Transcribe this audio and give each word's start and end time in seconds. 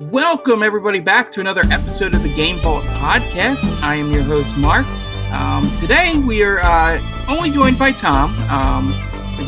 Welcome, 0.00 0.64
everybody, 0.64 0.98
back 0.98 1.30
to 1.32 1.40
another 1.40 1.62
episode 1.70 2.16
of 2.16 2.22
the 2.24 2.34
Game 2.34 2.60
Vault 2.60 2.84
podcast. 2.96 3.80
I 3.80 3.94
am 3.94 4.10
your 4.10 4.24
host, 4.24 4.56
Mark. 4.56 4.84
Um, 5.30 5.70
today, 5.76 6.18
we 6.18 6.42
are 6.42 6.58
uh, 6.58 7.00
only 7.28 7.48
joined 7.52 7.78
by 7.78 7.92
Tom. 7.92 8.36
Um, 8.50 9.00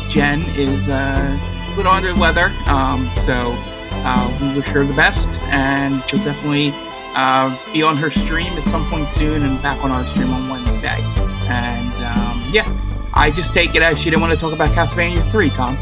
Jen 0.07 0.43
is 0.55 0.87
uh, 0.87 1.37
a 1.37 1.75
little 1.75 1.91
under 1.91 2.13
the 2.13 2.19
weather, 2.19 2.53
um, 2.67 3.11
so 3.25 3.55
uh, 3.57 4.37
we 4.41 4.59
wish 4.59 4.65
her 4.67 4.85
the 4.85 4.93
best, 4.93 5.37
and 5.41 6.01
she'll 6.09 6.23
definitely 6.23 6.71
uh, 7.13 7.53
be 7.73 7.83
on 7.83 7.97
her 7.97 8.09
stream 8.09 8.53
at 8.53 8.63
some 8.63 8.89
point 8.89 9.09
soon 9.09 9.43
and 9.43 9.61
back 9.61 9.83
on 9.83 9.91
our 9.91 10.07
stream 10.07 10.31
on 10.31 10.47
Wednesday. 10.47 11.01
And 11.49 11.93
um, 11.95 12.49
yeah, 12.53 12.73
I 13.13 13.31
just 13.31 13.53
take 13.53 13.75
it 13.75 13.81
as 13.81 13.99
she 13.99 14.09
didn't 14.09 14.21
want 14.21 14.31
to 14.31 14.39
talk 14.39 14.53
about 14.53 14.71
Castlevania 14.71 15.29
3, 15.29 15.49
Tom. 15.49 15.75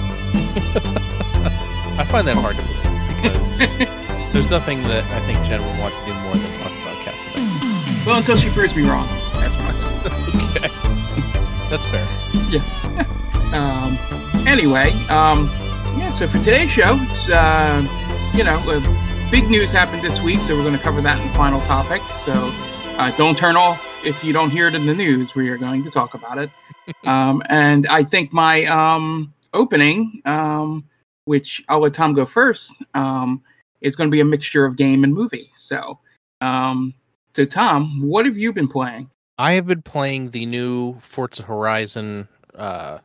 I 1.99 2.03
find 2.05 2.27
that 2.27 2.35
hard 2.35 2.55
to 2.55 2.63
believe 2.63 2.81
because 3.21 3.99
there's 4.35 4.51
nothing 4.51 4.83
that 4.83 5.05
I 5.11 5.25
think 5.25 5.37
Jen 5.47 5.65
would 5.65 5.79
want 5.79 5.95
to 5.95 6.05
do 6.05 6.13
more 6.19 6.33
than 6.33 6.59
talk 6.59 6.71
about 6.83 6.97
Castlevania. 7.05 8.05
Well, 8.05 8.17
until 8.17 8.35
she 8.35 8.49
proves 8.49 8.75
me 8.75 8.83
wrong. 8.83 9.07
That's 9.35 9.55
fine. 9.55 9.73
okay, 10.57 10.67
that's 11.69 11.85
fair. 11.85 12.05
Yeah. 12.49 12.61
um, 13.53 14.45
anyway, 14.45 14.91
um, 15.07 15.49
yeah, 15.97 16.11
so 16.11 16.27
for 16.27 16.37
today's 16.39 16.69
show, 16.69 16.97
it's, 17.03 17.29
uh, 17.29 17.81
you 18.35 18.43
know, 18.43 18.57
uh, 18.69 19.31
big 19.31 19.49
news 19.49 19.71
happened 19.71 20.03
this 20.03 20.19
week, 20.19 20.41
so 20.41 20.53
we're 20.53 20.63
going 20.63 20.77
to 20.77 20.83
cover 20.83 20.99
that 20.99 21.17
in 21.17 21.29
the 21.29 21.33
final 21.33 21.61
topic. 21.61 22.01
So 22.17 22.33
uh, 22.97 23.11
don't 23.11 23.37
turn 23.37 23.55
off 23.55 24.05
if 24.05 24.21
you 24.21 24.33
don't 24.33 24.49
hear 24.49 24.67
it 24.67 24.75
in 24.75 24.85
the 24.85 24.93
news. 24.93 25.33
We 25.33 25.47
are 25.47 25.57
going 25.57 25.81
to 25.85 25.89
talk 25.89 26.13
about 26.13 26.39
it. 26.39 26.49
um, 27.05 27.41
and 27.47 27.87
I 27.87 28.03
think 28.03 28.33
my 28.33 28.65
um, 28.65 29.33
opening, 29.53 30.21
um, 30.25 30.83
which 31.23 31.63
I'll 31.69 31.79
let 31.79 31.93
Tom 31.93 32.13
go 32.13 32.25
first, 32.25 32.75
um, 32.95 33.41
is 33.85 33.95
going 33.95 34.09
to 34.09 34.11
be 34.11 34.19
a 34.19 34.25
mixture 34.25 34.65
of 34.65 34.75
game 34.75 35.03
and 35.03 35.13
movie. 35.13 35.51
So, 35.55 35.99
um, 36.41 36.93
so 37.33 37.45
Tom, 37.45 38.01
what 38.01 38.25
have 38.25 38.37
you 38.37 38.51
been 38.51 38.67
playing? 38.67 39.09
I 39.37 39.53
have 39.53 39.67
been 39.67 39.83
playing 39.83 40.31
the 40.31 40.45
new 40.45 40.99
Forza 40.99 41.43
Horizon 41.43 42.27
uh, 42.55 42.99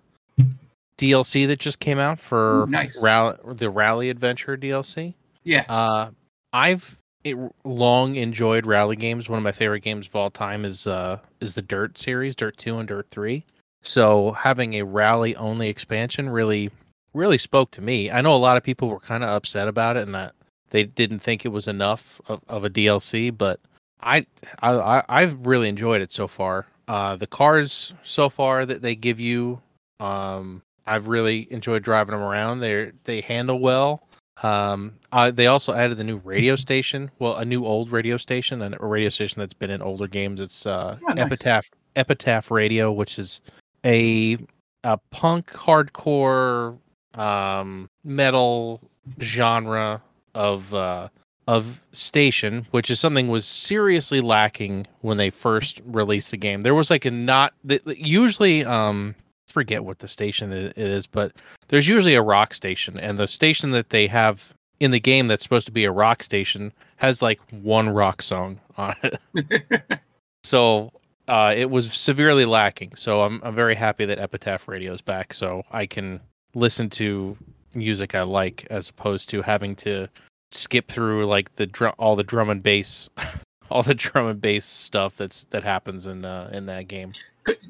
DLC 0.96 1.46
that 1.46 1.58
just 1.58 1.80
came 1.80 1.98
out 1.98 2.18
for 2.18 2.66
nice. 2.68 3.02
Rally, 3.02 3.36
the 3.54 3.68
Rally 3.68 4.10
Adventure 4.10 4.56
DLC. 4.56 5.14
Yeah. 5.44 5.64
Uh, 5.68 6.10
I've 6.52 6.96
it, 7.24 7.36
long 7.64 8.16
enjoyed 8.16 8.64
rally 8.64 8.96
games. 8.96 9.28
One 9.28 9.36
of 9.36 9.42
my 9.42 9.52
favorite 9.52 9.80
games 9.80 10.06
of 10.06 10.16
all 10.16 10.30
time 10.30 10.64
is 10.64 10.86
uh, 10.86 11.18
is 11.40 11.52
the 11.52 11.62
Dirt 11.62 11.98
series, 11.98 12.34
Dirt 12.34 12.56
Two 12.56 12.78
and 12.78 12.88
Dirt 12.88 13.08
Three. 13.10 13.44
So 13.82 14.32
having 14.32 14.74
a 14.74 14.84
rally 14.84 15.36
only 15.36 15.68
expansion 15.68 16.28
really 16.30 16.70
really 17.12 17.38
spoke 17.38 17.70
to 17.72 17.82
me. 17.82 18.10
I 18.10 18.20
know 18.20 18.34
a 18.34 18.36
lot 18.36 18.56
of 18.56 18.62
people 18.62 18.88
were 18.88 19.00
kind 19.00 19.24
of 19.24 19.30
upset 19.30 19.68
about 19.68 19.96
it 19.96 20.04
and 20.04 20.14
that 20.14 20.34
they 20.70 20.84
didn't 20.84 21.20
think 21.20 21.44
it 21.44 21.48
was 21.48 21.68
enough 21.68 22.20
of, 22.28 22.40
of 22.48 22.64
a 22.64 22.70
DLC, 22.70 23.36
but 23.36 23.60
I, 24.00 24.26
I 24.62 25.02
I've 25.08 25.46
really 25.46 25.68
enjoyed 25.68 26.00
it 26.00 26.12
so 26.12 26.26
far. 26.26 26.66
Uh, 26.88 27.16
the 27.16 27.26
cars 27.26 27.94
so 28.02 28.28
far 28.28 28.66
that 28.66 28.82
they 28.82 28.94
give 28.96 29.20
you, 29.20 29.60
um, 30.00 30.62
I've 30.86 31.08
really 31.08 31.46
enjoyed 31.52 31.82
driving 31.82 32.12
them 32.12 32.22
around. 32.22 32.60
They 32.60 32.92
they 33.04 33.20
handle 33.20 33.58
well. 33.58 34.02
Um, 34.42 34.94
they 35.32 35.48
also 35.48 35.74
added 35.74 35.98
the 35.98 36.04
new 36.04 36.16
radio 36.18 36.56
station. 36.66 37.10
Well, 37.18 37.36
a 37.36 37.44
new 37.44 37.64
old 37.64 37.92
radio 37.92 38.16
station, 38.16 38.62
and 38.62 38.74
a 38.80 38.86
radio 38.86 39.10
station 39.10 39.40
that's 39.40 39.52
been 39.54 39.70
in 39.70 39.82
older 39.82 40.08
games. 40.08 40.40
It's 40.40 40.66
uh, 40.66 40.96
Oh, 41.02 41.12
nice. 41.12 41.26
Epitaph 41.26 41.70
Epitaph 41.96 42.50
Radio, 42.50 42.90
which 42.90 43.18
is 43.18 43.40
a 43.84 44.38
a 44.84 44.96
punk 45.10 45.50
hardcore 45.52 46.78
um, 47.14 47.90
metal 48.04 48.80
genre 49.20 50.00
of 50.34 50.72
uh, 50.74 51.08
of 51.46 51.82
station, 51.92 52.66
which 52.70 52.90
is 52.90 53.00
something 53.00 53.28
was 53.28 53.46
seriously 53.46 54.20
lacking 54.20 54.86
when 55.00 55.16
they 55.16 55.30
first 55.30 55.80
released 55.84 56.30
the 56.30 56.36
game. 56.36 56.60
There 56.60 56.74
was 56.74 56.90
like 56.90 57.04
a 57.04 57.10
not 57.10 57.54
usually 57.86 58.64
um 58.64 59.14
forget 59.48 59.84
what 59.84 59.98
the 59.98 60.08
station 60.08 60.52
it 60.52 60.72
it 60.76 60.88
is, 60.88 61.06
but 61.06 61.32
there's 61.68 61.88
usually 61.88 62.14
a 62.14 62.22
rock 62.22 62.54
station, 62.54 62.98
and 62.98 63.18
the 63.18 63.26
station 63.26 63.72
that 63.72 63.90
they 63.90 64.06
have 64.06 64.54
in 64.78 64.90
the 64.90 65.00
game 65.00 65.28
that's 65.28 65.42
supposed 65.42 65.66
to 65.66 65.72
be 65.72 65.84
a 65.84 65.92
rock 65.92 66.22
station 66.22 66.72
has 66.96 67.20
like 67.20 67.40
one 67.50 67.88
rock 67.88 68.22
song 68.22 68.60
on 68.78 68.94
it. 69.02 70.00
so 70.44 70.90
uh, 71.28 71.54
it 71.56 71.70
was 71.70 71.92
severely 71.92 72.44
lacking. 72.44 72.94
So 72.96 73.22
I'm 73.22 73.40
I'm 73.42 73.54
very 73.54 73.74
happy 73.74 74.04
that 74.04 74.18
Epitaph 74.18 74.68
Radio 74.68 74.92
is 74.92 75.02
back, 75.02 75.34
so 75.34 75.64
I 75.70 75.86
can 75.86 76.20
listen 76.54 76.90
to 76.90 77.36
music 77.74 78.14
I 78.14 78.22
like 78.22 78.66
as 78.70 78.88
opposed 78.88 79.28
to 79.30 79.42
having 79.42 79.76
to 79.76 80.08
skip 80.50 80.88
through 80.88 81.26
like 81.26 81.52
the 81.52 81.66
drum 81.66 81.94
all 81.98 82.16
the 82.16 82.24
drum 82.24 82.50
and 82.50 82.62
bass 82.62 83.08
all 83.70 83.82
the 83.82 83.94
drum 83.94 84.26
and 84.26 84.40
bass 84.40 84.64
stuff 84.64 85.16
that's 85.16 85.44
that 85.44 85.62
happens 85.62 86.06
in 86.06 86.24
uh, 86.24 86.50
in 86.52 86.66
that 86.66 86.88
game. 86.88 87.12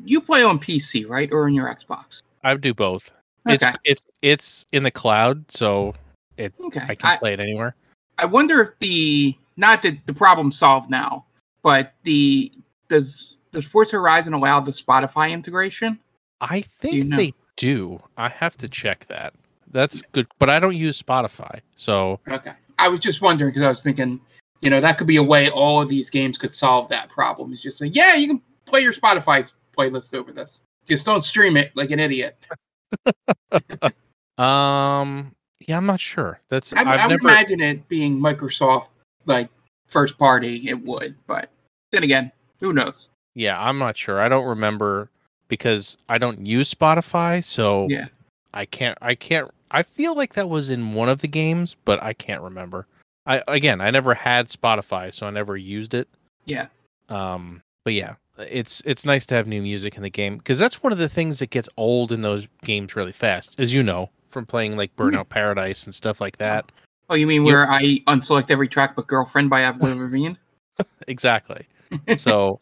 You 0.05 0.21
play 0.21 0.43
on 0.43 0.59
PC, 0.59 1.09
right, 1.09 1.31
or 1.33 1.45
on 1.45 1.55
your 1.55 1.69
Xbox? 1.69 2.23
I 2.43 2.55
do 2.57 2.75
both. 2.75 3.11
It's 3.47 3.65
Okay. 3.65 3.77
it's 3.85 4.03
it's 4.23 4.67
in 4.73 4.83
the 4.83 4.91
cloud, 4.91 5.45
so 5.51 5.95
it 6.37 6.53
Okay. 6.61 6.81
I 6.89 6.95
can 6.95 7.11
I, 7.11 7.17
play 7.17 7.33
it 7.33 7.41
anywhere. 7.41 7.75
I 8.19 8.27
wonder 8.27 8.61
if 8.63 8.79
the 8.81 9.37
not 9.57 9.83
that 9.83 9.99
the 10.07 10.15
problem 10.15 10.51
solved 10.51 10.91
now, 10.91 11.25
but 11.63 11.95
the 12.05 12.53
does 12.89 13.39
does 13.53 13.67
Forza 13.67 13.97
Horizon 13.97 14.33
allow 14.33 14.61
the 14.61 14.71
Spotify 14.71 15.31
integration? 15.31 15.99
I 16.41 16.63
think 16.63 16.95
you 16.95 17.05
know? 17.05 17.17
they 17.17 17.35
do. 17.57 18.01
I 18.17 18.29
have 18.29 18.57
to 18.59 18.69
check 18.69 19.07
that. 19.09 19.35
That's 19.71 20.03
good, 20.13 20.27
but 20.39 20.51
I 20.51 20.59
don't 20.59 20.77
use 20.77 21.01
Spotify, 21.01 21.61
so 21.77 22.19
Okay. 22.29 22.53
I 22.79 22.89
was 22.89 23.01
just 23.01 23.21
wondering 23.21 23.51
because 23.51 23.63
I 23.63 23.69
was 23.69 23.83
thinking, 23.83 24.21
you 24.63 24.71
know, 24.71 24.81
that 24.81 24.99
could 24.99 25.07
be 25.07 25.17
a 25.17 25.23
way 25.23 25.51
all 25.51 25.81
of 25.83 25.89
these 25.89 26.11
games 26.11 26.39
could 26.39 26.55
solve 26.55 26.89
that 26.89 27.09
problem. 27.09 27.53
Is 27.53 27.61
just 27.61 27.79
say, 27.79 27.87
yeah, 27.87 28.15
you 28.15 28.27
can 28.27 28.43
play 28.67 28.81
your 28.81 28.93
Spotify 28.93 29.51
playlist 29.77 30.15
over 30.15 30.33
this. 30.33 30.63
Just 30.87 31.07
don't 31.07 31.21
stream 31.23 31.57
it 31.57 31.73
like 31.77 31.91
an 31.91 32.01
idiot. 32.01 32.37
um, 34.39 35.35
yeah, 35.61 35.77
I'm 35.77 35.87
not 35.87 36.01
sure. 36.01 36.41
That's 36.49 36.73
I, 36.73 36.81
I've 36.81 36.87
I 36.87 37.07
would 37.07 37.23
never. 37.23 37.29
imagine 37.29 37.61
it 37.61 37.89
being 37.89 38.19
Microsoft 38.21 38.89
like 39.27 39.49
first 39.87 40.19
party, 40.19 40.69
it 40.69 40.83
would. 40.85 41.15
But 41.27 41.51
then 41.93 42.03
again, 42.03 42.33
who 42.61 42.73
knows? 42.73 43.11
Yeah, 43.35 43.61
I'm 43.61 43.79
not 43.79 43.97
sure. 43.97 44.21
I 44.21 44.29
don't 44.29 44.47
remember 44.47 45.11
because 45.49 45.97
I 46.09 46.19
don't 46.19 46.45
use 46.47 46.73
Spotify, 46.73 47.45
so 47.45 47.87
Yeah. 47.89 48.07
I 48.55 48.65
can't. 48.65 48.97
I 49.01 49.15
can't. 49.15 49.51
I 49.71 49.83
feel 49.83 50.15
like 50.17 50.35
that 50.35 50.49
was 50.49 50.71
in 50.71 50.95
one 50.95 51.09
of 51.09 51.21
the 51.21 51.29
games, 51.29 51.77
but 51.85 52.03
I 52.03 52.13
can't 52.13 52.43
remember. 52.43 52.87
I 53.27 53.43
again, 53.49 53.81
I 53.81 53.91
never 53.91 54.15
had 54.15 54.49
Spotify, 54.49 55.13
so 55.13 55.27
I 55.27 55.31
never 55.31 55.57
used 55.57 55.95
it. 55.95 56.09
Yeah. 56.47 56.67
Um, 57.09 57.63
but 57.85 57.95
yeah, 57.95 58.15
it's 58.39 58.83
it's 58.85 59.05
nice 59.05 59.27
to 59.27 59.35
have 59.35 59.47
new 59.47 59.63
music 59.63 59.97
in 59.97 60.03
the 60.03 60.11
game 60.11 60.39
because 60.39 60.59
that's 60.59 60.83
one 60.83 60.93
of 60.93 60.99
the 60.99 61.09
things 61.09 61.39
that 61.39 61.51
gets 61.51 61.69
old 61.77 62.13
in 62.13 62.23
those 62.23 62.49
games 62.65 62.97
really 62.97 63.13
fast, 63.13 63.59
as 63.59 63.73
you 63.73 63.83
know 63.83 64.11
from 64.29 64.47
playing 64.47 64.77
like 64.77 64.95
Burnout 64.97 65.29
Paradise 65.29 65.85
and 65.85 65.95
stuff 65.95 66.21
like 66.21 66.39
that. 66.39 66.71
Oh, 67.09 67.15
you 67.17 67.27
mean 67.27 67.43
You- 67.45 67.53
where 67.53 67.69
I 67.69 67.99
unselect 68.07 68.51
every 68.51 68.69
track 68.69 68.95
but 68.97 69.07
"Girlfriend" 69.07 69.51
by 69.51 69.63
Avril 69.63 69.97
Lavigne? 69.97 70.35
exactly. 71.09 71.67
so 72.17 72.61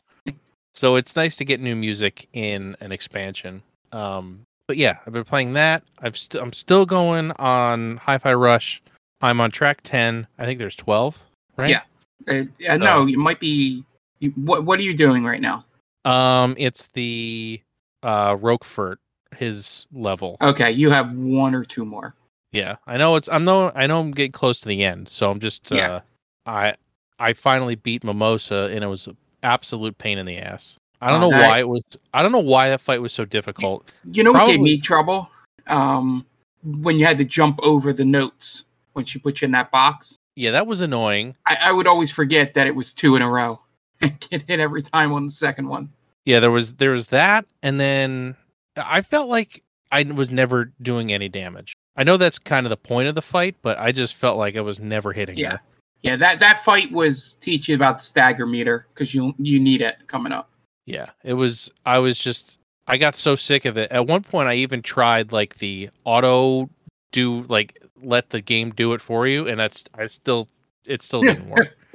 so 0.74 0.96
it's 0.96 1.16
nice 1.16 1.36
to 1.36 1.44
get 1.44 1.60
new 1.60 1.76
music 1.76 2.28
in 2.32 2.76
an 2.80 2.92
expansion. 2.92 3.62
Um, 3.92 4.44
but 4.68 4.76
yeah, 4.76 4.98
I've 5.04 5.12
been 5.12 5.24
playing 5.24 5.54
that. 5.54 5.82
I've 6.00 6.16
I'm 6.40 6.52
still 6.52 6.86
going 6.86 7.32
on 7.32 7.96
Hi-Fi 7.96 8.34
Rush. 8.34 8.80
I'm 9.20 9.40
on 9.40 9.50
track 9.50 9.80
ten. 9.82 10.28
I 10.38 10.44
think 10.44 10.60
there's 10.60 10.76
twelve, 10.76 11.24
right? 11.56 11.70
Yeah. 11.70 11.82
Uh, 12.28 12.44
uh, 12.68 12.76
no, 12.76 13.08
it 13.08 13.16
might 13.16 13.40
be. 13.40 13.82
You, 14.20 14.30
what 14.36 14.64
What 14.64 14.78
are 14.78 14.82
you 14.82 14.94
doing 14.94 15.24
right 15.24 15.40
now? 15.40 15.64
Um, 16.04 16.54
it's 16.58 16.86
the 16.88 17.60
uh 18.04 18.36
Roquefort, 18.36 18.98
his 19.34 19.86
level. 19.92 20.36
Okay, 20.40 20.70
you 20.70 20.90
have 20.90 21.12
one 21.12 21.54
or 21.54 21.64
two 21.64 21.84
more. 21.84 22.14
Yeah, 22.52 22.76
I 22.86 22.96
know 22.98 23.16
it's. 23.16 23.28
I'm 23.28 23.44
no. 23.44 23.72
I 23.74 23.86
know 23.86 24.00
I'm 24.00 24.12
getting 24.12 24.32
close 24.32 24.60
to 24.60 24.68
the 24.68 24.84
end, 24.84 25.08
so 25.08 25.30
I'm 25.30 25.40
just. 25.40 25.70
Yeah. 25.70 25.88
Uh, 25.88 26.00
I 26.46 26.74
I 27.18 27.32
finally 27.32 27.74
beat 27.74 28.04
Mimosa, 28.04 28.70
and 28.72 28.84
it 28.84 28.86
was 28.86 29.06
an 29.06 29.16
absolute 29.42 29.96
pain 29.98 30.18
in 30.18 30.26
the 30.26 30.38
ass. 30.38 30.76
I 31.00 31.10
don't 31.10 31.22
Oh, 31.22 31.30
know 31.30 31.36
that- 31.38 31.50
why 31.50 31.58
it 31.60 31.68
was. 31.68 31.82
I 32.12 32.22
don't 32.22 32.32
know 32.32 32.38
why 32.38 32.68
that 32.70 32.80
fight 32.80 33.00
was 33.02 33.12
so 33.12 33.24
difficult. 33.24 33.90
You 34.10 34.24
know 34.24 34.32
what 34.32 34.46
gave 34.48 34.60
me 34.60 34.78
trouble? 34.80 35.28
Um, 35.66 36.24
when 36.64 36.98
you 36.98 37.06
had 37.06 37.18
to 37.18 37.24
jump 37.24 37.60
over 37.62 37.92
the 37.92 38.04
notes 38.04 38.64
when 38.94 39.04
she 39.04 39.18
put 39.18 39.40
you 39.40 39.46
in 39.46 39.52
that 39.52 39.70
box. 39.70 40.18
Yeah, 40.34 40.50
that 40.52 40.66
was 40.66 40.80
annoying. 40.80 41.36
I, 41.46 41.56
I 41.66 41.72
would 41.72 41.86
always 41.86 42.10
forget 42.10 42.54
that 42.54 42.66
it 42.66 42.74
was 42.74 42.92
two 42.92 43.16
in 43.16 43.22
a 43.22 43.30
row. 43.30 43.60
and 44.00 44.18
Get 44.20 44.42
hit 44.48 44.60
every 44.60 44.82
time 44.82 45.12
on 45.12 45.24
the 45.26 45.30
second 45.32 45.68
one. 45.68 45.90
Yeah, 46.24 46.40
there 46.40 46.50
was 46.50 46.74
there 46.74 46.90
was 46.90 47.08
that, 47.08 47.46
and 47.62 47.80
then 47.80 48.36
I 48.76 49.00
felt 49.02 49.28
like 49.28 49.62
I 49.90 50.02
was 50.04 50.30
never 50.30 50.72
doing 50.82 51.12
any 51.12 51.28
damage. 51.28 51.74
I 51.96 52.04
know 52.04 52.16
that's 52.16 52.38
kind 52.38 52.66
of 52.66 52.70
the 52.70 52.76
point 52.76 53.08
of 53.08 53.14
the 53.14 53.22
fight, 53.22 53.56
but 53.62 53.78
I 53.78 53.90
just 53.92 54.14
felt 54.14 54.36
like 54.36 54.56
I 54.56 54.60
was 54.60 54.78
never 54.78 55.12
hitting 55.12 55.36
Yeah. 55.38 55.52
her. 55.52 55.60
Yeah, 56.02 56.16
that 56.16 56.38
that 56.40 56.64
fight 56.64 56.92
was 56.92 57.34
teach 57.40 57.68
you 57.68 57.74
about 57.74 57.98
the 57.98 58.04
stagger 58.04 58.46
meter 58.46 58.86
because 58.94 59.14
you 59.14 59.34
you 59.38 59.58
need 59.58 59.80
it 59.80 59.96
coming 60.06 60.32
up. 60.32 60.48
Yeah, 60.88 61.10
it 61.24 61.34
was. 61.34 61.70
I 61.86 61.98
was 61.98 62.18
just. 62.18 62.58
I 62.86 62.96
got 62.96 63.14
so 63.14 63.36
sick 63.36 63.66
of 63.66 63.76
it. 63.76 63.90
At 63.92 64.06
one 64.06 64.22
point, 64.22 64.48
I 64.48 64.54
even 64.54 64.80
tried 64.80 65.30
like 65.32 65.58
the 65.58 65.90
auto 66.04 66.70
do 67.12 67.42
like 67.48 67.82
let 68.02 68.30
the 68.30 68.40
game 68.40 68.70
do 68.70 68.94
it 68.94 69.00
for 69.00 69.26
you, 69.26 69.46
and 69.46 69.60
that's 69.60 69.84
I 69.94 70.06
still 70.06 70.48
it 70.86 71.02
still 71.02 71.22
didn't 71.22 71.48
work. 71.50 71.76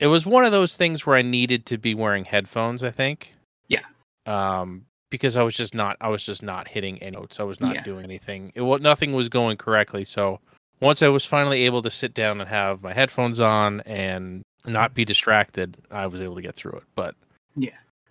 it 0.00 0.06
was 0.06 0.26
one 0.26 0.44
of 0.44 0.52
those 0.52 0.76
things 0.76 1.06
where 1.06 1.16
I 1.16 1.22
needed 1.22 1.66
to 1.66 1.78
be 1.78 1.94
wearing 1.94 2.24
headphones. 2.24 2.82
I 2.82 2.90
think. 2.90 3.34
Yeah. 3.68 3.82
Um, 4.26 4.84
because 5.10 5.36
I 5.36 5.42
was 5.42 5.56
just 5.56 5.74
not, 5.74 5.96
I 6.00 6.08
was 6.08 6.24
just 6.24 6.42
not 6.42 6.68
hitting 6.68 6.98
any 7.02 7.16
notes. 7.16 7.40
I 7.40 7.44
was 7.44 7.60
not 7.60 7.74
Yeah. 7.76 7.82
doing 7.82 8.04
anything. 8.04 8.52
It 8.54 8.60
was 8.62 8.80
nothing 8.80 9.12
was 9.12 9.28
going 9.28 9.56
correctly. 9.56 10.04
So 10.04 10.40
once 10.80 11.02
I 11.02 11.08
was 11.08 11.24
finally 11.24 11.64
able 11.64 11.82
to 11.82 11.90
sit 11.90 12.14
down 12.14 12.40
and 12.40 12.48
have 12.48 12.82
my 12.82 12.92
headphones 12.92 13.40
on 13.40 13.80
and 13.82 14.42
not 14.66 14.92
be 14.94 15.04
distracted, 15.04 15.78
I 15.90 16.06
was 16.06 16.20
able 16.20 16.34
to 16.34 16.42
get 16.42 16.56
through 16.56 16.72
it. 16.72 16.82
But 16.94 17.14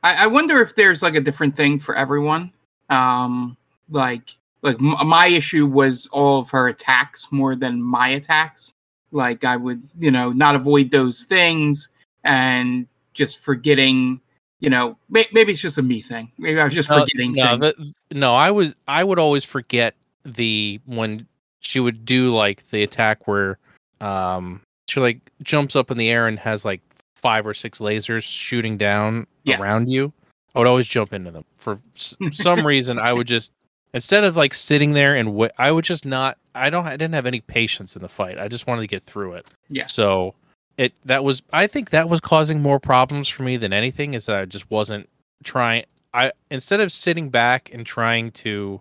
I, 0.03 0.23
I 0.23 0.27
wonder 0.27 0.61
if 0.61 0.75
there's 0.75 1.01
like 1.01 1.15
a 1.15 1.21
different 1.21 1.55
thing 1.55 1.79
for 1.79 1.95
everyone. 1.95 2.53
Um, 2.89 3.57
like 3.89 4.29
like 4.61 4.75
m- 4.75 5.07
my 5.07 5.27
issue 5.27 5.65
was 5.65 6.07
all 6.11 6.39
of 6.39 6.49
her 6.51 6.67
attacks 6.67 7.31
more 7.31 7.55
than 7.55 7.81
my 7.81 8.09
attacks. 8.09 8.73
Like 9.11 9.43
I 9.43 9.57
would, 9.57 9.81
you 9.99 10.11
know, 10.11 10.29
not 10.31 10.55
avoid 10.55 10.91
those 10.91 11.23
things 11.25 11.89
and 12.23 12.87
just 13.13 13.39
forgetting. 13.39 14.21
You 14.59 14.69
know, 14.69 14.97
may- 15.09 15.27
maybe 15.33 15.51
it's 15.51 15.61
just 15.61 15.77
a 15.77 15.83
me 15.83 16.01
thing. 16.01 16.31
Maybe 16.37 16.59
I 16.59 16.65
was 16.65 16.73
just 16.73 16.89
No, 16.89 17.01
forgetting 17.01 17.33
no, 17.33 17.57
things. 17.57 17.77
the, 17.77 17.93
no, 18.17 18.33
I 18.33 18.51
was 18.51 18.75
I 18.87 19.03
would 19.03 19.19
always 19.19 19.43
forget 19.43 19.95
the 20.23 20.79
when 20.85 21.27
she 21.59 21.79
would 21.79 22.05
do 22.05 22.33
like 22.35 22.67
the 22.69 22.83
attack 22.83 23.27
where 23.27 23.57
um 24.01 24.61
she 24.87 24.99
like 24.99 25.19
jumps 25.43 25.75
up 25.75 25.91
in 25.91 25.97
the 25.97 26.09
air 26.09 26.27
and 26.27 26.39
has 26.39 26.63
like 26.65 26.81
five 27.27 27.45
or 27.45 27.53
six 27.53 27.79
lasers 27.79 28.23
shooting 28.23 28.77
down 28.77 29.27
Yeah. 29.43 29.59
around 29.59 29.91
you. 29.91 30.13
I 30.55 30.59
would 30.59 30.67
always 30.67 30.87
jump 30.87 31.11
into 31.11 31.29
them 31.31 31.43
for 31.57 31.79
s- 31.95 32.15
some 32.31 32.65
reason. 32.65 32.97
I 32.99 33.11
would 33.11 33.27
just 33.27 33.51
instead 33.93 34.23
of 34.23 34.37
like 34.37 34.53
sitting 34.53 34.93
there 34.93 35.13
and 35.15 35.35
wait, 35.35 35.51
I 35.57 35.71
would 35.73 35.83
just 35.83 36.05
not. 36.05 36.37
I 36.55 36.69
don't. 36.69 36.85
I 36.85 36.91
didn't 36.91 37.13
have 37.15 37.25
any 37.25 37.41
patience 37.41 37.95
in 37.97 38.01
the 38.01 38.07
fight. 38.07 38.39
I 38.39 38.47
just 38.47 38.65
wanted 38.65 38.81
to 38.81 38.87
get 38.87 39.03
through 39.03 39.33
it. 39.33 39.45
Yeah. 39.69 39.87
So 39.87 40.35
it 40.77 40.93
that 41.05 41.23
was. 41.25 41.43
I 41.51 41.67
think 41.67 41.89
that 41.89 42.07
was 42.09 42.21
causing 42.21 42.61
more 42.61 42.79
problems 42.79 43.27
for 43.27 43.43
me 43.43 43.57
than 43.57 43.73
anything. 43.73 44.13
Is 44.13 44.25
that 44.27 44.37
I 44.37 44.45
just 44.45 44.71
wasn't 44.71 45.09
trying. 45.43 45.83
I 46.13 46.31
instead 46.49 46.79
of 46.79 46.93
sitting 46.93 47.29
back 47.29 47.69
and 47.73 47.85
trying 47.85 48.31
to, 48.31 48.79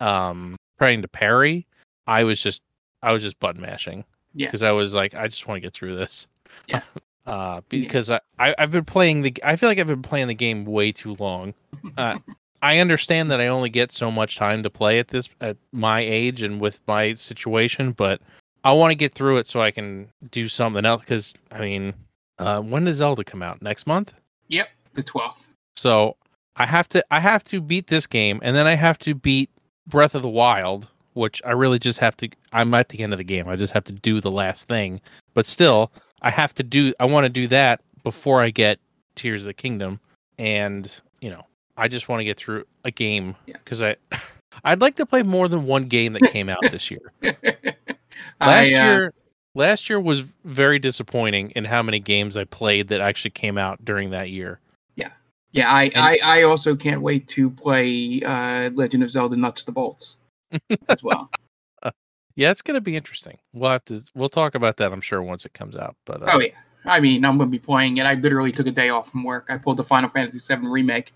um, 0.00 0.56
trying 0.78 1.00
to 1.02 1.08
parry, 1.08 1.66
I 2.08 2.24
was 2.24 2.42
just. 2.42 2.60
I 3.04 3.12
was 3.12 3.22
just 3.22 3.38
button 3.40 3.62
mashing. 3.62 4.04
Yeah. 4.34 4.48
Because 4.48 4.62
I 4.62 4.72
was 4.72 4.94
like, 4.94 5.14
I 5.14 5.28
just 5.28 5.46
want 5.46 5.56
to 5.56 5.60
get 5.60 5.72
through 5.74 5.96
this. 5.96 6.28
Yeah. 6.66 6.82
Uh, 7.26 7.60
because 7.68 8.08
Yes. 8.08 8.20
I, 8.38 8.54
I've 8.58 8.70
been 8.70 8.84
playing 8.84 9.22
the. 9.22 9.34
I 9.44 9.56
feel 9.56 9.68
like 9.68 9.78
I've 9.78 9.86
been 9.86 10.02
playing 10.02 10.28
the 10.28 10.34
game 10.34 10.64
way 10.64 10.92
too 10.92 11.14
long. 11.18 11.54
Uh, 11.96 12.18
I 12.62 12.78
understand 12.78 13.30
that 13.30 13.40
I 13.40 13.48
only 13.48 13.70
get 13.70 13.90
so 13.90 14.10
much 14.10 14.36
time 14.36 14.62
to 14.62 14.70
play 14.70 14.98
at 14.98 15.08
this 15.08 15.28
at 15.40 15.56
my 15.72 16.00
age 16.00 16.42
and 16.42 16.60
with 16.60 16.80
my 16.86 17.14
situation, 17.14 17.92
but 17.92 18.20
I 18.64 18.72
want 18.72 18.92
to 18.92 18.96
get 18.96 19.14
through 19.14 19.38
it 19.38 19.46
so 19.46 19.60
I 19.60 19.72
can 19.72 20.08
do 20.30 20.48
something 20.48 20.84
else. 20.84 21.02
Because 21.02 21.34
I 21.50 21.60
mean, 21.60 21.94
uh, 22.38 22.60
when 22.60 22.84
does 22.84 22.96
Zelda 22.98 23.24
come 23.24 23.42
out? 23.42 23.62
Next 23.62 23.86
month. 23.86 24.14
yep, 24.48 24.68
the 24.94 25.02
twelfth. 25.02 25.48
So 25.74 26.16
I 26.56 26.66
have 26.66 26.88
to 26.90 27.04
I 27.10 27.20
have 27.20 27.44
to 27.44 27.60
beat 27.60 27.86
this 27.88 28.06
game, 28.06 28.40
and 28.42 28.54
then 28.54 28.66
I 28.66 28.74
have 28.74 28.98
to 29.00 29.14
beat 29.14 29.50
Breath 29.86 30.14
of 30.14 30.22
the 30.22 30.28
Wild, 30.28 30.88
which 31.14 31.42
I 31.44 31.52
really 31.52 31.78
just 31.78 31.98
have 31.98 32.16
to. 32.18 32.28
I'm 32.52 32.72
at 32.74 32.90
the 32.90 33.00
end 33.00 33.12
of 33.12 33.18
the 33.18 33.24
game. 33.24 33.48
I 33.48 33.56
just 33.56 33.72
have 33.72 33.84
to 33.84 33.92
do 33.92 34.20
the 34.20 34.30
last 34.30 34.68
thing, 34.68 35.00
but 35.34 35.46
still, 35.46 35.90
I 36.22 36.30
have 36.30 36.54
to 36.54 36.62
do. 36.62 36.94
I 36.98 37.04
want 37.04 37.24
to 37.24 37.28
do 37.28 37.46
that 37.48 37.80
before 38.02 38.40
I 38.40 38.50
get 38.50 38.78
Tears 39.14 39.42
of 39.42 39.46
the 39.48 39.54
Kingdom, 39.54 40.00
and 40.38 40.90
you 41.20 41.30
know, 41.30 41.44
I 41.76 41.88
just 41.88 42.08
want 42.08 42.20
to 42.20 42.24
get 42.24 42.36
through 42.36 42.64
a 42.84 42.90
game 42.90 43.36
Yeah. 43.46 43.56
because 43.58 43.82
I. 43.82 43.96
I'd 44.64 44.82
like 44.82 44.96
to 44.96 45.06
play 45.06 45.22
more 45.22 45.48
than 45.48 45.64
one 45.64 45.84
game 45.86 46.12
that 46.12 46.30
came 46.30 46.50
out 46.50 46.58
this 46.70 46.90
year. 46.90 47.10
I, 47.22 48.46
Last 48.46 48.66
uh, 48.66 48.70
year, 48.70 49.14
last 49.54 49.88
year 49.88 49.98
was 49.98 50.20
very 50.44 50.78
disappointing 50.78 51.52
in 51.52 51.64
how 51.64 51.82
many 51.82 51.98
games 51.98 52.36
I 52.36 52.44
played 52.44 52.88
that 52.88 53.00
actually 53.00 53.30
came 53.30 53.56
out 53.56 53.82
during 53.82 54.10
that 54.10 54.28
year. 54.28 54.60
Yeah, 55.54 55.70
I, 55.70 55.84
And- 55.84 55.96
I, 55.96 56.18
I 56.22 56.42
also 56.44 56.74
can't 56.74 57.02
wait 57.02 57.28
to 57.28 57.50
play 57.50 58.22
uh, 58.22 58.70
Legend 58.70 59.02
of 59.02 59.10
Zelda 59.10 59.36
Nuts 59.36 59.60
to 59.62 59.66
the 59.66 59.72
Bolts 59.72 60.16
as 60.88 61.02
well. 61.02 61.30
Yeah, 62.36 62.50
it's 62.50 62.62
gonna 62.62 62.80
be 62.80 62.96
interesting. 62.96 63.38
We'll 63.52 63.70
have 63.70 63.84
to 63.86 64.02
we'll 64.14 64.28
talk 64.28 64.54
about 64.54 64.76
that, 64.78 64.92
I'm 64.92 65.00
sure, 65.00 65.22
once 65.22 65.44
it 65.44 65.54
comes 65.54 65.76
out. 65.76 65.96
But 66.06 66.22
uh, 66.22 66.30
Oh 66.32 66.40
yeah, 66.40 66.50
I 66.84 67.00
mean 67.00 67.24
I'm 67.24 67.38
gonna 67.38 67.50
be 67.50 67.58
playing 67.58 67.98
it. 67.98 68.06
I 68.06 68.14
literally 68.14 68.52
took 68.52 68.66
a 68.66 68.70
day 68.70 68.88
off 68.88 69.10
from 69.10 69.24
work. 69.24 69.46
I 69.48 69.58
pulled 69.58 69.76
the 69.76 69.84
Final 69.84 70.10
Fantasy 70.10 70.54
VII 70.54 70.66
remake. 70.66 71.12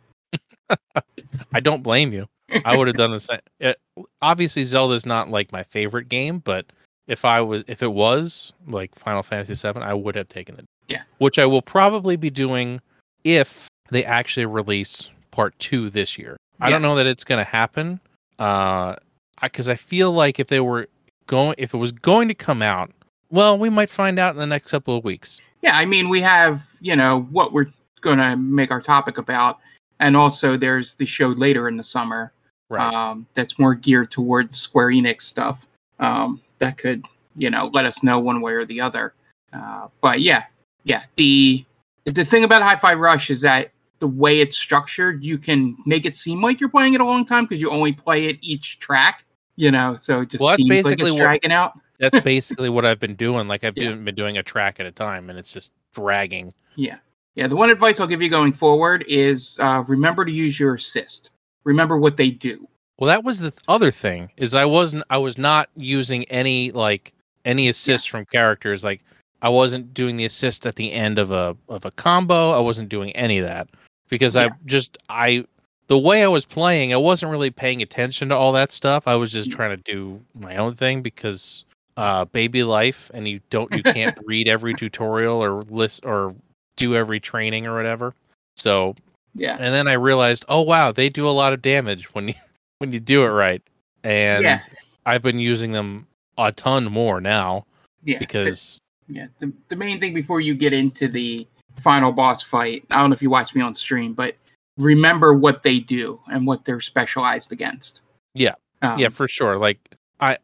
I 1.52 1.60
don't 1.60 1.82
blame 1.82 2.12
you. 2.12 2.26
I 2.64 2.76
would 2.76 2.86
have 2.86 2.96
done 2.96 3.10
the 3.10 3.20
same. 3.20 3.40
It, 3.60 3.78
obviously, 4.22 4.64
Zelda's 4.64 5.06
not 5.06 5.30
like 5.30 5.52
my 5.52 5.64
favorite 5.64 6.08
game, 6.08 6.38
but 6.38 6.66
if 7.08 7.24
I 7.24 7.40
was 7.40 7.64
if 7.66 7.82
it 7.82 7.92
was 7.92 8.52
like 8.66 8.94
Final 8.94 9.22
Fantasy 9.22 9.54
VII, 9.54 9.80
I 9.80 9.94
would 9.94 10.14
have 10.14 10.28
taken 10.28 10.56
it. 10.56 10.64
Yeah. 10.88 11.02
Which 11.19 11.38
I 11.38 11.46
will 11.46 11.62
probably 11.62 12.16
be 12.16 12.30
doing 12.30 12.80
if 13.24 13.69
they 13.90 14.04
actually 14.04 14.46
release 14.46 15.08
part 15.30 15.58
two 15.58 15.90
this 15.90 16.19
year. 16.19 16.36
I 16.60 16.70
don't 16.70 16.82
know 16.82 16.96
that 16.96 17.06
it's 17.06 17.24
gonna 17.24 17.44
happen. 17.44 18.00
Uh, 18.38 18.96
because 19.42 19.69
I 19.69 19.74
feel 19.74 20.12
like 20.12 20.40
if 20.40 20.48
they 20.48 20.60
were 20.60 20.88
going, 21.26 21.55
if 21.58 21.75
it 21.75 21.78
was 21.78 21.93
going 21.93 22.28
to 22.28 22.34
come 22.34 22.62
out, 22.62 22.90
well, 23.31 23.58
we 23.58 23.70
might 23.70 23.90
find 23.90 24.19
out 24.19 24.34
in 24.34 24.38
the 24.38 24.46
next 24.46 24.70
couple 24.70 24.96
of 24.96 25.05
weeks. 25.05 25.40
Yeah, 25.62 25.76
I 25.76 25.84
mean 25.84 26.08
we 26.08 26.20
have 26.20 26.64
you 26.81 26.94
know 26.94 27.23
what 27.31 27.52
we're 27.52 27.73
gonna 28.00 28.37
make 28.37 28.70
our 28.70 28.81
topic 28.81 29.19
about, 29.19 29.58
and 29.99 30.17
also 30.17 30.56
there's 30.56 30.94
the 30.94 31.06
show 31.06 31.28
later 31.28 31.69
in 31.69 31.76
the 31.76 31.84
summer 31.84 32.32
um, 32.70 33.26
that's 33.34 33.58
more 33.58 33.75
geared 33.75 34.11
towards 34.11 34.56
Square 34.56 34.88
Enix 34.88 35.23
stuff. 35.23 35.67
Um, 35.99 36.40
that 36.58 36.78
could 36.78 37.05
you 37.37 37.50
know 37.50 37.70
let 37.72 37.84
us 37.84 38.02
know 38.02 38.19
one 38.19 38.40
way 38.40 38.52
or 38.52 38.64
the 38.64 38.81
other. 38.81 39.14
Uh, 39.52 39.88
but 40.00 40.20
yeah, 40.20 40.44
yeah. 40.84 41.05
The 41.17 41.64
the 42.05 42.25
thing 42.25 42.44
about 42.44 42.62
Hi-Fi 42.62 42.94
Rush 42.94 43.31
is 43.31 43.40
that 43.40 43.72
the 43.99 44.06
way 44.06 44.40
it's 44.40 44.56
structured, 44.56 45.25
you 45.25 45.38
can 45.38 45.76
make 45.87 46.05
it 46.05 46.14
seem 46.14 46.43
like 46.43 46.61
you're 46.61 46.69
playing 46.69 46.94
it 46.94 47.00
a 47.00 47.05
long 47.05 47.25
time 47.25 47.44
because 47.44 47.61
you 47.61 47.70
only 47.70 47.93
play 47.93 48.26
it 48.26 48.38
each 48.40 48.79
track. 48.79 49.25
You 49.56 49.70
know, 49.70 49.94
so 49.97 50.20
it 50.20 50.29
just 50.31 50.41
Well, 50.41 50.50
that's 50.50 50.58
seems 50.58 50.70
like 50.70 50.85
basically 50.85 51.05
it's 51.06 51.12
what- 51.14 51.20
dragging 51.23 51.53
out. 51.53 51.73
That's 51.99 52.20
basically 52.25 52.69
what 52.69 52.85
I've 52.85 53.00
been 53.00 53.14
doing. 53.14 53.49
Like 53.49 53.64
I've 53.64 53.76
Yeah. 53.76 53.93
been 53.94 54.14
doing 54.14 54.37
a 54.38 54.43
track 54.43 54.79
at 54.81 54.87
a 54.87 54.93
time, 54.93 55.31
and 55.31 55.38
it's 55.38 55.53
just 55.53 55.73
dragging. 55.94 56.53
Yeah. 56.75 56.99
Yeah. 57.37 57.47
The 57.47 57.56
one 57.56 57.70
advice 57.70 58.00
I'll 58.00 58.06
give 58.06 58.20
you 58.23 58.29
going 58.29 58.53
forward 58.53 59.05
is 59.08 59.58
uh, 59.61 59.82
remember 59.88 60.25
to 60.25 60.32
use 60.32 60.61
your 60.61 60.75
assist. 60.75 61.31
Remember 61.64 61.97
what 61.99 62.17
they 62.19 62.31
do. 62.31 62.69
Well, 62.99 63.08
that 63.08 63.25
was 63.25 63.41
the 63.41 63.53
other 63.69 63.91
thing 63.91 64.31
is 64.37 64.53
I 64.55 64.64
wasn't 64.67 65.05
I 65.11 65.19
was 65.19 65.37
not 65.38 65.69
using 65.76 66.25
any 66.25 66.70
like 66.73 67.12
any 67.47 67.69
assist 67.69 68.11
from 68.11 68.25
characters. 68.26 68.85
Like 68.85 69.03
I 69.43 69.49
wasn't 69.49 69.93
doing 69.94 70.17
the 70.17 70.25
assist 70.26 70.67
at 70.67 70.76
the 70.76 70.93
end 70.93 71.19
of 71.19 71.31
a 71.31 71.56
of 71.69 71.84
a 71.86 71.91
combo. 71.93 72.51
I 72.51 72.60
wasn't 72.60 72.89
doing 72.91 73.10
any 73.13 73.39
of 73.39 73.46
that 73.46 73.69
because 74.08 74.36
I 74.36 74.51
just 74.67 74.96
I 75.08 75.46
the 75.88 75.98
way 75.98 76.22
I 76.24 76.28
was 76.28 76.44
playing, 76.44 76.93
I 76.93 76.96
wasn't 76.96 77.31
really 77.31 77.50
paying 77.50 77.82
attention 77.82 78.28
to 78.31 78.36
all 78.36 78.52
that 78.52 78.72
stuff. 78.72 79.06
I 79.06 79.14
was 79.14 79.32
just 79.32 79.50
trying 79.52 79.70
to 79.70 79.82
do 79.82 80.20
my 80.34 80.56
own 80.56 80.74
thing 80.74 81.02
because 81.02 81.64
uh 81.96 82.26
baby 82.26 82.62
life 82.62 83.10
and 83.14 83.26
you 83.26 83.40
don't 83.48 83.72
you 83.74 83.82
can't 83.82 84.19
read 84.26 84.48
every 84.48 84.74
tutorial 84.74 85.43
or 85.43 85.62
list 85.70 86.05
or 86.05 86.34
do 86.76 86.94
every 86.94 87.19
training 87.20 87.66
or 87.66 87.74
whatever. 87.74 88.14
So 88.56 88.94
Yeah. 89.34 89.56
and 89.58 89.72
then 89.72 89.88
I 89.88 89.94
realized, 89.94 90.44
oh 90.48 90.62
wow, 90.62 90.93
they 90.93 91.08
do 91.08 91.26
a 91.28 91.31
lot 91.31 91.52
of 91.52 91.62
damage 91.62 92.12
when 92.14 92.28
you 92.28 92.34
when 92.78 92.93
you 92.93 93.00
do 93.00 93.24
it 93.24 93.28
right. 93.28 93.62
And 94.05 94.44
Yeah. 94.44 94.60
I've 95.06 95.22
been 95.22 95.38
using 95.38 95.72
them 95.72 96.06
a 96.36 96.52
ton 96.52 96.84
more 96.84 97.20
now 97.20 97.64
Yeah. 98.05 98.19
because 98.19 98.78
yeah. 99.08 99.28
The, 99.38 99.52
the 99.69 99.76
main 99.76 100.00
thing 100.00 100.12
before 100.14 100.40
you 100.40 100.55
get 100.55 100.72
into 100.72 101.06
the 101.08 101.46
final 101.81 102.10
boss 102.10 102.43
fight, 102.43 102.84
I 102.90 103.00
don't 103.00 103.10
know 103.10 103.14
if 103.14 103.22
you 103.22 103.31
watch 103.31 103.55
me 103.55 103.62
on 103.62 103.72
stream, 103.74 104.14
but 104.14 104.34
remember 104.76 105.32
what 105.34 105.62
they 105.62 105.80
do 105.80 106.20
and 106.30 106.46
what 106.46 106.64
they're 106.64 106.80
specialized 106.80 107.52
against. 107.52 108.00
Yeah. 108.34 108.54
Um, 108.82 108.98
yeah, 108.98 109.08
for 109.08 109.26
sure. 109.28 109.56
Like 109.58 109.78
I 110.20 110.38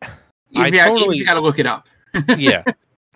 I 0.56 0.70
totally- 0.70 1.18
you 1.18 1.24
got 1.24 1.34
to 1.34 1.40
look 1.40 1.58
it 1.58 1.66
up. 1.66 1.88
yeah. 2.36 2.62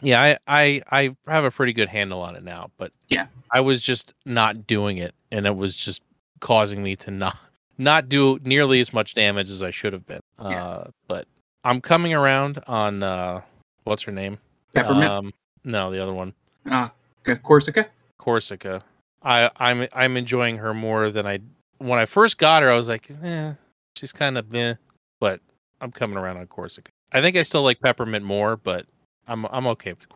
Yeah, 0.02 0.23
I, 0.46 0.82
I 0.90 1.11
I 1.26 1.32
have 1.32 1.44
a 1.44 1.50
pretty 1.50 1.73
good 1.73 1.88
handle 1.88 2.20
on 2.20 2.37
it 2.37 2.42
now, 2.44 2.70
but 2.76 2.92
Yeah. 3.08 3.26
I 3.50 3.61
was 3.61 3.82
just 3.82 4.12
not 4.26 4.66
doing 4.66 4.99
it 4.99 5.14
and 5.32 5.46
it 5.46 5.56
was 5.56 5.75
just 5.76 6.02
causing 6.40 6.82
me 6.82 6.96
to 6.96 7.11
not 7.11 7.37
not 7.78 8.08
do 8.11 8.38
nearly 8.42 8.80
as 8.80 8.92
much 8.92 9.14
damage 9.14 9.50
as 9.50 9.62
I 9.62 9.70
should 9.70 9.92
have 9.94 10.06
been. 10.06 10.20
Yeah. 10.40 10.64
Uh 10.66 10.90
but 11.08 11.26
I'm 11.64 11.80
coming 11.80 12.12
around 12.12 12.62
on 12.66 13.02
uh 13.02 13.40
what's 13.85 14.02
her 14.02 14.12
name? 14.12 14.38
Peppermint, 14.75 15.11
Um 15.11 15.32
no, 15.64 15.90
the 15.90 16.00
other 16.02 16.12
one. 16.12 16.35
uh, 16.70 16.88
Korsica. 17.25 17.87
Korsica. 18.20 18.82
I 19.26 19.50
I'm 19.56 19.87
I'm 19.92 20.16
enjoying 20.16 20.56
her 20.59 20.73
more 20.73 21.11
than 21.11 21.26
I 21.26 21.40
when 21.78 21.99
I 21.99 22.06
first 22.06 22.38
got 22.38 22.62
her. 22.62 22.71
I 22.71 22.76
was 22.76 22.88
like, 22.88 23.11
eh, 23.23 23.52
she's 23.97 24.12
kind 24.12 24.38
of 24.38 24.50
meh, 24.52 24.75
but 25.21 25.40
I'm 25.80 25.90
coming 25.90 26.16
around 26.16 26.37
on 26.37 26.47
Korsica. 26.47 26.87
I 27.12 27.21
think 27.21 27.37
I 27.37 27.42
still 27.42 27.62
like 27.62 27.80
Peppermint 27.80 28.25
more, 28.25 28.56
but 28.56 28.87
I'm 29.26 29.45
I'm 29.47 29.66
okay 29.66 29.92
with. 29.92 30.06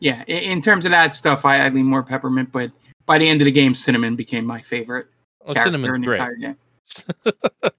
Yeah, 0.00 0.24
in, 0.26 0.38
in 0.38 0.60
terms 0.60 0.84
of 0.86 0.90
that 0.90 1.14
stuff, 1.14 1.44
I, 1.44 1.64
I 1.66 1.68
lean 1.68 1.86
more 1.86 2.02
peppermint, 2.02 2.50
but 2.50 2.70
by 3.06 3.16
the 3.16 3.28
end 3.28 3.40
of 3.40 3.44
the 3.46 3.52
game, 3.52 3.74
cinnamon 3.74 4.16
became 4.16 4.44
my 4.44 4.60
favorite 4.60 5.06
Well, 5.44 5.54
character 5.54 5.94
in 5.94 6.00
the 6.00 6.06
great. 6.06 6.20
entire 6.20 6.36
game. 6.36 6.56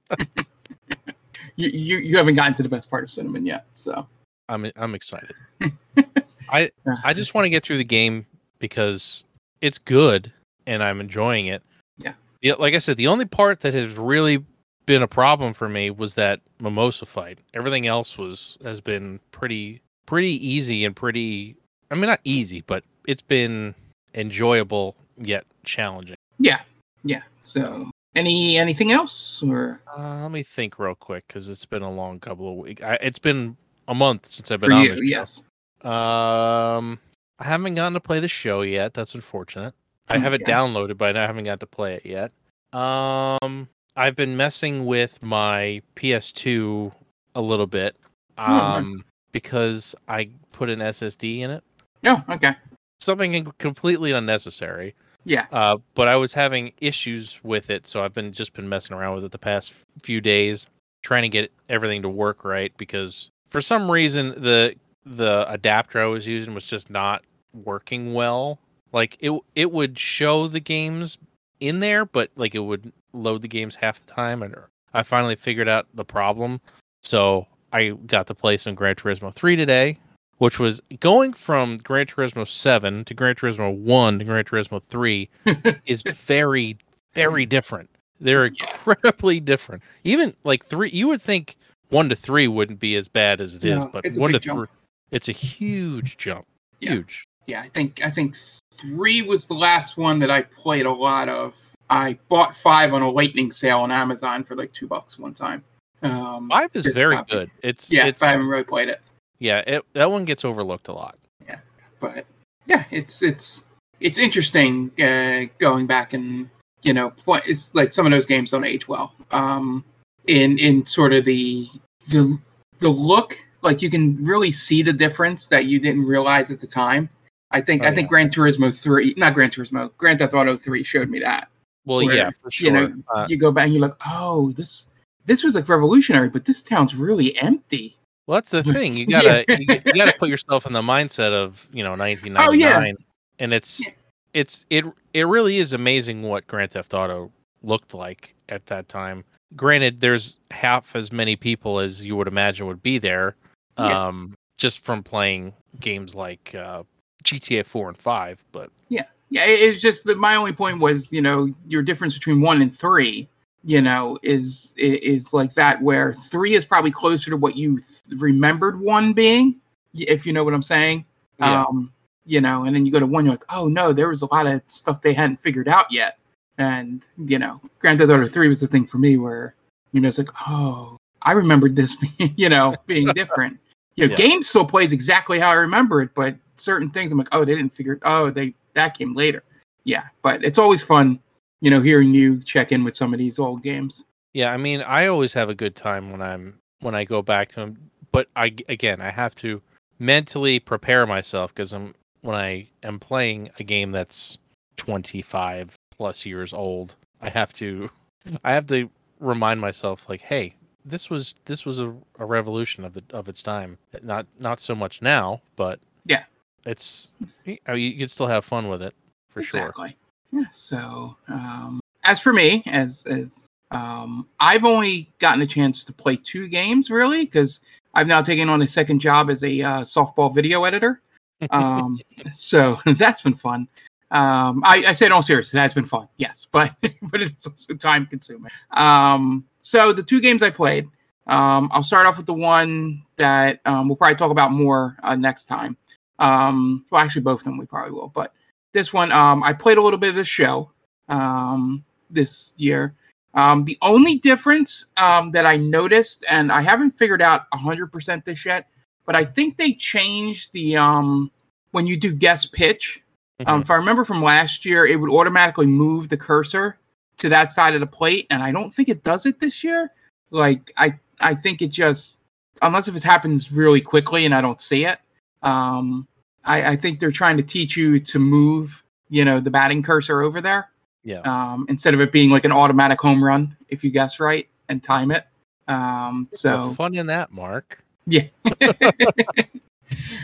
You, 1.57 1.69
you 1.69 1.97
you 1.99 2.17
haven't 2.17 2.33
gotten 2.33 2.53
to 2.55 2.63
the 2.63 2.69
best 2.69 2.89
part 2.89 3.03
of 3.05 3.09
cinnamon 3.09 3.45
yet, 3.45 3.65
so 3.71 4.05
I'm 4.49 4.69
I'm 4.75 4.93
excited. 4.93 5.33
I 6.49 6.69
I 7.03 7.13
just 7.13 7.33
want 7.33 7.45
to 7.45 7.49
get 7.49 7.63
through 7.63 7.77
the 7.77 7.85
game 7.85 8.25
because 8.59 9.23
it's 9.61 9.77
good 9.77 10.31
and 10.67 10.83
I'm 10.83 10.99
enjoying 11.01 11.47
it. 11.47 11.63
Yeah. 11.97 12.13
Yeah, 12.41 12.53
like 12.59 12.73
I 12.75 12.79
said, 12.79 12.97
the 12.97 13.07
only 13.07 13.25
part 13.25 13.61
that 13.61 13.73
has 13.73 13.93
really 13.93 14.43
been 14.85 15.01
a 15.01 15.07
problem 15.07 15.53
for 15.53 15.67
me 15.67 15.89
was 15.89 16.13
that 16.15 16.41
mimosa 16.59 17.05
fight. 17.05 17.39
Everything 17.53 17.87
else 17.87 18.17
was 18.17 18.57
has 18.63 18.81
been 18.81 19.19
pretty 19.31 19.81
pretty 20.05 20.47
easy 20.47 20.85
and 20.85 20.95
pretty 20.95 21.55
I 21.89 21.95
mean 21.95 22.05
not 22.05 22.19
easy, 22.23 22.61
but 22.61 22.83
it's 23.07 23.21
been 23.21 23.73
enjoyable 24.13 24.95
yet 25.17 25.45
challenging. 25.63 26.15
yeah, 26.39 26.61
yeah. 27.03 27.23
So, 27.41 27.89
any 28.15 28.57
anything 28.57 28.91
else 28.91 29.41
or 29.43 29.81
Uh, 29.97 30.21
let 30.21 30.31
me 30.31 30.43
think 30.43 30.77
real 30.79 30.95
quick 30.95 31.25
because 31.27 31.49
it's 31.49 31.65
been 31.65 31.81
a 31.83 31.91
long 31.91 32.19
couple 32.19 32.49
of 32.49 32.55
weeks. 32.57 32.83
I, 32.83 32.95
it's 33.01 33.19
been 33.19 33.57
a 33.87 33.93
month 33.95 34.25
since 34.27 34.51
I've 34.51 34.59
for 34.61 34.67
been 34.69 34.77
on 34.77 34.83
you? 34.83 34.95
show. 34.95 35.01
Yes. 35.01 35.43
Um, 35.81 36.99
I 37.39 37.45
haven't 37.45 37.75
gotten 37.75 37.93
to 37.93 37.99
play 37.99 38.19
the 38.19 38.27
show 38.27 38.61
yet. 38.61 38.93
That's 38.93 39.13
unfortunate. 39.15 39.73
I 40.07 40.17
have 40.19 40.33
it 40.33 40.43
Okay. 40.43 40.51
downloaded, 40.51 40.97
but 40.97 41.17
I 41.17 41.25
haven't 41.25 41.45
got 41.45 41.59
to 41.61 41.65
play 41.65 41.95
it 41.95 42.05
yet. 42.05 42.31
Um, 42.73 43.67
I've 43.95 44.15
been 44.15 44.37
messing 44.37 44.85
with 44.85 45.21
my 45.23 45.81
PS2 45.95 46.93
a 47.33 47.41
little 47.41 47.67
bit. 47.67 47.97
Oh. 48.37 48.43
Um, 48.53 49.03
because 49.31 49.95
I 50.07 50.29
put 50.53 50.69
an 50.69 50.79
SSD 50.79 51.39
in 51.39 51.51
it. 51.51 51.63
Oh, 52.05 52.23
okay. 52.29 52.55
Something 52.99 53.51
completely 53.57 54.11
unnecessary. 54.11 54.93
Yeah. 55.25 55.47
Uh, 55.51 55.77
but 55.95 56.07
I 56.07 56.15
was 56.15 56.33
having 56.33 56.71
issues 56.79 57.39
with 57.43 57.69
it, 57.69 57.87
so 57.87 58.03
I've 58.03 58.13
been 58.13 58.31
just 58.31 58.53
been 58.53 58.69
messing 58.69 58.95
around 58.95 59.15
with 59.15 59.25
it 59.25 59.31
the 59.31 59.37
past 59.39 59.73
few 60.03 60.21
days, 60.21 60.67
trying 61.01 61.23
to 61.23 61.29
get 61.29 61.51
everything 61.67 62.01
to 62.03 62.09
work 62.09 62.45
right. 62.45 62.71
Because 62.77 63.31
for 63.49 63.59
some 63.59 63.89
reason, 63.91 64.29
the 64.41 64.75
the 65.05 65.45
adapter 65.49 66.01
I 66.01 66.07
was 66.07 66.27
using 66.27 66.53
was 66.53 66.65
just 66.65 66.89
not 66.89 67.23
working 67.53 68.13
well. 68.13 68.59
Like 68.91 69.17
it 69.19 69.31
it 69.55 69.71
would 69.71 69.99
show 69.99 70.47
the 70.47 70.59
games 70.59 71.17
in 71.59 71.79
there, 71.79 72.05
but 72.05 72.31
like 72.35 72.55
it 72.55 72.59
would 72.59 72.91
load 73.13 73.41
the 73.41 73.47
games 73.47 73.75
half 73.75 74.03
the 74.03 74.11
time. 74.11 74.41
And 74.43 74.55
I 74.93 75.03
finally 75.03 75.35
figured 75.35 75.67
out 75.67 75.87
the 75.93 76.05
problem, 76.05 76.61
so 77.03 77.47
I 77.73 77.89
got 77.89 78.27
to 78.27 78.33
play 78.35 78.57
some 78.57 78.75
Gran 78.75 78.95
Turismo 78.95 79.33
3 79.33 79.55
today, 79.55 79.97
which 80.37 80.59
was 80.59 80.81
going 80.99 81.33
from 81.33 81.77
Gran 81.77 82.05
Turismo 82.05 82.47
7 82.47 83.03
to 83.05 83.13
Gran 83.13 83.35
Turismo 83.35 83.75
1 83.75 84.19
to 84.19 84.25
Gran 84.25 84.43
Turismo 84.45 84.81
3 84.81 85.29
is 85.85 86.03
very, 86.03 86.77
very 87.13 87.45
different. 87.45 87.89
They're 88.21 88.45
incredibly 88.45 89.41
different. 89.41 89.83
Even 90.05 90.33
like 90.45 90.65
three, 90.65 90.89
you 90.89 91.09
would 91.09 91.21
think 91.21 91.57
one 91.89 92.07
to 92.09 92.15
three 92.15 92.47
wouldn't 92.47 92.79
be 92.79 92.95
as 92.95 93.09
bad 93.09 93.41
as 93.41 93.55
it 93.55 93.63
is, 93.65 93.83
but 93.91 94.05
one 94.15 94.31
to 94.31 94.39
jump. 94.39 94.57
three, 94.57 94.67
it's 95.11 95.29
a 95.29 95.31
huge 95.33 96.17
jump. 96.17 96.45
Yeah. 96.79 96.93
Huge. 96.93 97.23
Yeah, 97.45 97.61
I 97.61 97.69
think 97.69 98.03
I 98.03 98.09
think 98.09 98.35
three 98.73 99.21
was 99.21 99.45
the 99.45 99.53
last 99.53 99.97
one 99.97 100.17
that 100.19 100.31
I 100.31 100.41
played 100.41 100.85
a 100.87 100.91
lot 100.91 101.29
of. 101.29 101.53
I 101.89 102.17
bought 102.29 102.55
five 102.55 102.93
on 102.93 103.03
a 103.03 103.09
lightning 103.09 103.51
sale 103.51 103.81
on 103.81 103.91
Amazon 103.91 104.43
for 104.43 104.55
like 104.55 104.71
two 104.71 104.87
bucks 104.87 105.19
one 105.19 105.35
time. 105.35 105.63
Um, 106.01 106.49
Five 106.49 106.71
is 106.73 106.87
very 106.87 107.15
copy. 107.15 107.31
good. 107.31 107.51
It's 107.61 107.91
Yeah, 107.91 108.07
it's 108.07 108.23
I 108.23 108.31
haven't 108.31 108.47
really 108.47 108.63
played 108.63 108.89
it. 108.89 109.01
yeah. 109.39 109.59
It, 109.67 109.85
that 109.93 110.09
one 110.09 110.25
gets 110.25 110.43
overlooked 110.43 110.87
a 110.87 110.93
lot. 110.93 111.17
Yeah, 111.47 111.59
but 111.99 112.25
yeah, 112.65 112.85
it's 112.89 113.21
it's 113.21 113.65
it's 113.99 114.17
interesting 114.17 114.91
uh, 114.99 115.45
going 115.59 115.85
back 115.85 116.13
and 116.13 116.49
you 116.81 116.93
know 116.93 117.13
it's 117.45 117.73
like 117.75 117.91
some 117.91 118.05
of 118.07 118.11
those 118.11 118.25
games 118.25 118.51
don't 118.51 118.63
age 118.65 118.87
well. 118.87 119.13
Um, 119.31 119.85
in 120.27 120.57
in 120.57 120.83
sort 120.85 121.13
of 121.13 121.25
the 121.25 121.69
the 122.09 122.39
the 122.79 122.89
look, 122.89 123.39
like 123.65 123.81
you 123.81 123.89
can 123.89 124.23
really 124.23 124.51
see 124.51 124.81
the 124.81 124.93
difference 124.93 125.47
that 125.47 125.65
you 125.65 125.79
didn't 125.79 126.05
realize 126.05 126.51
at 126.51 126.59
the 126.61 126.67
time. 126.67 127.09
I 127.51 127.61
think 127.61 127.83
Oh, 127.83 127.87
I 127.87 127.93
think 127.95 128.09
Gran 128.09 128.29
Turismo 128.29 128.73
three, 128.77 129.13
not 129.17 129.33
Gran 129.33 129.49
Turismo, 129.49 129.91
Grand 129.97 130.19
Theft 130.19 130.33
Auto 130.33 130.55
three 130.57 130.83
showed 130.83 131.09
me 131.09 131.19
that. 131.19 131.49
Well, 131.85 132.03
Where, 132.05 132.15
yeah, 132.15 132.29
for 132.41 132.49
sure. 132.49 132.67
You 132.67 132.73
know, 132.73 132.93
Uh, 133.13 133.27
you 133.29 133.37
go 133.37 133.51
back 133.51 133.65
and 133.65 133.73
you're 133.73 133.81
like, 133.81 133.95
oh, 134.07 134.51
this 134.53 134.87
this 135.25 135.43
was 135.43 135.55
like 135.55 135.67
revolutionary, 135.69 136.29
but 136.29 136.45
this 136.45 136.61
town's 136.63 136.95
really 136.95 137.37
empty. 137.39 137.95
well, 138.27 138.37
that's 138.37 138.51
the 138.51 138.63
thing. 138.73 138.95
You 138.97 139.05
gotta 139.07 139.43
you, 139.49 139.65
you 139.85 139.93
gotta 139.93 140.15
put 140.17 140.29
yourself 140.29 140.65
in 140.65 140.73
the 140.73 140.81
mindset 140.81 141.31
of 141.31 141.67
you 141.73 141.83
know 141.83 141.91
1999, 141.95 142.47
Oh, 142.47 142.51
yeah. 142.53 142.91
and 143.39 143.53
it's 143.53 143.85
Yeah. 143.85 143.93
it's 144.33 144.65
it 144.69 144.85
it 145.13 145.23
really 145.27 145.57
is 145.57 145.73
amazing 145.73 146.23
what 146.23 146.45
Grand 146.47 146.71
Theft 146.71 146.93
Auto 146.93 147.31
looked 147.63 147.93
like 147.93 148.35
at 148.49 148.65
that 148.67 148.87
time. 148.89 149.23
Granted, 149.55 150.01
there's 150.01 150.35
half 150.51 150.95
as 150.95 151.11
many 151.13 151.35
people 151.35 151.79
as 151.79 152.03
you 152.03 152.15
would 152.17 152.27
imagine 152.27 152.65
would 152.67 152.83
be 152.83 152.97
there, 152.97 153.35
Yeah. 153.77 154.07
um, 154.07 154.35
just 154.57 154.79
from 154.79 155.03
playing 155.03 155.53
games 155.79 156.15
like 156.15 156.55
uh, 156.55 156.83
GTA 157.23 157.65
4 157.65 157.89
and 157.89 157.97
5. 157.97 158.43
But 158.51 158.71
Yeah, 158.89 159.05
yeah, 159.29 159.43
it's 159.45 159.81
just 159.81 160.05
that 160.05 160.17
my 160.17 160.35
only 160.35 160.53
point 160.53 160.79
was, 160.79 161.11
you 161.11 161.21
know, 161.21 161.49
your 161.67 161.81
difference 161.81 162.13
between 162.13 162.41
one 162.41 162.61
and 162.61 162.73
three, 162.73 163.27
you 163.63 163.81
know, 163.81 164.17
is 164.21 164.73
is 164.77 165.33
like 165.33 165.53
that 165.55 165.81
where 165.81 166.13
three 166.13 166.53
is 166.53 166.65
probably 166.65 166.91
closer 166.91 167.31
to 167.31 167.37
what 167.37 167.55
you 167.55 167.79
th- 167.79 168.21
remembered 168.21 168.79
one 168.79 169.11
being, 169.13 169.55
if 169.93 170.25
you 170.25 170.33
know 170.33 170.43
what 170.43 170.53
I'm 170.53 170.63
saying. 170.63 171.05
Yeah. 171.39 171.63
Um, 171.63 171.91
you 172.25 172.41
know, 172.41 172.63
and 172.63 172.75
then 172.75 172.85
you 172.85 172.91
go 172.91 172.99
to 172.99 173.05
one, 173.05 173.25
you're 173.25 173.33
like, 173.33 173.45
oh 173.49 173.67
no, 173.67 173.91
there 173.91 174.09
was 174.09 174.21
a 174.21 174.33
lot 174.33 174.47
of 174.47 174.61
stuff 174.67 175.01
they 175.01 175.13
hadn't 175.13 175.37
figured 175.37 175.67
out 175.67 175.91
yet. 175.91 176.17
And 176.57 177.05
you 177.17 177.39
know, 177.39 177.59
Grand 177.79 177.99
Theft 177.99 178.11
Auto 178.11 178.27
three 178.27 178.47
was 178.47 178.61
the 178.61 178.67
thing 178.67 178.85
for 178.85 178.99
me 178.99 179.17
where 179.17 179.55
you 179.91 180.01
know 180.01 180.07
it's 180.07 180.17
like, 180.17 180.29
oh, 180.47 180.97
I 181.23 181.31
remembered 181.31 181.75
this, 181.75 181.95
being, 182.17 182.33
you 182.37 182.49
know, 182.49 182.75
being 182.85 183.07
different. 183.15 183.59
You 183.95 184.07
know, 184.07 184.11
Yeah. 184.11 184.17
game 184.27 184.41
still 184.41 184.65
plays 184.65 184.91
exactly 184.93 185.39
how 185.39 185.49
I 185.49 185.55
remember 185.55 186.01
it, 186.01 186.09
but 186.15 186.35
certain 186.55 186.89
things 186.89 187.11
I'm 187.11 187.17
like, 187.17 187.33
oh, 187.33 187.45
they 187.45 187.55
didn't 187.55 187.73
figure 187.73 187.93
it. 187.93 187.99
Oh, 188.03 188.29
they 188.29 188.53
that 188.73 188.97
came 188.97 189.15
later. 189.15 189.43
Yeah, 189.85 190.03
but 190.21 190.43
it's 190.43 190.57
always 190.57 190.81
fun, 190.81 191.19
you 191.61 191.69
know, 191.69 191.79
hearing 191.79 192.13
you 192.13 192.41
check 192.41 192.71
in 192.71 192.83
with 192.83 192.95
some 192.95 193.13
of 193.13 193.19
these 193.19 193.39
old 193.39 193.63
games. 193.63 194.03
yeah, 194.33 194.51
I 194.51 194.57
mean, 194.57 194.81
I 194.81 195.07
always 195.07 195.31
have 195.33 195.49
a 195.49 195.55
good 195.55 195.75
time 195.75 196.11
when 196.11 196.21
I'm 196.21 196.59
when 196.81 196.93
I 196.95 197.05
go 197.05 197.21
back 197.21 197.47
to 197.49 197.55
them. 197.61 197.77
But 198.11 198.27
I 198.35 198.53
again, 198.69 198.99
I 199.01 199.11
have 199.11 199.35
to 199.35 199.61
mentally 199.99 200.59
prepare 200.59 201.05
myself 201.07 201.53
because 201.53 201.71
I'm 201.73 201.93
when 202.21 202.35
I 202.35 202.67
am 202.83 202.99
playing 202.99 203.49
a 203.59 203.63
game 203.63 203.91
that's 203.91 204.37
25 204.77 205.75
plus 205.97 206.25
years 206.25 206.51
old. 206.53 206.95
I 207.21 207.29
have 207.29 207.53
to 207.53 207.89
I 208.43 208.53
have 208.53 208.67
to 208.67 208.89
remind 209.19 209.61
myself 209.61 210.09
like, 210.09 210.21
hey, 210.21 210.55
this 210.85 211.09
was 211.09 211.35
this 211.45 211.65
was 211.65 211.79
a, 211.79 211.93
a 212.19 212.25
revolution 212.25 212.85
of 212.85 212.93
the 212.93 213.03
of 213.11 213.27
its 213.27 213.41
time. 213.41 213.77
Not 214.03 214.27
not 214.39 214.59
so 214.59 214.75
much 214.75 215.01
now, 215.01 215.41
but 215.55 215.79
Yeah. 216.05 216.23
it's 216.65 217.11
you, 217.43 217.57
know, 217.67 217.73
you 217.73 217.97
can 217.97 218.07
still 218.07 218.27
have 218.27 218.45
fun 218.45 218.67
with 218.69 218.81
it 218.81 218.93
for 219.29 219.41
sure. 219.41 219.61
exactly. 219.61 219.97
Yeah. 220.31 220.43
So, 220.51 221.15
um, 221.27 221.79
as 222.03 222.21
for 222.21 222.33
me, 222.33 222.63
as 222.67 223.05
as 223.07 223.47
um, 223.71 224.27
I've 224.39 224.63
only 224.63 225.11
gotten 225.19 225.41
a 225.41 225.47
chance 225.47 225.83
to 225.85 225.93
play 225.93 226.15
two 226.15 226.47
games 226.47 226.89
really 226.89 227.25
because 227.25 227.59
I've 227.93 228.07
now 228.07 228.21
taken 228.21 228.49
on 228.49 228.61
a 228.61 228.67
second 228.67 228.99
job 228.99 229.29
as 229.29 229.43
a 229.43 229.61
uh, 229.61 229.81
softball 229.81 230.33
video 230.33 230.63
editor. 230.65 231.01
Um, 231.49 231.97
so 232.31 232.79
that's 232.97 233.21
been 233.21 233.33
fun. 233.33 233.67
Um, 234.11 234.61
I, 234.63 234.83
I 234.87 234.91
say 234.93 235.07
it 235.07 235.11
all 235.11 235.23
serious. 235.23 235.51
That's 235.51 235.73
been 235.73 235.83
fun. 235.85 236.07
Yes, 236.17 236.45
but 236.51 236.73
but 237.01 237.21
it's 237.21 237.47
also 237.47 237.73
time 237.73 238.05
consuming. 238.05 238.51
Um, 238.71 239.45
so 239.65 239.91
the 239.91 240.03
two 240.03 240.21
games 240.21 240.43
I 240.43 240.51
played. 240.51 240.87
Um, 241.25 241.69
I'll 241.71 241.81
start 241.81 242.05
off 242.05 242.17
with 242.17 242.27
the 242.27 242.35
one 242.35 243.03
that 243.15 243.61
um, 243.65 243.87
we'll 243.87 243.95
probably 243.95 244.15
talk 244.15 244.29
about 244.29 244.51
more 244.51 244.95
uh, 245.01 245.15
next 245.15 245.45
time. 245.45 245.75
Um, 246.19 246.85
well, 246.91 247.01
actually, 247.01 247.23
both 247.23 247.39
of 247.39 247.45
them 247.45 247.57
we 247.57 247.65
probably 247.65 247.91
will. 247.91 248.09
But 248.09 248.31
this 248.73 248.93
one, 248.93 249.11
um, 249.11 249.41
I 249.41 249.53
played 249.53 249.79
a 249.79 249.81
little 249.81 249.97
bit 249.97 250.09
of 250.09 250.15
this 250.15 250.27
show 250.27 250.69
um, 251.09 251.83
this 252.11 252.51
year. 252.57 252.93
Um, 253.33 253.65
the 253.65 253.75
only 253.81 254.19
difference 254.19 254.85
um, 254.97 255.31
that 255.31 255.47
I 255.47 255.57
noticed, 255.57 256.23
and 256.29 256.51
I 256.51 256.61
haven't 256.61 256.91
figured 256.91 257.23
out 257.23 257.49
100% 257.49 258.23
this 258.23 258.45
yet, 258.45 258.67
but 259.07 259.15
I 259.15 259.25
think 259.25 259.57
they 259.57 259.73
changed 259.73 260.53
the 260.53 260.77
um, 260.77 261.31
when 261.71 261.87
you 261.87 261.97
do 261.97 262.13
guess 262.13 262.45
pitch. 262.45 263.01
Um, 263.47 263.59
Mhm. 263.59 263.61
if 263.63 263.71
I 263.71 263.75
remember 263.75 264.05
from 264.05 264.21
last 264.21 264.63
year, 264.63 264.85
it 264.85 264.99
would 264.99 265.11
automatically 265.11 265.65
move 265.65 266.09
the 266.09 266.17
cursor 266.17 266.77
to 267.17 267.29
that 267.29 267.51
side 267.51 267.73
of 267.73 267.79
the 267.79 267.87
plate, 267.87 268.27
and 268.29 268.43
I 268.43 268.51
don't 268.51 268.71
think 268.71 268.89
it 268.89 269.03
does 269.03 269.25
it 269.25 269.39
this 269.39 269.63
year. 269.63 269.91
Like 270.31 270.71
I, 270.77 270.99
I 271.19 271.35
think 271.35 271.61
it 271.61 271.69
just 271.69 272.21
unless 272.61 272.87
if 272.87 272.95
it 272.95 273.03
happens 273.03 273.51
really 273.51 273.81
quickly 273.81 274.25
and 274.25 274.33
I 274.33 274.41
don't 274.41 274.61
see 274.61 274.85
it. 274.85 274.99
Um, 275.43 276.07
I, 276.43 276.71
I 276.71 276.75
think 276.75 276.99
they're 276.99 277.11
trying 277.11 277.37
to 277.37 277.43
teach 277.43 277.75
you 277.75 277.99
to 277.99 278.19
move, 278.19 278.83
you 279.09 279.25
know, 279.25 279.39
the 279.39 279.51
batting 279.51 279.83
cursor 279.83 280.21
over 280.21 280.41
there 280.41 280.69
yeah. 281.03 281.21
um, 281.21 281.65
instead 281.69 281.93
of 281.93 282.01
it 282.01 282.11
being 282.11 282.29
like 282.29 282.45
an 282.45 282.51
automatic 282.51 282.99
home 282.99 283.23
run 283.23 283.55
if 283.69 283.83
you 283.83 283.89
guess 283.89 284.19
right 284.19 284.47
and 284.69 284.83
time 284.83 285.11
it. 285.11 285.25
Um, 285.67 286.27
so 286.33 286.69
the 286.69 286.75
fun 286.75 286.95
in 286.95 287.07
that, 287.07 287.31
Mark. 287.31 287.83
Yeah. 288.05 288.27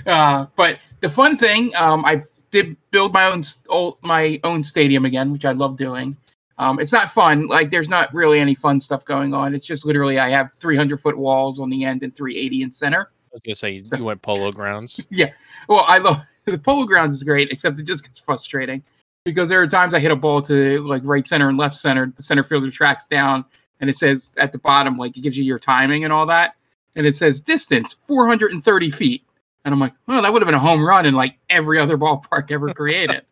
uh, 0.06 0.46
but 0.56 0.80
the 1.00 1.10
fun 1.10 1.38
thing, 1.38 1.74
um, 1.76 2.06
I 2.06 2.24
did 2.52 2.76
build 2.92 3.14
my 3.14 3.26
own 3.26 3.44
st- 3.44 3.96
my 4.04 4.40
own 4.44 4.62
stadium 4.64 5.06
again, 5.06 5.32
which 5.32 5.46
I 5.46 5.54
love 5.54 5.78
doing. 5.78 6.18
Um, 6.62 6.80
it's 6.80 6.94
not 6.94 7.10
fun. 7.10 7.48
Like 7.48 7.72
there's 7.72 7.90
not 7.90 8.14
really 8.14 8.40
any 8.40 8.54
fun 8.54 8.80
stuff 8.80 9.04
going 9.04 9.34
on. 9.34 9.56
It's 9.56 9.66
just 9.66 9.84
literally 9.84 10.20
I 10.20 10.30
have 10.30 10.54
300 10.54 11.00
foot 11.02 11.18
walls 11.18 11.60
on 11.60 11.72
the 11.72 11.84
end 11.84 12.04
and 12.04 12.16
380 12.16 12.62
in 12.62 12.72
center. 12.72 13.10
I 13.10 13.30
was 13.34 13.42
gonna 13.42 13.56
say 13.56 13.82
So- 13.84 13.98
you 13.98 14.04
went 14.04 14.22
polo 14.22 14.52
grounds. 14.52 15.02
Yeah. 15.10 15.32
Well, 15.68 15.86
I 15.88 15.98
love 15.98 16.22
the 16.46 16.60
polo 16.60 16.86
grounds 16.86 17.16
is 17.16 17.24
great, 17.24 17.52
except 17.52 17.80
it 17.80 17.88
just 17.88 18.04
gets 18.06 18.20
frustrating 18.20 18.84
because 19.26 19.50
there 19.50 19.60
are 19.60 19.68
times 19.68 19.96
I 19.96 20.00
hit 20.00 20.12
a 20.12 20.16
ball 20.16 20.40
to 20.44 20.80
like 20.82 21.02
right 21.04 21.26
center 21.26 21.50
and 21.50 21.58
left 21.58 21.74
center. 21.74 22.14
The 22.16 22.22
center 22.22 22.44
fielder 22.44 22.70
tracks 22.70 23.08
down, 23.08 23.44
and 23.80 23.90
it 23.90 23.98
says 23.98 24.36
at 24.40 24.52
the 24.52 24.60
bottom 24.60 24.98
like 25.00 25.18
it 25.18 25.22
gives 25.22 25.36
you 25.38 25.44
your 25.44 25.58
timing 25.60 26.04
and 26.04 26.14
all 26.14 26.28
that, 26.28 26.54
and 26.96 27.08
it 27.08 27.16
says 27.16 27.42
distance 27.42 27.92
430 27.94 28.90
feet, 28.92 29.24
and 29.66 29.74
I'm 29.74 29.80
like, 29.80 29.94
oh, 30.08 30.22
that 30.22 30.32
would 30.32 30.44
have 30.44 30.48
been 30.48 30.54
a 30.54 30.60
home 30.60 30.86
run 30.86 31.08
in 31.08 31.16
like 31.16 31.38
every 31.50 31.80
other 31.80 31.98
ballpark 31.98 32.52
ever 32.52 32.72
created. 32.72 33.24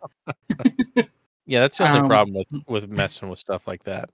Yeah, 1.50 1.62
that's 1.62 1.80
the 1.80 1.88
only 1.88 2.02
Um, 2.02 2.08
problem 2.08 2.36
with 2.36 2.64
with 2.68 2.90
messing 2.92 3.28
with 3.28 3.40
stuff 3.40 3.68
like 3.68 3.84
that. 3.86 4.12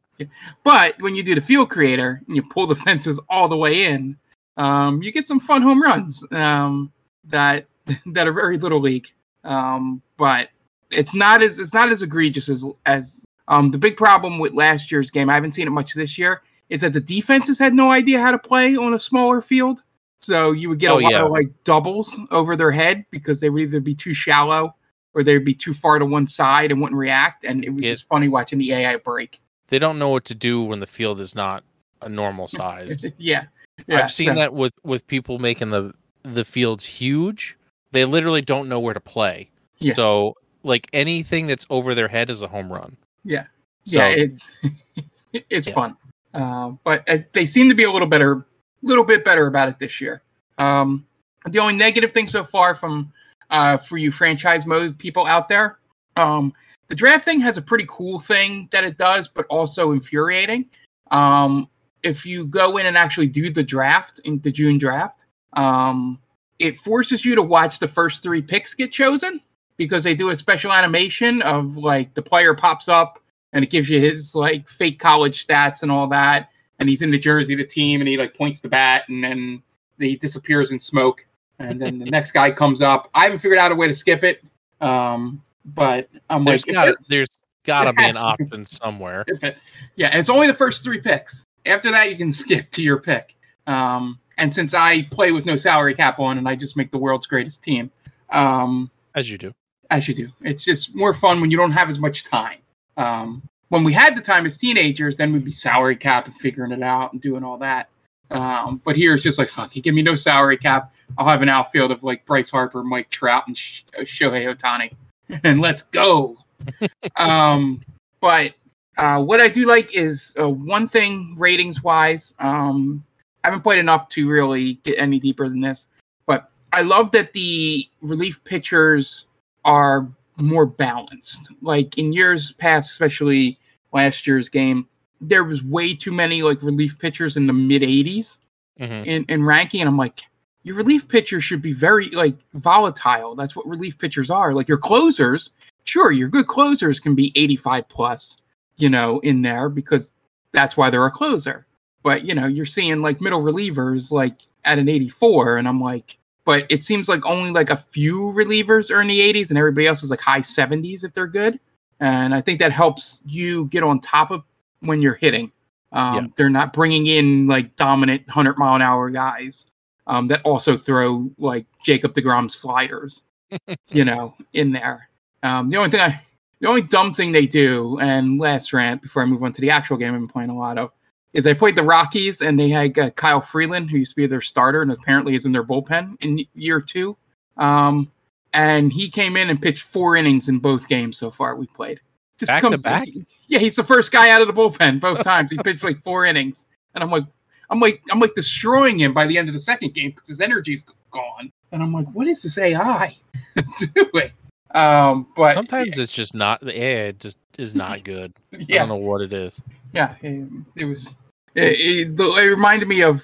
but 0.63 0.95
when 1.01 1.15
you 1.15 1.21
do 1.23 1.35
the 1.35 1.41
field 1.41 1.69
creator 1.69 2.21
and 2.27 2.35
you 2.35 2.41
pull 2.43 2.65
the 2.65 2.75
fences 2.87 3.19
all 3.29 3.49
the 3.49 3.57
way 3.57 3.83
in, 3.85 4.17
um, 4.55 5.03
you 5.03 5.11
get 5.11 5.27
some 5.27 5.41
fun 5.41 5.61
home 5.61 5.81
runs 5.83 6.23
um, 6.31 6.93
that 7.25 7.65
that 8.13 8.25
are 8.25 8.31
very 8.33 8.57
little 8.57 8.79
league. 8.79 9.07
Um, 9.43 10.01
but 10.17 10.47
it's 10.91 11.13
not 11.13 11.41
as 11.41 11.59
it's 11.59 11.73
not 11.73 11.89
as 11.89 12.01
egregious 12.01 12.47
as 12.47 12.65
as 12.85 13.25
um, 13.49 13.69
the 13.69 13.77
big 13.77 13.97
problem 13.97 14.39
with 14.39 14.53
last 14.53 14.89
year's 14.89 15.11
game. 15.11 15.29
I 15.29 15.33
haven't 15.33 15.51
seen 15.51 15.67
it 15.67 15.71
much 15.71 15.93
this 15.93 16.17
year. 16.17 16.41
Is 16.69 16.79
that 16.81 16.93
the 16.93 17.01
defenses 17.01 17.59
had 17.59 17.73
no 17.73 17.91
idea 17.91 18.19
how 18.21 18.31
to 18.31 18.39
play 18.39 18.77
on 18.77 18.93
a 18.93 18.99
smaller 18.99 19.41
field, 19.41 19.83
so 20.17 20.51
you 20.53 20.69
would 20.69 20.79
get 20.79 20.91
Oh, 20.91 20.99
a 20.99 21.01
lot 21.01 21.11
yeah. 21.11 21.25
of 21.25 21.31
like 21.31 21.47
doubles 21.65 22.17
over 22.31 22.55
their 22.55 22.71
head 22.71 23.05
because 23.11 23.41
they 23.41 23.49
would 23.49 23.61
either 23.63 23.81
be 23.81 23.93
too 23.93 24.13
shallow 24.13 24.73
or 25.15 25.23
they'd 25.23 25.43
be 25.45 25.53
too 25.55 25.73
far 25.73 25.97
to 25.97 26.05
one 26.05 26.27
side 26.27 26.71
and 26.71 26.81
wouldn't 26.81 26.99
react. 26.99 27.45
And 27.45 27.63
it 27.63 27.69
was 27.71 27.83
Yeah. 27.83 27.91
just 27.91 28.03
funny 28.07 28.27
watching 28.27 28.59
the 28.59 28.73
AI 28.73 28.97
break. 28.97 29.39
They 29.69 29.79
don't 29.79 29.97
know 29.97 30.09
what 30.09 30.25
to 30.25 30.35
do 30.35 30.61
when 30.61 30.79
the 30.81 30.85
field 30.87 31.19
is 31.19 31.33
not 31.33 31.63
a 32.01 32.09
normal 32.09 32.47
size. 32.47 33.03
yeah. 33.17 33.45
yeah. 33.87 34.03
I've 34.03 34.11
seen 34.11 34.27
so- 34.29 34.35
that 34.35 34.53
with 34.53 34.73
with 34.83 35.07
people 35.07 35.39
making 35.39 35.71
the 35.71 35.93
the 36.23 36.45
fields 36.45 36.85
huge. 36.85 37.57
They 37.91 38.03
literally 38.05 38.41
don't 38.41 38.67
know 38.67 38.79
where 38.79 38.93
to 38.93 38.99
play. 38.99 39.49
Yeah. 39.79 39.93
So 39.93 40.35
like 40.63 40.87
anything 40.93 41.47
that's 41.47 41.65
over 41.69 41.95
their 41.95 42.07
head 42.07 42.29
is 42.29 42.41
a 42.41 42.47
home 42.47 42.71
run. 42.71 42.97
Yeah. 43.23 43.45
So, 43.85 43.99
yeah, 43.99 44.09
it's 44.09 44.51
it's 45.49 45.67
Yeah. 45.67 45.73
fun, 45.73 45.97
uh, 46.33 46.69
but 46.83 47.07
uh, 47.09 47.19
they 47.33 47.45
seem 47.45 47.69
to 47.69 47.75
be 47.75 47.83
a 47.83 47.91
little 47.91 48.07
better, 48.07 48.45
little 48.81 49.03
bit 49.03 49.23
better 49.23 49.45
about 49.47 49.69
it 49.69 49.77
this 49.79 50.01
year. 50.01 50.23
Um, 50.57 51.05
the 51.45 51.59
only 51.59 51.75
negative 51.75 52.11
thing 52.11 52.27
so 52.27 52.43
far 52.43 52.73
from 52.73 53.11
uh, 53.49 53.77
for 53.77 53.97
you 53.97 54.11
franchise 54.11 54.65
mode 54.65 54.97
people 54.97 55.25
out 55.25 55.47
there, 55.47 55.79
um, 56.15 56.53
the 56.87 56.95
drafting 56.95 57.39
has 57.39 57.57
a 57.57 57.61
pretty 57.61 57.85
cool 57.87 58.19
thing 58.19 58.69
that 58.71 58.83
it 58.83 58.97
does, 58.97 59.27
but 59.27 59.45
also 59.47 59.91
infuriating. 59.91 60.65
Um, 61.11 61.69
if 62.03 62.25
you 62.25 62.45
go 62.45 62.77
in 62.77 62.85
and 62.85 62.97
actually 62.97 63.27
do 63.27 63.49
the 63.49 63.63
draft 63.63 64.19
in 64.25 64.39
the 64.41 64.51
June 64.51 64.77
draft, 64.77 65.25
um, 65.53 66.21
it 66.59 66.77
forces 66.77 67.25
you 67.25 67.35
to 67.35 67.41
watch 67.41 67.79
the 67.79 67.87
first 67.87 68.21
three 68.21 68.41
picks 68.41 68.73
get 68.73 68.91
chosen 68.91 69.41
because 69.77 70.03
they 70.03 70.15
do 70.15 70.29
a 70.29 70.35
special 70.35 70.71
animation 70.71 71.41
of 71.41 71.77
like 71.77 72.13
the 72.13 72.21
player 72.21 72.53
pops 72.53 72.87
up 72.87 73.19
and 73.53 73.63
it 73.63 73.71
gives 73.71 73.89
you 73.89 73.99
his 73.99 74.35
like 74.35 74.69
fake 74.69 74.99
college 74.99 75.45
stats 75.45 75.81
and 75.81 75.91
all 75.91 76.07
that. 76.07 76.49
And 76.79 76.87
he's 76.87 77.01
in 77.01 77.11
the 77.11 77.19
jersey 77.19 77.53
of 77.53 77.59
the 77.59 77.65
team 77.65 78.01
and 78.01 78.07
he 78.07 78.17
like 78.17 78.35
points 78.35 78.61
the 78.61 78.69
bat 78.69 79.05
and 79.09 79.23
then 79.23 79.63
he 79.97 80.15
disappears 80.15 80.71
in 80.71 80.79
smoke. 80.79 81.25
And 81.59 81.81
then 81.81 81.99
the 81.99 82.05
next 82.05 82.31
guy 82.31 82.51
comes 82.51 82.81
up. 82.81 83.09
I 83.13 83.23
haven't 83.23 83.39
figured 83.39 83.59
out 83.59 83.71
a 83.71 83.75
way 83.75 83.87
to 83.87 83.93
skip 83.93 84.23
it. 84.23 84.43
Um, 84.81 85.41
but 85.65 86.09
I'm 86.29 86.43
like, 86.45 86.61
there's 86.61 86.63
if 86.67 86.73
got 86.73 86.95
there's 87.07 87.29
gotta 87.63 87.93
be 87.93 88.03
an 88.03 88.17
option 88.17 88.65
somewhere. 88.65 89.25
Yeah, 89.97 90.17
it's 90.17 90.29
only 90.29 90.47
the 90.47 90.53
first 90.53 90.83
three 90.83 90.99
picks. 90.99 91.45
After 91.65 91.89
that, 91.91 92.09
you 92.09 92.17
can 92.17 92.29
skip 92.31 92.69
to 92.71 92.81
your 92.81 92.99
pick. 92.99 93.33
Um, 93.65 94.19
and 94.37 94.53
since 94.53 94.73
I 94.73 95.03
play 95.03 95.31
with 95.31 95.45
no 95.45 95.55
salary 95.55 95.93
cap 95.93 96.19
on, 96.19 96.37
and 96.37 96.49
I 96.49 96.55
just 96.55 96.75
make 96.75 96.91
the 96.91 96.97
world's 96.97 97.25
greatest 97.27 97.63
team, 97.63 97.89
um, 98.29 98.91
As 99.15 99.31
you 99.31 99.37
do. 99.37 99.53
as 99.91 100.07
you 100.09 100.13
do, 100.13 100.29
it's 100.41 100.65
just 100.65 100.93
more 100.93 101.13
fun 101.13 101.39
when 101.39 101.49
you 101.49 101.55
don't 101.55 101.71
have 101.71 101.89
as 101.89 101.97
much 101.97 102.25
time. 102.25 102.57
Um, 102.97 103.41
when 103.69 103.85
we 103.85 103.93
had 103.93 104.17
the 104.17 104.21
time 104.21 104.45
as 104.45 104.57
teenagers, 104.57 105.15
then 105.15 105.31
we'd 105.31 105.45
be 105.45 105.51
salary 105.51 105.95
cap 105.95 106.25
and 106.25 106.35
figuring 106.35 106.73
it 106.73 106.83
out 106.83 107.13
and 107.13 107.21
doing 107.21 107.43
all 107.45 107.57
that. 107.59 107.89
Um, 108.31 108.81
but 108.83 108.97
here 108.97 109.13
it's 109.13 109.23
just 109.23 109.39
like 109.39 109.47
fuck. 109.49 109.75
You 109.77 109.81
give 109.81 109.95
me 109.95 110.01
no 110.01 110.15
salary 110.15 110.57
cap, 110.57 110.93
I'll 111.17 111.27
have 111.27 111.41
an 111.41 111.49
outfield 111.49 111.91
of 111.91 112.03
like 112.03 112.25
Bryce 112.25 112.49
Harper, 112.49 112.83
Mike 112.83 113.09
Trout, 113.09 113.47
and 113.47 113.57
Sh- 113.57 113.83
uh, 113.97 114.01
Shohei 114.01 114.53
Ohtani, 114.53 114.91
and 115.43 115.61
let's 115.61 115.83
go. 115.83 116.37
um, 117.17 117.81
but 118.21 118.53
uh, 118.97 119.21
what 119.23 119.41
I 119.41 119.47
do 119.49 119.65
like 119.65 119.95
is 119.95 120.35
uh, 120.39 120.49
one 120.49 120.87
thing 120.87 121.35
ratings 121.37 121.83
wise. 121.83 122.33
Um, 122.39 123.03
I 123.43 123.47
haven't 123.47 123.61
played 123.61 123.79
enough 123.79 124.07
to 124.09 124.27
really 124.29 124.73
get 124.83 124.97
any 124.97 125.19
deeper 125.19 125.47
than 125.47 125.61
this, 125.61 125.87
but 126.25 126.49
I 126.73 126.81
love 126.81 127.11
that 127.11 127.33
the 127.33 127.87
relief 128.01 128.43
pitchers 128.43 129.25
are 129.63 130.07
more 130.37 130.65
balanced. 130.65 131.51
Like 131.61 131.97
in 131.97 132.11
years 132.13 132.53
past, 132.53 132.91
especially 132.91 133.57
last 133.93 134.25
year's 134.27 134.49
game, 134.49 134.87
there 135.21 135.43
was 135.43 135.63
way 135.63 135.93
too 135.93 136.11
many 136.11 136.41
like 136.41 136.61
relief 136.61 136.97
pitchers 136.99 137.37
in 137.37 137.47
the 137.47 137.53
mid 137.53 137.81
80s 137.81 138.37
Mhm. 138.79 139.05
in, 139.05 139.23
in 139.29 139.45
ranking, 139.45 139.79
and 139.79 139.87
I'm 139.87 139.95
like, 139.95 140.23
your 140.65 140.75
relief 140.75 141.07
pitchers 141.07 141.43
should 141.43 141.61
be 141.61 141.71
very 141.71 142.09
like 142.09 142.35
volatile. 142.55 143.35
That's 143.35 143.55
what 143.55 143.67
relief 143.67 143.99
pitchers 143.99 144.31
are. 144.31 144.51
Like 144.51 144.67
your 144.67 144.79
closers, 144.79 145.51
sure, 145.83 146.11
your 146.11 146.27
good 146.27 146.47
closers 146.47 146.99
can 146.99 147.13
be 147.13 147.31
85 147.35 147.87
plus, 147.87 148.37
you 148.77 148.89
know, 148.89 149.19
in 149.19 149.43
there 149.43 149.69
because 149.69 150.13
that's 150.51 150.75
why 150.75 150.89
they're 150.89 151.05
a 151.05 151.11
closer. 151.11 151.67
But 152.01 152.25
you 152.25 152.33
know, 152.33 152.47
you're 152.47 152.65
seeing 152.65 153.01
like 153.01 153.21
middle 153.21 153.43
relievers 153.43 154.11
like 154.11 154.37
at 154.65 154.79
an 154.79 154.89
84, 154.89 155.57
and 155.57 155.67
I'm 155.67 155.79
like, 155.79 156.17
but 156.45 156.65
it 156.69 156.83
seems 156.83 157.07
like 157.07 157.23
only 157.27 157.51
like 157.51 157.69
a 157.69 157.77
few 157.77 158.33
relievers 158.35 158.89
are 158.89 159.01
in 159.01 159.07
the 159.07 159.19
80s, 159.19 159.49
and 159.49 159.59
everybody 159.59 159.85
else 159.85 160.01
is 160.01 160.09
like 160.09 160.21
high 160.21 160.41
70s 160.41 161.03
if 161.03 161.13
they're 161.13 161.27
good. 161.27 161.59
And 161.99 162.33
I 162.33 162.41
think 162.41 162.57
that 162.59 162.71
helps 162.71 163.21
you 163.27 163.65
get 163.65 163.83
on 163.83 163.99
top 163.99 164.31
of 164.31 164.43
when 164.79 164.99
you're 164.99 165.13
hitting. 165.13 165.51
Um, 165.91 166.15
Yeah. 166.15 166.27
They're 166.35 166.49
not 166.49 166.73
bringing 166.73 167.05
in 167.05 167.45
like 167.45 167.75
dominant 167.75 168.25
100 168.25 168.57
mile 168.57 168.75
an 168.75 168.81
hour 168.81 169.11
guys 169.11 169.67
um, 170.07 170.27
that 170.27 170.41
also 170.43 170.77
throw 170.77 171.29
like 171.37 171.65
Jacob 171.83 172.13
DeGrom 172.13 172.49
sliders, 172.49 173.23
you 173.89 174.05
know, 174.05 174.33
in 174.53 174.71
there. 174.71 175.09
Um, 175.43 175.69
the 175.69 175.77
only 175.77 175.89
thing 175.89 176.01
I, 176.01 176.21
the 176.59 176.67
only 176.67 176.81
dumb 176.81 177.13
thing 177.13 177.31
they 177.31 177.45
do, 177.45 177.99
and 177.99 178.39
last 178.39 178.73
rant 178.73 179.01
before 179.01 179.21
I 179.21 179.25
move 179.25 179.43
on 179.43 179.51
to 179.53 179.61
the 179.61 179.69
actual 179.69 179.97
game 179.97 180.13
I've 180.13 180.19
been 180.19 180.27
playing 180.27 180.49
a 180.49 180.57
lot 180.57 180.77
of, 180.77 180.91
is 181.33 181.45
I 181.45 181.53
played 181.53 181.75
the 181.75 181.83
Rockies 181.83 182.41
and 182.41 182.59
they 182.59 182.69
had 182.69 182.97
uh, 182.97 183.09
Kyle 183.11 183.41
Freeland, 183.41 183.91
who 183.91 183.97
used 183.97 184.11
to 184.11 184.15
be 184.15 184.25
their 184.25 184.41
starter 184.41 184.81
and 184.81 184.91
apparently 184.91 185.35
is 185.35 185.45
in 185.45 185.51
their 185.51 185.63
bullpen 185.63 186.15
in 186.21 186.45
year 186.53 186.79
two. 186.79 187.17
Um, 187.57 188.11
and 188.53 188.91
he 188.91 189.09
came 189.09 189.35
in 189.35 189.49
and 189.49 189.61
pitched 189.61 189.83
four 189.83 190.15
innings 190.15 190.47
in 190.47 190.59
both 190.59 190.87
games 190.87 191.17
so 191.17 191.29
far 191.29 191.55
we 191.55 191.67
played. 191.67 191.99
Just 192.39 192.51
Back 192.51 192.61
to 192.63 192.77
back? 192.81 193.07
Yeah, 193.47 193.59
he's 193.59 193.75
the 193.75 193.83
first 193.83 194.11
guy 194.11 194.29
out 194.29 194.41
of 194.41 194.47
the 194.47 194.53
bullpen 194.53 194.99
both 194.99 195.23
times. 195.23 195.51
He 195.51 195.57
pitched 195.57 195.83
like 195.83 196.01
four 196.03 196.25
innings, 196.25 196.65
and 196.93 197.03
I'm 197.03 197.11
like, 197.11 197.23
I'm 197.69 197.79
like, 197.79 198.01
I'm 198.11 198.19
like 198.19 198.35
destroying 198.35 198.99
him 198.99 199.13
by 199.13 199.25
the 199.27 199.37
end 199.37 199.47
of 199.49 199.53
the 199.53 199.59
second 199.59 199.93
game 199.93 200.11
because 200.11 200.27
his 200.27 200.41
energy's 200.41 200.85
gone. 201.11 201.51
And 201.71 201.81
I'm 201.83 201.91
like, 201.93 202.07
what 202.13 202.27
is 202.27 202.43
this 202.43 202.57
AI 202.57 203.17
doing? 203.93 204.31
Um, 204.73 205.27
but 205.35 205.53
Sometimes 205.53 205.97
it's 205.97 206.11
just 206.11 206.35
not 206.35 206.61
the 206.61 206.77
AI 206.79 207.11
just 207.13 207.37
is 207.57 207.73
not 207.75 208.03
good. 208.03 208.33
yeah. 208.51 208.75
I 208.75 208.79
don't 208.79 208.89
know 208.89 208.95
what 208.95 209.21
it 209.21 209.33
is. 209.33 209.61
yeah, 209.93 210.15
it, 210.21 210.47
it 210.75 210.85
was. 210.85 211.17
It, 211.55 212.09
it, 212.19 212.19
it 212.19 212.49
reminded 212.49 212.87
me 212.89 213.01
of 213.01 213.23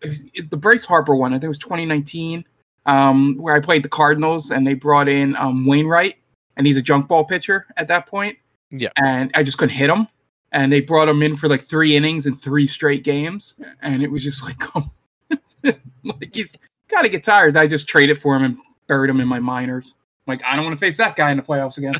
the 0.00 0.56
Bryce 0.56 0.84
Harper 0.84 1.16
one. 1.16 1.32
I 1.32 1.36
think 1.36 1.44
it 1.44 1.48
was 1.48 1.58
2019, 1.58 2.44
um, 2.86 3.36
where 3.36 3.56
I 3.56 3.60
played 3.60 3.82
the 3.82 3.88
Cardinals 3.88 4.50
and 4.52 4.64
they 4.66 4.74
brought 4.74 5.08
in 5.08 5.34
um, 5.36 5.66
Wainwright, 5.66 6.14
and 6.56 6.66
he's 6.66 6.76
a 6.76 6.82
junk 6.82 7.08
ball 7.08 7.24
pitcher 7.24 7.66
at 7.76 7.88
that 7.88 8.06
point. 8.06 8.38
Yeah. 8.70 8.88
and 9.00 9.30
I 9.34 9.42
just 9.44 9.58
couldn't 9.58 9.74
hit 9.76 9.88
him. 9.90 10.08
And 10.54 10.72
they 10.72 10.80
brought 10.80 11.08
him 11.08 11.22
in 11.22 11.36
for 11.36 11.48
like 11.48 11.60
three 11.60 11.96
innings 11.96 12.26
in 12.26 12.32
three 12.32 12.66
straight 12.66 13.02
games, 13.04 13.56
and 13.82 14.02
it 14.02 14.10
was 14.10 14.22
just 14.22 14.42
like, 14.42 14.62
oh, 14.74 14.88
like 16.04 16.34
he's 16.34 16.54
got 16.88 17.02
to 17.02 17.08
get 17.08 17.22
tired. 17.22 17.56
I 17.56 17.66
just 17.66 17.88
traded 17.88 18.18
for 18.18 18.36
him 18.36 18.44
and 18.44 18.56
buried 18.86 19.10
him 19.10 19.20
in 19.20 19.28
my 19.28 19.40
minors. 19.40 19.94
Like 20.26 20.42
I 20.44 20.56
don't 20.56 20.64
want 20.64 20.76
to 20.76 20.80
face 20.80 20.96
that 20.96 21.16
guy 21.16 21.30
in 21.30 21.36
the 21.36 21.42
playoffs 21.42 21.76
again. 21.76 21.94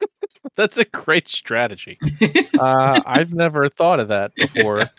That's 0.56 0.78
a 0.78 0.84
great 0.86 1.28
strategy. 1.28 1.98
Uh, 2.58 3.00
I've 3.06 3.32
never 3.32 3.68
thought 3.68 4.00
of 4.00 4.08
that 4.08 4.34
before. 4.34 4.90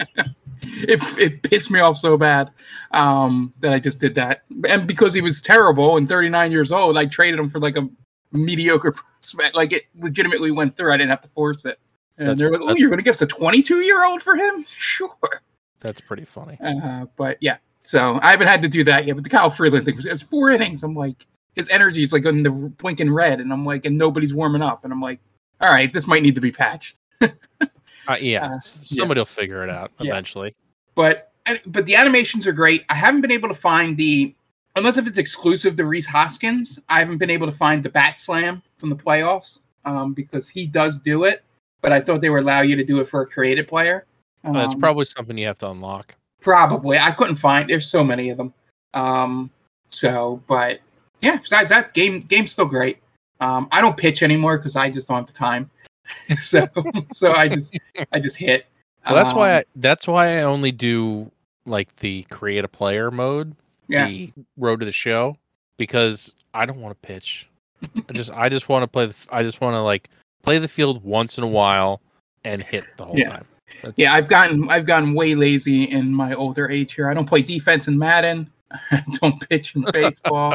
it, 0.61 1.19
it 1.19 1.43
pissed 1.43 1.71
me 1.71 1.79
off 1.79 1.97
so 1.97 2.17
bad 2.17 2.51
um, 2.91 3.53
that 3.59 3.73
I 3.73 3.79
just 3.79 3.99
did 3.99 4.15
that. 4.15 4.43
And 4.67 4.87
because 4.87 5.13
he 5.13 5.21
was 5.21 5.41
terrible 5.41 5.97
and 5.97 6.07
39 6.07 6.51
years 6.51 6.71
old, 6.71 6.97
I 6.97 7.05
traded 7.05 7.39
him 7.39 7.49
for 7.49 7.59
like 7.59 7.75
a 7.75 7.89
mediocre 8.31 8.91
prospect. 8.93 9.55
Like 9.55 9.73
it 9.73 9.83
legitimately 9.97 10.51
went 10.51 10.77
through. 10.77 10.93
I 10.93 10.97
didn't 10.97 11.09
have 11.09 11.21
to 11.21 11.29
force 11.29 11.65
it. 11.65 11.79
And 12.19 12.27
That's- 12.27 12.37
they're 12.39 12.51
like, 12.51 12.61
"Oh, 12.61 12.75
you're 12.75 12.89
going 12.89 12.99
to 12.99 13.03
give 13.03 13.11
us 13.15 13.21
a 13.21 13.25
22 13.27 13.77
year 13.77 14.05
old 14.05 14.21
for 14.21 14.35
him? 14.35 14.63
Sure." 14.67 15.09
That's 15.79 16.01
pretty 16.01 16.25
funny. 16.25 16.57
Uh, 16.61 17.05
but 17.15 17.37
yeah, 17.41 17.57
so 17.81 18.19
I 18.21 18.31
haven't 18.31 18.47
had 18.47 18.61
to 18.61 18.67
do 18.67 18.83
that 18.83 19.05
yet. 19.05 19.15
But 19.15 19.23
the 19.23 19.29
Kyle 19.29 19.49
Freeland 19.49 19.85
thing 19.85 19.95
was 19.95 20.05
was 20.05 20.21
four 20.21 20.51
innings. 20.51 20.83
I'm 20.83 20.93
like, 20.93 21.25
his 21.55 21.69
energy 21.69 22.01
is 22.01 22.11
like 22.13 22.25
in 22.25 22.43
the 22.43 22.51
blinking 22.51 23.11
red, 23.11 23.39
and 23.39 23.51
I'm 23.53 23.65
like, 23.65 23.85
and 23.85 23.97
nobody's 23.97 24.33
warming 24.33 24.61
up, 24.61 24.83
and 24.83 24.91
I'm 24.93 25.01
like, 25.01 25.19
all 25.61 25.69
right, 25.71 25.91
this 25.93 26.05
might 26.07 26.21
need 26.21 26.35
to 26.35 26.41
be 26.41 26.51
patched. 26.51 26.99
Uh, 28.07 28.15
yeah, 28.19 28.43
Uh, 28.47 28.59
somebody 28.59 29.19
will 29.19 29.25
figure 29.25 29.63
it 29.63 29.69
out 29.69 29.91
Yeah. 29.99 30.11
eventually. 30.11 30.55
but 30.95 31.31
but 31.67 31.85
the 31.85 31.95
animations 31.95 32.47
are 32.47 32.51
great. 32.51 32.83
I 32.89 32.95
haven't 32.95 33.21
been 33.21 33.31
able 33.31 33.47
to 33.49 33.53
find 33.55 33.95
the 33.97 34.33
unless 34.75 34.97
if 34.97 35.05
it's 35.07 35.19
exclusive 35.19 35.75
to 35.75 35.85
Rhys 35.85 36.07
Hoskins, 36.07 36.79
I 36.89 36.97
haven't 36.99 37.19
been 37.19 37.29
able 37.29 37.45
to 37.45 37.53
find 37.53 37.83
the 37.83 37.89
bat 37.89 38.19
slam 38.19 38.63
from 38.77 38.89
the 38.89 38.95
playoffs 38.95 39.59
um, 39.85 40.13
because 40.13 40.49
he 40.49 40.65
does 40.65 40.99
do 40.99 41.23
it. 41.25 41.43
But 41.81 41.91
I 41.91 42.01
thought 42.01 42.21
they 42.21 42.29
would 42.29 42.43
allow 42.43 42.61
you 42.61 42.75
to 42.75 42.83
do 42.83 42.99
it 42.99 43.05
for 43.05 43.21
a 43.21 43.25
creative 43.25 43.67
player. 43.67 44.05
That's 44.43 44.73
Um, 44.73 44.79
probably 44.79 45.05
something 45.05 45.37
you 45.37 45.47
have 45.47 45.59
to 45.59 45.69
unlock. 45.69 46.15
Probably. 46.41 46.97
I 46.97 47.11
couldn't 47.11 47.35
find. 47.35 47.69
There's 47.69 47.87
so 47.87 48.03
many 48.03 48.29
of 48.29 48.37
them. 48.37 48.53
Um, 48.93 49.51
so, 49.87 50.41
but 50.47 50.79
yeah. 51.21 51.37
Besides 51.37 51.69
that, 51.69 51.93
game 51.93 52.21
game's 52.21 52.51
still 52.51 52.65
great. 52.65 52.99
Um, 53.41 53.67
I 53.71 53.81
don't 53.81 53.95
pitch 53.97 54.23
anymore 54.23 54.57
because 54.57 54.75
I 54.75 54.89
just 54.89 55.07
don't 55.07 55.17
have 55.17 55.27
the 55.27 55.33
time. 55.33 55.69
so, 56.37 56.67
so 57.11 57.33
I 57.33 57.47
just 57.47 57.77
I 58.11 58.19
just 58.19 58.37
hit. 58.37 58.65
Well, 59.05 59.15
that's 59.15 59.33
why 59.33 59.51
Um, 59.51 59.57
I, 59.59 59.63
that's 59.77 60.07
why 60.07 60.39
I 60.39 60.41
only 60.43 60.71
do 60.71 61.31
like 61.65 61.95
the 61.97 62.23
create 62.29 62.65
a 62.65 62.67
player 62.67 63.11
mode, 63.11 63.55
yeah. 63.87 64.07
the 64.07 64.33
road 64.57 64.79
to 64.81 64.85
the 64.85 64.91
show, 64.91 65.37
because 65.77 66.33
I 66.53 66.65
don't 66.65 66.81
want 66.81 67.01
to 67.01 67.07
pitch. 67.07 67.47
I 68.09 68.13
just 68.13 68.31
I 68.33 68.49
just 68.49 68.67
want 68.69 68.83
to 68.83 68.87
play 68.87 69.05
the 69.05 69.27
I 69.31 69.43
just 69.43 69.61
want 69.61 69.75
to 69.75 69.81
like 69.81 70.09
play 70.43 70.57
the 70.59 70.67
field 70.67 71.03
once 71.03 71.37
in 71.37 71.43
a 71.43 71.47
while 71.47 72.01
and 72.43 72.61
hit 72.63 72.85
the 72.97 73.05
whole 73.05 73.17
Yeah. 73.17 73.29
time. 73.29 73.45
Yeah, 73.83 73.89
That's- 74.09 74.23
I've 74.23 74.29
gotten 74.29 74.69
I've 74.69 74.85
gotten 74.85 75.13
way 75.13 75.35
lazy 75.35 75.83
in 75.83 76.13
my 76.13 76.33
older 76.33 76.69
age 76.69 76.93
here. 76.93 77.09
I 77.09 77.13
don't 77.13 77.27
play 77.27 77.41
defense 77.41 77.87
in 77.87 77.97
Madden. 77.97 78.49
I 78.91 79.03
don't 79.21 79.39
pitch 79.49 79.75
in 79.75 79.81
baseball. 79.93 80.53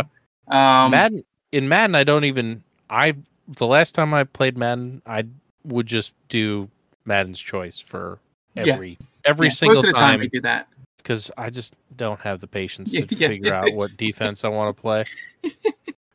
Um, 0.49 0.91
Madden 0.91 1.25
in 1.53 1.69
Madden 1.69 1.95
I 1.95 2.05
don't 2.05 2.25
even 2.25 2.63
I 2.91 3.15
the 3.49 3.67
last 3.67 3.95
time 3.95 4.13
I 4.15 4.25
played 4.25 4.57
Madden 4.59 5.01
I 5.07 5.25
would 5.65 5.87
just 5.87 6.13
do 6.29 6.69
Madden's 7.05 7.41
choice 7.41 7.79
for 7.79 8.19
Yeah. 8.55 8.75
every 8.75 8.99
every 9.25 9.47
yeah, 9.49 9.53
single 9.53 9.77
most 9.77 9.85
of 9.87 9.95
the 9.95 10.01
time, 10.01 10.19
time 10.19 10.21
I 10.23 10.27
do 10.27 10.41
that. 10.43 10.69
because 10.99 11.31
I 11.39 11.51
just 11.51 11.75
don't 11.97 12.21
have 12.21 12.41
the 12.41 12.47
patience 12.49 12.93
to 12.93 13.07
yeah, 13.15 13.29
figure 13.29 13.55
out 13.55 13.73
what 13.75 13.97
defense 13.97 14.45
I 14.45 14.49
want 14.49 14.77
to 14.77 14.81
play. 14.81 15.05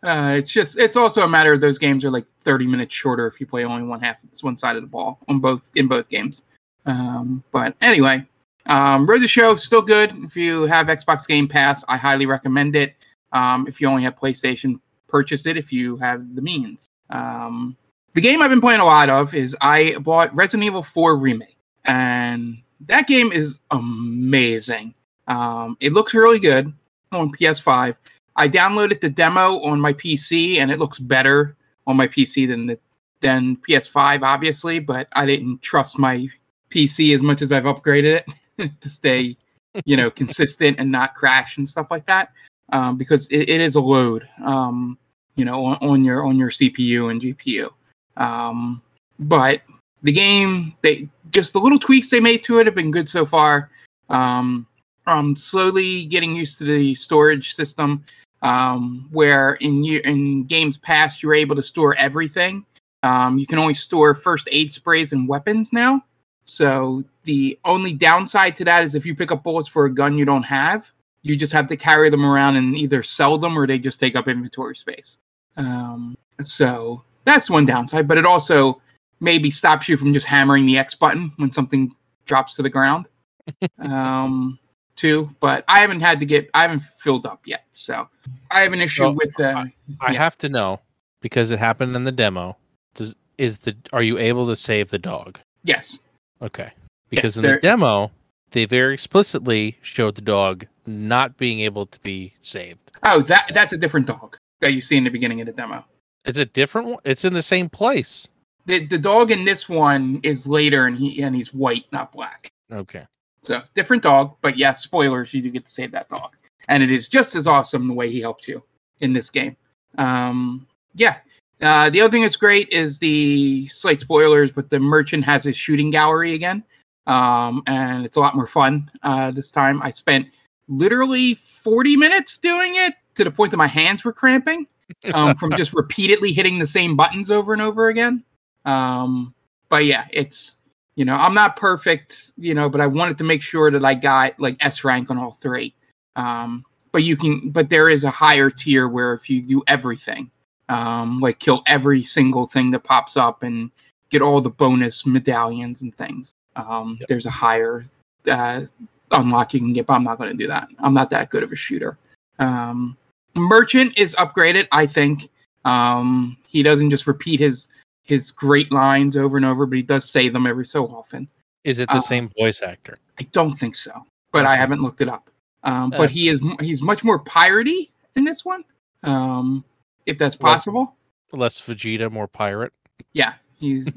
Uh, 0.02 0.36
it's 0.38 0.50
just 0.50 0.80
it's 0.80 0.96
also 0.96 1.24
a 1.24 1.28
matter 1.28 1.52
of 1.52 1.60
those 1.60 1.78
games 1.78 2.06
are 2.06 2.10
like 2.10 2.26
30 2.42 2.66
minutes 2.68 2.96
shorter 2.96 3.28
if 3.28 3.40
you 3.42 3.46
play 3.46 3.66
only 3.66 3.84
one 3.84 4.00
half 4.00 4.24
it's 4.24 4.42
one 4.42 4.56
side 4.56 4.78
of 4.78 4.82
the 4.82 4.88
ball 4.88 5.20
on 5.28 5.40
both 5.40 5.70
in 5.76 5.88
both 5.88 6.10
games. 6.10 6.46
Um, 6.86 7.44
but 7.52 7.76
anyway 7.82 8.26
um, 8.68 9.06
road 9.10 9.20
to 9.20 9.28
show 9.28 9.56
still 9.58 9.82
good. 9.82 10.14
If 10.24 10.38
you 10.38 10.64
have 10.64 10.88
xbox 10.88 11.28
game 11.28 11.48
pass 11.48 11.84
i 11.90 11.98
highly 11.98 12.26
recommend 12.26 12.76
it. 12.76 12.96
Um, 13.34 13.68
if 13.68 13.82
you 13.82 13.88
only 13.88 14.04
have 14.04 14.18
playstation 14.18 14.80
purchase 15.08 15.46
it 15.46 15.58
if 15.58 15.74
you 15.74 15.98
have 15.98 16.34
the 16.34 16.42
means. 16.42 16.88
Um, 17.10 17.76
the 18.14 18.22
game 18.22 18.42
i've 18.42 18.50
been 18.50 18.62
playing 18.62 18.80
a 18.80 18.86
lot 18.86 19.10
of 19.10 19.36
is 19.36 19.56
i 19.60 19.98
bought 20.00 20.34
resident 20.34 20.66
evil 20.66 20.82
4 20.82 21.18
remake 21.18 21.58
and 21.86 22.62
that 22.82 23.08
game 23.08 23.32
is 23.32 23.60
amazing. 23.72 24.94
Um, 25.28 25.78
it 25.80 25.94
looks 25.94 26.14
really 26.14 26.40
good 26.40 26.72
on 27.12 27.32
ps5 27.32 27.96
I 28.40 28.48
downloaded 28.48 29.02
the 29.02 29.10
demo 29.10 29.60
on 29.64 29.82
my 29.82 29.92
PC 29.92 30.60
and 30.60 30.72
it 30.72 30.80
looks 30.80 30.98
better 30.98 31.58
on 31.86 31.98
my 31.98 32.08
PC 32.08 32.48
than 32.48 32.68
the 32.68 32.80
than 33.20 33.58
PS5, 33.58 34.22
obviously, 34.24 34.80
but 34.80 35.10
I 35.12 35.26
didn't 35.26 35.62
trust 35.62 36.00
my 36.00 36.26
PC 36.70 37.14
as 37.14 37.22
much 37.22 37.42
as 37.42 37.52
I've 37.52 37.66
upgraded 37.66 38.24
it 38.58 38.72
to 38.82 38.90
stay, 38.90 39.36
you 39.84 39.98
know, 39.98 40.10
consistent 40.10 40.80
and 40.80 40.90
not 40.90 41.16
crash 41.16 41.58
and 41.58 41.68
stuff 41.68 41.92
like 41.92 42.06
that. 42.06 42.32
Um, 42.72 42.98
because 42.98 43.28
it, 43.28 43.50
it 43.50 43.60
is 43.60 43.76
a 43.76 43.82
load, 43.82 44.26
um, 44.42 44.98
you 45.36 45.44
know, 45.44 45.66
on, 45.66 45.78
on 45.82 46.06
your 46.06 46.26
on 46.26 46.38
your 46.38 46.50
CPU 46.50 47.12
and 47.12 47.22
GPU. 47.22 47.70
Um, 48.16 48.82
but 49.20 49.64
the 50.04 50.14
game, 50.14 50.74
they 50.82 51.10
just 51.32 51.52
the 51.52 51.60
little 51.60 51.80
tweaks 51.80 52.10
they 52.10 52.22
made 52.22 52.42
to 52.44 52.60
it 52.60 52.68
have 52.68 52.76
been 52.76 52.92
good 52.92 53.10
so 53.10 53.26
far. 53.26 53.70
Um, 54.08 54.66
I'm 55.06 55.36
slowly 55.36 56.06
getting 56.06 56.38
used 56.38 56.58
to 56.60 56.64
the 56.64 56.96
storage 56.96 57.54
system 57.54 58.06
um, 58.42 59.08
where 59.12 59.56
in 59.56 59.84
in 59.86 60.46
games 60.46 60.78
past 60.78 61.22
you 61.22 61.30
were 61.30 61.36
able 61.36 61.56
to 61.56 61.64
store 61.64 61.96
everything. 61.98 62.66
Um, 63.04 63.38
you 63.40 63.48
can 63.48 63.60
only 63.60 63.74
store 63.74 64.14
first 64.14 64.50
aid 64.52 64.74
sprays 64.74 65.14
and 65.14 65.28
weapons 65.28 65.72
now. 65.72 66.04
So 66.44 67.04
the 67.24 67.58
only 67.64 67.94
downside 67.94 68.56
to 68.58 68.66
that 68.66 68.84
is 68.84 68.96
if 68.96 69.06
you 69.06 69.16
pick 69.16 69.32
up 69.32 69.44
bullets 69.44 69.68
for 69.68 69.86
a 69.86 69.94
gun 69.94 70.18
you 70.18 70.26
don't 70.26 70.44
have, 70.44 70.92
you 71.22 71.36
just 71.36 71.54
have 71.54 71.68
to 71.68 71.78
carry 71.78 72.10
them 72.10 72.26
around 72.26 72.56
and 72.56 72.76
either 72.76 73.04
sell 73.04 73.38
them 73.38 73.58
or 73.58 73.68
they 73.68 73.78
just 73.78 74.00
take 74.00 74.16
up 74.16 74.28
inventory 74.28 74.76
space. 74.76 75.20
Um, 75.58 76.18
so 76.42 77.04
that's 77.26 77.50
one 77.50 77.66
downside, 77.66 78.08
but 78.08 78.18
it 78.18 78.26
also 78.26 78.82
maybe 79.20 79.52
stops 79.52 79.88
you 79.88 79.98
from 79.98 80.14
just 80.14 80.26
hammering 80.26 80.66
the 80.66 80.78
X 80.78 80.96
button 80.96 81.32
when 81.38 81.52
something 81.52 81.94
drops 82.26 82.56
to 82.56 82.64
the 82.64 82.70
ground. 82.70 83.08
um, 83.80 84.58
too, 85.00 85.34
but 85.40 85.64
I 85.68 85.80
haven't 85.80 86.02
had 86.02 86.20
to 86.20 86.26
get, 86.26 86.50
I 86.54 86.64
haven't 86.64 86.82
filled 87.00 87.26
up 87.26 87.42
yet. 87.46 87.64
So 87.72 88.08
I 88.52 88.60
have 88.62 88.74
an 88.74 88.82
issue 88.82 89.04
Well, 89.04 89.16
with, 89.16 89.40
uh, 89.40 89.66
I 90.02 90.12
Yeah. 90.12 90.18
have 90.20 90.38
to 90.40 90.50
know 90.50 90.82
because 91.22 91.52
it 91.52 91.60
happened 91.60 91.96
in 91.96 92.04
the 92.04 92.12
demo. 92.12 92.58
Does 92.96 93.16
is 93.38 93.60
the 93.60 93.76
are 93.94 94.04
you 94.04 94.18
able 94.18 94.46
to 94.48 94.56
save 94.56 94.90
the 94.90 95.00
dog? 95.00 95.40
yes, 95.64 96.00
Okay. 96.42 96.72
Because 97.10 97.38
Yes, 97.38 97.44
in 97.44 97.52
the 97.56 97.60
demo, 97.62 98.12
they 98.52 98.66
very 98.66 98.94
explicitly 98.94 99.78
showed 99.82 100.16
the 100.16 100.22
dog 100.22 100.66
not 100.86 101.38
being 101.38 101.62
able 101.62 101.86
to 101.88 102.00
be 102.02 102.34
saved. 102.42 102.92
Oh, 103.04 103.22
that 103.24 103.50
that's 103.54 103.74
a 103.74 103.78
different 103.78 104.06
dog 104.08 104.38
that 104.60 104.74
you 104.74 104.82
see 104.82 104.98
in 104.98 105.04
the 105.06 105.10
beginning 105.10 105.40
of 105.42 105.48
the 105.48 105.54
demo. 105.54 105.86
It's 106.26 106.38
a 106.38 106.46
different 106.46 106.88
one. 106.88 107.00
It's 107.06 107.24
in 107.24 107.34
the 107.34 107.42
same 107.42 107.70
place. 107.70 108.28
The 108.66 108.86
the 108.86 108.98
dog 108.98 109.32
in 109.32 109.46
this 109.46 109.70
one 109.70 110.20
is 110.24 110.46
later 110.48 110.86
and 110.86 110.98
he 110.98 111.24
and 111.24 111.34
he's 111.36 111.54
white, 111.54 111.86
not 111.92 112.12
black. 112.12 112.50
Okay. 112.72 113.06
So 113.42 113.62
different 113.74 114.04
dog, 114.04 114.36
but 114.42 114.58
yes, 114.58 114.82
spoilers, 114.82 115.34
you 115.34 115.42
do 115.42 115.50
get 115.50 115.66
to 115.66 115.72
save 115.72 115.92
that 115.92 116.10
dog. 116.10 116.36
And 116.68 116.84
it 116.84 116.92
is 116.92 117.08
just 117.08 117.36
as 117.36 117.48
awesome 117.48 117.88
the 117.88 117.94
way 117.94 118.10
he 118.12 118.20
helped 118.20 118.48
you 118.48 118.64
in 119.00 119.14
this 119.14 119.30
game. 119.30 119.56
Um 119.98 120.68
yeah. 120.96 121.18
Uh, 121.62 121.90
the 121.90 122.00
other 122.00 122.10
thing 122.10 122.22
that's 122.22 122.38
great 122.38 122.70
is 122.70 123.00
the 123.00 123.68
slight 123.68 124.00
spoilers, 124.00 124.52
but 124.52 124.70
the 124.70 124.80
merchant 124.80 125.26
has 125.26 125.44
his 125.44 125.58
shooting 125.58 125.90
gallery 125.90 126.34
again. 126.34 126.64
Um, 127.06 127.64
and 127.68 128.06
it's 128.06 128.16
a 128.16 128.20
lot 128.20 128.36
more 128.36 128.48
fun 128.48 128.90
uh, 129.04 129.32
this 129.32 129.52
time. 129.52 129.82
I 129.82 129.90
spent 129.90 130.28
literally 130.70 131.34
40 131.34 131.98
minutes 131.98 132.38
doing 132.38 132.76
it 132.76 132.94
to 133.16 133.24
the 133.24 133.32
point 133.32 133.52
that 133.52 133.58
my 133.58 133.68
hands 133.68 134.06
were 134.06 134.14
cramping 134.14 134.68
um, 135.14 135.36
from 135.36 135.52
just 135.58 135.74
repeatedly 135.74 136.32
hitting 136.32 136.60
the 136.60 136.68
same 136.68 136.96
buttons 136.96 137.32
over 137.32 137.52
and 137.52 137.62
over 137.62 137.90
again. 137.90 138.24
Um, 138.66 139.34
but 139.70 139.86
yeah, 139.86 140.08
it's 140.12 140.58
you 141.00 141.06
know 141.06 141.16
I'm 141.16 141.34
not 141.34 141.56
perfect, 141.56 142.34
you 142.38 142.54
know, 142.54 142.68
but 142.70 142.82
I 142.82 142.88
wanted 142.88 143.18
to 143.20 143.24
make 143.24 143.42
sure 143.42 143.72
that 143.72 143.86
I 143.86 143.94
got 143.94 144.38
like 144.38 144.58
S 144.60 144.84
rank 144.84 145.10
on 145.10 145.18
all 145.18 145.32
three. 145.32 145.74
Um, 146.18 146.66
but 146.92 147.04
you 147.04 147.16
can, 147.16 147.52
but 147.52 147.70
there 147.70 147.90
is 147.90 148.04
a 148.04 148.10
higher 148.10 148.50
tier 148.50 148.90
where 148.90 149.14
if 149.14 149.30
you 149.30 149.42
do 149.42 149.64
everything, 149.68 150.30
um, 150.68 151.22
like 151.22 151.40
kill 151.40 151.64
every 151.68 152.04
single 152.04 152.48
thing 152.48 152.70
that 152.72 152.84
pops 152.84 153.16
up 153.16 153.44
and 153.44 153.72
get 154.10 154.22
all 154.22 154.42
the 154.42 154.50
bonus 154.50 155.06
medallions 155.06 155.84
and 155.84 155.96
things. 155.96 156.34
Um, 156.58 156.98
Yep. 157.00 157.08
There's 157.08 157.26
a 157.26 157.32
higher 157.32 157.86
uh, 158.30 158.64
unlock 159.12 159.54
you 159.54 159.62
can 159.62 159.72
get, 159.72 159.86
but 159.86 159.94
I'm 159.94 160.04
not 160.04 160.18
going 160.18 160.32
to 160.32 160.38
do 160.38 160.48
that. 160.48 160.68
I'm 160.80 160.94
not 160.94 161.10
that 161.12 161.30
good 161.30 161.44
of 161.44 161.54
a 161.54 161.56
shooter. 161.56 161.98
Um, 162.40 162.98
Merchant 163.36 163.98
is 163.98 164.16
upgraded, 164.16 164.68
I 164.74 164.86
think. 164.86 165.30
Um, 165.64 166.36
he 166.50 166.62
doesn't 166.62 166.90
just 166.90 167.08
repeat 167.08 167.40
his 167.40 167.70
his 168.10 168.32
great 168.32 168.72
lines 168.72 169.16
over 169.16 169.38
and 169.38 169.46
over, 169.46 169.66
but 169.66 169.78
he 169.78 169.84
does 169.84 170.10
say 170.10 170.28
them 170.30 170.46
every 170.48 170.66
so 170.66 170.88
often. 170.88 171.30
Is 171.64 171.80
it 171.80 171.88
the 171.90 171.96
Uh, 171.96 172.02
same 172.02 172.30
voice 172.38 172.62
actor? 172.62 172.98
I 173.20 173.24
don't 173.32 173.54
think 173.54 173.76
so, 173.76 173.92
but 174.32 174.46
I 174.46 174.56
haven't 174.56 174.82
looked 174.82 175.02
it 175.02 175.08
up. 175.10 175.30
Um, 175.64 175.90
but 175.92 176.10
he 176.10 176.30
is 176.30 176.40
he's 176.62 176.82
much 176.82 177.04
more 177.04 177.24
piratey 177.24 177.92
in 178.16 178.24
this 178.24 178.44
one, 178.46 178.64
um, 179.04 179.64
if 180.06 180.18
that's 180.18 180.40
Less- 180.42 180.56
possible. 180.56 180.96
Less 181.32 181.62
Vegeta, 181.62 182.12
more 182.12 182.28
pirate. 182.28 182.74
Yeah, 183.14 183.34
he's 183.58 183.88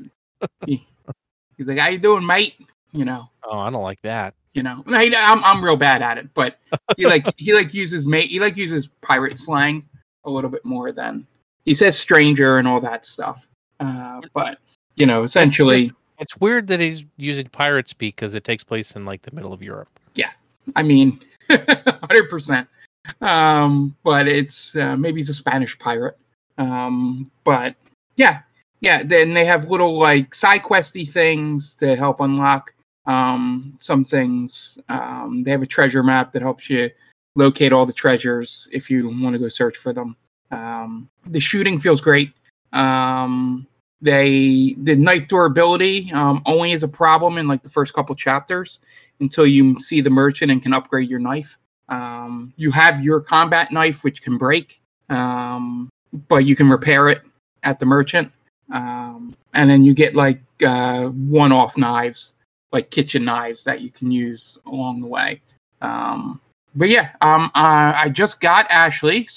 he, 0.67 0.87
he's 1.57 1.67
like, 1.69 1.79
"How 1.79 1.89
you 1.89 1.99
doing, 1.99 2.27
mate?" 2.27 2.57
You 2.91 3.05
know, 3.07 3.31
Oh, 3.45 3.59
I 3.61 3.71
don't 3.71 3.83
like 3.83 4.03
that. 4.03 4.35
you 4.53 4.63
know. 4.63 4.83
I, 4.89 5.11
I'm 5.17 5.43
I'm 5.45 5.65
real 5.65 5.77
bad 5.77 6.03
at 6.03 6.19
it, 6.19 6.29
but 6.35 6.59
he 6.99 7.07
like 7.07 7.27
he 7.39 7.55
like 7.55 7.73
uses 7.73 8.07
mate 8.07 8.29
he 8.29 8.39
like 8.41 8.57
uses 8.59 8.89
pirate 9.01 9.39
slang 9.39 9.89
a 10.25 10.31
little 10.31 10.51
bit 10.51 10.65
more 10.65 10.93
than 10.93 11.27
he 11.65 11.73
says 11.75 11.99
stranger 11.99 12.59
and 12.59 12.69
all 12.69 12.81
that 12.81 13.07
stuff. 13.07 13.49
Uh, 13.83 14.21
but 14.33 14.59
you 14.97 15.07
know, 15.07 15.23
essentially, 15.23 15.93
It's 16.19 16.37
weird 16.37 16.69
that 16.69 16.79
he's 16.79 17.05
using 17.17 17.47
pirate 17.47 17.89
speak 17.89 18.17
because 18.17 18.35
it 18.35 18.45
takes 18.45 18.63
place 18.63 18.93
in 18.93 19.05
like 19.05 19.23
the 19.23 19.35
middle 19.35 19.53
of 19.53 19.63
Europe. 19.63 19.89
Yeah, 20.15 20.31
I 20.77 20.83
mean, 20.83 21.21
hundred 21.51 22.31
percent. 22.31 22.69
Um, 23.21 23.97
but 24.05 24.29
it's 24.29 24.77
uh, 24.77 24.97
maybe 24.97 25.19
he's 25.19 25.31
a 25.31 25.35
Spanish 25.35 25.77
pirate. 25.79 26.17
Um, 26.59 27.31
but 27.43 27.75
yeah, 28.17 28.41
yeah. 28.81 29.03
Then 29.03 29.35
they 29.35 29.45
have 29.45 29.69
little 29.69 29.99
like 29.99 30.35
side 30.35 30.63
questy 30.63 31.09
things 31.09 31.75
to 31.75 31.97
help 31.97 32.21
unlock 32.21 32.73
um, 33.07 33.77
some 33.81 34.05
things. 34.05 34.79
Um, 34.89 35.43
they 35.43 35.51
have 35.51 35.63
a 35.63 35.67
treasure 35.67 36.05
map 36.05 36.31
that 36.33 36.43
helps 36.43 36.71
you 36.71 36.91
locate 37.35 37.73
all 37.73 37.87
the 37.87 37.93
treasures 37.93 38.69
if 38.71 38.91
you 38.91 39.09
want 39.09 39.35
to 39.35 39.39
go 39.41 39.49
search 39.49 39.77
for 39.77 39.93
them. 39.93 40.15
Um, 40.53 41.09
the 41.25 41.41
shooting 41.41 41.81
feels 41.81 42.01
great. 42.01 42.33
Um, 42.73 43.67
they 44.03 44.75
the 44.79 44.97
knife 44.97 45.29
durability 45.29 46.13
um, 46.13 46.43
only 46.45 46.73
is 46.73 46.83
a 46.83 46.89
problem 46.89 47.39
in 47.39 47.47
like 47.49 47.63
the 47.63 47.69
first 47.69 47.95
couple 47.95 48.15
chapters 48.15 48.81
until 49.21 49.47
you 49.47 49.79
see 49.79 50.01
the 50.01 50.11
merchant 50.11 50.51
and 50.51 50.61
can 50.61 50.75
upgrade 50.75 51.09
your 51.09 51.21
knife. 51.21 51.57
Um, 51.89 52.53
you 52.57 52.71
have 52.73 53.03
your 53.03 53.21
combat 53.21 53.71
knife, 53.71 54.03
which 54.03 54.21
can 54.23 54.37
break, 54.37 54.81
um, 55.09 55.89
but 56.29 56.45
you 56.45 56.57
can 56.57 56.69
repair 56.69 57.09
it 57.09 57.23
at 57.63 57.79
the 57.79 57.87
merchant. 57.87 58.33
Um, 58.73 59.37
and 59.55 59.71
then 59.71 59.85
you 59.85 59.95
get 59.95 60.17
like 60.17 60.41
uh, 60.67 61.09
one-off 61.09 61.77
knives, 61.77 62.33
like 62.73 62.91
kitchen 62.91 63.25
knives 63.25 63.63
that 63.65 63.83
you 63.83 63.91
can 63.91 64.11
use 64.11 64.59
along 64.67 65.01
the 65.01 65.07
way. 65.07 65.41
Um, 65.81 66.41
but 66.75 66.89
yeah, 66.89 67.11
um, 67.21 67.47
uh, 67.55 67.93
I 67.95 68.09
just 68.09 68.41
got 68.41 68.69
Ashley. 68.71 69.29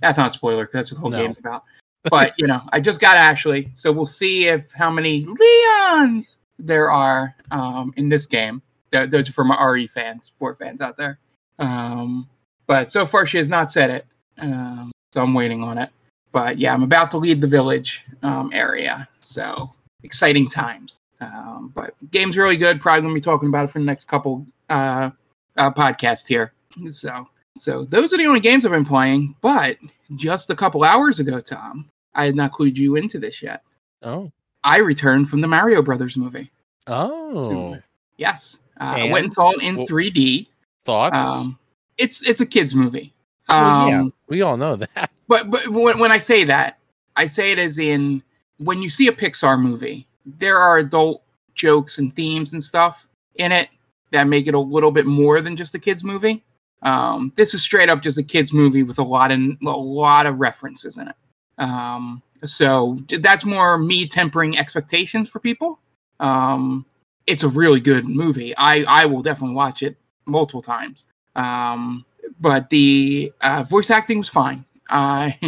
That's 0.00 0.18
not 0.18 0.30
a 0.30 0.32
spoiler 0.32 0.64
because 0.64 0.88
that's 0.88 0.92
what 0.92 0.96
the 0.96 1.00
whole 1.00 1.10
No. 1.10 1.18
game's 1.18 1.38
about. 1.38 1.64
But 2.10 2.34
you 2.36 2.46
know, 2.46 2.60
I 2.72 2.80
just 2.80 3.00
got 3.00 3.16
Ashley, 3.16 3.70
so 3.74 3.92
we'll 3.92 4.06
see 4.06 4.46
if 4.48 4.70
how 4.72 4.90
many 4.90 5.24
Leons 5.26 6.38
there 6.58 6.90
are 6.90 7.34
um, 7.50 7.92
in 7.96 8.08
this 8.08 8.26
game. 8.26 8.60
Th- 8.92 9.08
Those 9.08 9.28
are 9.28 9.32
for 9.32 9.44
my 9.44 9.62
RE 9.64 9.86
fans, 9.86 10.32
four 10.38 10.54
fans 10.56 10.80
out 10.80 10.96
there. 10.96 11.18
Um, 11.58 12.28
but 12.66 12.90
so 12.90 13.06
far, 13.06 13.26
she 13.26 13.38
has 13.38 13.48
not 13.48 13.70
said 13.70 13.90
it, 13.90 14.06
um, 14.38 14.90
so 15.12 15.20
I'm 15.22 15.34
waiting 15.34 15.62
on 15.62 15.78
it. 15.78 15.90
But 16.32 16.58
yeah, 16.58 16.72
I'm 16.74 16.82
about 16.82 17.10
to 17.12 17.18
lead 17.18 17.40
the 17.40 17.46
village 17.46 18.04
um, 18.22 18.50
area, 18.52 19.08
so 19.20 19.70
exciting 20.02 20.48
times. 20.48 20.98
Um, 21.20 21.70
but 21.74 21.94
game's 22.10 22.36
really 22.36 22.56
good. 22.56 22.80
Probably 22.80 23.02
gonna 23.02 23.14
be 23.14 23.20
talking 23.20 23.48
about 23.48 23.64
it 23.66 23.68
for 23.70 23.78
the 23.78 23.84
next 23.84 24.06
couple 24.08 24.44
uh, 24.70 25.10
uh, 25.56 25.70
podcasts 25.70 26.26
here. 26.26 26.52
So, 26.88 27.28
so 27.56 27.84
those 27.84 28.12
are 28.12 28.16
the 28.18 28.26
only 28.26 28.40
games 28.40 28.64
I've 28.64 28.72
been 28.72 28.84
playing. 28.84 29.34
But 29.40 29.78
just 30.16 30.50
a 30.50 30.56
couple 30.56 30.84
hours 30.84 31.20
ago, 31.20 31.40
Tom, 31.40 31.88
I 32.14 32.24
had 32.24 32.36
not 32.36 32.52
clued 32.52 32.76
you 32.76 32.96
into 32.96 33.18
this 33.18 33.42
yet. 33.42 33.62
Oh. 34.02 34.30
I 34.64 34.78
returned 34.78 35.28
from 35.28 35.40
the 35.40 35.48
Mario 35.48 35.82
Brothers 35.82 36.16
movie. 36.16 36.50
Oh. 36.86 37.78
Yes, 38.16 38.58
uh, 38.80 38.94
I 38.96 39.10
went 39.12 39.24
and 39.24 39.32
saw 39.32 39.50
it 39.50 39.62
in 39.62 39.76
Well, 39.76 39.86
3D. 39.86 40.46
Thoughts? 40.84 41.16
Um, 41.16 41.58
it's 41.98 42.22
it's 42.28 42.40
a 42.40 42.46
kids 42.46 42.74
movie. 42.74 43.12
Well, 43.48 43.58
Um, 43.58 43.88
yeah, 43.88 44.04
we 44.28 44.42
all 44.42 44.56
know 44.56 44.76
that. 44.76 45.10
but 45.28 45.50
but 45.50 45.68
when, 45.68 45.98
when 45.98 46.12
I 46.12 46.18
say 46.18 46.44
that, 46.44 46.78
I 47.16 47.26
say 47.26 47.52
it 47.52 47.58
as 47.58 47.78
in 47.78 48.22
when 48.58 48.82
you 48.82 48.88
see 48.90 49.08
a 49.08 49.12
Pixar 49.12 49.60
movie, 49.60 50.06
there 50.24 50.58
are 50.58 50.78
adult 50.78 51.22
jokes 51.54 51.98
and 51.98 52.14
themes 52.14 52.52
and 52.52 52.62
stuff 52.62 53.06
in 53.36 53.52
it 53.52 53.68
that 54.10 54.24
make 54.26 54.46
it 54.46 54.54
a 54.54 54.58
little 54.58 54.90
bit 54.90 55.06
more 55.06 55.40
than 55.40 55.56
just 55.56 55.74
a 55.74 55.78
kids 55.78 56.04
movie. 56.04 56.44
Um, 56.82 57.32
this 57.36 57.54
is 57.54 57.62
straight 57.62 57.88
up 57.88 58.02
just 58.02 58.18
a 58.18 58.22
kids 58.22 58.52
movie 58.52 58.82
with 58.82 58.98
a 58.98 59.04
lot 59.04 59.30
of 59.30 59.38
a 59.40 59.70
lot 59.70 60.26
of 60.26 60.40
references 60.40 60.98
in 60.98 61.08
it. 61.08 61.16
Um, 61.58 62.22
so 62.44 62.98
that's 63.20 63.44
more 63.44 63.78
me 63.78 64.06
tempering 64.06 64.58
expectations 64.58 65.28
for 65.28 65.38
people. 65.38 65.78
Um, 66.18 66.84
it's 67.26 67.44
a 67.44 67.48
really 67.48 67.80
good 67.80 68.04
movie. 68.04 68.56
I 68.56 68.84
I 68.88 69.06
will 69.06 69.22
definitely 69.22 69.54
watch 69.54 69.82
it 69.82 69.96
multiple 70.26 70.62
times. 70.62 71.06
Um, 71.36 72.04
but 72.40 72.68
the 72.70 73.32
uh, 73.40 73.64
voice 73.68 73.90
acting 73.90 74.18
was 74.18 74.28
fine. 74.28 74.64
I 74.90 75.38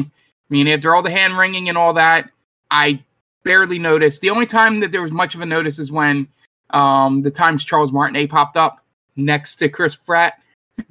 mean, 0.49 0.68
after 0.68 0.94
all 0.94 1.03
the 1.03 1.11
hand 1.11 1.37
wringing 1.37 1.68
and 1.68 1.77
all 1.77 1.94
that, 1.94 2.31
I 2.70 3.03
barely 3.42 3.79
noticed. 3.79 4.20
The 4.20 4.31
only 4.31 4.47
time 4.47 4.81
that 4.81 4.92
there 4.92 5.03
was 5.03 5.12
much 5.12 5.35
of 5.35 5.40
a 5.40 5.47
notice 5.47 5.79
is 5.79 5.92
when 5.92 6.29
um, 6.70 7.23
the 7.23 7.31
times 7.31 7.64
Charles 7.64 7.92
Martinet 7.92 8.31
popped 8.31 8.57
up 8.57 8.85
next 9.16 9.57
to 9.57 9.68
Chris 9.68 9.94
Pratt. 9.97 10.40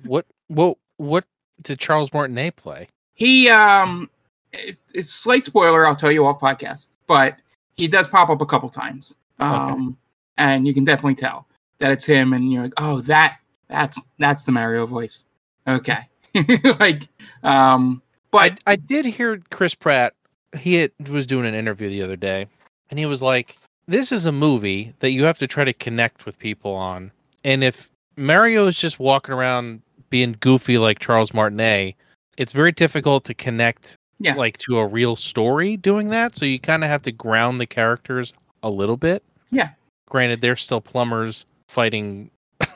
What 0.04 0.26
what 0.54 0.78
what 0.98 1.26
did 1.62 1.80
Charles 1.80 2.12
Martinet 2.14 2.56
play? 2.56 2.88
He, 3.14 3.50
um, 3.50 4.10
it, 4.52 4.78
it's 4.94 5.10
slight 5.10 5.46
spoiler, 5.46 5.86
I'll 5.86 5.96
tell 5.96 6.12
you 6.12 6.26
off 6.26 6.40
podcast, 6.40 6.90
but 7.08 7.38
he 7.76 7.88
does 7.88 8.08
pop 8.08 8.30
up 8.30 8.42
a 8.42 8.46
couple 8.46 8.70
times. 8.70 9.16
Um, 9.40 9.98
and 10.38 10.68
you 10.68 10.74
can 10.74 10.84
definitely 10.86 11.16
tell 11.16 11.48
that 11.80 11.92
it's 11.92 12.06
him, 12.06 12.34
and 12.34 12.52
you're 12.52 12.64
like, 12.64 12.74
oh, 12.78 13.02
that 13.02 13.38
that's 13.68 14.02
that's 14.20 14.46
the 14.46 14.52
Mario 14.52 14.86
voice. 14.86 15.26
Okay, 15.68 16.00
like, 16.80 17.08
um, 17.44 18.02
but 18.32 18.60
I 18.68 18.76
did 18.76 19.06
hear 19.06 19.42
Chris 19.52 19.76
Pratt. 19.76 20.14
He 20.58 20.76
had, 20.76 20.92
was 21.10 21.26
doing 21.26 21.46
an 21.46 21.56
interview 21.56 21.90
the 21.90 22.04
other 22.04 22.16
day, 22.16 22.48
and 22.90 23.00
he 23.00 23.06
was 23.06 23.22
like, 23.22 23.58
"This 23.88 24.12
is 24.12 24.26
a 24.26 24.32
movie 24.32 24.94
that 25.00 25.12
you 25.12 25.24
have 25.26 25.40
to 25.40 25.48
try 25.48 25.64
to 25.66 25.74
connect 25.74 26.26
with 26.26 26.38
people 26.40 26.74
on, 26.74 27.12
and 27.44 27.64
if 27.64 27.90
Mario 28.16 28.68
is 28.68 28.78
just 28.78 29.00
walking 29.00 29.34
around 29.34 29.82
being 30.14 30.36
goofy 30.42 30.78
like 30.78 31.00
Charles 31.00 31.34
Martinet, 31.34 31.96
it's 32.38 32.54
very 32.54 32.72
difficult 32.72 33.24
to 33.24 33.34
connect 33.34 33.98
Yeah. 34.20 34.36
like 34.36 34.60
to 34.60 34.78
a 34.78 34.86
real 34.86 35.16
story 35.16 35.76
doing 35.76 36.10
that. 36.10 36.36
So 36.36 36.46
you 36.46 36.60
kind 36.60 36.84
of 36.84 36.90
have 36.92 37.02
to 37.02 37.12
ground 37.12 37.60
the 37.60 37.66
characters 37.66 38.32
a 38.62 38.70
little 38.70 38.96
bit. 38.96 39.24
Yeah. 39.50 39.70
Granted, 40.08 40.40
they're 40.40 40.56
still 40.56 40.82
plumbers 40.82 41.48
fighting 41.68 42.30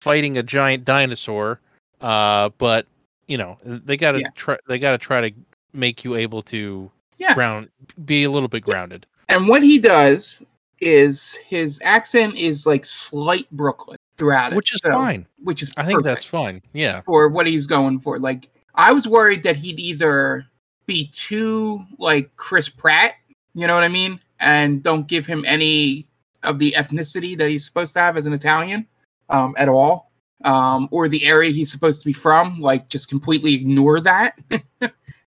fighting 0.00 0.38
a 0.38 0.44
giant 0.44 0.84
dinosaur, 0.84 1.58
uh, 2.02 2.50
but 2.56 2.86
you 3.26 3.36
know 3.36 3.58
they 3.64 3.96
got 3.96 4.12
to 4.12 4.20
Yeah. 4.20 4.28
try. 4.36 4.56
They 4.68 4.78
got 4.78 4.92
to 4.92 4.98
try 4.98 5.28
to 5.28 5.34
make 5.72 6.04
you 6.04 6.14
able 6.14 6.40
to 6.42 6.88
Yeah. 7.18 7.34
ground, 7.34 7.68
be 8.04 8.22
a 8.22 8.30
little 8.30 8.48
bit 8.48 8.62
grounded. 8.62 9.06
And 9.28 9.48
what 9.48 9.64
he 9.64 9.80
does 9.80 10.44
is 10.80 11.36
his 11.46 11.80
accent 11.82 12.36
is 12.36 12.66
like 12.66 12.84
slight 12.84 13.50
Brooklyn 13.50 13.98
throughout 14.12 14.52
it, 14.52 14.56
which 14.56 14.74
is 14.74 14.80
so- 14.80 14.92
fine. 14.92 15.26
Which 15.42 15.62
is 15.62 15.72
I 15.76 15.84
think 15.84 16.02
that's 16.02 16.24
fine. 16.24 16.62
Yeah. 16.72 17.00
for 17.00 17.28
what 17.28 17.46
he's 17.46 17.66
going 17.66 17.98
for. 18.00 18.18
Like 18.18 18.48
I 18.74 18.92
was 18.92 19.08
worried 19.08 19.42
that 19.44 19.56
he'd 19.56 19.80
either 19.80 20.46
be 20.86 21.08
too 21.08 21.84
like 21.98 22.34
Chris 22.36 22.68
Pratt, 22.68 23.14
you 23.54 23.66
know 23.66 23.74
what 23.74 23.84
I 23.84 23.88
mean, 23.88 24.20
and 24.40 24.82
don't 24.82 25.06
give 25.06 25.26
him 25.26 25.44
any 25.46 26.06
of 26.42 26.58
the 26.58 26.72
ethnicity 26.72 27.36
that 27.38 27.48
he's 27.48 27.64
supposed 27.64 27.92
to 27.94 28.00
have 28.00 28.16
as 28.16 28.26
an 28.26 28.32
Italian 28.32 28.86
um, 29.30 29.54
at 29.58 29.68
all, 29.68 30.12
um, 30.44 30.88
or 30.90 31.08
the 31.08 31.24
area 31.26 31.50
he's 31.50 31.72
supposed 31.72 32.00
to 32.02 32.06
be 32.06 32.12
from, 32.12 32.60
like 32.60 32.88
just 32.88 33.08
completely 33.08 33.54
ignore 33.54 34.00
that. 34.00 34.38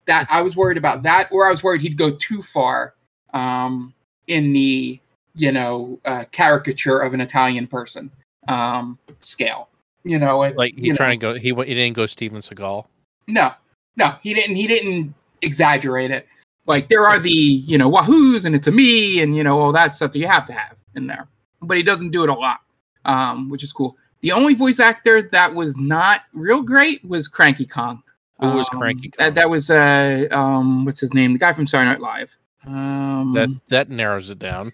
that 0.07 0.27
I 0.31 0.43
was 0.43 0.57
worried 0.57 0.79
about 0.79 1.03
that, 1.03 1.29
or 1.33 1.47
I 1.47 1.51
was 1.51 1.63
worried 1.63 1.81
he'd 1.81 1.99
go 1.99 2.11
too 2.11 2.43
far 2.43 2.95
um, 3.35 3.95
in 4.27 4.53
the 4.53 5.01
you 5.39 5.53
know 5.53 5.99
uh, 6.05 6.25
caricature 6.33 6.99
of 7.01 7.15
an 7.15 7.21
Italian 7.21 7.67
person 7.67 8.11
um, 8.49 8.99
scale. 9.21 9.69
You 10.05 10.19
know, 10.19 10.43
and, 10.43 10.57
Like 10.57 10.77
you 10.77 10.83
he's 10.85 10.89
know, 10.91 10.97
trying 10.97 11.19
to 11.19 11.27
go. 11.27 11.35
He 11.35 11.53
he 11.55 11.75
didn't 11.75 11.95
go 11.95 12.07
Steven 12.07 12.41
Seagal. 12.41 12.85
no, 13.27 13.51
no, 13.97 14.15
he 14.23 14.35
didn't. 14.35 14.57
He 14.57 14.67
didn't 14.67 15.15
exaggerate 15.43 16.11
it. 16.11 16.27
Like 16.67 16.89
there 16.89 17.07
are 17.07 17.19
the 17.19 17.31
you 17.31 17.79
know 17.79 17.91
wahoos 17.91 18.45
and 18.45 18.55
it's 18.55 18.67
a 18.67 18.71
me 18.71 19.21
and 19.21 19.37
you 19.37 19.43
know 19.43 19.59
all 19.59 19.73
that 19.73 19.95
stuff 19.95 20.13
that 20.13 20.19
you 20.19 20.27
have 20.27 20.47
to 20.47 20.53
have 20.53 20.77
in 20.95 21.07
there, 21.07 21.27
but 21.63 21.77
he 21.77 21.83
doesn't 21.83 22.11
do 22.11 22.23
it 22.25 22.29
a 22.31 22.35
lot, 22.35 22.61
um, 23.05 23.49
which 23.51 23.63
is 23.65 23.73
cool. 23.73 23.97
The 24.21 24.33
only 24.33 24.55
voice 24.55 24.81
actor 24.81 25.23
that 25.23 25.55
was 25.55 25.77
not 25.77 26.23
real 26.35 26.63
great 26.63 27.05
was 27.05 27.29
Cranky 27.29 27.65
Kong. 27.67 28.03
Who 28.41 28.53
was 28.53 28.69
Um, 28.73 28.79
Cranky 28.81 29.11
That, 29.19 29.35
that 29.35 29.49
was 29.51 29.69
uh 29.71 30.27
um 30.31 30.85
what's 30.85 31.01
his 31.01 31.13
name? 31.15 31.33
The 31.33 31.39
guy 31.39 31.53
from 31.53 31.67
Saturday 31.67 31.91
Night 31.91 32.01
Live. 32.01 32.37
Um, 32.67 33.33
That 33.35 33.49
that 33.69 33.89
narrows 33.91 34.31
it 34.31 34.39
down. 34.39 34.73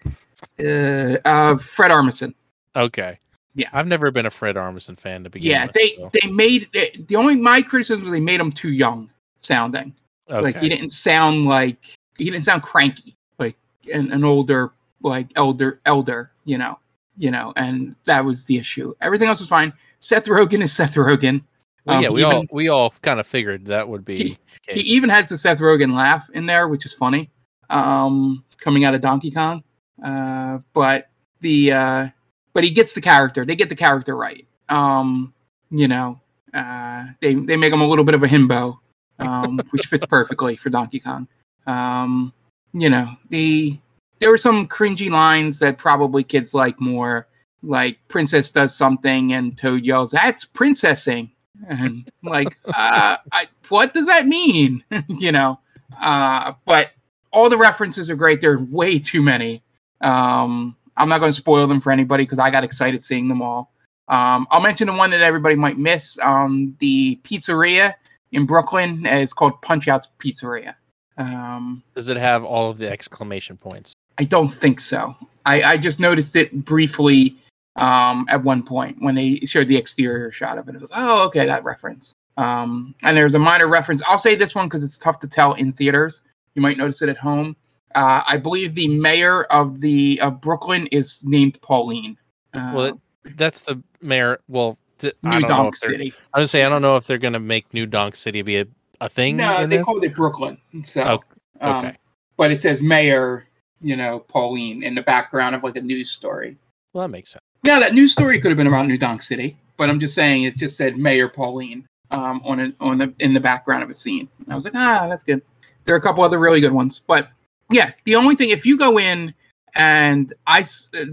Uh, 0.59 1.17
uh 1.25 1.57
Fred 1.57 1.91
Armisen. 1.91 2.33
Okay. 2.75 3.19
Yeah. 3.53 3.69
I've 3.71 3.87
never 3.87 4.11
been 4.11 4.25
a 4.25 4.31
Fred 4.31 4.55
Armisen 4.57 4.99
fan 4.99 5.23
to 5.23 5.29
begin 5.29 5.51
Yeah, 5.51 5.65
with. 5.65 5.73
they 5.73 5.95
so- 5.95 6.09
they 6.21 6.29
made 6.29 6.69
the 7.07 7.15
only 7.15 7.35
my 7.35 7.61
criticism 7.61 8.03
was 8.03 8.11
they 8.11 8.19
made 8.19 8.39
him 8.39 8.51
too 8.51 8.71
young 8.71 9.09
sounding. 9.37 9.93
Okay. 10.29 10.41
Like 10.41 10.57
he 10.57 10.67
didn't 10.69 10.89
sound 10.89 11.45
like 11.45 11.77
he 12.17 12.25
didn't 12.25 12.43
sound 12.43 12.63
cranky 12.63 13.15
like 13.39 13.55
an, 13.93 14.11
an 14.11 14.23
older 14.23 14.73
like 15.01 15.27
elder 15.35 15.79
elder, 15.85 16.31
you 16.45 16.57
know, 16.57 16.79
you 17.17 17.31
know, 17.31 17.53
and 17.55 17.95
that 18.05 18.25
was 18.25 18.45
the 18.45 18.57
issue. 18.57 18.93
Everything 19.01 19.27
else 19.29 19.39
was 19.39 19.49
fine. 19.49 19.71
Seth 19.99 20.25
Rogen 20.25 20.61
is 20.61 20.73
Seth 20.73 20.95
Rogen. 20.95 21.43
Well, 21.85 21.97
um, 21.97 22.03
yeah, 22.03 22.09
we 22.09 22.23
all 22.23 22.43
we 22.51 22.67
all 22.69 22.93
kind 23.01 23.19
of 23.19 23.27
figured 23.27 23.65
that 23.67 23.87
would 23.87 24.03
be. 24.03 24.17
He- 24.17 24.37
He 24.71 24.79
even 24.79 25.09
has 25.11 25.29
the 25.29 25.37
Seth 25.37 25.59
Rogen 25.59 25.95
laugh 25.95 26.27
in 26.31 26.47
there, 26.47 26.67
which 26.67 26.85
is 26.87 26.93
funny. 26.93 27.29
Um, 27.69 28.43
coming 28.59 28.83
out 28.83 28.95
of 28.95 29.01
Donkey 29.01 29.29
Kong. 29.29 29.63
Uh, 30.03 30.59
but 30.73 31.09
the 31.41 31.71
uh, 31.71 32.07
but 32.53 32.63
he 32.63 32.71
gets 32.71 32.93
the 32.93 33.01
character. 33.01 33.45
They 33.45 33.55
get 33.55 33.69
the 33.69 33.75
character 33.75 34.15
right. 34.15 34.47
Um, 34.69 35.33
you 35.69 35.87
know, 35.87 36.19
uh, 36.53 37.05
they 37.21 37.35
they 37.35 37.57
make 37.57 37.73
him 37.73 37.81
a 37.81 37.87
little 37.87 38.05
bit 38.05 38.15
of 38.15 38.23
a 38.23 38.27
himbo, 38.27 38.77
um, 39.19 39.59
which 39.71 39.87
fits 39.87 40.05
perfectly 40.05 40.55
for 40.55 40.69
Donkey 40.69 40.99
Kong. 40.99 41.27
Um, 41.67 42.33
you 42.73 42.89
know, 42.89 43.09
the 43.29 43.77
there 44.19 44.29
were 44.29 44.37
some 44.37 44.67
cringy 44.67 45.09
lines 45.09 45.59
that 45.59 45.77
probably 45.77 46.23
kids 46.23 46.53
like 46.53 46.79
more. 46.79 47.27
Like 47.63 47.97
Princess 48.07 48.51
does 48.51 48.75
something 48.75 49.33
and 49.33 49.57
Toad 49.57 49.83
yells, 49.83 50.11
"That's 50.11 50.45
princessing," 50.45 51.31
and 51.67 52.09
like, 52.23 52.57
uh, 52.67 53.17
I, 53.31 53.47
what 53.69 53.93
does 53.93 54.05
that 54.05 54.27
mean? 54.27 54.83
you 55.07 55.31
know, 55.31 55.59
uh, 56.01 56.53
but 56.65 56.91
all 57.31 57.49
the 57.49 57.57
references 57.57 58.09
are 58.09 58.15
great. 58.15 58.39
There 58.39 58.53
are 58.53 58.65
way 58.71 58.99
too 58.99 59.21
many. 59.21 59.63
Um, 60.05 60.77
I'm 60.97 61.09
not 61.09 61.19
going 61.19 61.31
to 61.31 61.37
spoil 61.37 61.67
them 61.67 61.81
for 61.81 61.91
anybody 61.91 62.23
because 62.23 62.39
I 62.39 62.49
got 62.49 62.63
excited 62.63 63.03
seeing 63.03 63.27
them 63.27 63.41
all. 63.41 63.73
Um, 64.07 64.47
I'll 64.51 64.61
mention 64.61 64.87
the 64.87 64.93
one 64.93 65.09
that 65.11 65.21
everybody 65.21 65.55
might 65.55 65.77
miss. 65.77 66.17
Um, 66.21 66.75
the 66.79 67.19
pizzeria 67.23 67.95
in 68.31 68.45
Brooklyn 68.45 69.05
is 69.05 69.33
called 69.33 69.61
Punch 69.61 69.87
Out's 69.87 70.09
Pizzeria. 70.19 70.75
Um, 71.17 71.83
Does 71.95 72.09
it 72.09 72.17
have 72.17 72.43
all 72.43 72.69
of 72.69 72.77
the 72.77 72.89
exclamation 72.89 73.57
points? 73.57 73.93
I 74.17 74.25
don't 74.25 74.49
think 74.49 74.79
so. 74.79 75.15
I, 75.45 75.63
I 75.63 75.77
just 75.77 75.99
noticed 75.99 76.35
it 76.35 76.65
briefly 76.65 77.35
um, 77.75 78.25
at 78.29 78.43
one 78.43 78.63
point 78.63 78.97
when 78.99 79.15
they 79.15 79.37
showed 79.39 79.67
the 79.67 79.77
exterior 79.77 80.31
shot 80.31 80.57
of 80.57 80.69
it. 80.69 80.75
It 80.75 80.81
was 80.81 80.91
oh 80.93 81.23
okay 81.25 81.45
that 81.45 81.63
reference. 81.63 82.13
Um, 82.37 82.93
and 83.01 83.15
there's 83.15 83.35
a 83.35 83.39
minor 83.39 83.67
reference. 83.67 84.03
I'll 84.07 84.19
say 84.19 84.35
this 84.35 84.53
one 84.53 84.67
because 84.67 84.83
it's 84.83 84.97
tough 84.97 85.19
to 85.21 85.27
tell 85.27 85.53
in 85.53 85.71
theaters. 85.71 86.21
You 86.53 86.61
might 86.61 86.77
notice 86.77 87.01
it 87.01 87.09
at 87.09 87.17
home. 87.17 87.55
Uh, 87.95 88.21
I 88.27 88.37
believe 88.37 88.75
the 88.75 88.87
mayor 88.89 89.43
of 89.45 89.81
the 89.81 90.19
of 90.21 90.41
Brooklyn 90.41 90.87
is 90.91 91.25
named 91.25 91.59
Pauline. 91.61 92.17
Uh, 92.53 92.71
Well, 92.75 93.01
that's 93.35 93.61
the 93.61 93.81
mayor. 94.01 94.37
Well, 94.47 94.77
th- 94.99 95.15
New 95.23 95.41
Donk 95.41 95.75
City. 95.75 96.13
I 96.33 96.41
was 96.41 96.51
say 96.51 96.63
I 96.63 96.69
don't 96.69 96.81
know 96.81 96.97
if 96.97 97.07
they're 97.07 97.17
gonna 97.17 97.39
make 97.39 97.73
New 97.73 97.85
Donk 97.85 98.15
City 98.15 98.41
be 98.41 98.57
a, 98.57 98.67
a 99.01 99.09
thing. 99.09 99.37
No, 99.37 99.65
they 99.65 99.77
this. 99.77 99.85
called 99.85 100.03
it 100.03 100.13
Brooklyn. 100.13 100.57
So, 100.83 101.21
Oh, 101.61 101.67
um, 101.67 101.85
okay. 101.85 101.97
but 102.37 102.51
it 102.51 102.59
says 102.59 102.81
Mayor, 102.81 103.47
you 103.81 103.95
know, 103.95 104.19
Pauline 104.19 104.83
in 104.83 104.93
the 104.93 105.01
background 105.01 105.55
of 105.55 105.63
like 105.63 105.77
a 105.77 105.81
news 105.81 106.11
story. 106.11 106.57
Well, 106.93 107.03
that 107.03 107.09
makes 107.11 107.29
sense. 107.31 107.41
Now 107.63 107.79
that 107.79 107.93
news 107.93 108.11
story 108.11 108.39
could 108.39 108.51
have 108.51 108.57
been 108.57 108.67
about 108.67 108.87
New 108.87 108.97
Donk 108.97 109.21
City, 109.21 109.57
but 109.77 109.89
I'm 109.89 109.99
just 109.99 110.13
saying 110.15 110.43
it 110.43 110.57
just 110.57 110.75
said 110.77 110.97
Mayor 110.97 111.27
Pauline 111.29 111.87
um, 112.11 112.41
on 112.45 112.59
a, 112.59 112.73
on 112.79 112.97
the 112.97 113.13
in 113.19 113.33
the 113.33 113.39
background 113.39 113.83
of 113.83 113.89
a 113.89 113.93
scene. 113.93 114.27
And 114.39 114.51
I 114.51 114.55
was 114.55 114.65
like, 114.65 114.75
ah, 114.75 115.07
that's 115.09 115.23
good. 115.23 115.41
There 115.85 115.95
are 115.95 115.97
a 115.97 116.01
couple 116.01 116.23
other 116.23 116.39
really 116.39 116.61
good 116.61 116.71
ones, 116.73 116.99
but 116.99 117.29
yeah, 117.71 117.91
the 118.05 118.15
only 118.15 118.35
thing 118.35 118.49
if 118.49 118.65
you 118.65 118.77
go 118.77 118.97
in 118.99 119.33
and 119.75 120.33
I 120.47 120.61
uh, 120.61 121.05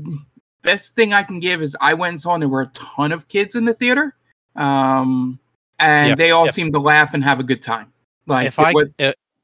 best 0.63 0.95
thing 0.95 1.13
I 1.13 1.23
can 1.23 1.41
give 1.41 1.61
is 1.63 1.77
I 1.81 1.95
went 1.95 2.13
and 2.13 2.21
saw 2.21 2.35
and 2.35 2.43
there 2.43 2.49
were 2.49 2.63
a 2.63 2.67
ton 2.69 3.13
of 3.13 3.29
kids 3.29 3.55
in 3.55 3.65
the 3.65 3.75
theater, 3.75 4.15
um, 4.57 5.39
and 5.79 6.11
Yep, 6.11 6.19
they 6.19 6.31
all 6.31 6.45
yep. 6.47 6.55
seemed 6.55 6.73
to 6.75 6.79
laugh 6.81 7.15
and 7.15 7.25
have 7.25 7.41
a 7.41 7.43
good 7.45 7.63
time. 7.63 7.93
Like 8.27 8.47
if 8.47 8.59
I 8.59 8.73
was- 8.73 8.89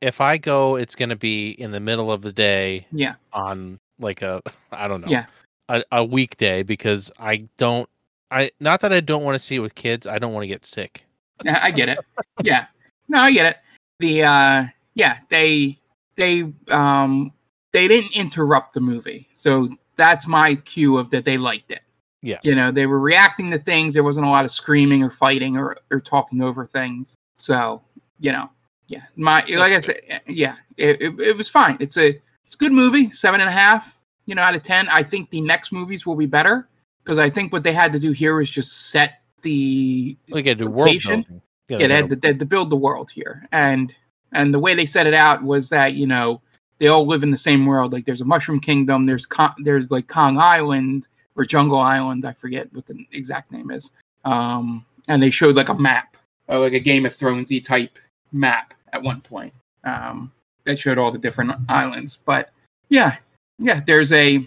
if 0.00 0.20
I 0.20 0.36
go, 0.38 0.76
it's 0.76 0.94
gonna 0.94 1.16
be 1.16 1.50
in 1.50 1.72
the 1.72 1.80
middle 1.80 2.12
of 2.12 2.22
the 2.22 2.32
day 2.32 2.86
yeah, 2.92 3.14
on 3.32 3.78
like 3.98 4.22
a 4.22 4.40
I 4.72 4.86
don't 4.86 5.00
know 5.00 5.08
Yeah. 5.08 5.26
a, 5.68 5.82
a 5.90 6.04
weekday 6.04 6.62
because 6.62 7.10
I 7.18 7.48
don't 7.56 7.88
I 8.30 8.50
not 8.60 8.80
that 8.82 8.92
I 8.92 9.00
don't 9.00 9.24
want 9.24 9.34
to 9.34 9.38
see 9.40 9.56
it 9.56 9.60
with 9.60 9.74
kids. 9.74 10.06
I 10.06 10.18
don't 10.20 10.32
want 10.32 10.44
to 10.44 10.48
get 10.48 10.64
sick. 10.64 11.04
Yeah, 11.44 11.58
I 11.62 11.72
get 11.72 11.88
it. 11.88 11.98
yeah. 12.44 12.66
No, 13.08 13.18
I 13.18 13.32
get 13.32 13.46
it. 13.46 13.56
The 13.98 14.22
uh 14.22 14.64
yeah, 14.94 15.18
they 15.30 15.77
they 16.18 16.52
um 16.68 17.32
they 17.72 17.88
didn't 17.88 18.14
interrupt 18.14 18.74
the 18.74 18.80
movie. 18.80 19.28
So 19.32 19.68
that's 19.96 20.26
my 20.26 20.56
cue 20.56 20.98
of 20.98 21.10
that 21.10 21.24
they 21.24 21.38
liked 21.38 21.70
it. 21.70 21.80
Yeah. 22.20 22.38
You 22.42 22.54
know, 22.54 22.70
they 22.72 22.86
were 22.86 22.98
reacting 22.98 23.50
to 23.52 23.58
things. 23.58 23.94
There 23.94 24.02
wasn't 24.02 24.26
a 24.26 24.30
lot 24.30 24.44
of 24.44 24.50
screaming 24.50 25.02
or 25.02 25.10
fighting 25.10 25.56
or, 25.56 25.76
or 25.90 26.00
talking 26.00 26.42
over 26.42 26.66
things. 26.66 27.16
So, 27.36 27.80
you 28.18 28.32
know, 28.32 28.50
yeah. 28.88 29.02
My 29.16 29.44
like 29.48 29.72
I 29.72 29.78
said, 29.78 30.00
yeah, 30.26 30.56
it, 30.76 31.00
it, 31.00 31.20
it 31.20 31.36
was 31.36 31.48
fine. 31.48 31.76
It's 31.80 31.96
a 31.96 32.08
it's 32.44 32.54
a 32.54 32.58
good 32.58 32.72
movie, 32.72 33.10
seven 33.10 33.40
and 33.40 33.48
a 33.48 33.52
half, 33.52 33.96
you 34.26 34.34
know, 34.34 34.42
out 34.42 34.54
of 34.54 34.62
ten. 34.62 34.88
I 34.88 35.02
think 35.02 35.30
the 35.30 35.40
next 35.40 35.70
movies 35.70 36.04
will 36.04 36.16
be 36.16 36.26
better 36.26 36.68
because 37.04 37.18
I 37.18 37.30
think 37.30 37.52
what 37.52 37.62
they 37.62 37.72
had 37.72 37.92
to 37.92 37.98
do 37.98 38.10
here 38.12 38.34
was 38.34 38.50
just 38.50 38.90
set 38.90 39.20
the 39.42 40.16
We 40.30 40.42
got 40.42 40.52
to 40.58 40.64
do 40.64 40.70
world 40.70 41.00
building. 41.04 41.42
yeah, 41.68 41.86
they 41.86 41.94
had, 41.94 42.10
to, 42.10 42.16
they 42.16 42.28
had 42.28 42.38
to 42.40 42.46
build 42.46 42.70
the 42.70 42.76
world 42.76 43.10
here, 43.10 43.46
and 43.52 43.94
and 44.32 44.52
the 44.52 44.58
way 44.58 44.74
they 44.74 44.86
set 44.86 45.06
it 45.06 45.14
out 45.14 45.42
was 45.42 45.68
that 45.70 45.94
you 45.94 46.06
know 46.06 46.40
they 46.78 46.88
all 46.88 47.06
live 47.06 47.22
in 47.22 47.30
the 47.30 47.36
same 47.36 47.66
world. 47.66 47.92
Like 47.92 48.04
there's 48.04 48.20
a 48.20 48.26
Mushroom 48.26 48.60
Kingdom, 48.60 49.06
there's 49.06 49.26
Con- 49.26 49.54
there's 49.58 49.90
like 49.90 50.06
Kong 50.06 50.38
Island 50.38 51.08
or 51.36 51.44
Jungle 51.44 51.78
Island, 51.78 52.24
I 52.24 52.32
forget 52.32 52.72
what 52.72 52.86
the 52.86 53.06
exact 53.12 53.52
name 53.52 53.70
is. 53.70 53.92
Um, 54.24 54.84
and 55.06 55.22
they 55.22 55.30
showed 55.30 55.56
like 55.56 55.68
a 55.68 55.74
map, 55.74 56.16
uh, 56.48 56.58
like 56.58 56.72
a 56.72 56.80
Game 56.80 57.06
of 57.06 57.12
Thronesy 57.12 57.62
type 57.62 57.98
map 58.32 58.74
at 58.92 59.02
one 59.02 59.20
point. 59.20 59.54
Um, 59.84 60.32
that 60.64 60.78
showed 60.78 60.98
all 60.98 61.10
the 61.10 61.18
different 61.18 61.54
islands. 61.68 62.18
But 62.24 62.50
yeah, 62.88 63.16
yeah, 63.58 63.80
there's 63.86 64.12
a 64.12 64.46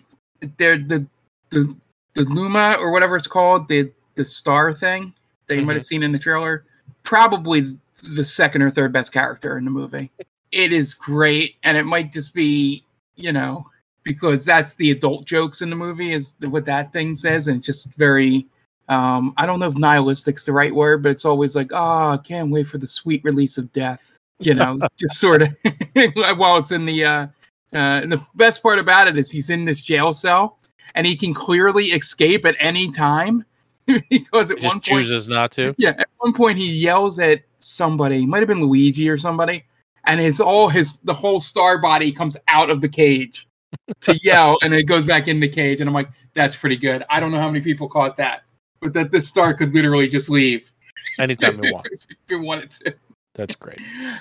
there 0.57 0.77
the 0.77 1.05
the 1.49 1.75
the 2.13 2.23
Luma 2.25 2.75
or 2.79 2.91
whatever 2.91 3.15
it's 3.15 3.27
called, 3.27 3.67
the 3.67 3.91
the 4.15 4.25
star 4.25 4.73
thing 4.73 5.13
that 5.47 5.55
you 5.55 5.65
might 5.65 5.75
have 5.75 5.85
seen 5.85 6.03
in 6.03 6.11
the 6.11 6.19
trailer. 6.19 6.65
Probably 7.03 7.77
the 8.03 8.25
second 8.25 8.61
or 8.61 8.69
third 8.69 8.91
best 8.91 9.13
character 9.13 9.57
in 9.57 9.65
the 9.65 9.71
movie. 9.71 10.11
It 10.51 10.73
is 10.73 10.93
great, 10.93 11.55
and 11.63 11.77
it 11.77 11.83
might 11.83 12.11
just 12.11 12.33
be 12.33 12.85
you 13.15 13.31
know 13.31 13.65
because 14.03 14.43
that's 14.43 14.75
the 14.75 14.91
adult 14.91 15.25
jokes 15.25 15.61
in 15.61 15.69
the 15.69 15.75
movie 15.75 16.11
is 16.11 16.35
what 16.41 16.65
that 16.65 16.91
thing 16.91 17.13
says, 17.13 17.47
and 17.47 17.57
it's 17.57 17.65
just 17.65 17.93
very. 17.95 18.47
Um, 18.89 19.33
I 19.37 19.45
don't 19.45 19.59
know 19.59 19.67
if 19.67 19.75
nihilistic's 19.75 20.43
the 20.43 20.51
right 20.51 20.73
word, 20.73 21.01
but 21.01 21.13
it's 21.13 21.23
always 21.23 21.55
like, 21.55 21.71
oh, 21.71 22.11
I 22.11 22.17
can't 22.17 22.51
wait 22.51 22.67
for 22.67 22.77
the 22.77 22.87
sweet 22.87 23.23
release 23.23 23.57
of 23.57 23.71
death. 23.71 24.17
You 24.39 24.53
know, 24.55 24.79
just 24.97 25.17
sort 25.17 25.43
of 25.43 25.55
while 26.37 26.57
it's 26.57 26.71
in 26.71 26.85
the 26.85 27.05
uh, 27.05 27.27
uh, 27.73 28.01
and 28.03 28.11
the 28.11 28.25
best 28.35 28.61
part 28.61 28.79
about 28.79 29.07
it 29.07 29.17
is 29.17 29.31
he's 29.31 29.49
in 29.49 29.63
this 29.63 29.81
jail 29.81 30.11
cell 30.11 30.57
and 30.95 31.07
he 31.07 31.15
can 31.15 31.33
clearly 31.33 31.85
escape 31.85 32.45
at 32.45 32.55
any 32.59 32.89
time 32.89 33.45
because 34.09 34.51
at 34.51 34.61
one 34.61 34.73
point, 34.73 34.83
chooses 34.83 35.27
not 35.27 35.51
to. 35.53 35.73
yeah, 35.77 35.89
at 35.97 36.07
one 36.17 36.33
point 36.33 36.57
he 36.57 36.71
yells 36.71 37.19
at 37.19 37.41
somebody, 37.59 38.25
might 38.25 38.39
have 38.39 38.47
been 38.47 38.63
Luigi 38.63 39.09
or 39.09 39.17
somebody, 39.17 39.63
and 40.05 40.19
it's 40.19 40.39
all 40.39 40.69
his 40.69 40.99
the 40.99 41.13
whole 41.13 41.39
star 41.39 41.77
body 41.79 42.11
comes 42.11 42.37
out 42.47 42.69
of 42.69 42.81
the 42.81 42.89
cage 42.89 43.47
to 44.01 44.19
yell, 44.23 44.57
and 44.61 44.73
it 44.73 44.83
goes 44.83 45.05
back 45.05 45.27
in 45.27 45.39
the 45.39 45.47
cage, 45.47 45.81
and 45.81 45.89
I'm 45.89 45.93
like, 45.93 46.09
that's 46.33 46.55
pretty 46.55 46.77
good. 46.77 47.03
I 47.09 47.19
don't 47.19 47.31
know 47.31 47.39
how 47.39 47.49
many 47.49 47.61
people 47.61 47.87
caught 47.89 48.15
that, 48.17 48.43
but 48.79 48.93
that 48.93 49.11
this 49.11 49.27
star 49.27 49.53
could 49.53 49.73
literally 49.73 50.07
just 50.07 50.29
leave 50.29 50.71
Anytime 51.19 51.63
it 51.63 51.73
wants. 51.73 52.07
if 52.09 52.17
it 52.31 52.37
wanted 52.37 52.71
to 52.71 52.95
That's 53.35 53.55
great. 53.55 53.79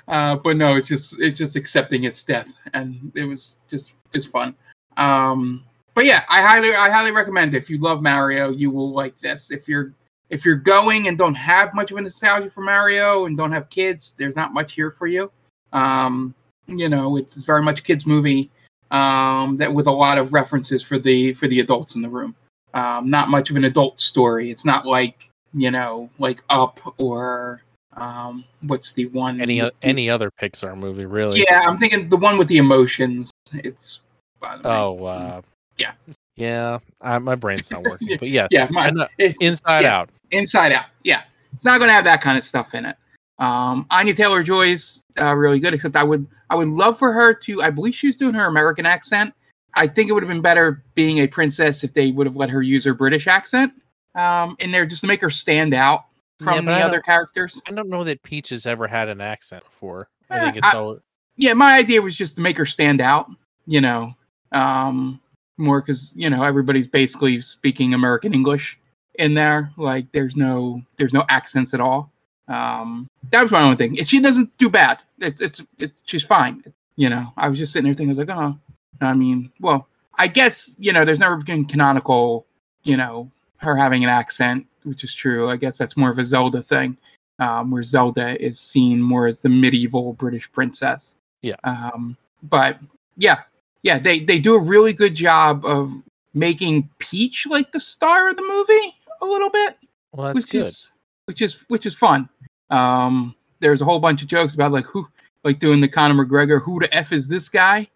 uh, 0.09 0.37
but 0.37 0.57
no, 0.57 0.77
it's 0.77 0.89
just 0.89 1.21
it's 1.21 1.39
just 1.39 1.57
accepting 1.57 2.05
its 2.05 2.25
death, 2.25 2.53
and 2.75 3.13
it 3.15 3.25
was 3.25 3.59
just 3.69 3.93
just 4.13 4.31
fun. 4.31 4.55
Um, 4.97 5.65
but 6.01 6.07
yeah, 6.07 6.25
I 6.31 6.41
highly 6.41 6.73
I 6.73 6.89
highly 6.89 7.11
recommend 7.11 7.55
it. 7.55 7.59
if 7.59 7.69
you 7.69 7.77
love 7.77 8.01
Mario, 8.01 8.49
you 8.49 8.71
will 8.71 8.91
like 8.91 9.19
this. 9.21 9.51
If 9.51 9.69
you're 9.69 9.93
if 10.31 10.47
you're 10.47 10.57
going 10.57 11.09
and 11.09 11.19
don't 11.19 11.35
have 11.35 11.75
much 11.75 11.91
of 11.91 11.99
a 11.99 12.01
nostalgia 12.01 12.49
for 12.49 12.63
Mario 12.63 13.27
and 13.27 13.37
don't 13.37 13.53
have 13.53 13.69
kids, 13.69 14.15
there's 14.17 14.35
not 14.35 14.55
much 14.55 14.73
here 14.73 14.91
for 14.91 15.07
you. 15.07 15.31
Um, 15.75 16.35
you 16.67 16.89
know, 16.89 17.19
it's 17.19 17.43
very 17.43 17.61
much 17.61 17.81
a 17.81 17.83
kids 17.83 18.07
movie 18.07 18.49
um, 18.91 19.59
that 19.59 19.75
with 19.75 19.89
a 19.89 19.93
lot 19.93 20.17
of 20.17 20.33
references 20.33 20.83
for 20.83 20.99
the 20.99 21.35
for 21.35 21.49
the 21.49 21.61
adults 21.61 21.95
in 21.95 22.01
the 22.01 22.09
room. 22.09 22.35
Um, 22.73 23.11
not 23.11 23.29
much 23.29 23.51
of 23.51 23.57
an 23.57 23.65
adult 23.65 24.01
story. 24.01 24.51
It's 24.51 24.65
not 24.65 24.87
like 24.87 25.29
you 25.53 25.71
know 25.71 26.09
like 26.19 26.43
Up 26.49 26.81
or 26.97 27.61
um, 27.93 28.43
what's 28.63 28.95
the 28.95 29.05
one 29.09 29.39
Any 29.39 29.61
with 29.61 29.75
any 29.83 30.09
other 30.09 30.31
Pixar 30.31 30.79
movie, 30.79 31.05
really? 31.05 31.45
yeah, 31.47 31.65
I'm 31.67 31.77
thinking 31.77 32.09
the 32.09 32.17
one 32.17 32.39
with 32.39 32.49
the 32.49 32.57
emotions. 32.57 33.31
It's 33.53 34.01
by 34.41 34.57
the 34.57 34.63
way. 34.67 34.75
Oh, 34.75 35.05
uh, 35.05 35.43
Yeah. 35.81 35.93
yeah. 36.37 36.79
I, 37.01 37.19
my 37.19 37.35
brain's 37.35 37.71
not 37.71 37.83
working, 37.83 38.17
but 38.19 38.29
yes, 38.29 38.49
yeah, 38.53 38.69
my, 38.71 38.93
Inside 39.41 39.81
yeah. 39.83 39.99
Out. 39.99 40.11
Inside 40.31 40.73
Out. 40.73 40.87
Yeah, 41.05 41.23
it's 41.53 41.65
not 41.65 41.79
going 41.79 41.89
to 41.89 41.95
have 41.95 42.05
that 42.05 42.21
kind 42.21 42.37
of 42.39 42.45
stuff 42.45 42.75
in 42.75 42.85
it. 42.87 42.97
Um, 43.39 43.87
Anya 43.91 44.13
Taylor 44.15 44.43
Joy's 44.43 45.03
uh, 45.21 45.35
really 45.35 45.61
good, 45.61 45.73
except 45.75 45.97
I 45.97 46.03
would 46.05 46.27
I 46.51 46.55
would 46.57 46.69
love 46.69 46.99
for 46.99 47.13
her 47.13 47.33
to. 47.35 47.63
I 47.63 47.71
believe 47.71 47.95
she 47.95 48.07
was 48.07 48.17
doing 48.19 48.35
her 48.35 48.45
American 48.47 48.85
accent. 48.87 49.33
I 49.75 49.87
think 49.87 50.11
it 50.11 50.13
would 50.13 50.23
have 50.23 50.29
been 50.29 50.43
better 50.43 50.85
being 50.95 51.19
a 51.19 51.27
princess 51.27 51.83
if 51.85 51.95
they 51.95 52.11
would 52.13 52.27
have 52.27 52.37
let 52.37 52.51
her 52.51 52.61
use 52.63 52.85
her 52.85 52.93
British 52.95 53.27
accent 53.29 53.73
um, 54.17 54.57
in 54.59 54.73
there 54.73 54.85
just 54.85 55.01
to 55.03 55.07
make 55.07 55.21
her 55.23 55.31
stand 55.31 55.73
out 55.75 56.01
from 56.41 56.67
Yeah, 56.67 56.79
the 56.81 56.85
other 56.85 57.01
characters. 57.01 57.63
I 57.69 57.71
don't 57.73 57.89
know 57.89 58.03
that 58.05 58.23
Peach 58.23 58.49
has 58.51 58.67
ever 58.67 58.87
had 58.89 59.09
an 59.09 59.21
accent 59.21 59.65
before. 59.65 60.09
I 60.29 60.39
Eh, 60.39 60.45
think 60.45 60.57
it's 60.57 60.67
I- 60.75 60.77
all. 60.77 60.99
yeah, 61.37 61.53
my 61.55 61.79
idea 61.79 62.03
was 62.03 62.17
just 62.17 62.35
to 62.37 62.43
make 62.43 62.59
her 62.59 62.67
stand 62.67 63.01
out, 63.01 63.31
you 63.67 63.81
know, 63.81 64.13
um, 64.53 65.21
more 65.61 65.81
because 65.81 66.13
you 66.17 66.31
know 66.31 66.43
everybody's 66.43 66.89
basically 66.89 67.41
speaking 67.41 67.95
American 67.95 68.35
English 68.35 68.79
in 69.15 69.35
there. 69.35 69.71
Like, 69.77 70.11
there's 70.13 70.37
no 70.37 70.83
there's 70.97 71.15
no 71.15 71.25
accents 71.29 71.75
at 71.75 71.81
all. 71.81 72.11
Um, 72.49 73.07
that 73.31 73.43
was 73.43 73.53
my 73.53 73.63
only 73.63 73.77
thing. 73.77 73.95
She 74.03 74.21
doesn't 74.21 74.57
do 74.59 74.69
bad. 74.69 74.99
It's 75.19 75.41
it's, 75.41 75.63
it's 75.79 75.93
she's 76.05 76.25
fine. 76.25 76.65
You 76.97 77.09
know, 77.09 77.33
I 77.37 77.49
was 77.49 77.59
just 77.59 77.73
sitting 77.73 77.85
there 77.85 77.95
thinking, 77.95 78.11
I 78.11 78.17
was 78.17 78.19
like, 78.19 78.37
oh, 78.37 78.59
I 79.01 79.15
mean, 79.15 79.53
well, 79.61 79.87
I 80.19 80.27
guess 80.27 80.77
you 80.79 80.93
know, 80.93 81.05
there's 81.05 81.21
never 81.21 81.37
been 81.37 81.65
canonical, 81.65 82.47
you 82.83 82.97
know, 82.97 83.31
her 83.59 83.77
having 83.77 84.03
an 84.03 84.11
accent, 84.11 84.67
which 84.83 85.05
is 85.05 85.15
true. 85.15 85.49
I 85.49 85.57
guess 85.57 85.79
that's 85.79 85.97
more 85.97 86.11
of 86.11 86.19
a 86.19 86.25
Zelda 86.25 86.63
thing, 86.63 86.97
um, 87.39 87.71
where 87.71 87.83
Zelda 87.83 88.43
is 88.43 88.59
seen 88.59 89.01
more 89.01 89.27
as 89.27 89.43
the 89.43 89.49
medieval 89.49 90.15
British 90.15 90.51
princess. 90.51 91.17
Yeah. 91.43 91.57
Um, 91.65 92.17
but 92.43 92.79
yeah, 93.17 93.41
yeah, 93.83 93.99
they 93.99 94.21
they 94.21 94.39
do 94.39 94.55
a 94.57 94.63
really 94.63 94.93
good 94.93 95.15
job 95.15 95.65
of 95.65 95.93
making 96.35 96.89
Peach 96.99 97.47
like 97.49 97.73
the 97.73 97.81
star 97.81 98.29
of 98.31 98.37
the 98.37 98.43
movie 98.43 98.95
a 99.21 99.27
little 99.27 99.51
bit, 99.51 99.77
Well, 100.13 100.27
that's 100.29 100.45
which 100.45 100.53
good. 100.53 100.67
is 100.67 100.93
which 101.27 101.43
is 101.43 101.65
which 101.69 101.87
is 101.87 101.95
fun. 101.95 102.29
Um, 102.71 103.35
there's 103.61 103.83
a 103.83 103.85
whole 103.85 103.99
bunch 104.01 104.23
of 104.23 104.29
jokes 104.29 104.55
about 104.55 104.73
like 104.73 104.85
who 104.87 105.07
like 105.45 105.59
doing 105.59 105.81
the 105.81 105.89
Conor 105.89 106.25
McGregor, 106.25 106.63
who 106.63 106.81
the 106.81 106.95
f 106.95 107.13
is 107.13 107.27
this 107.29 107.49
guy, 107.49 107.89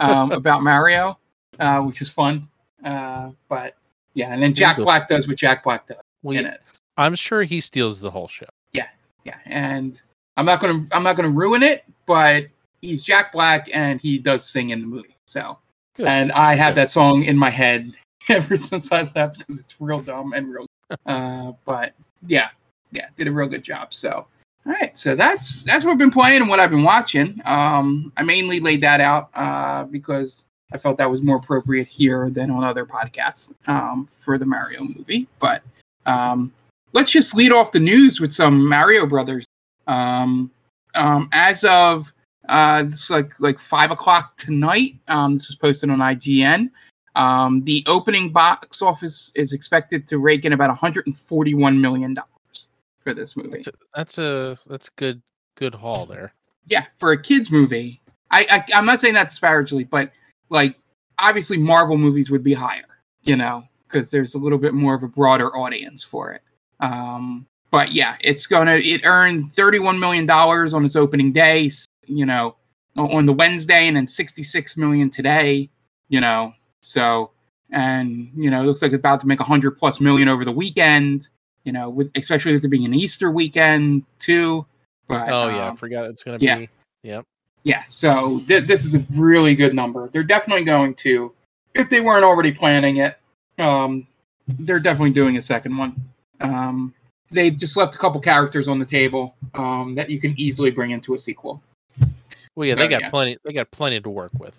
um, 0.00 0.32
about 0.32 0.62
Mario, 0.62 1.18
uh, 1.58 1.80
which 1.82 2.02
is 2.02 2.10
fun. 2.10 2.48
Uh, 2.84 3.30
but 3.48 3.76
yeah, 4.14 4.32
and 4.32 4.42
then 4.42 4.54
Jack. 4.54 4.76
Black 4.76 5.08
does 5.08 5.26
what 5.28 5.36
Jack 5.36 5.62
Black 5.64 5.86
does 5.86 5.96
We, 6.22 6.38
in 6.38 6.46
it. 6.46 6.60
I'm 6.96 7.14
sure 7.14 7.42
he 7.44 7.60
steals 7.60 8.00
the 8.00 8.10
whole 8.10 8.28
show. 8.28 8.46
Yeah, 8.72 8.88
yeah, 9.24 9.36
and 9.46 10.00
I'm 10.36 10.44
not 10.46 10.60
gonna 10.60 10.84
I'm 10.92 11.02
not 11.02 11.16
gonna 11.16 11.30
ruin 11.30 11.62
it, 11.62 11.84
but 12.06 12.46
he's 12.80 13.04
Jack 13.04 13.32
Black 13.32 13.68
and 13.72 14.00
he 14.00 14.18
does 14.18 14.44
sing 14.44 14.70
in 14.70 14.80
the 14.80 14.86
movie. 14.86 15.16
So 15.26 15.58
Good. 15.96 16.06
and 16.06 16.32
I 16.32 16.54
have 16.54 16.74
Good. 16.74 16.82
that 16.82 16.90
song 16.90 17.24
in 17.24 17.36
my 17.36 17.50
head 17.50 17.92
ever 18.28 18.56
since 18.56 18.92
I 18.92 19.10
left 19.14 19.38
because 19.38 19.60
it's 19.60 19.80
real 19.80 20.00
dumb 20.00 20.32
and 20.32 20.52
real. 20.52 20.66
Uh, 21.04 21.52
but 21.66 21.92
yeah, 22.26 22.48
yeah, 22.92 23.08
did 23.14 23.28
a 23.28 23.30
real 23.30 23.46
good 23.46 23.62
job. 23.62 23.92
So 23.92 24.26
all 24.68 24.72
right, 24.72 24.96
so 24.96 25.14
that's 25.14 25.62
that's 25.62 25.84
what 25.84 25.92
I've 25.92 25.98
been 25.98 26.10
playing 26.10 26.40
and 26.40 26.48
what 26.48 26.60
I've 26.60 26.70
been 26.70 26.82
watching. 26.82 27.40
Um, 27.44 28.12
I 28.16 28.22
mainly 28.22 28.60
laid 28.60 28.80
that 28.80 29.00
out 29.00 29.30
uh, 29.34 29.84
because 29.84 30.46
I 30.72 30.78
felt 30.78 30.98
that 30.98 31.10
was 31.10 31.22
more 31.22 31.36
appropriate 31.36 31.86
here 31.86 32.28
than 32.28 32.50
on 32.50 32.64
other 32.64 32.84
podcasts 32.84 33.52
um, 33.66 34.06
for 34.10 34.36
the 34.36 34.44
Mario 34.44 34.82
movie. 34.82 35.26
But 35.38 35.62
um, 36.04 36.52
let's 36.92 37.10
just 37.10 37.34
lead 37.34 37.52
off 37.52 37.72
the 37.72 37.80
news 37.80 38.20
with 38.20 38.32
some 38.32 38.68
Mario 38.68 39.06
Brothers. 39.06 39.46
Um, 39.86 40.50
um, 40.94 41.30
as 41.32 41.64
of 41.64 42.12
uh, 42.48 42.84
it's 42.86 43.10
like 43.10 43.38
like 43.38 43.58
five 43.58 43.90
o'clock 43.90 44.36
tonight. 44.36 44.96
Um, 45.08 45.34
this 45.34 45.48
was 45.48 45.56
posted 45.56 45.90
on 45.90 45.98
IGN. 45.98 46.70
Um, 47.14 47.64
the 47.64 47.84
opening 47.86 48.30
box 48.30 48.80
office 48.80 49.32
is 49.34 49.52
expected 49.52 50.06
to 50.06 50.18
rake 50.18 50.44
in 50.44 50.52
about 50.52 50.68
141 50.68 51.80
million 51.80 52.14
dollars 52.14 52.68
for 53.00 53.12
this 53.12 53.36
movie. 53.36 53.60
That's 53.62 53.68
a, 53.68 53.72
that's 53.94 54.18
a 54.18 54.58
that's 54.68 54.88
good 54.90 55.20
good 55.56 55.74
haul 55.74 56.06
there. 56.06 56.32
Yeah, 56.66 56.86
for 56.98 57.12
a 57.12 57.20
kids 57.20 57.50
movie. 57.50 58.00
I, 58.30 58.46
I 58.50 58.64
I'm 58.78 58.86
not 58.86 59.00
saying 59.00 59.14
that 59.14 59.28
disparagingly, 59.28 59.84
but 59.84 60.12
like 60.48 60.76
obviously 61.18 61.56
Marvel 61.56 61.98
movies 61.98 62.30
would 62.30 62.44
be 62.44 62.54
higher, 62.54 63.00
you 63.22 63.36
know, 63.36 63.64
because 63.86 64.10
there's 64.10 64.34
a 64.34 64.38
little 64.38 64.58
bit 64.58 64.74
more 64.74 64.94
of 64.94 65.02
a 65.02 65.08
broader 65.08 65.54
audience 65.56 66.04
for 66.04 66.32
it. 66.32 66.42
Um, 66.80 67.46
but 67.70 67.92
yeah, 67.92 68.16
it's 68.20 68.46
gonna 68.46 68.76
it 68.76 69.02
earned 69.04 69.52
31 69.54 69.98
million 69.98 70.24
dollars 70.24 70.72
on 70.72 70.84
its 70.84 70.96
opening 70.96 71.32
day, 71.32 71.70
you 72.08 72.26
know, 72.26 72.56
on 72.96 73.26
the 73.26 73.32
Wednesday, 73.32 73.86
and 73.86 73.96
then 73.96 74.06
66 74.06 74.76
million 74.76 75.10
today, 75.10 75.70
you 76.08 76.20
know. 76.20 76.52
So 76.80 77.30
and 77.70 78.30
you 78.34 78.50
know, 78.50 78.62
it 78.62 78.66
looks 78.66 78.82
like 78.82 78.92
it's 78.92 78.98
about 78.98 79.20
to 79.20 79.26
make 79.26 79.40
100 79.40 79.72
plus 79.72 80.00
million 80.00 80.28
over 80.28 80.44
the 80.44 80.52
weekend, 80.52 81.28
you 81.64 81.72
know, 81.72 81.90
with 81.90 82.10
especially 82.16 82.52
with 82.52 82.64
it 82.64 82.68
being 82.68 82.84
an 82.84 82.94
Easter 82.94 83.30
weekend 83.30 84.04
too. 84.18 84.66
But 85.06 85.28
Oh 85.30 85.48
yeah, 85.48 85.66
I 85.66 85.68
um, 85.68 85.76
forgot 85.76 86.10
it's 86.10 86.22
gonna 86.22 86.38
yeah. 86.40 86.58
be. 86.58 86.68
Yep. 87.04 87.24
yeah, 87.62 87.82
so 87.86 88.40
th- 88.48 88.64
this 88.64 88.84
is 88.84 88.94
a 88.94 89.20
really 89.20 89.54
good 89.54 89.72
number. 89.72 90.08
They're 90.08 90.24
definitely 90.24 90.64
going 90.64 90.94
to, 90.96 91.32
if 91.74 91.88
they 91.88 92.00
weren't 92.00 92.24
already 92.24 92.50
planning 92.50 92.96
it, 92.96 93.16
um, 93.58 94.06
they're 94.48 94.80
definitely 94.80 95.12
doing 95.12 95.36
a 95.36 95.42
second 95.42 95.76
one. 95.76 95.94
Um, 96.40 96.92
they 97.30 97.50
just 97.50 97.76
left 97.76 97.94
a 97.94 97.98
couple 97.98 98.20
characters 98.20 98.66
on 98.66 98.80
the 98.80 98.84
table 98.84 99.36
um, 99.54 99.94
that 99.94 100.10
you 100.10 100.20
can 100.20 100.34
easily 100.38 100.72
bring 100.72 100.90
into 100.90 101.14
a 101.14 101.18
sequel. 101.18 101.62
Well, 102.58 102.66
yeah, 102.66 102.74
So, 102.74 102.80
they 102.80 102.88
got 102.88 103.02
yeah. 103.02 103.10
plenty. 103.10 103.36
They 103.44 103.52
got 103.52 103.70
plenty 103.70 104.00
to 104.00 104.10
work 104.10 104.32
with. 104.36 104.58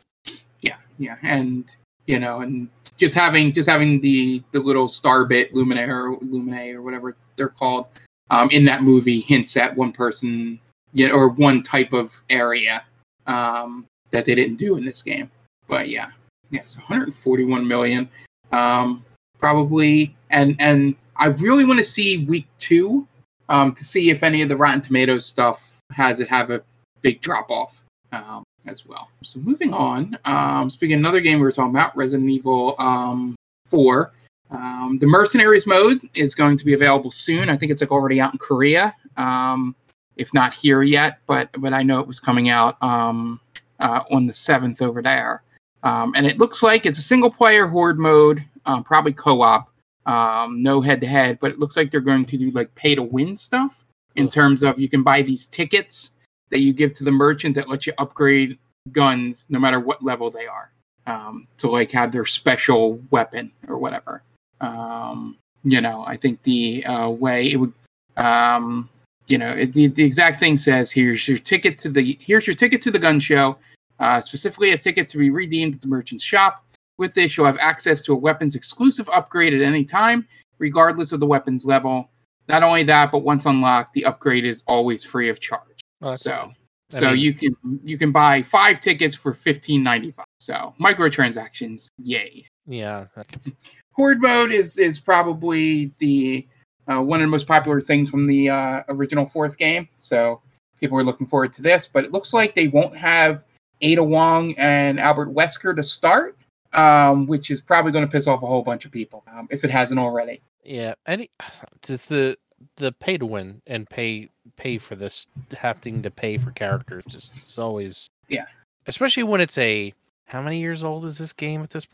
Yeah, 0.62 0.78
yeah, 1.00 1.18
and 1.22 1.70
you 2.06 2.18
know, 2.18 2.40
and 2.40 2.70
just 2.96 3.14
having 3.14 3.52
just 3.52 3.68
having 3.68 4.00
the 4.00 4.42
the 4.52 4.60
little 4.62 4.88
star 4.88 5.26
bit 5.26 5.54
Luminaire, 5.54 6.18
Lumine, 6.24 6.76
or 6.76 6.82
whatever 6.82 7.18
they're 7.36 7.50
called, 7.50 7.88
um, 8.32 8.50
in 8.52 8.64
that 8.64 8.84
movie 8.84 9.20
hints 9.20 9.58
at 9.58 9.76
one 9.76 9.92
person, 9.92 10.62
you 10.94 11.10
know, 11.10 11.14
or 11.14 11.28
one 11.28 11.62
type 11.62 11.92
of 11.92 12.18
area 12.30 12.86
um, 13.28 13.86
that 14.12 14.24
they 14.24 14.34
didn't 14.34 14.56
do 14.56 14.78
in 14.78 14.86
this 14.86 15.04
game. 15.04 15.30
But 15.68 15.90
yeah, 15.90 16.12
yeah, 16.52 16.64
so 16.64 16.80
141 16.80 17.68
million, 17.68 18.08
um, 18.54 19.04
probably, 19.40 20.16
and 20.30 20.56
and 20.62 20.96
I 21.18 21.26
really 21.26 21.66
want 21.66 21.80
to 21.80 21.84
see 21.84 22.24
week 22.24 22.48
two 22.60 23.06
um, 23.50 23.74
to 23.74 23.84
see 23.84 24.10
if 24.10 24.24
any 24.24 24.42
of 24.42 24.48
the 24.48 24.56
Rotten 24.56 24.80
Tomatoes 24.80 25.26
stuff 25.26 25.82
has 25.92 26.22
it 26.22 26.30
have 26.30 26.50
a 26.50 26.64
big 27.02 27.20
drop 27.20 27.52
off 27.52 27.84
um, 28.12 28.44
as 28.68 28.86
well. 28.86 29.10
So 29.24 29.40
moving 29.40 29.74
on, 29.74 30.18
um, 30.26 30.70
speaking 30.70 30.96
of 30.96 31.00
another 31.00 31.22
game 31.22 31.40
we 31.40 31.44
were 31.44 31.52
talking 31.52 31.72
about, 31.72 31.96
Resident 31.96 32.30
Evil 32.30 32.76
um, 32.80 33.36
4. 33.66 34.12
Um, 34.52 34.98
the 35.00 35.08
Mercenaries 35.08 35.68
mode 35.68 36.02
is 36.16 36.34
going 36.34 36.58
to 36.58 36.66
be 36.66 36.74
available 36.74 37.12
soon. 37.12 37.50
I 37.50 37.58
think 37.58 37.72
it's 37.72 37.82
like 37.82 37.92
already 37.92 38.20
out 38.20 38.34
in 38.34 38.40
Korea, 38.40 38.96
um, 39.18 39.76
if 40.18 40.34
not 40.34 40.54
here 40.54 40.82
yet. 40.82 41.20
But 41.28 41.50
but 41.60 41.74
I 41.74 41.84
know 41.84 42.00
it 42.00 42.08
was 42.08 42.20
coming 42.20 42.50
out 42.50 42.82
um, 42.82 43.40
uh, 43.80 44.04
on 44.12 44.26
the 44.26 44.34
seventh 44.34 44.82
over 44.82 45.02
there. 45.02 45.44
Um, 45.84 46.14
and 46.16 46.26
it 46.26 46.40
looks 46.40 46.64
like 46.64 46.86
it's 46.86 47.00
a 47.00 47.04
single 47.04 47.32
player 47.32 47.68
horde 47.68 48.00
mode, 48.00 48.44
um, 48.66 48.84
probably 48.84 49.14
co-op, 49.14 49.70
um, 50.06 50.62
no 50.62 50.82
head 50.82 51.00
to 51.02 51.08
head. 51.08 51.38
But 51.40 51.52
it 51.52 51.60
looks 51.60 51.78
like 51.78 51.92
they're 51.92 52.02
going 52.02 52.26
to 52.26 52.38
do 52.38 52.52
like 52.52 52.74
pay 52.76 52.96
to 52.96 53.04
win 53.04 53.36
stuff 53.36 53.86
in 54.16 54.30
terms 54.30 54.64
of 54.64 54.80
you 54.80 54.90
can 54.90 55.04
buy 55.04 55.22
these 55.22 55.46
tickets 55.46 56.12
that 56.50 56.60
you 56.60 56.74
give 56.74 56.94
to 56.94 57.04
the 57.04 57.12
merchant 57.12 57.56
that 57.56 57.70
lets 57.70 57.88
you 57.88 57.94
upgrade 57.98 58.58
guns 58.92 59.48
no 59.50 59.60
matter 59.60 59.80
what 59.80 60.04
level 60.04 60.32
they 60.32 60.48
are 60.48 60.72
um, 61.08 61.48
to 61.58 61.70
like 61.70 61.92
have 61.92 62.12
their 62.12 62.26
special 62.26 63.00
weapon 63.12 63.52
or 63.68 63.78
whatever. 63.78 64.24
Um, 64.62 65.38
you 65.64 65.82
know, 65.82 66.04
I 66.06 66.16
think 66.16 66.42
the 66.44 66.86
uh, 66.86 67.10
way 67.10 67.52
it 67.52 67.58
would, 67.58 67.74
um, 68.18 68.90
you 69.28 69.38
know, 69.38 69.50
it, 69.50 69.74
the, 69.74 69.88
the 69.88 70.04
exact 70.04 70.40
thing 70.40 70.58
says 70.58 70.92
here's 70.92 71.28
your 71.28 71.38
ticket 71.38 71.78
to 71.80 71.90
the 71.90 72.18
here's 72.22 72.48
your 72.48 72.56
ticket 72.56 72.82
to 72.84 72.92
the 72.92 73.00
gun 73.00 73.20
show, 73.20 73.58
uh, 74.00 74.22
specifically 74.22 74.72
a 74.72 74.78
ticket 74.78 75.08
to 75.10 75.18
be 75.18 75.30
redeemed 75.30 75.76
at 75.76 75.82
the 75.82 75.88
merchant's 75.88 76.24
shop. 76.24 76.64
With 76.98 77.14
this, 77.14 77.38
you'll 77.38 77.46
have 77.46 77.60
access 77.60 78.02
to 78.04 78.14
a 78.14 78.16
weapons 78.16 78.56
exclusive 78.56 79.10
upgrade 79.10 79.54
at 79.54 79.62
any 79.62 79.86
time, 79.86 80.28
regardless 80.58 81.12
of 81.12 81.20
the 81.20 81.26
weapon's 81.28 81.66
level. 81.66 82.10
Not 82.50 82.64
only 82.64 82.84
that, 82.84 83.12
but 83.12 83.20
once 83.20 83.46
unlocked, 83.46 83.94
the 83.94 84.06
upgrade 84.06 84.44
is 84.44 84.64
always 84.68 85.06
free 85.06 85.30
of 85.30 85.40
charge. 85.40 85.69
Oh, 86.02 86.10
so, 86.10 86.32
good. 86.32 86.98
I 86.98 87.00
so 87.00 87.08
mean- 87.12 87.20
you 87.20 87.34
can 87.34 87.56
you 87.84 87.98
can 87.98 88.12
buy 88.12 88.42
five 88.42 88.80
tickets 88.80 89.16
for 89.16 89.34
fifteen 89.34 89.84
ninety 89.84 90.12
five. 90.12 90.26
So 90.40 90.74
microtransactions, 90.80 91.90
yay! 92.04 92.46
Yeah. 92.66 93.06
Horde 93.94 94.22
mode 94.22 94.52
is 94.52 94.78
is 94.78 95.00
probably 95.00 95.92
the 96.00 96.48
uh, 96.88 97.02
one 97.02 97.20
of 97.20 97.26
the 97.26 97.32
most 97.32 97.48
popular 97.48 97.82
things 97.82 98.10
from 98.10 98.28
the 98.28 98.50
uh, 98.50 98.84
original 98.90 99.26
fourth 99.26 99.58
game. 99.58 99.88
So 99.96 100.42
people 100.80 100.98
are 100.98 101.04
looking 101.04 101.28
forward 101.28 101.54
to 101.54 101.62
this, 101.62 101.88
but 101.88 102.06
it 102.06 102.12
looks 102.12 102.34
like 102.34 102.56
they 102.56 102.68
won't 102.68 102.96
have 102.96 103.44
Ada 103.82 104.04
Wong 104.04 104.56
and 104.58 105.00
Albert 105.00 105.34
Wesker 105.34 105.76
to 105.76 105.84
start, 105.84 106.38
um, 106.74 107.28
which 107.28 107.52
is 107.52 107.62
probably 107.62 107.92
going 107.92 108.06
to 108.06 108.12
piss 108.12 108.28
off 108.28 108.44
a 108.44 108.48
whole 108.48 108.64
bunch 108.64 108.86
of 108.86 108.92
people 108.92 109.24
um, 109.32 109.48
if 109.52 109.64
it 109.64 109.70
hasn't 109.70 110.00
already. 110.00 110.42
Yeah. 110.64 110.94
Any 111.06 111.30
just 111.82 112.10
the 112.10 112.38
the 112.76 112.92
pay 112.94 113.18
to 113.18 113.26
win 113.26 113.62
and 113.68 113.90
pay 113.90 114.30
pay 114.56 114.78
for 114.78 114.96
this 114.96 115.28
having 115.58 116.02
to 116.02 116.12
pay 116.12 116.38
for 116.38 116.52
characters 116.52 117.06
just 117.06 117.38
it's 117.38 117.58
always 117.58 118.10
Yeah. 118.28 118.46
Especially 118.88 119.24
when 119.24 119.42
it's 119.42 119.58
a 119.58 119.94
how 120.26 120.42
many 120.42 120.60
years 120.60 120.84
old 120.84 121.06
is 121.06 121.18
this 121.18 121.34
game 121.34 121.62
at 121.64 121.72
this? 121.72 121.88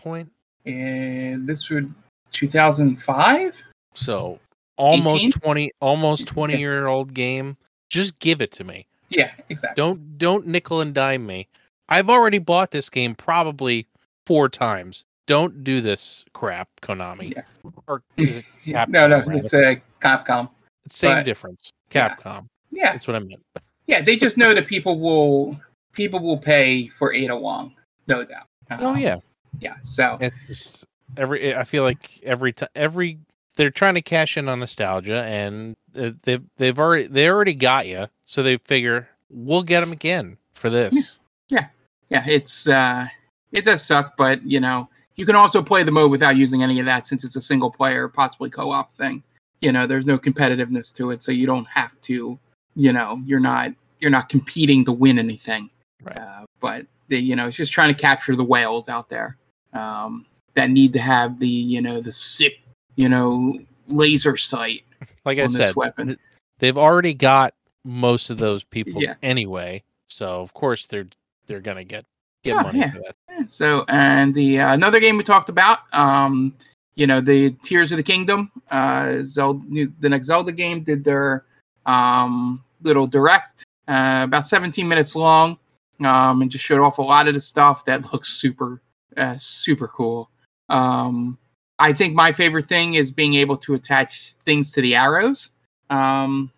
And 0.65 1.47
this 1.47 1.69
would 1.69 1.93
2005. 2.31 3.63
So 3.93 4.39
almost 4.77 5.15
18? 5.15 5.31
20 5.31 5.71
almost 5.79 6.27
20 6.27 6.57
year 6.57 6.87
old 6.87 7.13
game. 7.13 7.57
Just 7.89 8.19
give 8.19 8.41
it 8.41 8.51
to 8.53 8.63
me. 8.63 8.87
Yeah, 9.09 9.31
exactly. 9.49 9.81
Don't 9.81 10.17
don't 10.17 10.47
nickel 10.47 10.81
and 10.81 10.93
dime 10.93 11.25
me. 11.25 11.47
I've 11.87 12.09
already 12.09 12.39
bought 12.39 12.71
this 12.71 12.89
game 12.89 13.15
probably 13.15 13.87
four 14.25 14.49
times. 14.49 15.03
Don't 15.27 15.63
do 15.63 15.81
this 15.81 16.25
crap, 16.33 16.69
Konami. 16.81 17.35
Yeah. 17.35 17.43
Or 17.87 18.01
is 18.17 18.37
it 18.37 18.45
Capcom, 18.65 18.89
no, 18.89 19.07
no, 19.07 19.23
it's 19.27 19.53
uh, 19.53 19.75
Capcom. 20.01 20.49
Same 20.89 21.17
But- 21.17 21.23
difference? 21.25 21.71
Capcom. 21.91 22.47
Yeah, 22.71 22.91
That's 22.91 23.07
what 23.07 23.15
I 23.15 23.19
meant. 23.19 23.41
yeah. 23.87 24.01
They 24.01 24.17
just 24.17 24.37
know 24.37 24.53
that 24.53 24.67
people 24.67 24.99
will 24.99 25.57
people 25.93 26.19
will 26.19 26.37
pay 26.37 26.87
for 26.87 27.13
Ada 27.13 27.35
Wong, 27.37 27.73
no 28.07 28.25
doubt. 28.25 28.47
Oh 28.71 28.89
Um, 28.89 28.97
yeah. 28.99 29.17
yeah. 29.59 29.75
So 29.81 30.17
It's 30.19 30.85
every. 31.15 31.55
I 31.55 31.63
feel 31.63 31.83
like 31.83 32.19
every 32.23 32.51
time 32.53 32.69
every 32.75 33.19
they're 33.55 33.69
trying 33.69 33.95
to 33.95 34.01
cash 34.01 34.35
in 34.35 34.49
on 34.49 34.59
nostalgia, 34.59 35.23
and 35.23 35.75
uh, 35.97 36.11
they've 36.23 36.43
they've 36.57 36.77
already 36.77 37.07
they 37.07 37.29
already 37.29 37.53
got 37.53 37.87
you, 37.87 38.07
so 38.23 38.43
they 38.43 38.57
figure 38.57 39.07
we'll 39.29 39.63
get 39.63 39.79
them 39.79 39.91
again 39.93 40.37
for 40.53 40.69
this. 40.69 41.17
Yeah. 41.47 41.67
Yeah, 42.09 42.23
it's 42.27 42.67
uh, 42.67 43.05
it 43.53 43.63
does 43.63 43.85
suck, 43.85 44.17
but 44.17 44.43
you 44.43 44.59
know 44.59 44.89
you 45.15 45.25
can 45.25 45.35
also 45.35 45.61
play 45.63 45.83
the 45.83 45.91
mode 45.91 46.11
without 46.11 46.35
using 46.35 46.61
any 46.61 46.79
of 46.79 46.85
that 46.87 47.07
since 47.07 47.23
it's 47.23 47.37
a 47.37 47.41
single 47.41 47.71
player, 47.71 48.09
possibly 48.09 48.49
co-op 48.49 48.91
thing. 48.93 49.23
You 49.61 49.71
know, 49.71 49.87
there's 49.87 50.05
no 50.05 50.17
competitiveness 50.17 50.93
to 50.97 51.11
it, 51.11 51.21
so 51.21 51.31
you 51.31 51.45
don't 51.45 51.67
have 51.67 51.99
to. 52.01 52.37
You 52.75 52.93
know, 52.93 53.21
you're 53.25 53.39
not 53.39 53.71
you're 53.99 54.11
not 54.11 54.29
competing 54.29 54.83
to 54.85 54.91
win 54.91 55.17
anything. 55.19 55.69
Right. 56.03 56.17
Uh, 56.17 56.45
but 56.59 56.85
the, 57.07 57.17
you 57.17 57.35
know, 57.35 57.47
it's 57.47 57.55
just 57.57 57.71
trying 57.71 57.93
to 57.93 57.99
capture 57.99 58.35
the 58.35 58.43
whales 58.43 58.89
out 58.89 59.09
there 59.09 59.37
um, 59.73 60.25
that 60.55 60.69
need 60.69 60.93
to 60.93 60.99
have 60.99 61.39
the 61.39 61.47
you 61.47 61.81
know 61.81 62.01
the 62.01 62.11
sick 62.11 62.59
you 62.95 63.09
know 63.09 63.57
laser 63.87 64.35
sight 64.37 64.83
Like 65.25 65.39
I 65.39 65.47
said, 65.47 65.75
weapon. 65.75 66.17
they've 66.59 66.77
already 66.77 67.13
got 67.13 67.53
most 67.83 68.29
of 68.29 68.37
those 68.37 68.63
people 68.63 69.01
Yeah. 69.01 69.15
anyway, 69.23 69.83
so 70.07 70.41
of 70.41 70.53
course 70.53 70.85
they're 70.87 71.07
they're 71.47 71.61
gonna 71.61 71.83
get 71.83 72.05
get 72.43 72.55
Oh, 72.57 72.63
money 72.63 72.79
yeah. 72.79 72.91
for 72.91 72.99
that. 72.99 73.49
So, 73.51 73.85
and 73.89 74.33
the 74.33 74.59
uh, 74.59 74.73
another 74.73 74.99
game 74.99 75.17
we 75.17 75.23
talked 75.23 75.49
about, 75.49 75.79
um, 75.93 76.55
you 76.95 77.07
know, 77.07 77.21
the 77.21 77.51
Tears 77.63 77.91
of 77.91 77.97
the 77.97 78.03
Kingdom, 78.03 78.51
uh, 78.71 79.19
Zelda, 79.23 79.87
the 79.99 80.09
next 80.09 80.27
Zelda 80.27 80.51
game 80.51 80.83
did 80.83 81.03
their 81.03 81.45
um, 81.85 82.63
little 82.81 83.07
direct, 83.07 83.65
uh, 83.87 84.21
about 84.23 84.47
17 84.47 84.87
minutes 84.87 85.15
long, 85.15 85.59
um, 86.03 86.41
and 86.41 86.51
just 86.51 86.63
showed 86.63 86.81
off 86.81 86.97
a 86.97 87.01
lot 87.01 87.27
of 87.27 87.33
the 87.33 87.41
stuff 87.41 87.85
that 87.85 88.11
looks 88.13 88.29
super, 88.29 88.81
uh, 89.17 89.35
super 89.37 89.87
cool. 89.87 90.29
Um, 90.69 91.37
I 91.77 91.91
think 91.93 92.15
my 92.15 92.31
favorite 92.31 92.67
thing 92.67 92.93
is 92.93 93.11
being 93.11 93.33
able 93.35 93.57
to 93.57 93.73
attach 93.73 94.33
things 94.45 94.71
to 94.71 94.81
the 94.81 94.95
arrows 94.95 95.51
um, 95.89 96.51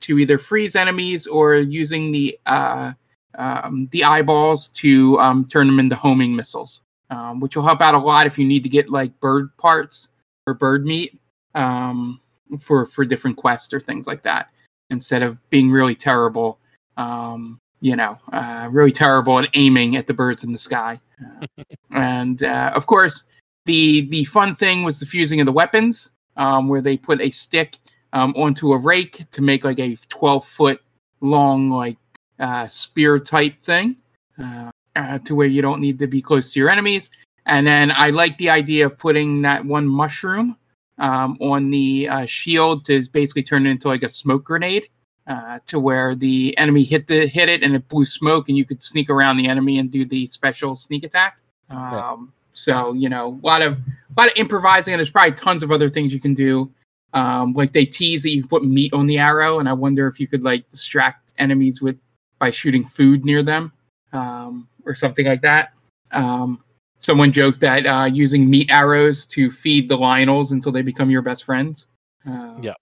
to 0.00 0.18
either 0.18 0.38
freeze 0.38 0.74
enemies 0.74 1.26
or 1.26 1.54
using 1.56 2.10
the 2.10 2.38
uh, 2.46 2.92
um, 3.36 3.88
the 3.92 4.02
eyeballs 4.02 4.70
to 4.70 5.18
um, 5.20 5.44
turn 5.44 5.66
them 5.66 5.78
into 5.78 5.94
homing 5.94 6.34
missiles, 6.34 6.82
um, 7.10 7.40
which 7.40 7.56
will 7.56 7.62
help 7.62 7.80
out 7.80 7.94
a 7.94 7.98
lot 7.98 8.26
if 8.26 8.38
you 8.38 8.46
need 8.46 8.62
to 8.62 8.68
get 8.68 8.90
like 8.90 9.18
bird 9.20 9.56
parts 9.56 10.08
or 10.46 10.54
bird 10.54 10.84
meat 10.84 11.18
um, 11.54 12.20
for 12.60 12.86
for 12.86 13.04
different 13.04 13.36
quests 13.36 13.72
or 13.72 13.80
things 13.80 14.06
like 14.06 14.22
that. 14.22 14.50
Instead 14.90 15.22
of 15.22 15.38
being 15.50 15.70
really 15.70 15.96
terrible, 15.96 16.58
um, 16.96 17.58
you 17.80 17.96
know, 17.96 18.18
uh, 18.32 18.68
really 18.70 18.92
terrible 18.92 19.38
at 19.38 19.48
aiming 19.54 19.96
at 19.96 20.06
the 20.06 20.14
birds 20.14 20.44
in 20.44 20.52
the 20.52 20.58
sky. 20.58 21.00
Uh, 21.42 21.46
and 21.92 22.42
uh, 22.44 22.72
of 22.74 22.86
course, 22.86 23.24
the 23.64 24.02
the 24.08 24.24
fun 24.24 24.54
thing 24.54 24.84
was 24.84 25.00
the 25.00 25.06
fusing 25.06 25.40
of 25.40 25.46
the 25.46 25.52
weapons, 25.52 26.10
um, 26.36 26.68
where 26.68 26.80
they 26.80 26.96
put 26.96 27.20
a 27.20 27.30
stick 27.30 27.78
um, 28.12 28.32
onto 28.36 28.72
a 28.72 28.78
rake 28.78 29.28
to 29.30 29.42
make 29.42 29.64
like 29.64 29.78
a 29.78 29.96
12 30.08 30.44
foot 30.44 30.80
long 31.20 31.70
like 31.70 31.96
uh, 32.38 32.66
spear 32.66 33.18
type 33.18 33.60
thing, 33.62 33.96
uh, 34.42 34.70
uh, 34.96 35.18
to 35.20 35.34
where 35.34 35.46
you 35.46 35.62
don't 35.62 35.80
need 35.80 35.98
to 35.98 36.06
be 36.06 36.20
close 36.20 36.52
to 36.52 36.60
your 36.60 36.70
enemies. 36.70 37.10
And 37.46 37.66
then 37.66 37.92
I 37.94 38.10
like 38.10 38.38
the 38.38 38.50
idea 38.50 38.86
of 38.86 38.98
putting 38.98 39.42
that 39.42 39.64
one 39.64 39.86
mushroom 39.86 40.56
um, 40.98 41.36
on 41.40 41.70
the 41.70 42.08
uh, 42.08 42.26
shield 42.26 42.84
to 42.86 43.06
basically 43.12 43.42
turn 43.42 43.66
it 43.66 43.70
into 43.70 43.88
like 43.88 44.02
a 44.02 44.08
smoke 44.08 44.44
grenade. 44.44 44.88
Uh, 45.28 45.58
to 45.66 45.80
where 45.80 46.14
the 46.14 46.56
enemy 46.56 46.84
hit 46.84 47.08
the 47.08 47.26
hit 47.26 47.48
it 47.48 47.64
and 47.64 47.74
it 47.74 47.88
blew 47.88 48.04
smoke 48.04 48.48
and 48.48 48.56
you 48.56 48.64
could 48.64 48.80
sneak 48.80 49.10
around 49.10 49.36
the 49.36 49.48
enemy 49.48 49.76
and 49.80 49.90
do 49.90 50.04
the 50.04 50.24
special 50.28 50.76
sneak 50.76 51.02
attack. 51.02 51.40
Um, 51.68 52.32
so 52.52 52.92
you 52.92 53.08
know, 53.08 53.40
a 53.42 53.44
lot 53.44 53.60
of 53.60 53.76
a 53.76 54.20
lot 54.20 54.30
of 54.30 54.36
improvising, 54.36 54.94
and 54.94 55.00
there's 55.00 55.10
probably 55.10 55.32
tons 55.32 55.64
of 55.64 55.72
other 55.72 55.88
things 55.88 56.14
you 56.14 56.20
can 56.20 56.32
do. 56.32 56.70
Um, 57.12 57.54
like 57.54 57.72
they 57.72 57.84
tease 57.84 58.22
that 58.22 58.30
you 58.30 58.46
put 58.46 58.62
meat 58.62 58.92
on 58.92 59.08
the 59.08 59.18
arrow, 59.18 59.58
and 59.58 59.68
I 59.68 59.72
wonder 59.72 60.06
if 60.06 60.20
you 60.20 60.28
could 60.28 60.44
like 60.44 60.68
distract 60.70 61.34
enemies 61.38 61.82
with 61.82 61.98
by 62.38 62.52
shooting 62.52 62.84
food 62.84 63.24
near 63.24 63.42
them 63.42 63.72
um, 64.12 64.68
or 64.86 64.94
something 64.94 65.26
like 65.26 65.42
that. 65.42 65.72
Um, 66.12 66.62
someone 66.98 67.32
joked 67.32 67.60
that 67.60 67.86
uh, 67.86 68.06
using 68.06 68.48
meat 68.48 68.70
arrows 68.70 69.26
to 69.28 69.50
feed 69.50 69.88
the 69.88 69.96
Lynels 69.96 70.52
until 70.52 70.72
they 70.72 70.82
become 70.82 71.10
your 71.10 71.22
best 71.22 71.44
friends. 71.44 71.88
Uh, 72.28 72.54
Yeah. 72.60 72.74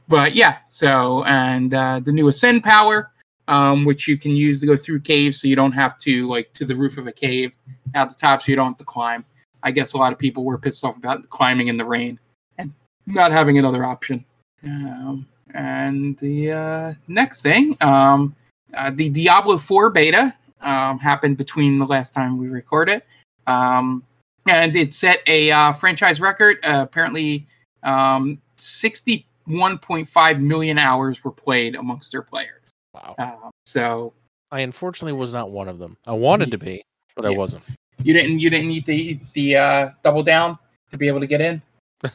but 0.08 0.36
yeah, 0.36 0.58
so 0.66 1.24
and 1.24 1.74
uh, 1.74 2.00
the 2.00 2.12
new 2.12 2.28
ascend 2.28 2.64
power, 2.64 3.12
um, 3.48 3.86
which 3.86 4.08
you 4.08 4.18
can 4.18 4.32
use 4.32 4.60
to 4.60 4.68
go 4.68 4.78
through 4.78 5.00
caves, 5.00 5.42
so 5.42 5.48
you 5.48 5.56
don't 5.56 5.72
have 5.72 5.98
to 6.00 6.28
like 6.28 6.52
to 6.54 6.66
the 6.66 6.76
roof 6.76 6.98
of 6.98 7.08
a 7.08 7.12
cave 7.12 7.54
at 7.96 8.10
the 8.10 8.16
top, 8.16 8.42
so 8.42 8.52
you 8.52 8.56
don't 8.56 8.68
have 8.68 8.78
to 8.78 8.84
climb. 8.84 9.26
I 9.64 9.72
guess 9.72 9.94
a 9.94 9.98
lot 9.98 10.14
of 10.14 10.20
people 10.20 10.46
were 10.46 10.58
pissed 10.58 10.84
off 10.86 10.98
about 10.98 11.28
climbing 11.30 11.68
in 11.68 11.78
the 11.78 11.86
rain 11.86 12.20
and 12.58 12.72
not 13.08 13.32
having 13.32 13.58
another 13.58 13.84
option. 13.84 14.24
Um, 14.64 15.28
and 15.54 16.18
the 16.20 16.52
uh, 16.52 16.94
next 17.08 17.42
thing, 17.42 17.76
um, 17.82 18.36
uh, 18.74 18.92
the 18.94 19.10
Diablo 19.10 19.58
4 19.58 19.90
beta 19.90 20.36
um, 20.62 21.00
happened 21.00 21.38
between 21.38 21.80
the 21.80 21.86
last 21.86 22.14
time 22.14 22.38
we 22.38 22.48
recorded. 22.48 23.04
Um, 23.46 24.04
and 24.48 24.76
it 24.76 24.94
set 24.94 25.20
a 25.28 25.52
uh, 25.52 25.74
franchise 25.74 26.22
record. 26.22 26.58
Uh, 26.64 26.86
apparently, 26.88 27.48
um, 27.84 28.42
61.5 28.58 30.40
million 30.40 30.78
hours 30.78 31.24
were 31.24 31.32
played 31.32 31.76
amongst 31.76 32.12
their 32.12 32.22
players. 32.22 32.72
Wow. 32.94 33.16
Uh, 33.18 33.50
so 33.66 34.14
I 34.52 34.62
unfortunately 34.62 35.14
was 35.14 35.34
not 35.34 35.52
one 35.52 35.68
of 35.68 35.80
them. 35.80 35.98
I 36.06 36.14
wanted 36.14 36.52
to 36.52 36.58
be, 36.58 36.84
but 37.16 37.26
I 37.26 37.30
wasn't. 37.30 37.64
you 38.04 38.14
didn't 38.14 38.40
you 38.40 38.50
didn't 38.50 38.68
need 38.68 38.86
the 38.86 39.20
the 39.34 39.58
uh, 39.58 39.90
double 40.04 40.24
down 40.24 40.58
to 40.92 40.98
be 40.98 41.08
able 41.08 41.20
to 41.20 41.28
get 41.28 41.42
in. 41.42 41.62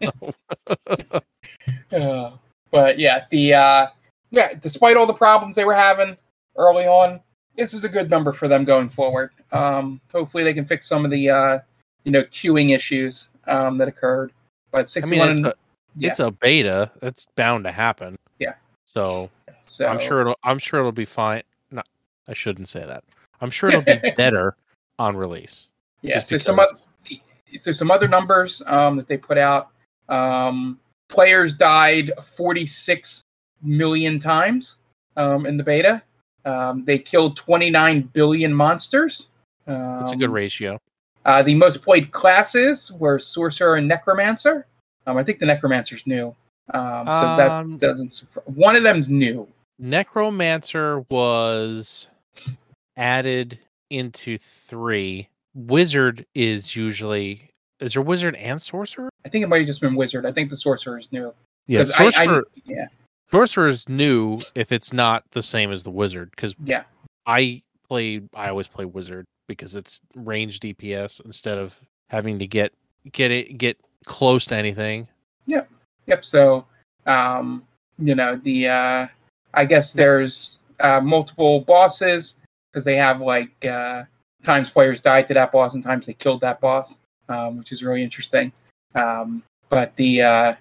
Uh, 1.92 2.32
but 2.70 2.98
yeah, 2.98 3.26
the 3.30 3.52
uh, 3.52 3.86
yeah, 4.32 4.54
despite 4.60 4.96
all 4.96 5.06
the 5.06 5.12
problems 5.12 5.54
they 5.54 5.64
were 5.64 5.74
having 5.74 6.16
early 6.56 6.86
on, 6.86 7.20
this 7.54 7.74
is 7.74 7.84
a 7.84 7.88
good 7.88 8.10
number 8.10 8.32
for 8.32 8.48
them 8.48 8.64
going 8.64 8.88
forward. 8.88 9.30
Um, 9.52 10.00
hopefully, 10.10 10.42
they 10.42 10.54
can 10.54 10.64
fix 10.64 10.88
some 10.88 11.04
of 11.04 11.10
the 11.10 11.30
uh, 11.30 11.58
you 12.04 12.10
know 12.10 12.22
queuing 12.24 12.74
issues 12.74 13.28
um, 13.46 13.78
that 13.78 13.86
occurred. 13.86 14.32
But 14.72 14.92
I 14.96 15.06
mean, 15.06 15.20
it's 15.20 15.40
a, 15.40 15.54
yeah. 15.96 16.10
it's 16.10 16.20
a 16.20 16.30
beta. 16.30 16.90
It's 17.02 17.26
bound 17.36 17.64
to 17.64 17.72
happen. 17.72 18.16
Yeah. 18.38 18.54
So 18.86 19.30
so 19.62 19.86
I'm 19.86 20.00
sure 20.00 20.22
it'll. 20.22 20.38
I'm 20.42 20.58
sure 20.58 20.80
it'll 20.80 20.92
be 20.92 21.04
fine. 21.04 21.42
No, 21.70 21.82
I 22.26 22.32
shouldn't 22.32 22.68
say 22.68 22.84
that. 22.84 23.04
I'm 23.42 23.50
sure 23.50 23.68
it'll 23.68 23.82
be 23.82 24.10
better 24.16 24.56
on 24.98 25.16
release. 25.16 25.70
Yeah, 26.00 26.22
so 26.22 26.38
some 26.38 26.58
other, 26.58 26.70
so 27.56 27.70
some 27.70 27.90
other 27.90 28.08
numbers 28.08 28.62
um, 28.66 28.96
that 28.96 29.06
they 29.06 29.18
put 29.18 29.38
out. 29.38 29.68
Um, 30.08 30.80
players 31.08 31.54
died 31.54 32.10
46 32.22 33.24
million 33.62 34.18
times 34.18 34.78
um, 35.16 35.46
in 35.46 35.56
the 35.56 35.62
beta. 35.62 36.02
Um, 36.44 36.84
they 36.84 36.98
killed 36.98 37.36
29 37.36 38.02
billion 38.12 38.52
monsters. 38.52 39.28
Um, 39.66 40.00
It's 40.02 40.12
a 40.12 40.16
good 40.16 40.30
ratio. 40.30 40.78
Uh, 41.24 41.42
the 41.42 41.54
most 41.54 41.82
played 41.82 42.10
classes 42.10 42.90
were 42.98 43.18
sorcerer 43.18 43.76
and 43.76 43.86
necromancer. 43.86 44.66
Um, 45.06 45.16
I 45.16 45.22
think 45.24 45.38
the 45.38 45.46
necromancer's 45.46 46.06
new, 46.06 46.34
um, 46.74 47.06
so 47.06 47.12
Um, 47.12 47.36
that 47.72 47.78
doesn't. 47.78 48.24
One 48.46 48.74
of 48.76 48.82
them's 48.82 49.08
new. 49.10 49.46
Necromancer 49.78 51.00
was 51.10 52.08
added 52.96 53.58
into 53.90 54.38
three. 54.38 55.28
Wizard 55.54 56.24
is 56.34 56.74
usually 56.74 57.48
is 57.80 57.94
there 57.94 58.02
wizard 58.02 58.36
and 58.36 58.60
sorcerer? 58.62 59.10
I 59.24 59.28
think 59.28 59.42
it 59.44 59.48
might 59.48 59.58
have 59.58 59.66
just 59.66 59.80
been 59.80 59.96
wizard. 59.96 60.24
I 60.24 60.30
think 60.32 60.50
the 60.50 60.56
sorcerer 60.56 60.98
is 60.98 61.10
new. 61.12 61.34
Yeah, 61.66 61.80
'Cause 61.80 61.92
I- 61.98 62.04
I- 62.06 62.10
sorcerer. 62.10 62.44
yeah, 62.64 62.86
sorcerer 63.32 63.68
is 63.68 63.88
new 63.88 64.40
if 64.54 64.72
it's 64.72 64.92
not 64.92 65.24
the 65.32 65.42
same 65.42 65.72
as 65.72 65.82
the 65.82 65.90
wizard. 65.90 66.30
Because 66.30 66.54
yeah, 66.64 66.84
I 67.26 67.62
play, 67.88 68.22
I 68.34 68.48
always 68.48 68.68
play 68.68 68.84
wizard 68.84 69.26
because 69.48 69.74
it's 69.74 70.00
range 70.14 70.60
DPS 70.60 71.24
instead 71.24 71.58
of 71.58 71.80
having 72.08 72.38
to 72.38 72.46
get 72.46 72.72
get 73.10 73.30
it 73.30 73.58
get 73.58 73.78
close 74.04 74.44
to 74.46 74.56
anything. 74.56 75.08
Yep. 75.46 75.68
Yep. 76.06 76.24
So, 76.24 76.66
um, 77.06 77.66
you 77.98 78.14
know, 78.14 78.36
the 78.36 78.68
uh, 78.68 79.06
I 79.54 79.64
guess 79.64 79.92
there's 79.92 80.60
uh, 80.80 81.00
multiple 81.00 81.60
bosses 81.60 82.36
because 82.70 82.84
they 82.84 82.96
have 82.96 83.20
like 83.20 83.64
uh, 83.64 84.04
times 84.42 84.70
players 84.70 85.00
died 85.00 85.26
to 85.28 85.34
that 85.34 85.52
boss 85.52 85.74
and 85.74 85.82
times 85.82 86.06
they 86.06 86.14
killed 86.14 86.40
that 86.40 86.60
boss, 86.60 87.00
um, 87.28 87.58
which 87.58 87.72
is 87.72 87.82
really 87.82 88.02
interesting. 88.02 88.52
Um, 88.94 89.42
but 89.68 89.94
the 89.96 90.22
uh, 90.22 90.54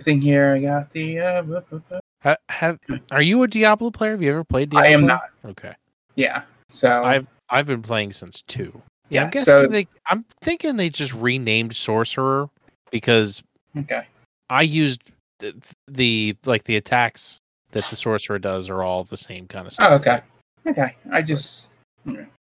thing 0.00 0.20
here, 0.20 0.54
I 0.54 0.60
got 0.60 0.90
the. 0.90 1.18
Uh, 1.20 1.42
bu- 1.42 1.60
bu- 1.70 1.80
bu- 1.90 1.98
Ha, 2.22 2.36
have 2.48 2.78
are 3.12 3.20
you 3.20 3.42
a 3.42 3.48
Diablo 3.48 3.90
player? 3.90 4.12
Have 4.12 4.22
you 4.22 4.30
ever 4.30 4.44
played 4.44 4.70
Diablo? 4.70 4.88
I 4.88 4.92
am 4.92 5.04
not. 5.06 5.24
Okay, 5.44 5.72
Yeah. 6.16 6.42
So 6.68 7.02
I've 7.04 7.26
I've 7.50 7.66
been 7.66 7.82
playing 7.82 8.12
since 8.12 8.40
two. 8.42 8.72
Yeah, 9.10 9.20
yeah. 9.20 9.24
I'm 9.24 9.30
guessing 9.30 9.44
So 9.44 9.66
they. 9.66 9.86
I'm 10.08 10.24
thinking 10.42 10.76
they 10.76 10.88
just 10.88 11.12
renamed 11.12 11.76
sorcerer 11.76 12.48
because 12.90 13.42
okay. 13.76 14.06
I 14.48 14.62
used 14.62 15.02
the, 15.40 15.54
the 15.86 16.34
like 16.46 16.64
the 16.64 16.76
attacks 16.76 17.40
that 17.72 17.84
the 17.90 17.96
sorcerer 17.96 18.38
does 18.38 18.70
are 18.70 18.82
all 18.82 19.04
the 19.04 19.18
same 19.18 19.46
kind 19.46 19.66
of 19.66 19.74
stuff. 19.74 19.88
Oh, 19.90 19.94
okay. 19.96 20.20
Okay. 20.66 20.96
I 21.12 21.20
just. 21.20 21.72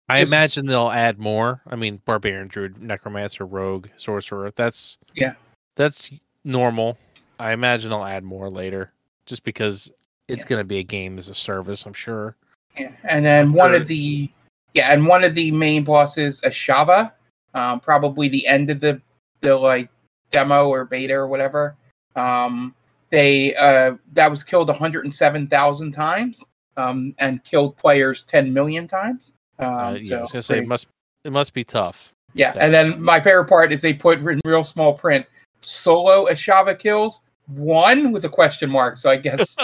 I 0.10 0.20
Just- 0.20 0.32
imagine 0.32 0.66
they'll 0.68 0.92
add 0.92 1.18
more. 1.18 1.62
I 1.66 1.76
mean, 1.76 2.00
barbarian, 2.06 2.48
druid, 2.48 2.80
necromancer, 2.80 3.46
rogue, 3.46 3.88
sorcerer. 3.98 4.52
That's 4.56 4.98
Yeah. 5.16 5.34
that's 5.76 6.12
normal. 6.44 6.98
I 7.44 7.52
imagine 7.52 7.92
I'll 7.92 8.06
add 8.06 8.24
more 8.24 8.50
later, 8.50 8.94
just 9.26 9.44
because 9.44 9.92
it's 10.30 10.44
Yeah. 10.44 10.48
going 10.48 10.60
to 10.62 10.64
be 10.64 10.80
a 10.80 10.84
game 10.84 11.18
as 11.18 11.28
a 11.28 11.36
service. 11.36 11.86
I'm 11.86 11.94
sure. 11.94 12.38
Yeah, 12.78 12.92
and 13.04 13.26
then 13.26 13.52
one 13.52 13.72
Sure. 13.72 13.82
of 13.82 13.88
the 13.88 14.32
yeah, 14.74 14.92
and 14.92 15.06
one 15.06 15.24
of 15.24 15.36
the 15.36 15.52
main 15.52 15.84
bosses, 15.84 16.42
Ashava, 16.42 17.12
um, 17.54 17.80
probably 17.80 18.28
the 18.30 18.48
end 18.48 18.70
of 18.72 18.80
the 18.80 19.00
the 19.42 19.56
like 19.56 19.90
demo 20.30 20.70
or 20.70 20.86
beta 20.86 21.14
or 21.14 21.28
whatever. 21.28 21.76
Um, 22.16 22.74
they 23.10 23.54
uh, 23.58 23.96
that 24.14 24.32
was 24.32 24.42
killed 24.44 24.70
107,000 24.70 25.92
times, 25.92 26.44
um, 26.78 27.14
and 27.20 27.44
killed 27.44 27.76
players 27.76 28.24
10 28.24 28.52
million 28.54 28.88
times. 28.88 29.34
Um, 29.60 29.68
Uh, 29.68 29.92
yeah, 29.94 30.00
so 30.00 30.18
I 30.18 30.22
was 30.22 30.32
gonna 30.32 30.42
say 30.44 30.58
it 30.60 30.68
must 30.68 30.88
it 31.26 31.32
must 31.34 31.54
be 31.54 31.64
tough. 31.66 32.14
yeah, 32.34 32.54
and 32.58 32.74
then 32.74 33.00
my 33.02 33.20
favorite 33.20 33.46
part 33.50 33.72
is 33.74 33.82
they 33.82 33.94
put 33.94 34.20
in 34.20 34.40
real 34.46 34.64
small 34.64 34.94
print 34.94 35.26
solo 35.60 36.26
Ashava 36.28 36.78
kills 36.80 37.22
one 37.48 38.12
with 38.12 38.26
a 38.26 38.30
question 38.30 38.70
mark. 38.70 38.98
So 38.98 39.10
I 39.10 39.18
guess 39.18 39.58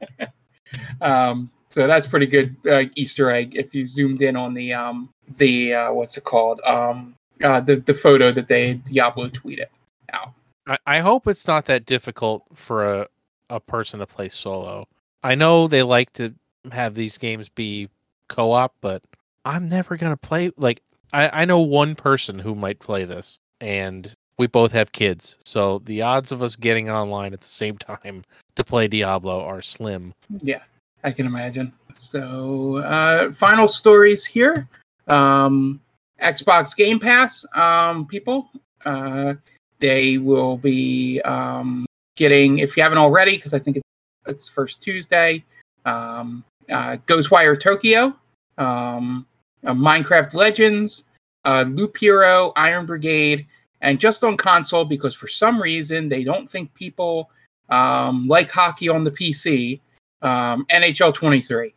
um, 1.00 1.50
so 1.74 1.86
that's 1.86 2.06
pretty 2.06 2.26
good 2.26 2.56
uh, 2.70 2.84
Easter 2.94 3.30
egg 3.30 3.56
if 3.56 3.74
you 3.74 3.84
zoomed 3.84 4.22
in 4.22 4.36
on 4.36 4.54
the 4.54 4.72
um, 4.72 5.08
the 5.36 5.74
uh, 5.74 5.92
what's 5.92 6.16
it 6.16 6.24
called 6.24 6.60
um, 6.60 7.14
uh, 7.42 7.60
the 7.60 7.76
the 7.76 7.94
photo 7.94 8.30
that 8.30 8.48
they 8.48 8.74
Diablo 8.74 9.28
tweeted 9.28 9.66
out. 10.12 10.32
I, 10.66 10.78
I 10.86 10.98
hope 11.00 11.26
it's 11.26 11.46
not 11.48 11.66
that 11.66 11.86
difficult 11.86 12.44
for 12.54 13.00
a 13.00 13.08
a 13.50 13.60
person 13.60 14.00
to 14.00 14.06
play 14.06 14.28
solo. 14.28 14.86
I 15.22 15.34
know 15.34 15.66
they 15.66 15.82
like 15.82 16.12
to 16.14 16.32
have 16.70 16.94
these 16.94 17.18
games 17.18 17.48
be 17.48 17.88
co-op, 18.28 18.74
but 18.80 19.02
I'm 19.44 19.68
never 19.68 19.96
gonna 19.96 20.16
play 20.16 20.52
like 20.56 20.80
I, 21.12 21.42
I 21.42 21.44
know 21.44 21.58
one 21.58 21.96
person 21.96 22.38
who 22.38 22.54
might 22.54 22.78
play 22.78 23.04
this, 23.04 23.40
and 23.60 24.13
we 24.38 24.46
both 24.46 24.72
have 24.72 24.92
kids, 24.92 25.36
so 25.44 25.80
the 25.84 26.02
odds 26.02 26.32
of 26.32 26.42
us 26.42 26.56
getting 26.56 26.90
online 26.90 27.32
at 27.32 27.40
the 27.40 27.48
same 27.48 27.78
time 27.78 28.24
to 28.56 28.64
play 28.64 28.88
Diablo 28.88 29.42
are 29.44 29.62
slim. 29.62 30.12
Yeah, 30.42 30.62
I 31.02 31.12
can 31.12 31.26
imagine. 31.26 31.72
So, 31.94 32.78
uh, 32.78 33.32
final 33.32 33.68
stories 33.68 34.24
here. 34.24 34.68
Um, 35.06 35.80
Xbox 36.20 36.76
Game 36.76 36.98
Pass 36.98 37.44
um, 37.54 38.06
people, 38.06 38.50
uh, 38.84 39.34
they 39.78 40.18
will 40.18 40.56
be 40.56 41.20
um, 41.22 41.86
getting, 42.16 42.58
if 42.58 42.76
you 42.76 42.82
haven't 42.82 42.98
already, 42.98 43.36
because 43.36 43.54
I 43.54 43.58
think 43.58 43.76
it's 43.76 43.84
it's 44.26 44.48
first 44.48 44.82
Tuesday, 44.82 45.44
um, 45.84 46.44
uh, 46.70 46.96
Ghostwire 47.06 47.60
Tokyo, 47.60 48.16
um, 48.58 49.26
uh, 49.64 49.74
Minecraft 49.74 50.32
Legends, 50.34 51.04
uh, 51.44 51.64
Loop 51.68 51.96
Hero, 51.98 52.52
Iron 52.56 52.86
Brigade, 52.86 53.46
and 53.84 54.00
just 54.00 54.24
on 54.24 54.36
console 54.36 54.84
because 54.84 55.14
for 55.14 55.28
some 55.28 55.60
reason 55.60 56.08
they 56.08 56.24
don't 56.24 56.48
think 56.48 56.72
people 56.74 57.30
um, 57.68 58.24
like 58.24 58.50
hockey 58.50 58.88
on 58.88 59.04
the 59.04 59.10
PC. 59.10 59.80
Um, 60.22 60.64
NHL 60.70 61.12
23. 61.12 61.74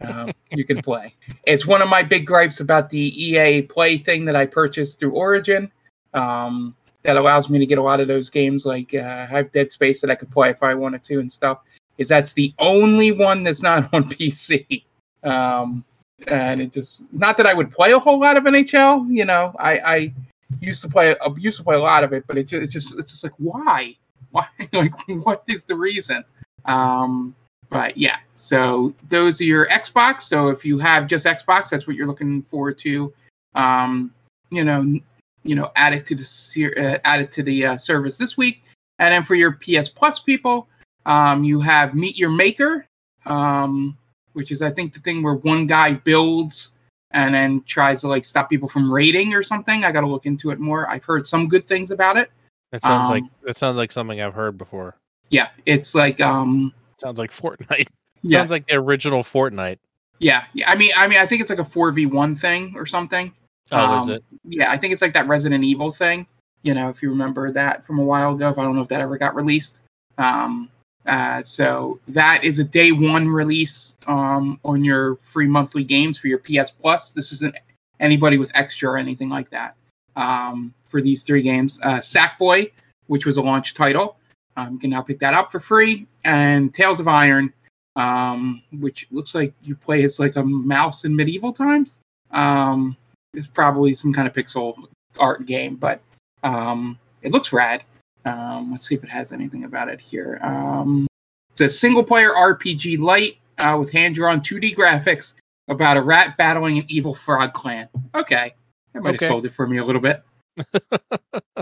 Um, 0.00 0.32
you 0.50 0.64
can 0.64 0.82
play. 0.82 1.14
It's 1.44 1.66
one 1.66 1.80
of 1.80 1.88
my 1.88 2.02
big 2.02 2.26
gripes 2.26 2.60
about 2.60 2.90
the 2.90 2.98
EA 3.24 3.62
Play 3.62 3.98
thing 3.98 4.24
that 4.24 4.36
I 4.36 4.46
purchased 4.46 4.98
through 4.98 5.12
Origin. 5.12 5.70
Um, 6.12 6.76
that 7.02 7.16
allows 7.16 7.48
me 7.48 7.60
to 7.60 7.66
get 7.66 7.78
a 7.78 7.82
lot 7.82 8.00
of 8.00 8.08
those 8.08 8.28
games. 8.28 8.66
Like 8.66 8.92
uh, 8.94 8.98
I 8.98 9.24
have 9.26 9.52
Dead 9.52 9.70
Space 9.70 10.00
that 10.00 10.10
I 10.10 10.16
could 10.16 10.30
play 10.30 10.50
if 10.50 10.62
I 10.64 10.74
wanted 10.74 11.04
to 11.04 11.20
and 11.20 11.30
stuff. 11.30 11.60
Is 11.96 12.08
that's 12.08 12.32
the 12.32 12.52
only 12.58 13.12
one 13.12 13.44
that's 13.44 13.62
not 13.62 13.92
on 13.94 14.04
PC. 14.08 14.82
Um, 15.22 15.84
and 16.26 16.60
it 16.60 16.72
just 16.72 17.12
not 17.14 17.36
that 17.36 17.46
I 17.46 17.54
would 17.54 17.70
play 17.70 17.92
a 17.92 17.98
whole 17.98 18.18
lot 18.18 18.36
of 18.36 18.44
NHL. 18.44 19.06
You 19.08 19.24
know, 19.24 19.54
I, 19.58 19.78
I 19.78 20.12
used 20.60 20.82
to 20.82 20.88
play 20.88 21.14
I 21.20 21.28
used 21.36 21.58
to 21.58 21.64
play 21.64 21.76
a 21.76 21.80
lot 21.80 22.04
of 22.04 22.12
it, 22.12 22.24
but 22.26 22.38
it 22.38 22.44
just, 22.44 22.62
it's 22.62 22.72
just 22.72 22.98
it's 22.98 23.10
just 23.10 23.24
like 23.24 23.34
why 23.38 23.96
why 24.30 24.46
like 24.72 24.92
what 25.24 25.42
is 25.48 25.64
the 25.64 25.74
reason? 25.74 26.24
Um, 26.64 27.34
but 27.70 27.96
yeah, 27.96 28.16
so 28.34 28.94
those 29.08 29.40
are 29.40 29.44
your 29.44 29.66
Xbox. 29.66 30.22
So 30.22 30.48
if 30.48 30.64
you 30.64 30.78
have 30.78 31.06
just 31.06 31.26
Xbox, 31.26 31.70
that's 31.70 31.86
what 31.86 31.96
you're 31.96 32.06
looking 32.06 32.42
forward 32.42 32.78
to. 32.78 33.12
Um, 33.54 34.12
you 34.50 34.64
know, 34.64 34.98
you 35.42 35.54
know, 35.54 35.70
add 35.76 35.92
it 35.92 36.06
to 36.06 36.14
the 36.14 36.74
uh, 36.76 36.98
add 37.04 37.20
it 37.20 37.32
to 37.32 37.42
the 37.42 37.66
uh, 37.66 37.76
service 37.76 38.16
this 38.16 38.36
week. 38.36 38.62
And 38.98 39.12
then 39.12 39.22
for 39.22 39.34
your 39.34 39.52
PS 39.52 39.88
Plus 39.88 40.18
people, 40.18 40.66
um, 41.06 41.44
you 41.44 41.60
have 41.60 41.94
Meet 41.94 42.18
Your 42.18 42.30
Maker, 42.30 42.86
um, 43.26 43.96
which 44.32 44.50
is 44.50 44.62
I 44.62 44.70
think 44.70 44.94
the 44.94 45.00
thing 45.00 45.22
where 45.22 45.34
one 45.34 45.66
guy 45.66 45.92
builds 45.92 46.70
and 47.12 47.34
then 47.34 47.62
tries 47.66 48.00
to 48.02 48.08
like 48.08 48.24
stop 48.24 48.50
people 48.50 48.68
from 48.68 48.90
raiding 48.92 49.32
or 49.34 49.42
something. 49.42 49.84
I 49.84 49.92
got 49.92 50.02
to 50.02 50.06
look 50.06 50.26
into 50.26 50.50
it 50.50 50.58
more. 50.60 50.88
I've 50.88 51.04
heard 51.04 51.26
some 51.26 51.48
good 51.48 51.64
things 51.64 51.90
about 51.90 52.16
it. 52.16 52.30
That 52.72 52.82
sounds 52.82 53.08
Um, 53.08 53.14
like 53.14 53.24
that 53.44 53.56
sounds 53.56 53.76
like 53.76 53.90
something 53.92 54.20
I've 54.20 54.34
heard 54.34 54.58
before. 54.58 54.96
Yeah, 55.30 55.48
it's 55.66 55.94
like 55.94 56.20
um, 56.20 56.72
sounds 56.96 57.18
like 57.18 57.30
Fortnite. 57.30 57.88
yeah, 58.22 58.38
Sounds 58.40 58.50
like 58.50 58.66
the 58.66 58.74
original 58.76 59.22
Fortnite. 59.22 59.78
yeah, 60.18 60.44
yeah. 60.52 60.70
I 60.70 60.74
mean, 60.74 60.92
I 60.96 61.06
mean, 61.08 61.18
I 61.18 61.26
think 61.26 61.40
it's 61.40 61.50
like 61.50 61.58
a 61.58 61.64
four 61.64 61.92
v 61.92 62.06
one 62.06 62.34
thing 62.34 62.72
or 62.76 62.84
something. 62.86 63.32
Oh, 63.72 64.00
is 64.02 64.08
Um, 64.08 64.14
it? 64.16 64.24
Yeah, 64.44 64.70
I 64.70 64.76
think 64.78 64.92
it's 64.92 65.02
like 65.02 65.12
that 65.14 65.26
Resident 65.28 65.64
Evil 65.64 65.92
thing. 65.92 66.26
You 66.62 66.74
know, 66.74 66.88
if 66.88 67.02
you 67.02 67.08
remember 67.10 67.50
that 67.52 67.84
from 67.84 67.98
a 67.98 68.04
while 68.04 68.34
ago. 68.34 68.48
If 68.50 68.58
I 68.58 68.64
don't 68.64 68.74
know 68.74 68.82
if 68.82 68.88
that 68.88 69.00
ever 69.00 69.16
got 69.16 69.34
released. 69.34 69.80
Um, 70.18 70.70
uh, 71.08 71.42
so 71.42 71.98
that 72.08 72.44
is 72.44 72.58
a 72.58 72.64
day 72.64 72.92
one 72.92 73.28
release 73.28 73.96
um, 74.06 74.60
on 74.64 74.84
your 74.84 75.16
free 75.16 75.48
monthly 75.48 75.82
games 75.82 76.18
for 76.18 76.28
your 76.28 76.38
PS 76.38 76.70
Plus. 76.70 77.12
This 77.12 77.32
isn't 77.32 77.56
anybody 77.98 78.36
with 78.36 78.52
extra 78.54 78.90
or 78.90 78.98
anything 78.98 79.30
like 79.30 79.48
that 79.50 79.74
um, 80.16 80.74
for 80.84 81.00
these 81.00 81.24
three 81.24 81.40
games. 81.40 81.80
Uh, 81.82 81.96
Sackboy, 81.96 82.70
which 83.06 83.24
was 83.24 83.38
a 83.38 83.42
launch 83.42 83.72
title, 83.72 84.16
um, 84.56 84.74
you 84.74 84.78
can 84.78 84.90
now 84.90 85.00
pick 85.00 85.18
that 85.20 85.32
up 85.32 85.50
for 85.50 85.60
free, 85.60 86.06
and 86.24 86.74
Tails 86.74 87.00
of 87.00 87.08
Iron, 87.08 87.54
um, 87.96 88.62
which 88.72 89.06
looks 89.10 89.34
like 89.34 89.54
you 89.62 89.74
play 89.74 90.02
as 90.04 90.20
like 90.20 90.36
a 90.36 90.42
mouse 90.42 91.04
in 91.04 91.16
medieval 91.16 91.54
times. 91.54 92.00
Um, 92.32 92.96
it's 93.32 93.46
probably 93.46 93.94
some 93.94 94.12
kind 94.12 94.28
of 94.28 94.34
pixel 94.34 94.76
art 95.18 95.46
game, 95.46 95.76
but 95.76 96.02
um, 96.42 96.98
it 97.22 97.32
looks 97.32 97.52
rad. 97.52 97.82
Um, 98.28 98.70
let's 98.70 98.86
see 98.86 98.94
if 98.94 99.02
it 99.04 99.10
has 99.10 99.32
anything 99.32 99.64
about 99.64 99.88
it 99.88 100.00
here. 100.00 100.38
Um, 100.42 101.06
it's 101.50 101.60
a 101.60 101.68
single 101.68 102.04
player 102.04 102.30
RPG 102.30 102.98
light 102.98 103.38
uh, 103.58 103.76
with 103.78 103.90
hand 103.90 104.14
drawn 104.14 104.40
2D 104.40 104.76
graphics 104.76 105.34
about 105.68 105.96
a 105.96 106.02
rat 106.02 106.36
battling 106.36 106.78
an 106.78 106.84
evil 106.88 107.14
frog 107.14 107.52
clan. 107.52 107.88
Okay. 108.14 108.54
That 108.92 109.02
might 109.02 109.16
Okay. 109.16 109.24
have 109.26 109.30
sold 109.32 109.46
it 109.46 109.52
for 109.52 109.66
me 109.66 109.78
a 109.78 109.84
little 109.84 110.00
bit. 110.00 110.22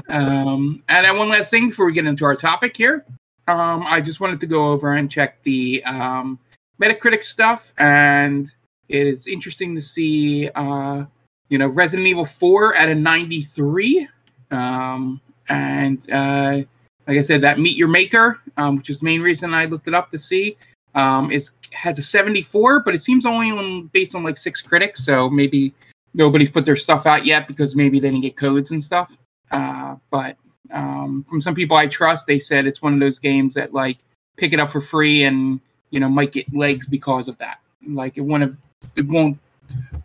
um, 0.09 0.83
and 0.89 1.05
then 1.05 1.17
one 1.19 1.29
last 1.29 1.51
thing 1.51 1.69
before 1.69 1.87
we 1.87 1.93
get 1.93 2.07
into 2.07 2.25
our 2.25 2.37
topic 2.37 2.77
here. 2.77 3.05
Um, 3.49 3.85
I 3.87 4.01
just 4.01 4.21
wanted 4.21 4.41
to 4.41 4.47
go 4.47 4.73
over 4.73 4.95
and 4.95 5.11
check 5.11 5.43
the 5.43 5.83
um, 5.85 6.39
Metacritic 6.81 7.23
stuff, 7.23 7.73
and 7.79 8.53
it 8.89 9.07
is 9.07 9.27
interesting 9.27 9.75
to 9.75 9.81
see, 9.81 10.51
uh, 10.55 11.05
you 11.49 11.59
know, 11.59 11.69
Resident 11.69 12.07
Evil 12.09 12.25
4 12.25 12.75
at 12.75 12.89
a 12.89 12.95
93. 12.95 14.09
Um, 14.51 15.21
and 15.49 16.11
uh, 16.11 16.63
like 17.07 17.19
I 17.19 17.23
said, 17.23 17.41
that 17.43 17.59
Meet 17.59 17.77
Your 17.77 17.89
Maker, 17.89 18.41
um, 18.57 18.77
which 18.77 18.91
is 18.91 19.01
the 19.01 19.05
main 19.05 19.23
reason 19.23 19.55
I 19.55 19.67
looked 19.67 19.89
it 19.89 19.95
up 19.95 20.11
to 20.11 20.19
see, 20.19 20.57
um, 20.95 21.31
is 21.31 21.53
has 21.73 21.99
a 21.99 22.03
74, 22.03 22.81
but 22.81 22.95
it 22.95 23.01
seems 23.01 23.27
only 23.27 23.51
on, 23.51 23.87
based 23.89 24.15
on 24.15 24.23
like 24.23 24.39
six 24.39 24.61
critics, 24.61 25.05
so 25.05 25.29
maybe 25.29 25.73
nobody's 26.15 26.51
put 26.51 26.65
their 26.65 26.77
stuff 26.77 27.07
out 27.07 27.27
yet 27.27 27.47
because 27.47 27.77
maybe 27.77 28.01
they 28.01 28.09
didn't 28.09 28.23
get 28.23 28.37
codes 28.37 28.71
and 28.71 28.83
stuff. 28.83 29.17
Uh, 29.51 29.97
but 30.11 30.37
um, 30.73 31.25
from 31.29 31.41
some 31.41 31.55
people 31.55 31.77
I 31.77 31.87
trust, 31.87 32.27
they 32.27 32.39
said 32.39 32.67
it's 32.67 32.83
one 32.83 32.95
of 32.95 33.01
those 33.01 33.19
games 33.19 33.55
that 33.55 33.73
like 33.73 33.99
pick 34.37 34.53
it 34.53 34.61
up 34.61 34.71
for 34.71 34.81
free 34.81 35.25
and 35.25 35.61
you 35.91 36.01
know 36.01 36.09
might 36.09 36.33
get 36.33 36.53
legs 36.55 36.87
because 36.87 37.29
of 37.29 37.39
that. 37.39 37.61
Like 37.87 38.17
it 38.17 38.23
wouldn't 38.23 38.51
have, 38.51 38.59
it 38.97 39.07
won't 39.09 39.39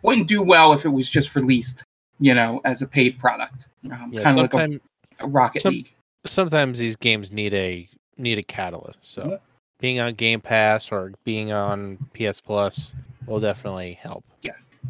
wouldn't 0.02 0.28
do 0.28 0.42
well 0.42 0.72
if 0.72 0.84
it 0.84 0.90
was 0.90 1.08
just 1.10 1.34
released, 1.34 1.84
you 2.20 2.34
know, 2.34 2.60
as 2.64 2.82
a 2.82 2.86
paid 2.86 3.18
product. 3.18 3.66
Um, 3.90 4.10
Yeah, 4.12 4.22
kind 4.22 4.38
of 4.38 4.52
like 4.52 4.70
a 4.70 4.80
Rocket 5.24 5.62
some- 5.62 5.74
League. 5.74 5.92
sometimes 6.24 6.78
these 6.78 6.96
games 6.96 7.32
need 7.32 7.54
a 7.54 7.88
need 8.18 8.38
a 8.38 8.42
catalyst. 8.42 8.98
So 9.02 9.26
Yeah. 9.30 9.36
being 9.80 9.98
on 10.00 10.14
Game 10.14 10.40
Pass 10.40 10.92
or 10.92 11.12
being 11.24 11.50
on 11.52 11.96
PS 12.14 12.40
Plus 12.40 12.94
will 13.26 13.40
definitely 13.40 13.94
help. 13.94 14.24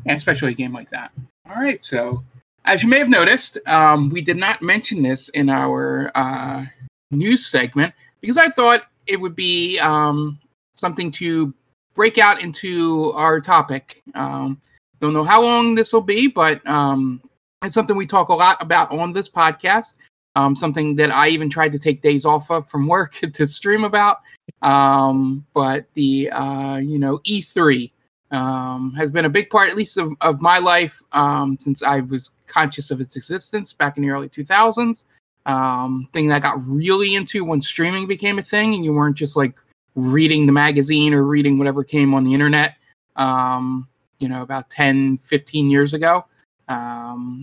and 0.06 0.16
especially 0.16 0.50
a 0.50 0.54
game 0.54 0.72
like 0.72 0.88
that. 0.90 1.12
All 1.48 1.60
right, 1.62 1.80
so 1.80 2.24
as 2.64 2.82
you 2.82 2.88
may 2.88 2.98
have 2.98 3.10
noticed, 3.10 3.58
um, 3.66 4.08
we 4.08 4.22
did 4.22 4.38
not 4.38 4.62
mention 4.62 5.02
this 5.02 5.28
in 5.30 5.50
our 5.50 6.10
uh, 6.14 6.64
news 7.10 7.44
segment 7.44 7.92
because 8.22 8.38
I 8.38 8.48
thought 8.48 8.84
it 9.06 9.20
would 9.20 9.36
be 9.36 9.78
um, 9.80 10.40
something 10.72 11.10
to 11.12 11.52
break 11.94 12.16
out 12.16 12.42
into 12.42 13.12
our 13.12 13.38
topic. 13.38 14.02
Um, 14.14 14.58
don't 14.98 15.12
know 15.12 15.24
how 15.24 15.42
long 15.42 15.74
this 15.74 15.92
will 15.92 16.00
be, 16.00 16.26
but 16.26 16.66
um, 16.66 17.20
it's 17.62 17.74
something 17.74 17.94
we 17.94 18.06
talk 18.06 18.30
a 18.30 18.34
lot 18.34 18.56
about 18.62 18.90
on 18.92 19.12
this 19.12 19.28
podcast. 19.28 19.96
Um, 20.34 20.56
something 20.56 20.94
that 20.96 21.14
I 21.14 21.28
even 21.28 21.50
tried 21.50 21.72
to 21.72 21.78
take 21.78 22.00
days 22.00 22.24
off 22.24 22.50
of 22.50 22.66
from 22.68 22.86
work 22.86 23.12
to 23.32 23.46
stream 23.46 23.84
about. 23.84 24.18
Um, 24.62 25.44
but 25.54 25.86
the 25.94 26.30
uh, 26.30 26.76
you 26.78 26.98
know 26.98 27.18
E3 27.18 27.90
um, 28.30 28.94
has 28.94 29.10
been 29.10 29.26
a 29.26 29.30
big 29.30 29.50
part, 29.50 29.68
at 29.68 29.76
least 29.76 29.98
of, 29.98 30.12
of 30.22 30.40
my 30.40 30.58
life, 30.58 31.02
um, 31.12 31.58
since 31.60 31.82
I 31.82 32.00
was 32.00 32.30
conscious 32.46 32.90
of 32.90 33.00
its 33.00 33.16
existence 33.16 33.72
back 33.72 33.96
in 33.96 34.02
the 34.02 34.10
early 34.10 34.28
2000s. 34.28 35.04
Um, 35.44 36.08
thing 36.12 36.28
that 36.28 36.36
I 36.36 36.38
got 36.38 36.62
really 36.66 37.16
into 37.16 37.44
when 37.44 37.60
streaming 37.60 38.06
became 38.06 38.38
a 38.38 38.42
thing, 38.42 38.74
and 38.74 38.84
you 38.84 38.92
weren't 38.92 39.16
just 39.16 39.36
like 39.36 39.54
reading 39.96 40.46
the 40.46 40.52
magazine 40.52 41.12
or 41.12 41.24
reading 41.24 41.58
whatever 41.58 41.84
came 41.84 42.14
on 42.14 42.24
the 42.24 42.32
internet, 42.32 42.76
um, 43.16 43.88
you 44.18 44.28
know, 44.28 44.42
about 44.42 44.70
10, 44.70 45.18
15 45.18 45.68
years 45.68 45.92
ago. 45.92 46.24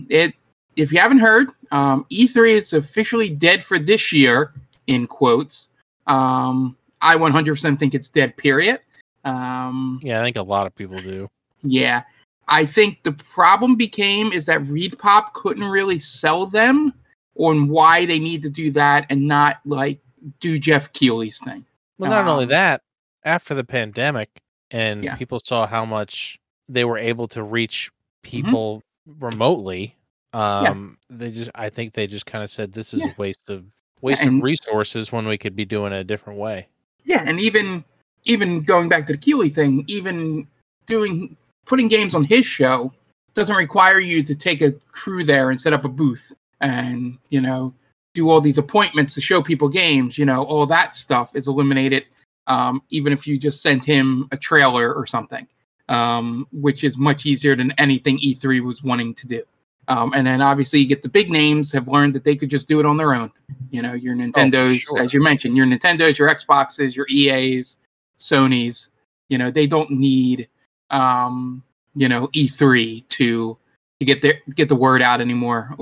It, 0.08 0.34
if 0.76 0.92
you 0.92 0.98
haven't 1.00 1.18
heard, 1.18 1.48
um, 1.72 2.06
E3 2.10 2.52
is 2.52 2.72
officially 2.72 3.28
dead 3.30 3.62
for 3.64 3.78
this 3.78 4.12
year, 4.12 4.52
in 4.86 5.06
quotes. 5.06 5.68
Um, 6.06 6.76
I 7.02 7.16
100% 7.16 7.78
think 7.78 7.94
it's 7.94 8.08
dead, 8.08 8.36
period. 8.36 8.80
Um, 9.24 10.00
Yeah, 10.02 10.20
I 10.20 10.24
think 10.24 10.36
a 10.36 10.42
lot 10.42 10.66
of 10.66 10.74
people 10.74 10.98
do. 11.00 11.28
yeah. 11.62 12.02
I 12.48 12.66
think 12.66 13.04
the 13.04 13.12
problem 13.12 13.76
became 13.76 14.32
is 14.32 14.44
that 14.46 14.60
ReedPop 14.62 15.34
couldn't 15.34 15.62
really 15.70 16.00
sell 16.00 16.46
them 16.46 16.92
on 17.36 17.68
why 17.68 18.06
they 18.06 18.18
need 18.18 18.42
to 18.42 18.50
do 18.50 18.72
that 18.72 19.06
and 19.08 19.26
not 19.28 19.60
like 19.64 20.00
do 20.40 20.58
Jeff 20.58 20.92
Keighley's 20.92 21.38
thing. 21.44 21.64
Well, 21.98 22.10
not 22.10 22.26
only 22.26 22.44
Um, 22.44 22.50
that, 22.50 22.82
after 23.24 23.54
the 23.54 23.62
pandemic 23.62 24.30
and 24.72 25.04
Yeah. 25.04 25.14
people 25.14 25.40
saw 25.44 25.66
how 25.66 25.84
much 25.84 26.40
they 26.68 26.84
were 26.84 26.98
able 26.98 27.28
to 27.28 27.42
reach 27.44 27.90
Mm-hmm. 28.24 28.30
people 28.38 28.82
remotely, 29.20 29.94
um, 30.32 30.96
they 31.08 31.30
just 31.30 31.50
I 31.54 31.70
think 31.70 31.92
they 31.94 32.06
just 32.06 32.26
kind 32.26 32.44
of 32.44 32.50
said 32.50 32.72
this 32.72 32.94
is 32.94 33.00
Yeah. 33.00 33.08
a 33.10 33.14
waste 33.18 33.48
of 33.50 33.64
waste 34.00 34.22
and- 34.22 34.38
of 34.38 34.42
resources 34.44 35.12
when 35.12 35.26
we 35.26 35.36
could 35.38 35.56
be 35.56 35.64
doing 35.64 35.92
it 35.92 35.98
a 35.98 36.04
different 36.04 36.38
way. 36.38 36.68
Yeah, 37.04 37.22
and 37.26 37.40
even 37.40 37.84
even 38.24 38.62
going 38.62 38.88
back 38.88 39.06
to 39.06 39.12
the 39.14 39.18
Keighley 39.18 39.48
thing, 39.50 39.84
even 39.88 40.46
doing 40.86 41.36
putting 41.66 41.88
games 41.88 42.14
on 42.14 42.24
his 42.24 42.44
show 42.46 42.92
doesn't 43.34 43.56
require 43.56 44.00
you 44.00 44.22
to 44.22 44.34
take 44.34 44.60
a 44.60 44.72
crew 44.92 45.24
there 45.24 45.50
and 45.50 45.60
set 45.60 45.72
up 45.72 45.84
a 45.84 45.88
booth 45.88 46.32
and 46.60 47.18
you 47.30 47.40
know 47.40 47.74
do 48.14 48.28
all 48.28 48.40
these 48.40 48.58
appointments 48.58 49.14
to 49.14 49.20
show 49.20 49.40
people 49.42 49.68
games. 49.68 50.18
You 50.18 50.24
know, 50.26 50.44
all 50.44 50.66
that 50.66 50.94
stuff 50.94 51.34
is 51.36 51.48
eliminated. 51.48 52.04
Um, 52.46 52.82
even 52.90 53.12
if 53.12 53.26
you 53.26 53.38
just 53.38 53.62
sent 53.62 53.84
him 53.84 54.28
a 54.32 54.36
trailer 54.36 54.92
or 54.92 55.06
something, 55.06 55.46
um, 55.88 56.48
which 56.52 56.82
is 56.82 56.98
much 56.98 57.24
easier 57.24 57.54
than 57.54 57.72
anything 57.78 58.18
E3 58.18 58.60
was 58.64 58.82
wanting 58.82 59.14
to 59.14 59.26
do. 59.28 59.42
Um, 59.90 60.12
and 60.14 60.24
then 60.24 60.40
obviously 60.40 60.78
you 60.78 60.86
get 60.86 61.02
the 61.02 61.08
big 61.08 61.30
names 61.30 61.72
have 61.72 61.88
learned 61.88 62.14
that 62.14 62.22
they 62.22 62.36
could 62.36 62.48
just 62.48 62.68
do 62.68 62.78
it 62.78 62.86
on 62.86 62.96
their 62.96 63.12
own. 63.12 63.32
You 63.72 63.82
know, 63.82 63.92
your 63.92 64.14
Nintendos, 64.14 64.70
oh, 64.70 64.74
sure. 64.76 65.02
as 65.02 65.12
you 65.12 65.20
mentioned, 65.20 65.56
your 65.56 65.66
Nintendos, 65.66 66.16
your 66.16 66.28
Xboxes, 66.28 66.94
your 66.94 67.06
EAs, 67.10 67.78
Sony's. 68.16 68.90
You 69.28 69.38
know, 69.38 69.50
they 69.50 69.66
don't 69.66 69.90
need 69.90 70.48
um, 70.90 71.64
you 71.96 72.08
know 72.08 72.28
E3 72.28 73.06
to 73.08 73.58
to 73.98 74.06
get 74.06 74.22
their 74.22 74.34
get 74.54 74.68
the 74.68 74.76
word 74.76 75.02
out 75.02 75.20
anymore. 75.20 75.76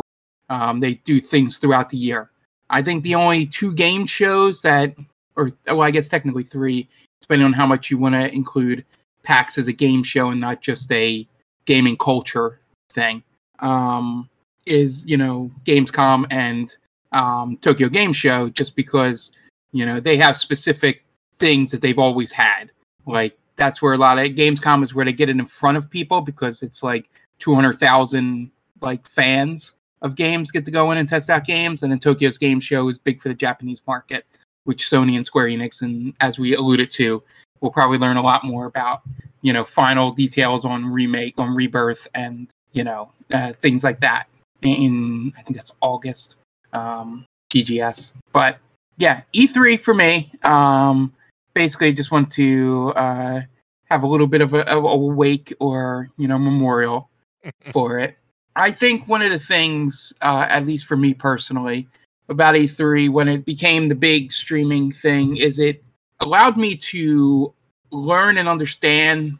Um, 0.48 0.80
they 0.80 0.94
do 0.94 1.20
things 1.20 1.58
throughout 1.58 1.90
the 1.90 1.98
year. 1.98 2.30
I 2.70 2.80
think 2.80 3.04
the 3.04 3.14
only 3.14 3.44
two 3.44 3.74
game 3.74 4.06
shows 4.06 4.62
that, 4.62 4.94
or 5.36 5.52
well, 5.66 5.82
I 5.82 5.90
guess 5.90 6.08
technically 6.08 6.44
three, 6.44 6.88
depending 7.20 7.44
on 7.44 7.52
how 7.52 7.66
much 7.66 7.90
you 7.90 7.98
want 7.98 8.14
to 8.14 8.32
include 8.32 8.86
PAX 9.22 9.58
as 9.58 9.68
a 9.68 9.72
game 9.72 10.02
show 10.02 10.30
and 10.30 10.40
not 10.40 10.62
just 10.62 10.90
a 10.92 11.28
gaming 11.66 11.98
culture 11.98 12.60
thing 12.90 13.22
um, 13.60 14.28
is 14.66 15.04
you 15.06 15.16
know 15.16 15.50
Gamescom 15.64 16.26
and 16.30 16.76
um, 17.12 17.56
Tokyo 17.58 17.88
Game 17.88 18.12
Show, 18.12 18.48
just 18.50 18.76
because 18.76 19.32
you 19.72 19.84
know 19.84 20.00
they 20.00 20.16
have 20.16 20.36
specific 20.36 21.04
things 21.38 21.70
that 21.70 21.80
they've 21.80 21.98
always 21.98 22.32
had. 22.32 22.70
Like 23.06 23.36
that's 23.56 23.82
where 23.82 23.94
a 23.94 23.98
lot 23.98 24.18
of 24.18 24.26
Gamescom 24.28 24.82
is 24.82 24.94
where 24.94 25.04
they 25.04 25.12
get 25.12 25.28
it 25.28 25.36
in 25.38 25.46
front 25.46 25.76
of 25.76 25.90
people 25.90 26.20
because 26.20 26.62
it's 26.62 26.82
like 26.82 27.08
two 27.38 27.54
hundred 27.54 27.74
thousand 27.74 28.50
like 28.80 29.06
fans 29.06 29.74
of 30.02 30.14
games 30.14 30.50
get 30.52 30.64
to 30.64 30.70
go 30.70 30.92
in 30.92 30.98
and 30.98 31.08
test 31.08 31.30
out 31.30 31.44
games, 31.44 31.82
and 31.82 31.90
then 31.90 31.98
Tokyo's 31.98 32.38
Game 32.38 32.60
Show 32.60 32.88
is 32.88 32.98
big 32.98 33.20
for 33.20 33.28
the 33.28 33.34
Japanese 33.34 33.82
market, 33.86 34.24
which 34.64 34.84
Sony 34.84 35.16
and 35.16 35.24
Square 35.24 35.48
Enix, 35.48 35.82
and 35.82 36.14
as 36.20 36.38
we 36.38 36.54
alluded 36.54 36.90
to, 36.92 37.22
we'll 37.60 37.72
probably 37.72 37.98
learn 37.98 38.16
a 38.16 38.22
lot 38.22 38.44
more 38.44 38.66
about 38.66 39.02
you 39.42 39.52
know 39.52 39.64
final 39.64 40.12
details 40.12 40.64
on 40.64 40.86
remake 40.86 41.34
on 41.38 41.54
rebirth 41.54 42.08
and 42.14 42.48
you 42.78 42.84
know 42.84 43.10
uh, 43.32 43.52
things 43.54 43.82
like 43.82 43.98
that 44.00 44.28
in 44.62 45.32
I 45.36 45.42
think 45.42 45.56
that's 45.56 45.74
August 45.80 46.36
um, 46.72 47.26
TGS. 47.50 48.12
But 48.32 48.58
yeah, 48.98 49.22
E3 49.34 49.80
for 49.80 49.94
me. 49.94 50.30
Um, 50.44 51.12
basically, 51.54 51.92
just 51.92 52.12
want 52.12 52.30
to 52.32 52.92
uh, 52.94 53.40
have 53.90 54.04
a 54.04 54.06
little 54.06 54.28
bit 54.28 54.42
of 54.42 54.54
a, 54.54 54.62
a 54.62 54.96
wake 54.96 55.52
or 55.58 56.08
you 56.16 56.28
know 56.28 56.38
memorial 56.38 57.10
for 57.72 57.98
it. 57.98 58.16
I 58.54 58.70
think 58.70 59.08
one 59.08 59.22
of 59.22 59.30
the 59.30 59.38
things, 59.38 60.12
uh, 60.20 60.46
at 60.48 60.64
least 60.64 60.86
for 60.86 60.96
me 60.96 61.14
personally, 61.14 61.88
about 62.28 62.54
E3 62.54 63.10
when 63.10 63.28
it 63.28 63.44
became 63.44 63.88
the 63.88 63.94
big 63.94 64.30
streaming 64.30 64.92
thing 64.92 65.36
is 65.36 65.58
it 65.58 65.82
allowed 66.20 66.56
me 66.56 66.76
to 66.76 67.52
learn 67.90 68.38
and 68.38 68.48
understand 68.48 69.38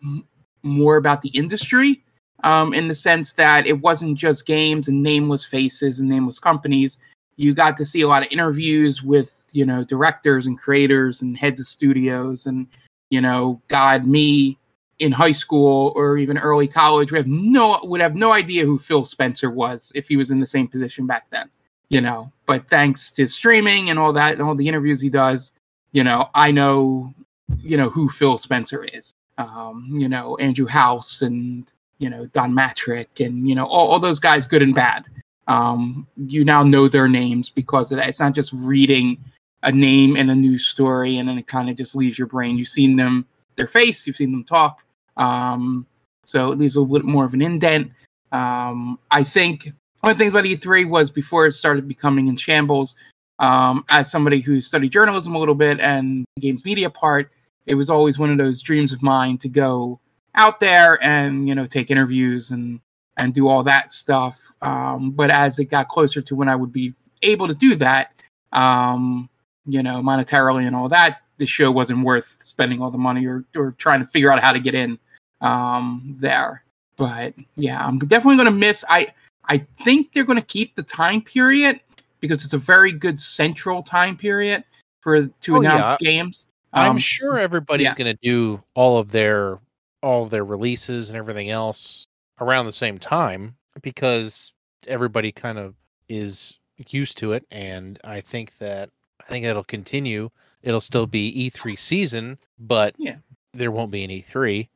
more 0.62 0.96
about 0.96 1.22
the 1.22 1.28
industry 1.30 2.02
um, 2.44 2.72
in 2.72 2.88
the 2.88 2.94
sense 2.94 3.32
that 3.34 3.66
it 3.66 3.80
wasn't 3.80 4.16
just 4.16 4.46
games 4.46 4.88
and 4.88 5.02
nameless 5.02 5.44
faces 5.44 6.00
and 6.00 6.08
nameless 6.08 6.38
companies. 6.38 6.98
You 7.36 7.54
got 7.54 7.76
to 7.76 7.84
see 7.84 8.02
a 8.02 8.08
lot 8.08 8.24
of 8.24 8.32
interviews 8.32 9.02
with 9.02 9.46
you 9.52 9.64
know 9.64 9.84
directors 9.84 10.46
and 10.46 10.58
creators 10.58 11.22
and 11.22 11.36
heads 11.36 11.60
of 11.60 11.66
studios 11.66 12.46
and 12.46 12.66
you 13.10 13.20
know 13.20 13.60
God 13.68 14.06
me 14.06 14.58
in 14.98 15.12
high 15.12 15.32
school 15.32 15.92
or 15.94 16.18
even 16.18 16.38
early 16.38 16.66
college 16.66 17.12
would 17.12 17.18
have 17.18 17.26
no 17.26 17.78
would 17.84 18.00
have 18.00 18.14
no 18.14 18.32
idea 18.32 18.64
who 18.64 18.78
Phil 18.78 19.04
Spencer 19.04 19.50
was 19.50 19.92
if 19.94 20.08
he 20.08 20.16
was 20.16 20.30
in 20.30 20.40
the 20.40 20.46
same 20.46 20.68
position 20.68 21.06
back 21.06 21.26
then. 21.30 21.48
You 21.88 22.02
know, 22.02 22.30
but 22.44 22.68
thanks 22.68 23.10
to 23.12 23.26
streaming 23.26 23.88
and 23.88 23.98
all 23.98 24.12
that 24.12 24.34
and 24.34 24.42
all 24.42 24.54
the 24.54 24.68
interviews 24.68 25.00
he 25.00 25.08
does, 25.08 25.52
you 25.92 26.04
know, 26.04 26.28
I 26.34 26.50
know 26.50 27.14
you 27.62 27.76
know 27.76 27.88
who 27.88 28.08
Phil 28.08 28.36
Spencer 28.38 28.84
is. 28.92 29.14
Um, 29.38 29.86
you 29.92 30.08
know, 30.08 30.36
Andrew 30.36 30.66
House 30.66 31.22
and 31.22 31.70
you 31.98 32.08
know 32.10 32.26
Don 32.26 32.52
Mattrick 32.52 33.24
and 33.24 33.48
you 33.48 33.54
know 33.54 33.66
all, 33.66 33.88
all 33.88 34.00
those 34.00 34.18
guys, 34.18 34.46
good 34.46 34.62
and 34.62 34.74
bad. 34.74 35.04
Um, 35.46 36.06
you 36.16 36.44
now 36.44 36.62
know 36.62 36.88
their 36.88 37.08
names 37.08 37.50
because 37.50 37.90
of 37.90 37.98
that. 37.98 38.08
It's 38.08 38.20
not 38.20 38.34
just 38.34 38.52
reading 38.52 39.18
a 39.62 39.72
name 39.72 40.16
in 40.16 40.30
a 40.30 40.34
news 40.34 40.66
story 40.66 41.16
and 41.16 41.28
then 41.28 41.38
it 41.38 41.46
kind 41.46 41.68
of 41.68 41.76
just 41.76 41.96
leaves 41.96 42.18
your 42.18 42.28
brain. 42.28 42.58
You've 42.58 42.68
seen 42.68 42.96
them, 42.96 43.26
their 43.56 43.66
face, 43.66 44.06
you've 44.06 44.16
seen 44.16 44.30
them 44.30 44.44
talk. 44.44 44.84
Um, 45.16 45.86
so 46.24 46.52
it 46.52 46.58
leaves 46.58 46.76
a 46.76 46.80
little 46.80 46.98
bit 46.98 47.06
more 47.06 47.24
of 47.24 47.34
an 47.34 47.42
indent. 47.42 47.90
Um, 48.30 48.98
I 49.10 49.24
think 49.24 49.72
one 50.00 50.12
of 50.12 50.18
the 50.18 50.22
things 50.22 50.32
about 50.32 50.44
E3 50.44 50.88
was 50.88 51.10
before 51.10 51.46
it 51.46 51.52
started 51.52 51.88
becoming 51.88 52.28
in 52.28 52.36
shambles. 52.36 52.94
Um, 53.40 53.84
as 53.88 54.10
somebody 54.10 54.40
who 54.40 54.60
studied 54.60 54.92
journalism 54.92 55.34
a 55.34 55.38
little 55.38 55.54
bit 55.54 55.80
and 55.80 56.24
games 56.40 56.64
media 56.64 56.90
part, 56.90 57.30
it 57.66 57.74
was 57.74 57.88
always 57.88 58.18
one 58.18 58.30
of 58.30 58.38
those 58.38 58.60
dreams 58.62 58.92
of 58.92 59.02
mine 59.02 59.38
to 59.38 59.48
go 59.48 60.00
out 60.38 60.60
there 60.60 61.02
and 61.04 61.46
you 61.46 61.54
know 61.54 61.66
take 61.66 61.90
interviews 61.90 62.50
and 62.50 62.80
and 63.18 63.34
do 63.34 63.48
all 63.48 63.62
that 63.64 63.92
stuff. 63.92 64.40
Um, 64.62 65.10
but 65.10 65.30
as 65.30 65.58
it 65.58 65.66
got 65.66 65.88
closer 65.88 66.22
to 66.22 66.34
when 66.34 66.48
I 66.48 66.56
would 66.56 66.72
be 66.72 66.94
able 67.22 67.48
to 67.48 67.54
do 67.54 67.74
that, 67.74 68.12
um, 68.52 69.28
you 69.66 69.82
know, 69.82 70.00
monetarily 70.02 70.66
and 70.66 70.74
all 70.74 70.88
that, 70.88 71.18
the 71.36 71.46
show 71.46 71.70
wasn't 71.70 72.04
worth 72.04 72.36
spending 72.40 72.80
all 72.80 72.90
the 72.90 72.98
money 72.98 73.26
or, 73.26 73.44
or 73.56 73.72
trying 73.72 74.00
to 74.00 74.06
figure 74.06 74.32
out 74.32 74.42
how 74.42 74.52
to 74.52 74.60
get 74.60 74.74
in 74.74 74.98
um, 75.40 76.16
there. 76.18 76.64
But 76.96 77.34
yeah, 77.56 77.84
I'm 77.84 77.98
definitely 77.98 78.36
going 78.36 78.52
to 78.52 78.58
miss. 78.58 78.84
I 78.88 79.08
I 79.44 79.66
think 79.82 80.12
they're 80.12 80.24
going 80.24 80.40
to 80.40 80.46
keep 80.46 80.74
the 80.74 80.82
time 80.82 81.22
period 81.22 81.80
because 82.20 82.44
it's 82.44 82.54
a 82.54 82.58
very 82.58 82.92
good 82.92 83.20
central 83.20 83.82
time 83.82 84.16
period 84.16 84.64
for 85.00 85.26
to 85.26 85.56
oh, 85.56 85.60
announce 85.60 85.88
yeah. 85.88 85.96
games. 86.00 86.46
I'm 86.72 86.92
um, 86.92 86.98
sure 86.98 87.38
everybody's 87.38 87.86
yeah. 87.86 87.94
going 87.94 88.14
to 88.14 88.20
do 88.22 88.62
all 88.74 88.98
of 88.98 89.10
their 89.10 89.58
all 90.02 90.24
of 90.24 90.30
their 90.30 90.44
releases 90.44 91.10
and 91.10 91.18
everything 91.18 91.50
else 91.50 92.06
around 92.40 92.66
the 92.66 92.72
same 92.72 92.98
time 92.98 93.56
because 93.82 94.52
everybody 94.86 95.32
kind 95.32 95.58
of 95.58 95.74
is 96.08 96.58
used 96.88 97.18
to 97.18 97.32
it 97.32 97.44
and 97.50 97.98
I 98.04 98.20
think 98.20 98.56
that 98.58 98.90
I 99.20 99.24
think 99.30 99.44
it'll 99.44 99.64
continue. 99.64 100.30
It'll 100.62 100.80
still 100.80 101.06
be 101.06 101.50
E3 101.50 101.78
season, 101.78 102.38
but 102.58 102.94
yeah. 102.98 103.16
there 103.52 103.70
won't 103.70 103.90
be 103.90 104.04
an 104.04 104.10
E3. 104.10 104.68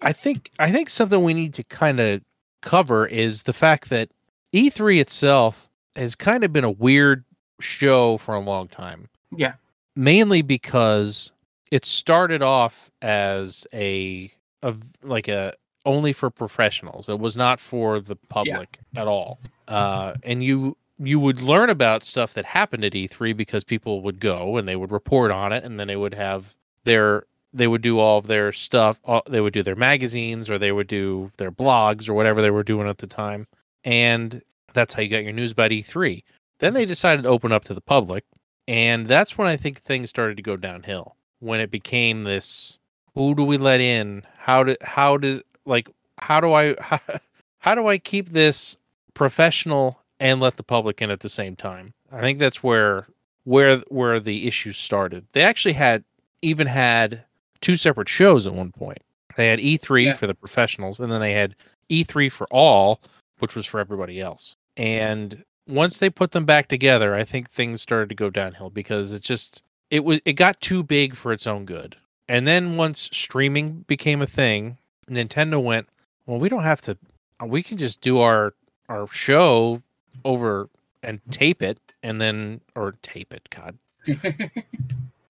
I 0.00 0.12
think 0.12 0.50
I 0.58 0.70
think 0.70 0.90
something 0.90 1.22
we 1.22 1.34
need 1.34 1.54
to 1.54 1.64
kind 1.64 2.00
of 2.00 2.20
cover 2.60 3.06
is 3.06 3.44
the 3.44 3.52
fact 3.52 3.88
that 3.88 4.10
E3 4.54 5.00
itself 5.00 5.68
has 5.96 6.14
kind 6.14 6.44
of 6.44 6.52
been 6.52 6.64
a 6.64 6.70
weird 6.70 7.24
show 7.60 8.18
for 8.18 8.34
a 8.34 8.40
long 8.40 8.68
time. 8.68 9.08
Yeah. 9.34 9.54
Mainly 9.96 10.42
because 10.42 11.32
it 11.70 11.84
started 11.84 12.42
off 12.42 12.90
as 13.00 13.66
a 13.72 14.30
of 14.62 14.82
like 15.02 15.28
a 15.28 15.54
only 15.86 16.12
for 16.12 16.30
professionals. 16.30 17.08
It 17.08 17.18
was 17.18 17.36
not 17.36 17.58
for 17.58 18.00
the 18.00 18.16
public 18.16 18.78
yeah. 18.92 19.02
at 19.02 19.08
all. 19.08 19.38
Uh, 19.68 20.14
and 20.22 20.42
you 20.44 20.76
you 20.98 21.18
would 21.18 21.40
learn 21.40 21.70
about 21.70 22.02
stuff 22.02 22.34
that 22.34 22.44
happened 22.44 22.84
at 22.84 22.92
E3 22.92 23.34
because 23.34 23.64
people 23.64 24.02
would 24.02 24.20
go 24.20 24.58
and 24.58 24.68
they 24.68 24.76
would 24.76 24.92
report 24.92 25.30
on 25.30 25.52
it, 25.52 25.64
and 25.64 25.80
then 25.80 25.88
they 25.88 25.96
would 25.96 26.14
have 26.14 26.54
their 26.84 27.24
they 27.52 27.66
would 27.66 27.82
do 27.82 27.98
all 27.98 28.18
of 28.18 28.26
their 28.26 28.52
stuff. 28.52 29.00
All, 29.04 29.22
they 29.28 29.40
would 29.40 29.52
do 29.52 29.62
their 29.62 29.76
magazines 29.76 30.48
or 30.48 30.58
they 30.58 30.72
would 30.72 30.86
do 30.86 31.30
their 31.36 31.50
blogs 31.50 32.08
or 32.08 32.14
whatever 32.14 32.42
they 32.42 32.50
were 32.50 32.62
doing 32.62 32.88
at 32.88 32.98
the 32.98 33.06
time, 33.06 33.46
and 33.84 34.42
that's 34.74 34.94
how 34.94 35.02
you 35.02 35.08
got 35.08 35.24
your 35.24 35.32
news 35.32 35.52
about 35.52 35.70
E3. 35.70 36.22
Then 36.58 36.74
they 36.74 36.84
decided 36.84 37.22
to 37.22 37.28
open 37.30 37.52
up 37.52 37.64
to 37.64 37.74
the 37.74 37.80
public, 37.80 38.24
and 38.68 39.06
that's 39.06 39.38
when 39.38 39.48
I 39.48 39.56
think 39.56 39.78
things 39.78 40.10
started 40.10 40.36
to 40.36 40.42
go 40.42 40.56
downhill. 40.56 41.16
When 41.38 41.60
it 41.60 41.70
became 41.70 42.22
this 42.22 42.78
who 43.14 43.34
do 43.34 43.44
we 43.44 43.58
let 43.58 43.80
in? 43.80 44.22
How 44.40 44.64
do 44.64 44.74
how 44.80 45.18
does 45.18 45.42
like 45.66 45.90
how 46.18 46.40
do 46.40 46.54
I 46.54 46.74
how, 46.80 46.98
how 47.58 47.74
do 47.74 47.88
I 47.88 47.98
keep 47.98 48.30
this 48.30 48.76
professional 49.12 50.00
and 50.18 50.40
let 50.40 50.56
the 50.56 50.62
public 50.62 51.02
in 51.02 51.10
at 51.10 51.20
the 51.20 51.28
same 51.28 51.56
time? 51.56 51.92
I 52.10 52.20
think 52.22 52.38
that's 52.38 52.62
where 52.62 53.06
where 53.44 53.78
where 53.88 54.18
the 54.18 54.48
issues 54.48 54.78
started. 54.78 55.26
They 55.32 55.42
actually 55.42 55.74
had 55.74 56.04
even 56.40 56.66
had 56.66 57.22
two 57.60 57.76
separate 57.76 58.08
shows 58.08 58.46
at 58.46 58.54
one 58.54 58.72
point. 58.72 59.02
They 59.36 59.48
had 59.48 59.58
E3 59.58 60.06
yeah. 60.06 60.12
for 60.14 60.26
the 60.26 60.34
professionals 60.34 61.00
and 61.00 61.12
then 61.12 61.20
they 61.20 61.34
had 61.34 61.54
E3 61.90 62.32
for 62.32 62.46
all, 62.50 63.00
which 63.40 63.54
was 63.54 63.66
for 63.66 63.78
everybody 63.78 64.20
else. 64.20 64.56
And 64.78 65.44
once 65.68 65.98
they 65.98 66.08
put 66.08 66.32
them 66.32 66.46
back 66.46 66.68
together, 66.68 67.14
I 67.14 67.24
think 67.24 67.50
things 67.50 67.82
started 67.82 68.08
to 68.08 68.14
go 68.14 68.30
downhill 68.30 68.70
because 68.70 69.12
it 69.12 69.22
just 69.22 69.62
it 69.90 70.04
was 70.04 70.20
it 70.24 70.32
got 70.32 70.60
too 70.62 70.82
big 70.82 71.14
for 71.14 71.30
its 71.30 71.46
own 71.46 71.66
good. 71.66 71.96
And 72.30 72.46
then 72.46 72.76
once 72.76 73.10
streaming 73.12 73.84
became 73.88 74.22
a 74.22 74.26
thing, 74.26 74.78
Nintendo 75.10 75.60
went, 75.60 75.88
well, 76.26 76.38
we 76.38 76.48
don't 76.48 76.62
have 76.62 76.80
to. 76.82 76.96
Uh, 77.42 77.46
we 77.46 77.60
can 77.60 77.76
just 77.76 78.00
do 78.02 78.20
our 78.20 78.54
our 78.88 79.08
show 79.08 79.82
over 80.24 80.68
and 81.02 81.20
tape 81.32 81.60
it, 81.60 81.80
and 82.04 82.20
then 82.20 82.60
or 82.76 82.94
tape 83.02 83.34
it. 83.34 83.48
God, 83.50 83.76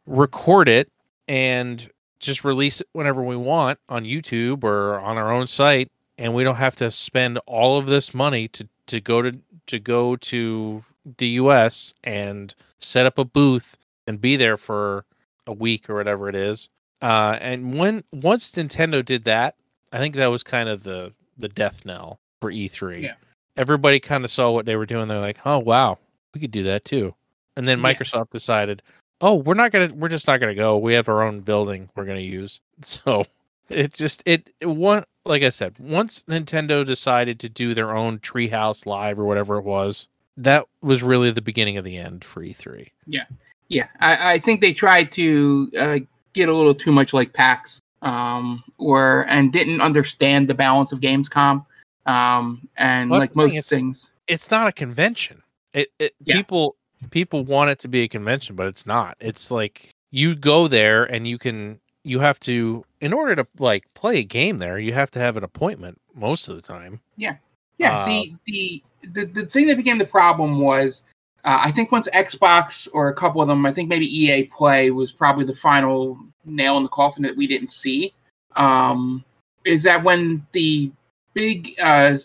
record 0.07 0.69
it 0.69 0.93
and 1.27 1.89
just 2.19 2.45
release 2.45 2.83
it 2.83 2.89
whenever 2.93 3.23
we 3.23 3.37
want 3.37 3.79
on 3.89 4.05
YouTube 4.05 4.63
or 4.63 5.01
on 5.01 5.17
our 5.17 5.33
own 5.33 5.47
site, 5.47 5.91
and 6.19 6.35
we 6.35 6.45
don't 6.45 6.57
have 6.57 6.77
to 6.77 6.91
spend 6.91 7.39
all 7.47 7.79
of 7.79 7.87
this 7.87 8.13
money 8.13 8.47
to 8.49 8.69
to 8.89 9.01
go 9.01 9.23
to 9.23 9.39
to 9.69 9.79
go 9.79 10.17
to 10.17 10.85
the 11.17 11.29
US 11.29 11.95
and 12.05 12.55
set 12.79 13.07
up 13.07 13.17
a 13.17 13.25
booth 13.25 13.79
and 14.07 14.21
be 14.21 14.37
there 14.37 14.59
for 14.59 15.07
a 15.47 15.53
week 15.55 15.89
or 15.89 15.95
whatever 15.95 16.29
it 16.29 16.35
is. 16.35 16.69
Uh, 17.03 17.39
and 17.41 17.79
when 17.79 18.05
once 18.13 18.53
Nintendo 18.53 19.05
did 19.05 19.25
that, 19.25 19.57
I 19.93 19.99
think 19.99 20.15
that 20.17 20.27
was 20.29 20.43
kind 20.43 20.69
of 20.69 20.83
the 20.83 21.13
the 21.39 21.49
death 21.49 21.85
knell 21.85 22.21
for 22.41 22.51
E3. 22.51 23.03
Yeah. 23.03 23.15
Everybody 23.57 24.01
kind 24.01 24.25
of 24.25 24.31
saw 24.31 24.51
what 24.51 24.67
they 24.67 24.77
were 24.77 24.87
doing. 24.87 25.09
They're 25.09 25.19
like, 25.21 25.39
"Oh 25.45 25.59
wow, 25.59 25.99
we 26.35 26.41
could 26.41 26.51
do 26.51 26.63
that 26.65 26.85
too." 26.85 27.15
And 27.57 27.67
then 27.67 27.81
Yeah. 27.81 27.93
Microsoft 27.95 28.31
decided, 28.31 28.83
"Oh, 29.21 29.37
we're 29.37 29.55
not 29.55 29.73
gonna. 29.73 29.93
We're 29.95 30.09
just 30.09 30.27
not 30.27 30.41
gonna 30.41 30.55
go. 30.55 30.77
We 30.79 30.95
have 30.95 31.09
our 31.09 31.23
own 31.23 31.41
building. 31.41 31.89
We're 31.97 32.05
gonna 32.05 32.21
use." 32.21 32.61
So 32.83 33.27
it 33.69 33.93
just 33.93 34.23
it, 34.27 34.51
it 34.61 34.67
one 34.67 35.05
like 35.25 35.43
I 35.43 35.51
said, 35.51 35.79
once 35.79 36.23
Nintendo 36.29 36.85
decided 36.85 37.39
to 37.41 37.49
do 37.49 37.75
their 37.75 37.95
own 37.95 38.19
Treehouse 38.19 38.87
Live 38.87 39.19
or 39.19 39.25
whatever 39.25 39.59
it 39.59 39.65
was, 39.65 40.09
that 40.37 40.67
was 40.83 41.03
really 41.03 41.31
the 41.31 41.43
beginning 41.43 41.77
of 41.77 41.85
the 41.85 41.97
end 41.97 42.25
for 42.25 42.43
E 42.43 42.55
E3. 42.55 42.89
Yeah, 43.69 43.87
I, 44.01 44.35
I 44.35 44.39
think 44.39 44.61
they 44.61 44.73
tried 44.73 45.13
to 45.13 45.71
uh, 45.79 45.99
get 46.33 46.49
a 46.49 46.55
little 46.55 46.75
too 46.75 46.93
much 46.93 47.13
like 47.13 47.33
PAX, 47.33 47.81
um, 48.03 48.63
or 48.79 49.27
and 49.29 49.53
didn't 49.53 49.81
understand 49.81 50.49
the 50.49 50.55
balance 50.55 50.93
of 50.93 51.01
Gamescom, 51.01 51.65
um, 52.07 52.69
and 52.77 53.11
Well, 53.11 53.21
like 53.21 53.37
most 53.37 53.55
is- 53.57 53.69
things. 53.69 54.11
It's 54.27 54.51
not 54.51 54.69
a 54.69 54.73
convention. 54.73 55.43
It, 55.73 55.89
it 55.99 56.15
Yeah. 56.25 56.37
people 56.37 56.77
people 57.11 57.45
want 57.45 57.71
it 57.71 57.79
to 57.81 57.89
be 57.89 58.03
a 58.03 58.09
convention, 58.09 58.55
but 58.57 58.67
it's 58.67 58.87
not. 58.87 59.17
It's 59.21 59.51
like 59.51 59.91
you 60.11 60.35
go 60.37 60.69
there 60.69 61.05
and 61.05 61.27
you 61.27 61.39
can 61.39 61.81
you 62.05 62.21
have 62.21 62.39
to 62.41 62.85
in 63.01 63.13
order 63.13 63.35
to 63.37 63.47
like 63.59 63.85
play 63.95 64.19
a 64.19 64.25
game 64.25 64.59
there, 64.59 64.79
you 64.79 64.93
have 64.93 65.11
to 65.13 65.19
have 65.19 65.37
an 65.37 65.45
appointment 65.45 66.01
most 66.15 66.49
of 66.49 66.57
the 66.57 66.63
time. 66.63 67.01
Yeah, 67.17 67.37
Uh, 67.83 68.05
the, 68.05 68.35
the 68.47 68.83
the 69.13 69.25
the 69.25 69.47
thing 69.47 69.67
that 69.67 69.77
became 69.77 69.99
the 69.99 70.07
problem 70.07 70.61
was, 70.61 71.03
uh, 71.45 71.63
I 71.65 71.71
think 71.71 71.93
once 71.93 72.09
Xbox 72.11 72.89
or 72.93 73.09
a 73.09 73.15
couple 73.15 73.41
of 73.41 73.49
them, 73.49 73.65
I 73.67 73.73
think 73.73 73.89
maybe 73.89 74.07
EA 74.07 74.45
Play 74.45 74.91
was 74.91 75.13
probably 75.13 75.45
the 75.45 75.55
final 75.55 76.19
nail 76.45 76.77
in 76.77 76.83
the 76.83 76.89
coffin 76.89 77.23
that 77.23 77.37
we 77.37 77.47
didn't 77.47 77.71
see. 77.71 78.13
Um, 78.57 79.25
is 79.65 79.83
that 79.85 80.03
when 80.03 80.47
the 80.53 80.91
big 81.35 81.75
uh, 81.83 82.17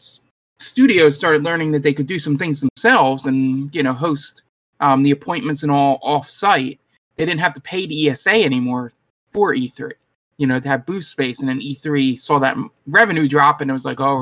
studios 0.60 1.18
started 1.18 1.44
learning 1.44 1.72
that 1.72 1.84
they 1.84 1.94
could 1.94 2.08
do 2.08 2.20
some 2.20 2.38
things 2.38 2.62
themselves 2.62 3.26
and 3.26 3.74
you 3.76 3.84
know 3.84 3.94
host 3.94 4.44
um, 4.80 5.04
the 5.04 5.12
appointments 5.12 5.64
and 5.64 5.72
all 5.72 6.00
off 6.02 6.30
site, 6.30 6.80
they 7.16 7.26
didn't 7.26 7.42
have 7.42 7.54
to 7.54 7.62
pay 7.62 7.86
to 7.86 8.08
ESA 8.08 8.32
anymore 8.32 8.92
for 9.28 9.54
E3 9.54 9.92
you 10.38 10.48
know, 10.48 10.60
to 10.60 10.68
have 10.68 10.86
booth 10.86 11.06
space. 11.06 11.40
And 11.40 11.50
then 11.50 11.62
E3 11.62 12.20
saw 12.20 12.40
that 12.40 12.58
revenue 12.88 13.28
drop 13.28 13.62
and 13.62 13.70
it 13.70 13.74
was 13.74 13.86
like, 13.86 14.00
oh, 14.00 14.22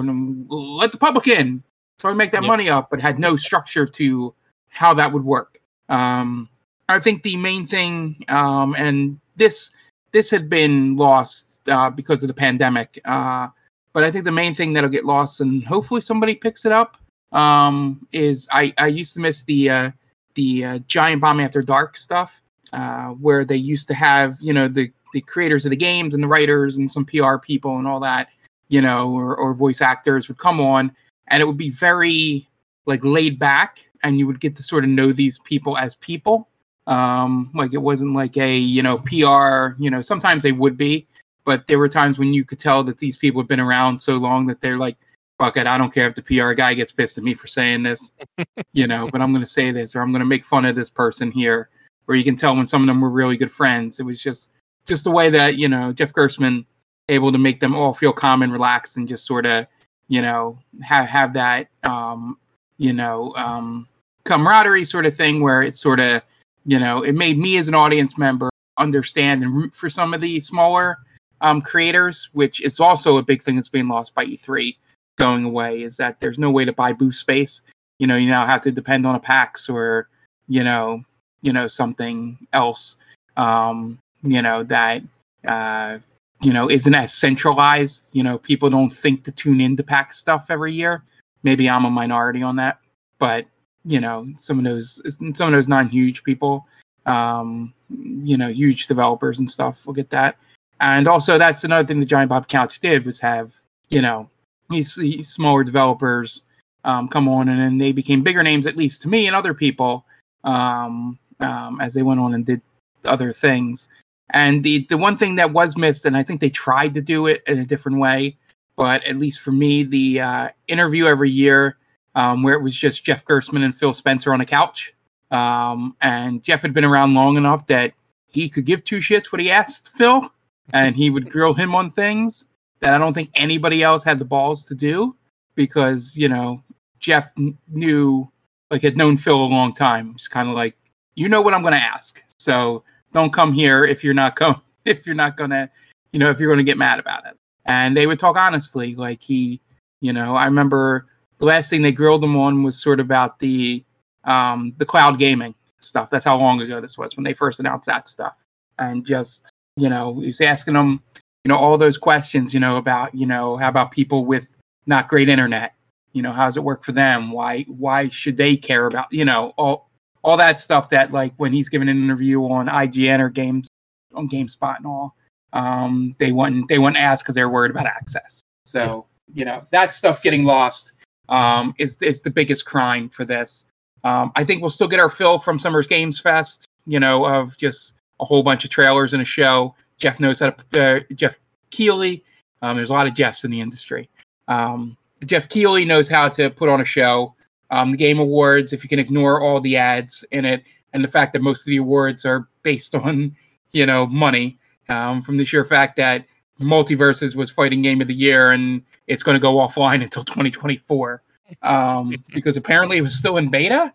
let 0.50 0.92
the 0.92 0.98
public 0.98 1.28
in. 1.28 1.64
So 1.98 2.10
we 2.10 2.16
make 2.16 2.32
that 2.32 2.44
Yep. 2.44 2.48
money 2.48 2.70
up, 2.70 2.90
but 2.90 3.00
had 3.00 3.20
no 3.20 3.36
structure 3.36 3.86
to 3.86 4.34
how 4.74 4.94
that 4.96 5.12
would 5.14 5.24
work. 5.24 5.60
Um, 5.90 6.50
I 6.90 7.00
think 7.00 7.24
the 7.24 7.38
main 7.38 7.66
thing, 7.66 8.26
um, 8.28 8.76
and 8.78 9.20
this 9.36 9.72
this 10.12 10.30
had 10.30 10.50
been 10.50 10.96
lost 10.96 11.68
uh, 11.70 11.90
because 11.90 12.24
of 12.24 12.28
the 12.28 12.34
pandemic. 12.34 13.00
Uh, 13.06 13.48
but 13.94 14.04
I 14.04 14.12
think 14.12 14.26
the 14.26 14.32
main 14.32 14.54
thing 14.54 14.74
that'll 14.74 14.90
get 14.90 15.06
lost, 15.06 15.40
and 15.40 15.66
hopefully 15.66 16.02
somebody 16.02 16.36
picks 16.36 16.66
it 16.66 16.72
up, 16.72 16.98
um, 17.32 18.06
is 18.12 18.48
I, 18.52 18.74
I 18.78 18.88
used 18.88 19.14
to 19.14 19.20
miss 19.20 19.44
the 19.44 19.70
uh, 19.70 19.92
the 20.36 20.66
uh, 20.66 20.80
Giant 20.88 21.22
Bomb 21.22 21.40
After 21.40 21.62
Dark 21.62 21.96
stuff, 21.96 22.42
uh, 22.74 23.10
where 23.10 23.46
they 23.46 23.56
used 23.56 23.88
to 23.90 23.94
have 23.94 24.38
you 24.42 24.54
know 24.54 24.68
the 24.68 24.92
the 25.14 25.22
creators 25.22 25.66
of 25.66 25.70
the 25.70 25.78
games 25.78 26.16
and 26.16 26.24
the 26.24 26.28
writers 26.28 26.78
and 26.78 26.92
some 26.92 27.06
PR 27.06 27.38
people 27.38 27.78
and 27.78 27.88
all 27.88 28.00
that, 28.00 28.30
you 28.70 28.82
know, 28.82 29.12
or, 29.12 29.36
or 29.36 29.54
voice 29.54 29.80
actors 29.80 30.28
would 30.28 30.38
come 30.38 30.60
on, 30.60 30.92
and 31.28 31.42
it 31.42 31.46
would 31.46 31.58
be 31.58 31.70
very 31.70 32.48
like 32.86 33.04
laid 33.04 33.40
back, 33.40 33.86
and 34.04 34.20
you 34.20 34.28
would 34.28 34.40
get 34.40 34.56
to 34.58 34.64
sort 34.64 34.84
of 34.84 34.90
know 34.90 35.12
these 35.12 35.40
people 35.40 35.78
as 35.78 35.96
people. 35.96 36.50
Um, 36.86 37.50
like 37.54 37.74
it 37.74 37.78
wasn't 37.78 38.14
like 38.14 38.36
a 38.38 38.58
you 38.58 38.84
know 38.84 38.98
PR, 38.98 39.82
you 39.82 39.90
know, 39.90 40.02
sometimes 40.02 40.44
they 40.44 40.52
would 40.52 40.78
be, 40.78 41.08
but 41.46 41.68
there 41.68 41.80
were 41.80 41.90
times 41.90 42.18
when 42.18 42.34
you 42.34 42.44
could 42.44 42.60
tell 42.60 42.84
that 42.84 42.98
these 42.98 43.18
people 43.18 43.42
have 43.42 43.48
been 43.48 43.60
around 43.60 44.00
so 44.00 44.18
long 44.18 44.48
that 44.48 44.60
they're 44.60 44.78
like, 44.78 44.98
fuck 45.38 45.58
it, 45.58 45.68
I 45.68 45.78
don't 45.78 45.94
care 45.94 46.08
if 46.08 46.16
the 46.16 46.22
PR 46.22 46.54
guy 46.54 46.74
gets 46.74 46.92
pissed 46.92 47.18
at 47.18 47.24
me 47.24 47.34
for 47.34 47.48
saying 47.48 47.84
this, 47.84 48.14
you 48.74 48.88
know, 48.88 49.10
but 49.12 49.22
I'm 49.22 49.32
going 49.32 49.44
to 49.44 49.50
say 49.50 49.72
this 49.72 49.96
or 49.96 50.02
I'm 50.02 50.12
going 50.12 50.20
to 50.20 50.26
make 50.26 50.46
fun 50.46 50.66
of 50.66 50.76
this 50.76 50.90
person 50.90 51.32
here. 51.32 51.70
Where 52.06 52.18
you 52.18 52.26
can 52.26 52.36
tell 52.36 52.54
when 52.54 52.66
some 52.66 52.82
of 52.82 52.88
them 52.88 53.00
were 53.00 53.10
really 53.10 53.38
good 53.38 53.52
friends. 53.52 53.98
It 54.02 54.04
was 54.04 54.22
just 54.22 54.52
just 54.86 55.06
the 55.06 55.12
way 55.12 55.30
that 55.30 55.58
you 55.58 55.70
know 55.70 55.94
Jeff 55.94 56.12
Gerstmann 56.12 56.66
able 57.10 57.32
to 57.32 57.38
make 57.38 57.60
them 57.60 57.76
all 57.76 57.94
feel 57.94 58.14
calm 58.14 58.42
and 58.42 58.52
relaxed 58.52 58.98
and 58.98 59.08
just 59.08 59.26
sort 59.26 59.46
of 59.46 59.68
you 60.08 60.22
know 60.22 60.60
have 60.82 61.08
have 61.08 61.34
that 61.34 61.70
um, 61.84 62.38
you 62.78 62.92
know 62.92 63.34
um, 63.36 63.88
camaraderie 64.26 64.86
sort 64.86 65.06
of 65.06 65.16
thing 65.16 65.42
where 65.42 65.62
it's 65.62 65.80
sort 65.80 66.00
of 66.00 66.22
you 66.66 66.80
know 66.80 67.02
it 67.02 67.14
made 67.14 67.38
me 67.38 67.58
as 67.58 67.68
an 67.68 67.76
audience 67.76 68.18
member 68.18 68.50
understand 68.78 69.44
and 69.44 69.56
root 69.56 69.74
for 69.74 69.90
some 69.90 70.14
of 70.14 70.22
the 70.22 70.40
smaller 70.40 70.98
um, 71.42 71.62
creators, 71.62 72.30
which 72.34 72.62
is 72.62 72.80
also 72.80 73.18
a 73.18 73.24
big 73.24 73.44
thing 73.44 73.56
that's 73.56 73.70
being 73.70 73.88
lost 73.88 74.16
by 74.16 74.26
E3 74.26 74.76
going 75.18 75.44
away. 75.44 75.84
Is 75.84 75.98
that 75.98 76.20
there's 76.20 76.40
no 76.40 76.50
way 76.50 76.66
to 76.66 76.74
buy 76.74 76.94
booth 76.94 77.16
space. 77.16 77.62
You 78.00 78.08
know, 78.08 78.16
you 78.16 78.28
now 78.30 78.46
have 78.46 78.62
to 78.62 78.72
depend 78.72 79.06
on 79.06 79.16
a 79.16 79.20
PAX 79.20 79.70
or 79.70 80.10
you 80.48 80.64
know, 80.64 81.04
you 81.42 81.54
know 81.54 81.68
something 81.68 82.38
else. 82.54 82.98
Um, 83.38 84.00
you 84.24 84.42
know 84.42 84.64
that 84.64 85.04
uh, 85.46 86.00
you 86.42 86.54
know 86.54 86.70
isn't 86.70 86.96
as 86.96 87.14
centralized. 87.14 88.16
You 88.16 88.24
know, 88.24 88.38
people 88.38 88.70
don't 88.70 88.92
think 88.92 89.26
to 89.26 89.32
tune 89.32 89.62
into 89.62 89.84
PAX 89.84 90.18
stuff 90.18 90.48
every 90.50 90.74
year. 90.74 91.04
Maybe 91.44 91.70
I'm 91.70 91.86
a 91.86 91.90
minority 91.90 92.42
on 92.42 92.56
that, 92.56 92.80
but 93.20 93.46
you 93.86 94.00
know, 94.00 94.28
some 94.36 94.58
of 94.60 94.66
those 94.66 95.02
some 95.36 95.48
of 95.48 95.54
those 95.54 95.68
non-huge 95.68 96.24
people, 96.24 96.66
um, 97.06 97.74
you 97.90 98.38
know, 98.38 98.48
huge 98.48 98.88
developers 98.88 99.40
and 99.40 99.50
stuff 99.50 99.86
will 99.86 99.94
get 99.94 100.10
that. 100.12 100.38
And 100.80 101.08
also, 101.08 101.38
that's 101.38 101.64
another 101.64 101.86
thing 101.86 102.00
the 102.00 102.06
Giant 102.06 102.30
Bomb 102.30 102.46
Couch 102.46 102.80
did 102.80 103.06
was 103.06 103.20
have 103.20 103.54
you 103.90 104.02
know 104.02 104.30
these, 104.70 104.96
these 104.96 105.30
smaller 105.30 105.64
developers 105.64 106.42
um, 106.86 107.08
come 107.08 107.28
on, 107.28 107.50
and 107.50 107.60
then 107.60 107.78
they 107.78 107.92
became 107.92 108.24
bigger 108.24 108.44
names, 108.44 108.68
at 108.68 108.76
least 108.76 109.02
to 109.04 109.10
me 109.10 109.28
and 109.28 109.36
other 109.36 109.54
people, 109.54 110.06
um, 110.44 111.18
um, 111.40 111.80
as 111.80 111.94
they 111.94 112.04
went 112.04 112.20
on 112.20 112.34
and 112.34 112.46
did 112.46 112.62
other 113.06 113.32
things. 113.32 113.88
And 114.32 114.64
the 114.64 114.86
the 114.88 114.98
one 114.98 115.16
thing 115.16 115.36
that 115.36 115.52
was 115.52 115.78
missed, 115.78 116.06
and 116.06 116.18
I 116.18 116.24
think 116.24 116.42
they 116.42 116.50
tried 116.50 116.94
to 116.96 117.02
do 117.02 117.28
it 117.28 117.44
in 117.48 117.60
a 117.60 117.66
different 117.66 118.00
way, 118.00 118.38
but 118.76 119.04
at 119.04 119.18
least 119.18 119.42
for 119.42 119.52
me, 119.52 119.84
the 119.84 120.22
uh, 120.22 120.50
interview 120.68 121.06
every 121.06 121.30
year 121.30 121.78
um, 122.16 122.44
where 122.44 122.54
it 122.54 122.62
was 122.62 122.76
just 122.76 123.04
Jeff 123.04 123.26
Gerstmann 123.26 123.64
and 123.64 123.76
Phil 123.76 123.94
Spencer 123.94 124.34
on 124.34 124.42
a 124.42 124.46
couch. 124.46 124.94
Um, 125.32 125.96
and 126.02 126.44
Jeff 126.44 126.62
had 126.62 126.74
been 126.74 126.86
around 126.86 127.14
long 127.14 127.38
enough 127.38 127.66
that 127.68 127.94
he 128.28 128.50
could 128.50 128.66
give 128.66 128.84
two 128.84 129.00
shits 129.00 129.32
what 129.32 129.42
he 129.42 129.50
asked 129.50 129.92
Phil, 129.94 130.30
and 130.74 130.96
he 130.96 131.10
would 131.10 131.30
grill 131.30 131.54
him 131.54 131.76
on 131.76 131.90
things 131.90 132.46
that 132.80 132.94
I 132.94 132.98
don't 132.98 133.14
think 133.14 133.32
anybody 133.36 133.82
else 133.82 134.04
had 134.04 134.20
the 134.20 134.26
balls 134.26 134.66
to 134.66 134.76
do 134.76 135.16
because, 135.56 136.18
you 136.18 136.28
know, 136.28 136.62
Jeff 137.00 137.34
kn- 137.36 137.58
knew, 137.70 138.30
like, 138.70 138.82
had 138.82 138.98
known 138.98 139.18
Phil 139.18 139.42
a 139.42 139.46
long 139.46 139.74
time. 139.74 140.12
It's 140.16 140.28
kind 140.28 140.50
of 140.50 140.56
like, 140.56 140.76
you 141.16 141.30
know 141.30 141.42
what 141.42 141.54
I'm 141.54 141.62
going 141.62 141.74
to 141.74 141.82
ask. 141.82 142.22
So 142.40 142.84
don't 143.12 143.32
come 143.32 143.54
here 143.54 143.86
if 143.86 144.04
you're 144.04 144.14
not 144.14 144.36
going, 144.36 144.60
if 144.86 145.06
you're 145.06 145.16
not 145.16 145.38
going 145.38 145.52
to, 145.52 145.70
you 146.12 146.20
know, 146.20 146.30
if 146.30 146.40
you're 146.40 146.50
going 146.50 146.64
to 146.64 146.70
get 146.70 146.78
mad 146.78 147.00
about 147.00 147.26
it. 147.26 147.38
And 147.66 147.96
they 147.96 148.08
would 148.08 148.20
talk 148.20 148.36
honestly. 148.36 148.96
Like, 148.96 149.22
he, 149.22 149.62
you 150.02 150.12
know, 150.12 150.36
I 150.36 150.46
remember 150.46 151.08
the 151.38 151.46
last 151.46 151.70
thing 151.70 151.82
they 151.82 151.92
grilled 151.92 152.24
him 152.24 152.36
on 152.36 152.64
was 152.64 152.82
sort 152.82 153.00
of 153.00 153.06
about 153.06 153.40
the 153.40 153.84
um 154.24 154.74
the 154.78 154.86
cloud 154.86 155.20
gaming 155.20 155.56
stuff. 155.84 156.10
That's 156.10 156.26
how 156.26 156.38
long 156.38 156.62
ago 156.62 156.82
this 156.82 156.98
was 156.98 157.16
when 157.16 157.24
they 157.24 157.34
first 157.34 157.60
announced 157.60 157.88
that 157.88 158.08
stuff. 158.08 158.36
And 158.80 159.06
just, 159.06 159.52
you 159.76 159.90
know, 159.90 160.20
he's 160.20 160.42
asking 160.42 160.74
them, 160.74 161.02
you 161.44 161.50
know, 161.50 161.58
all 161.58 161.78
those 161.78 161.98
questions, 161.98 162.54
you 162.54 162.60
know, 162.60 162.78
about, 162.78 163.14
you 163.14 163.26
know, 163.26 163.58
how 163.58 163.70
about 163.70 163.92
people 163.92 164.26
with 164.26 164.56
not 164.88 165.08
great 165.08 165.30
internet? 165.30 165.76
You 166.14 166.22
know, 166.22 166.32
how 166.32 166.46
does 166.46 166.58
it 166.58 166.64
work 166.64 166.84
for 166.84 166.92
them? 166.92 167.32
Why 167.32 167.64
why 167.64 168.10
should 168.10 168.38
they 168.38 168.56
care 168.56 168.86
about, 168.86 169.12
you 169.12 169.26
know, 169.26 169.54
all 169.58 169.90
all 170.24 170.38
that 170.38 170.60
stuff 170.60 170.90
that 170.90 171.12
like 171.12 171.34
when 171.38 171.54
he's 171.54 171.70
giving 171.70 171.90
an 171.90 172.02
interview 172.02 172.42
on 172.44 172.68
IGN 172.68 173.20
or 173.20 173.30
games 173.30 173.68
on 174.14 174.30
GameSpot 174.30 174.78
and 174.78 174.86
all, 174.86 175.16
um, 175.54 176.16
they 176.20 176.32
wouldn't 176.32 176.70
they 176.70 176.80
wouldn't 176.80 176.98
ask 176.98 177.26
because 177.26 177.36
they're 177.36 177.50
worried 177.50 177.72
about 177.72 177.88
access. 177.88 178.42
So, 178.66 179.06
you 179.34 179.44
know, 179.44 179.64
that 179.72 179.94
stuff 179.94 180.24
getting 180.24 180.46
lost 180.46 180.93
um, 181.30 181.74
is 181.78 181.98
is 182.02 182.22
the 182.22 182.30
biggest 182.30 182.66
crime 182.66 183.10
for 183.10 183.26
this. 183.26 183.66
Um, 184.04 184.32
I 184.36 184.44
think 184.44 184.62
we'll 184.62 184.70
still 184.70 184.88
get 184.88 185.00
our 185.00 185.10
fill 185.10 185.38
from 185.38 185.58
Summer's 185.58 185.88
Games 185.88 186.20
Fest, 186.20 186.68
you 186.86 187.00
know, 187.00 187.26
of 187.26 187.58
just 187.58 187.96
a 188.20 188.26
whole 188.26 188.44
bunch 188.44 188.64
of 188.66 188.70
trailers 188.70 189.14
and 189.14 189.22
a 189.22 189.26
show. 189.26 189.76
Jeff 189.98 190.20
knows 190.20 190.40
how 190.40 190.50
to, 190.50 190.80
uh, 190.80 191.00
Jeff 191.16 191.38
Keighley. 191.72 192.24
Um, 192.62 192.76
there's 192.76 192.90
a 192.90 192.94
lot 192.94 193.08
of 193.08 193.14
Jeffs 193.14 193.44
in 193.44 193.52
the 193.52 193.62
industry. 193.62 194.10
Um, 194.48 194.98
Jeff 195.26 195.48
Keighley 195.48 195.86
knows 195.86 196.10
how 196.10 196.28
to 196.30 196.50
put 196.50 196.70
on 196.70 196.82
a 196.82 196.86
show. 196.86 197.34
Um, 197.72 197.92
the 197.92 197.98
Game 197.98 198.20
Awards, 198.20 198.74
if 198.74 198.84
you 198.84 198.90
can 198.90 199.00
ignore 199.00 199.42
all 199.42 199.62
the 199.62 199.78
ads 199.78 200.24
in 200.32 200.46
it 200.46 200.64
and 200.92 201.04
the 201.04 201.08
fact 201.08 201.34
that 201.34 201.42
most 201.42 201.62
of 201.62 201.72
the 201.72 201.78
awards 201.78 202.26
are 202.26 202.48
based 202.62 202.94
on, 202.96 203.36
you 203.72 203.86
know, 203.86 204.06
money, 204.08 204.60
um, 204.90 205.22
from 205.22 205.38
the 205.38 205.46
sheer 205.46 205.64
fact 205.64 205.96
that 205.96 206.26
MultiVersus 206.60 207.36
was 207.36 207.50
fighting 207.50 207.82
Game 207.82 208.02
of 208.02 208.08
the 208.08 208.14
Year 208.14 208.52
and 208.52 208.84
it's 209.08 209.24
going 209.24 209.36
to 209.36 209.42
go 209.42 209.56
offline 209.56 210.04
until 210.04 210.24
2024 210.24 211.22
um, 211.62 212.16
because 212.34 212.58
apparently 212.58 212.98
it 212.98 213.02
was 213.02 213.16
still 213.18 213.38
in 213.38 213.50
beta. 213.50 213.94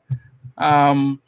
Um, 0.56 1.20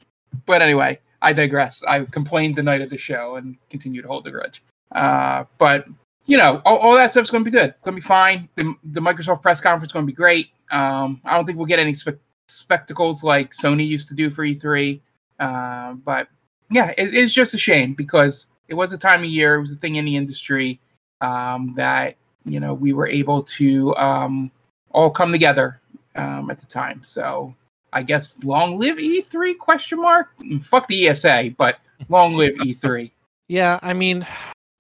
but 0.46 0.62
anyway, 0.62 0.98
I 1.22 1.32
digress. 1.32 1.82
I 1.84 2.04
complained 2.04 2.56
the 2.56 2.62
night 2.62 2.80
of 2.80 2.90
the 2.90 2.98
show 2.98 3.36
and 3.36 3.56
continue 3.68 4.02
to 4.02 4.08
hold 4.08 4.24
the 4.24 4.30
grudge. 4.30 4.62
Uh, 4.92 5.44
but 5.58 5.86
you 6.26 6.36
know, 6.36 6.62
all, 6.64 6.78
all 6.78 6.94
that 6.94 7.10
stuff's 7.10 7.30
going 7.30 7.44
to 7.44 7.50
be 7.50 7.56
good. 7.56 7.74
Going 7.82 7.96
to 7.96 8.00
be 8.00 8.06
fine. 8.06 8.48
The, 8.54 8.74
the 8.84 9.00
Microsoft 9.00 9.42
press 9.42 9.60
conference 9.60 9.90
is 9.90 9.92
going 9.92 10.06
to 10.06 10.10
be 10.10 10.16
great. 10.16 10.50
Um, 10.70 11.20
I 11.24 11.34
don't 11.34 11.44
think 11.44 11.58
we'll 11.58 11.66
get 11.66 11.78
any 11.78 11.94
spe- 11.94 12.20
spectacles 12.46 13.24
like 13.24 13.50
Sony 13.52 13.86
used 13.86 14.08
to 14.08 14.14
do 14.14 14.30
for 14.30 14.44
E3. 14.44 15.00
Uh, 15.40 15.94
but 15.94 16.28
yeah, 16.70 16.90
it, 16.90 17.14
it's 17.14 17.32
just 17.32 17.54
a 17.54 17.58
shame 17.58 17.94
because 17.94 18.46
it 18.68 18.74
was 18.74 18.92
a 18.92 18.98
time 18.98 19.20
of 19.20 19.26
year, 19.26 19.56
it 19.56 19.60
was 19.60 19.72
a 19.72 19.76
thing 19.76 19.96
in 19.96 20.04
the 20.04 20.16
industry 20.16 20.80
um, 21.20 21.74
that 21.76 22.16
you 22.44 22.60
know 22.60 22.74
we 22.74 22.92
were 22.92 23.06
able 23.06 23.42
to 23.42 23.94
um, 23.96 24.50
all 24.92 25.10
come 25.10 25.32
together 25.32 25.80
um, 26.16 26.50
at 26.50 26.58
the 26.58 26.66
time. 26.66 27.02
So 27.02 27.54
I 27.92 28.02
guess 28.02 28.42
long 28.44 28.78
live 28.78 28.96
E3 28.96 29.58
question 29.58 30.00
mark. 30.00 30.28
Mm, 30.38 30.62
fuck 30.64 30.86
the 30.88 31.08
ESA, 31.08 31.54
but 31.56 31.78
long 32.08 32.34
live 32.34 32.54
E3. 32.56 33.10
Yeah, 33.48 33.80
I 33.82 33.94
mean, 33.94 34.24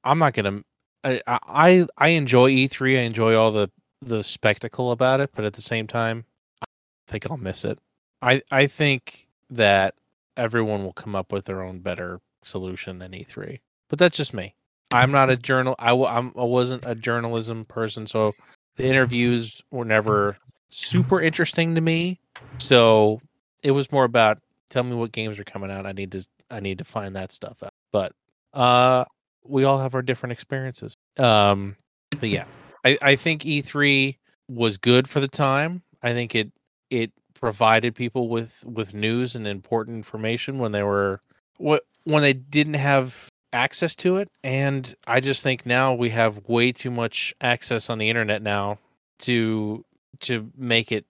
I'm 0.04 0.20
not 0.20 0.32
gonna. 0.32 0.62
I 1.02 1.20
I, 1.26 1.86
I 1.98 2.08
enjoy 2.10 2.52
E3. 2.52 2.98
I 2.98 3.00
enjoy 3.00 3.34
all 3.34 3.50
the 3.50 3.68
the 4.00 4.22
spectacle 4.22 4.92
about 4.92 5.18
it, 5.18 5.30
but 5.34 5.44
at 5.44 5.54
the 5.54 5.60
same 5.60 5.88
time, 5.88 6.24
I 6.62 6.66
think 7.08 7.28
I'll 7.28 7.36
miss 7.36 7.64
it. 7.64 7.80
I 8.22 8.42
I 8.52 8.68
think 8.68 9.26
that 9.50 9.96
everyone 10.36 10.84
will 10.84 10.92
come 10.92 11.16
up 11.16 11.32
with 11.32 11.46
their 11.46 11.62
own 11.62 11.80
better 11.80 12.20
solution 12.42 13.00
than 13.00 13.10
E3. 13.10 13.58
But 13.88 13.98
that's 13.98 14.16
just 14.16 14.32
me. 14.32 14.54
I'm 14.90 15.12
not 15.12 15.30
a 15.30 15.36
journal. 15.36 15.74
I 15.78 15.88
w- 15.90 16.08
I'm, 16.08 16.32
I 16.36 16.44
wasn't 16.44 16.84
a 16.86 16.94
journalism 16.94 17.64
person, 17.64 18.06
so 18.06 18.34
the 18.76 18.84
interviews 18.84 19.62
were 19.70 19.84
never 19.84 20.36
super 20.68 21.20
interesting 21.20 21.74
to 21.74 21.80
me. 21.80 22.18
So 22.58 23.20
it 23.62 23.72
was 23.72 23.90
more 23.92 24.04
about 24.04 24.38
tell 24.68 24.82
me 24.84 24.96
what 24.96 25.12
games 25.12 25.38
are 25.38 25.44
coming 25.44 25.70
out. 25.70 25.86
I 25.86 25.92
need 25.92 26.12
to 26.12 26.24
I 26.50 26.60
need 26.60 26.78
to 26.78 26.84
find 26.84 27.14
that 27.16 27.32
stuff 27.32 27.62
out. 27.62 27.72
But 27.92 28.12
uh, 28.54 29.04
we 29.44 29.64
all 29.64 29.78
have 29.78 29.94
our 29.94 30.02
different 30.02 30.32
experiences. 30.32 30.94
Um, 31.18 31.76
but 32.18 32.28
yeah, 32.28 32.44
I, 32.84 32.98
I 33.02 33.16
think 33.16 33.42
E3 33.42 34.16
was 34.48 34.78
good 34.78 35.08
for 35.08 35.20
the 35.20 35.28
time. 35.28 35.82
I 36.02 36.12
think 36.12 36.34
it 36.34 36.50
it 36.90 37.12
provided 37.34 37.94
people 37.94 38.28
with 38.28 38.62
with 38.66 38.94
news 38.94 39.34
and 39.34 39.46
important 39.46 39.96
information 39.96 40.58
when 40.58 40.72
they 40.72 40.82
were 40.82 41.20
what 41.58 41.84
when 42.04 42.22
they 42.22 42.32
didn't 42.32 42.74
have 42.74 43.29
access 43.52 43.96
to 43.96 44.16
it 44.16 44.28
and 44.44 44.94
i 45.06 45.18
just 45.18 45.42
think 45.42 45.66
now 45.66 45.92
we 45.92 46.08
have 46.08 46.40
way 46.48 46.70
too 46.70 46.90
much 46.90 47.34
access 47.40 47.90
on 47.90 47.98
the 47.98 48.08
internet 48.08 48.42
now 48.42 48.78
to 49.18 49.84
to 50.20 50.50
make 50.56 50.92
it 50.92 51.04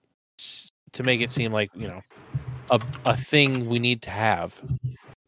to 0.91 1.03
make 1.03 1.21
it 1.21 1.29
seem 1.29 1.51
like 1.51 1.69
you 1.75 1.87
know 1.87 2.01
a, 2.71 2.81
a 3.05 3.15
thing 3.15 3.67
we 3.69 3.79
need 3.79 4.01
to 4.01 4.09
have 4.09 4.59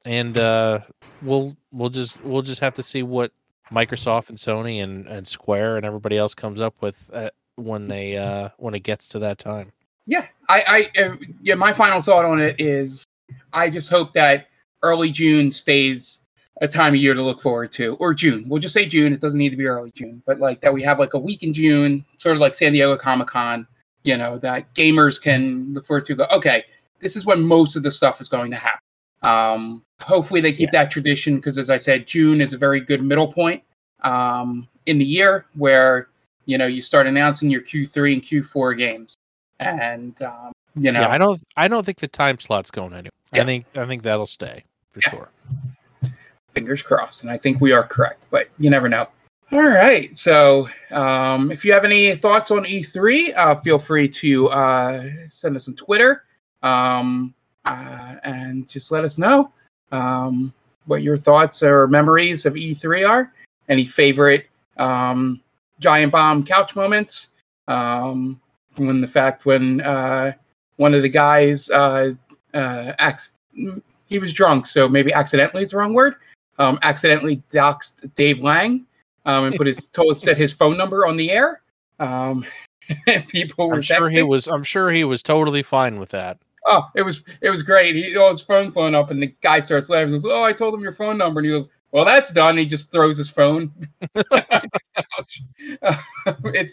and 0.05 0.39
uh 0.39 0.79
we'll 1.21 1.55
we'll 1.71 1.89
just 1.89 2.19
we'll 2.23 2.41
just 2.41 2.61
have 2.61 2.73
to 2.73 2.83
see 2.83 3.03
what 3.03 3.31
microsoft 3.71 4.29
and 4.29 4.37
sony 4.37 4.83
and 4.83 5.07
and 5.07 5.27
square 5.27 5.77
and 5.77 5.85
everybody 5.85 6.17
else 6.17 6.33
comes 6.33 6.59
up 6.59 6.73
with 6.81 7.09
uh, 7.13 7.29
when 7.55 7.87
they 7.87 8.17
uh 8.17 8.49
when 8.57 8.73
it 8.73 8.81
gets 8.81 9.07
to 9.07 9.19
that 9.19 9.37
time 9.37 9.71
yeah, 10.05 10.25
I, 10.49 10.89
I, 10.97 11.01
uh, 11.01 11.15
yeah. 11.41 11.55
My 11.55 11.71
final 11.71 12.01
thought 12.01 12.25
on 12.25 12.39
it 12.41 12.59
is, 12.59 13.05
I 13.53 13.69
just 13.69 13.89
hope 13.89 14.13
that 14.13 14.47
early 14.81 15.11
June 15.11 15.51
stays 15.51 16.19
a 16.63 16.67
time 16.67 16.93
of 16.93 16.99
year 16.99 17.13
to 17.13 17.21
look 17.21 17.41
forward 17.41 17.71
to, 17.73 17.95
or 17.95 18.13
June. 18.13 18.45
We'll 18.47 18.61
just 18.61 18.73
say 18.73 18.85
June. 18.85 19.13
It 19.13 19.19
doesn't 19.19 19.37
need 19.37 19.49
to 19.49 19.57
be 19.57 19.67
early 19.67 19.91
June, 19.91 20.23
but 20.25 20.39
like 20.39 20.61
that 20.61 20.73
we 20.73 20.81
have 20.83 20.97
like 20.97 21.13
a 21.13 21.19
week 21.19 21.43
in 21.43 21.53
June, 21.53 22.05
sort 22.17 22.35
of 22.35 22.41
like 22.41 22.55
San 22.55 22.71
Diego 22.71 22.97
Comic 22.97 23.27
Con. 23.27 23.67
You 24.03 24.17
know 24.17 24.37
that 24.39 24.73
gamers 24.73 25.21
can 25.21 25.73
look 25.73 25.85
forward 25.85 26.05
to. 26.05 26.15
Go, 26.15 26.25
okay, 26.31 26.63
this 26.99 27.15
is 27.15 27.25
when 27.25 27.41
most 27.41 27.75
of 27.75 27.83
the 27.83 27.91
stuff 27.91 28.19
is 28.21 28.29
going 28.29 28.49
to 28.51 28.57
happen. 28.57 28.79
Um, 29.21 29.83
hopefully 30.01 30.41
they 30.41 30.51
keep 30.51 30.69
yeah. 30.73 30.83
that 30.83 30.91
tradition 30.91 31.35
because, 31.35 31.57
as 31.57 31.69
I 31.69 31.77
said, 31.77 32.07
June 32.07 32.41
is 32.41 32.53
a 32.53 32.57
very 32.57 32.79
good 32.79 33.03
middle 33.03 33.31
point 33.31 33.61
um, 34.01 34.67
in 34.85 34.97
the 34.97 35.05
year 35.05 35.45
where 35.55 36.09
you 36.45 36.57
know 36.57 36.65
you 36.65 36.81
start 36.81 37.07
announcing 37.07 37.49
your 37.49 37.61
Q3 37.61 38.13
and 38.13 38.21
Q4 38.23 38.77
games 38.77 39.15
and 39.59 40.21
um, 40.21 40.51
you 40.75 40.91
know, 40.91 41.01
yeah, 41.01 41.09
I 41.09 41.17
don't, 41.17 41.41
I 41.55 41.67
don't 41.67 41.85
think 41.85 41.99
the 41.99 42.07
time 42.07 42.39
slot's 42.39 42.71
going 42.71 42.93
anywhere. 42.93 43.11
Yeah. 43.31 43.43
I 43.43 43.45
think, 43.45 43.65
I 43.75 43.85
think 43.85 44.03
that'll 44.03 44.25
stay 44.25 44.63
for 44.91 45.01
sure. 45.01 45.29
Fingers 46.53 46.81
crossed, 46.81 47.23
and 47.23 47.31
I 47.31 47.37
think 47.37 47.61
we 47.61 47.71
are 47.71 47.83
correct, 47.83 48.27
but 48.29 48.49
you 48.59 48.69
never 48.69 48.89
know. 48.89 49.07
All 49.51 49.61
right, 49.61 50.15
so 50.15 50.67
um, 50.91 51.51
if 51.51 51.63
you 51.63 51.73
have 51.73 51.85
any 51.85 52.15
thoughts 52.15 52.49
on 52.49 52.63
E3, 52.63 53.37
uh, 53.37 53.55
feel 53.55 53.77
free 53.77 54.07
to 54.07 54.47
uh, 54.49 55.03
send 55.27 55.55
us 55.55 55.67
on 55.67 55.75
Twitter 55.75 56.23
um, 56.63 57.33
uh, 57.65 58.15
and 58.23 58.67
just 58.67 58.91
let 58.91 59.03
us 59.03 59.17
know 59.17 59.51
um, 59.91 60.53
what 60.85 61.03
your 61.03 61.17
thoughts 61.17 61.61
or 61.61 61.87
memories 61.87 62.45
of 62.45 62.55
E3 62.55 63.07
are. 63.07 63.33
Any 63.69 63.85
favorite 63.85 64.47
um, 64.77 65.41
giant 65.79 66.11
bomb 66.11 66.43
couch 66.43 66.75
moments? 66.75 67.29
Um, 67.67 68.41
when 68.77 69.01
the 69.01 69.07
fact 69.07 69.45
when 69.45 69.81
uh, 69.81 70.33
one 70.77 70.93
of 70.93 71.01
the 71.01 71.09
guys 71.09 71.69
uh, 71.69 72.11
uh, 72.53 73.11
he 74.05 74.19
was 74.19 74.33
drunk, 74.33 74.65
so 74.65 74.89
maybe 74.89 75.13
accidentally 75.13 75.63
is 75.63 75.71
the 75.71 75.77
wrong 75.77 75.93
word. 75.93 76.15
Um, 76.59 76.77
accidentally 76.83 77.41
doxed 77.51 78.13
Dave 78.13 78.41
Lang 78.41 78.85
um, 79.25 79.45
and 79.45 79.55
put 79.55 79.67
his 79.67 79.89
told 79.89 80.17
set 80.17 80.37
his 80.37 80.53
phone 80.53 80.77
number 80.77 81.07
on 81.07 81.17
the 81.17 81.31
air. 81.31 81.61
Um, 81.99 82.45
people 83.27 83.69
were. 83.69 83.75
I'm 83.75 83.81
sure 83.81 84.09
he 84.09 84.23
was. 84.23 84.47
I'm 84.47 84.63
sure 84.63 84.91
he 84.91 85.03
was 85.03 85.23
totally 85.23 85.63
fine 85.63 85.99
with 85.99 86.09
that. 86.09 86.39
Oh, 86.65 86.89
it 86.95 87.01
was 87.01 87.23
it 87.41 87.49
was 87.49 87.63
great. 87.63 87.95
He 87.95 88.15
oh, 88.15 88.29
his 88.29 88.41
phone 88.41 88.71
phone 88.71 88.95
up, 88.95 89.11
and 89.11 89.21
the 89.21 89.33
guy 89.41 89.59
starts 89.59 89.89
laughing. 89.89 90.09
He 90.09 90.13
goes, 90.13 90.25
"Oh, 90.25 90.43
I 90.43 90.53
told 90.53 90.73
him 90.73 90.81
your 90.81 90.93
phone 90.93 91.17
number," 91.17 91.39
and 91.39 91.45
he 91.45 91.51
goes, 91.51 91.67
"Well, 91.91 92.05
that's 92.05 92.31
done." 92.31 92.57
He 92.57 92.65
just 92.65 92.91
throws 92.91 93.17
his 93.17 93.29
phone. 93.29 93.71
it's 94.15 95.41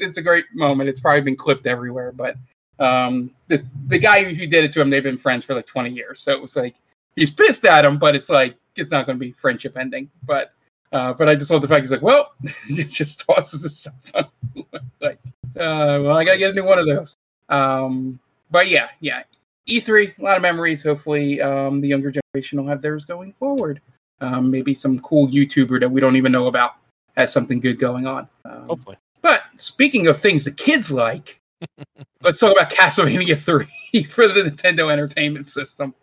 it's 0.01 0.17
a 0.17 0.23
great 0.23 0.45
moment. 0.55 0.89
It's 0.89 1.01
probably 1.01 1.23
been 1.23 1.37
clipped 1.37 1.67
everywhere, 1.67 2.13
but 2.13 2.37
um, 2.79 3.33
the 3.49 3.65
the 3.87 3.99
guy 3.99 4.25
who 4.25 4.47
did 4.47 4.65
it 4.65 4.73
to 4.73 4.81
him, 4.81 4.91
they've 4.91 5.03
been 5.03 5.19
friends 5.19 5.45
for 5.45 5.55
like 5.55 5.67
20 5.67 5.91
years. 5.91 6.21
So 6.21 6.33
it 6.33 6.41
was 6.41 6.57
like 6.57 6.77
he's 7.21 7.31
pissed 7.31 7.65
at 7.65 7.85
him, 7.85 7.99
but 7.99 8.17
it's 8.17 8.31
like 8.31 8.57
it's 8.77 8.91
not 8.91 9.07
going 9.07 9.19
to 9.19 9.25
be 9.25 9.33
friendship 9.33 9.77
ending. 9.77 10.11
But 10.25 10.53
uh, 10.93 11.13
but 11.13 11.29
I 11.29 11.37
just 11.37 11.51
love 11.51 11.63
the 11.63 11.69
fact 11.69 11.83
he's 11.83 11.93
like, 11.93 12.03
well, 12.03 12.33
he 12.69 12.83
just 12.83 13.25
tosses 13.27 13.87
phone. 14.01 14.25
like, 15.01 15.19
uh, 15.57 16.01
well, 16.03 16.17
I 16.17 16.25
gotta 16.25 16.39
get 16.39 16.51
a 16.51 16.55
new 16.55 16.65
one 16.65 16.79
of 16.79 16.87
those. 16.87 17.17
Um, 17.49 18.19
but 18.51 18.69
yeah, 18.69 18.89
yeah, 19.01 19.23
E3, 19.69 20.19
a 20.19 20.23
lot 20.23 20.37
of 20.37 20.43
memories. 20.43 20.83
Hopefully, 20.83 21.41
um, 21.41 21.81
the 21.81 21.89
younger 21.89 22.11
generation 22.11 22.59
will 22.59 22.69
have 22.69 22.83
theirs 22.83 23.05
going 23.05 23.33
forward. 23.35 23.81
Um, 24.23 24.51
maybe 24.51 24.75
some 24.75 24.99
cool 25.01 25.29
YouTuber 25.29 25.81
that 25.81 25.91
we 25.91 26.01
don't 26.01 26.17
even 26.17 26.33
know 26.33 26.47
about 26.47 26.73
has 27.17 27.33
something 27.33 27.61
good 27.61 27.79
going 27.79 28.07
on. 28.07 28.29
Um, 28.45 28.67
Hopefully. 28.69 28.97
But 29.23 29.43
speaking 29.57 30.07
of 30.09 30.21
things 30.21 30.45
the 30.45 30.51
kids 30.51 30.91
like, 30.91 31.40
let's 32.23 32.39
talk 32.39 32.53
about 32.53 32.71
Castlevania 32.71 33.37
3 33.93 34.03
for 34.09 34.29
the 34.29 34.43
Nintendo 34.43 34.93
Entertainment 34.93 35.49
System. 35.49 35.95